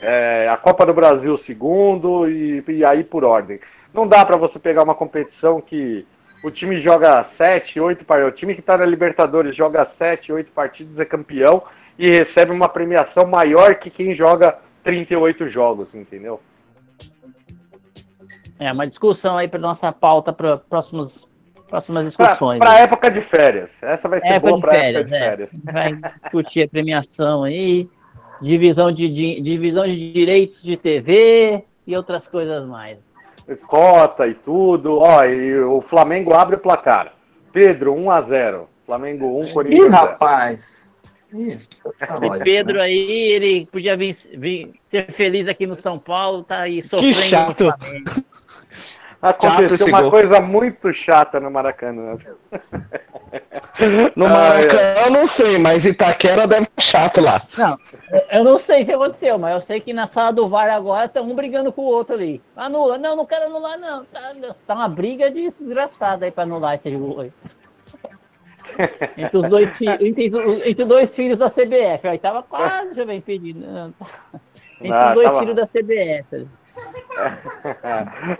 É, 0.00 0.48
a 0.48 0.56
Copa 0.56 0.84
do 0.84 0.94
Brasil, 0.94 1.36
segundo, 1.36 2.28
e, 2.28 2.62
e 2.68 2.84
aí 2.84 3.02
por 3.02 3.24
ordem. 3.24 3.58
Não 3.92 4.06
dá 4.06 4.24
para 4.24 4.36
você 4.36 4.58
pegar 4.58 4.82
uma 4.82 4.94
competição 4.94 5.60
que 5.60 6.06
o 6.44 6.50
time 6.50 6.78
joga 6.78 7.24
7, 7.24 7.80
8 7.80 8.04
partidas. 8.04 8.32
O 8.32 8.36
time 8.36 8.54
que 8.54 8.60
está 8.60 8.76
na 8.76 8.84
Libertadores 8.84 9.56
joga 9.56 9.84
7, 9.84 10.32
8 10.32 10.52
partidas, 10.52 11.00
é 11.00 11.04
campeão 11.04 11.62
e 11.98 12.10
recebe 12.10 12.52
uma 12.52 12.68
premiação 12.68 13.26
maior 13.26 13.76
que 13.76 13.88
quem 13.88 14.12
joga 14.12 14.58
38 14.86 15.48
jogos, 15.48 15.94
entendeu? 15.96 16.40
É, 18.58 18.72
uma 18.72 18.86
discussão 18.86 19.36
aí 19.36 19.48
para 19.48 19.58
nossa 19.58 19.90
pauta 19.90 20.32
para 20.32 20.56
próximas 20.56 21.26
próximas 21.68 22.04
discussões. 22.04 22.60
Para 22.60 22.78
época 22.78 23.10
de 23.10 23.20
férias. 23.20 23.82
Essa 23.82 24.08
vai 24.08 24.20
ser 24.20 24.34
época 24.34 24.52
boa 24.52 24.60
para 24.60 24.76
época 24.76 25.04
de 25.04 25.14
é. 25.14 25.18
férias. 25.18 25.56
Vai 25.64 25.92
discutir 26.22 26.62
a 26.62 26.68
premiação 26.68 27.42
aí, 27.42 27.90
divisão 28.40 28.92
de, 28.92 29.08
de, 29.08 29.40
divisão 29.40 29.84
de 29.84 30.12
direitos 30.12 30.62
de 30.62 30.76
TV 30.76 31.64
e 31.84 31.96
outras 31.96 32.28
coisas 32.28 32.64
mais. 32.66 32.98
Cota 33.66 34.28
e 34.28 34.34
tudo. 34.34 35.00
Ó, 35.00 35.24
e 35.24 35.58
o 35.58 35.80
Flamengo 35.80 36.32
abre 36.32 36.54
o 36.54 36.60
placar. 36.60 37.12
Pedro, 37.52 37.92
1 37.92 38.10
a 38.12 38.20
0 38.20 38.68
Flamengo 38.86 39.40
1, 39.40 39.52
Corinthians 39.52 39.90
0. 39.90 39.90
rapaz. 39.90 40.90
Esse 41.32 42.44
Pedro 42.44 42.76
né? 42.76 42.84
aí, 42.84 43.10
ele 43.10 43.66
podia 43.66 43.96
vir, 43.96 44.16
vir, 44.34 44.74
ser 44.90 45.12
feliz 45.12 45.48
aqui 45.48 45.66
no 45.66 45.74
São 45.74 45.98
Paulo, 45.98 46.44
tá 46.44 46.60
aí 46.60 46.82
sofrendo. 46.82 47.14
Que 47.14 47.14
chato! 47.14 47.74
Aconteceu 49.20 49.88
uma 49.88 50.02
gol. 50.02 50.10
coisa 50.10 50.40
muito 50.40 50.92
chata 50.92 51.40
no 51.40 51.50
Maracanã. 51.50 52.16
No 54.14 54.28
Maracanã 54.28 54.94
ah, 54.96 55.06
eu 55.06 55.10
não 55.10 55.26
sei, 55.26 55.58
mas 55.58 55.84
Itaquera 55.84 56.46
deve 56.46 56.62
estar 56.62 56.82
chato 56.82 57.20
lá. 57.20 57.40
Não, 57.56 57.78
eu 58.30 58.44
não 58.44 58.58
sei 58.58 58.84
se 58.84 58.92
aconteceu, 58.92 59.38
mas 59.38 59.54
eu 59.54 59.62
sei 59.62 59.80
que 59.80 59.92
na 59.92 60.06
sala 60.06 60.32
do 60.32 60.48
VAR 60.48 60.70
agora 60.70 61.08
tá 61.08 61.20
um 61.22 61.34
brigando 61.34 61.72
com 61.72 61.82
o 61.82 61.86
outro 61.86 62.14
ali. 62.14 62.42
Anula, 62.54 62.98
não, 62.98 63.16
não 63.16 63.26
quero 63.26 63.46
anular, 63.46 63.78
não. 63.78 64.04
Tá, 64.04 64.32
tá 64.66 64.74
uma 64.74 64.88
briga 64.88 65.30
desgraçada 65.30 66.26
aí 66.26 66.30
para 66.30 66.44
anular 66.44 66.74
esse 66.74 66.90
gol 66.90 67.20
aí. 67.20 67.32
entre, 69.16 69.38
os 69.38 69.48
dois, 69.48 69.68
entre, 70.00 70.32
entre 70.70 70.84
dois 70.84 71.14
filhos 71.14 71.38
da 71.38 71.50
CBF. 71.50 72.08
Aí 72.08 72.18
tava 72.18 72.42
quase 72.42 72.94
já 72.94 73.04
vem 73.04 73.20
pedindo. 73.20 73.94
Entre 74.80 74.92
ah, 74.92 75.08
os 75.08 75.14
dois 75.14 75.26
tava... 75.26 75.40
filhos 75.40 75.56
da 75.56 75.66
CBF. 75.66 76.46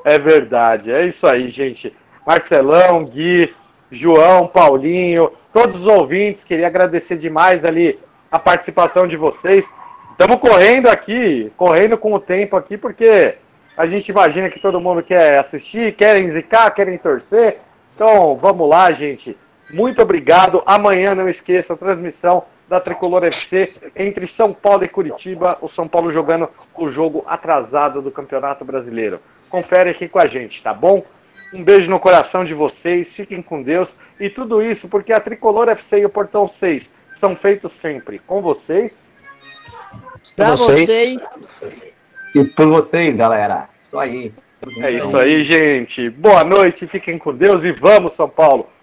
É 0.05 0.19
verdade, 0.19 0.93
é 0.93 1.07
isso 1.07 1.27
aí, 1.27 1.49
gente. 1.49 1.91
Marcelão, 2.27 3.05
Gui, 3.05 3.55
João, 3.91 4.47
Paulinho, 4.47 5.33
todos 5.55 5.77
os 5.77 5.87
ouvintes, 5.87 6.45
queria 6.45 6.67
agradecer 6.67 7.17
demais 7.17 7.65
ali 7.65 7.99
a 8.31 8.39
participação 8.39 9.07
de 9.07 9.17
vocês. 9.17 9.67
Estamos 10.11 10.37
correndo 10.37 10.89
aqui, 10.89 11.51
correndo 11.57 11.97
com 11.97 12.13
o 12.13 12.21
tempo 12.21 12.57
aqui, 12.57 12.77
porque 12.77 13.37
a 13.77 13.87
gente 13.87 14.09
imagina 14.09 14.49
que 14.49 14.59
todo 14.59 14.81
mundo 14.81 15.03
quer 15.03 15.39
assistir, 15.39 15.95
querem 15.95 16.29
zicar, 16.29 16.71
querem 16.71 16.99
torcer. 16.99 17.59
Então, 17.95 18.37
vamos 18.37 18.69
lá, 18.69 18.91
gente. 18.93 19.37
Muito 19.71 20.01
obrigado. 20.01 20.63
Amanhã, 20.65 21.15
não 21.15 21.29
esqueça, 21.29 21.75
a 21.75 21.77
transmissão 21.77 22.45
da 22.69 22.81
Tricolor 22.81 23.25
FC 23.25 23.73
entre 23.95 24.27
São 24.27 24.53
Paulo 24.53 24.85
e 24.85 24.89
Curitiba. 24.89 25.59
O 25.61 25.69
São 25.69 25.87
Paulo 25.89 26.11
jogando 26.11 26.49
o 26.75 26.89
jogo 26.89 27.25
atrasado 27.27 28.03
do 28.03 28.11
Campeonato 28.11 28.65
Brasileiro. 28.65 29.21
Confere 29.49 29.91
aqui 29.91 30.09
com 30.09 30.19
a 30.19 30.27
gente, 30.27 30.63
tá 30.63 30.75
bom? 30.75 31.05
Um 31.53 31.63
beijo 31.63 31.91
no 31.91 32.01
coração 32.01 32.45
de 32.45 32.55
vocês, 32.55 33.13
fiquem 33.13 33.41
com 33.41 33.63
Deus. 33.63 33.95
E 34.19 34.29
tudo 34.29 34.63
isso 34.63 34.89
porque 34.89 35.13
a 35.13 35.21
Tricolor 35.21 35.69
FC 35.69 36.01
e 36.01 36.05
o 36.05 36.11
Portão 36.11 36.49
6 36.49 36.91
são 37.15 37.37
feitos 37.37 37.73
sempre 37.73 38.19
com 38.19 38.43
vocês. 38.43 39.13
Pra 40.35 40.57
vocês. 40.57 41.23
E 42.35 42.45
por 42.45 42.67
vocês, 42.67 43.17
galera. 43.17 43.69
Isso 43.81 43.99
aí. 43.99 44.33
É 44.81 44.91
isso 44.91 45.17
aí, 45.17 45.43
gente. 45.43 46.11
Boa 46.11 46.43
noite, 46.43 46.87
fiquem 46.87 47.19
com 47.19 47.33
Deus 47.33 47.63
e 47.63 47.71
vamos, 47.71 48.13
São 48.13 48.29
Paulo. 48.29 48.69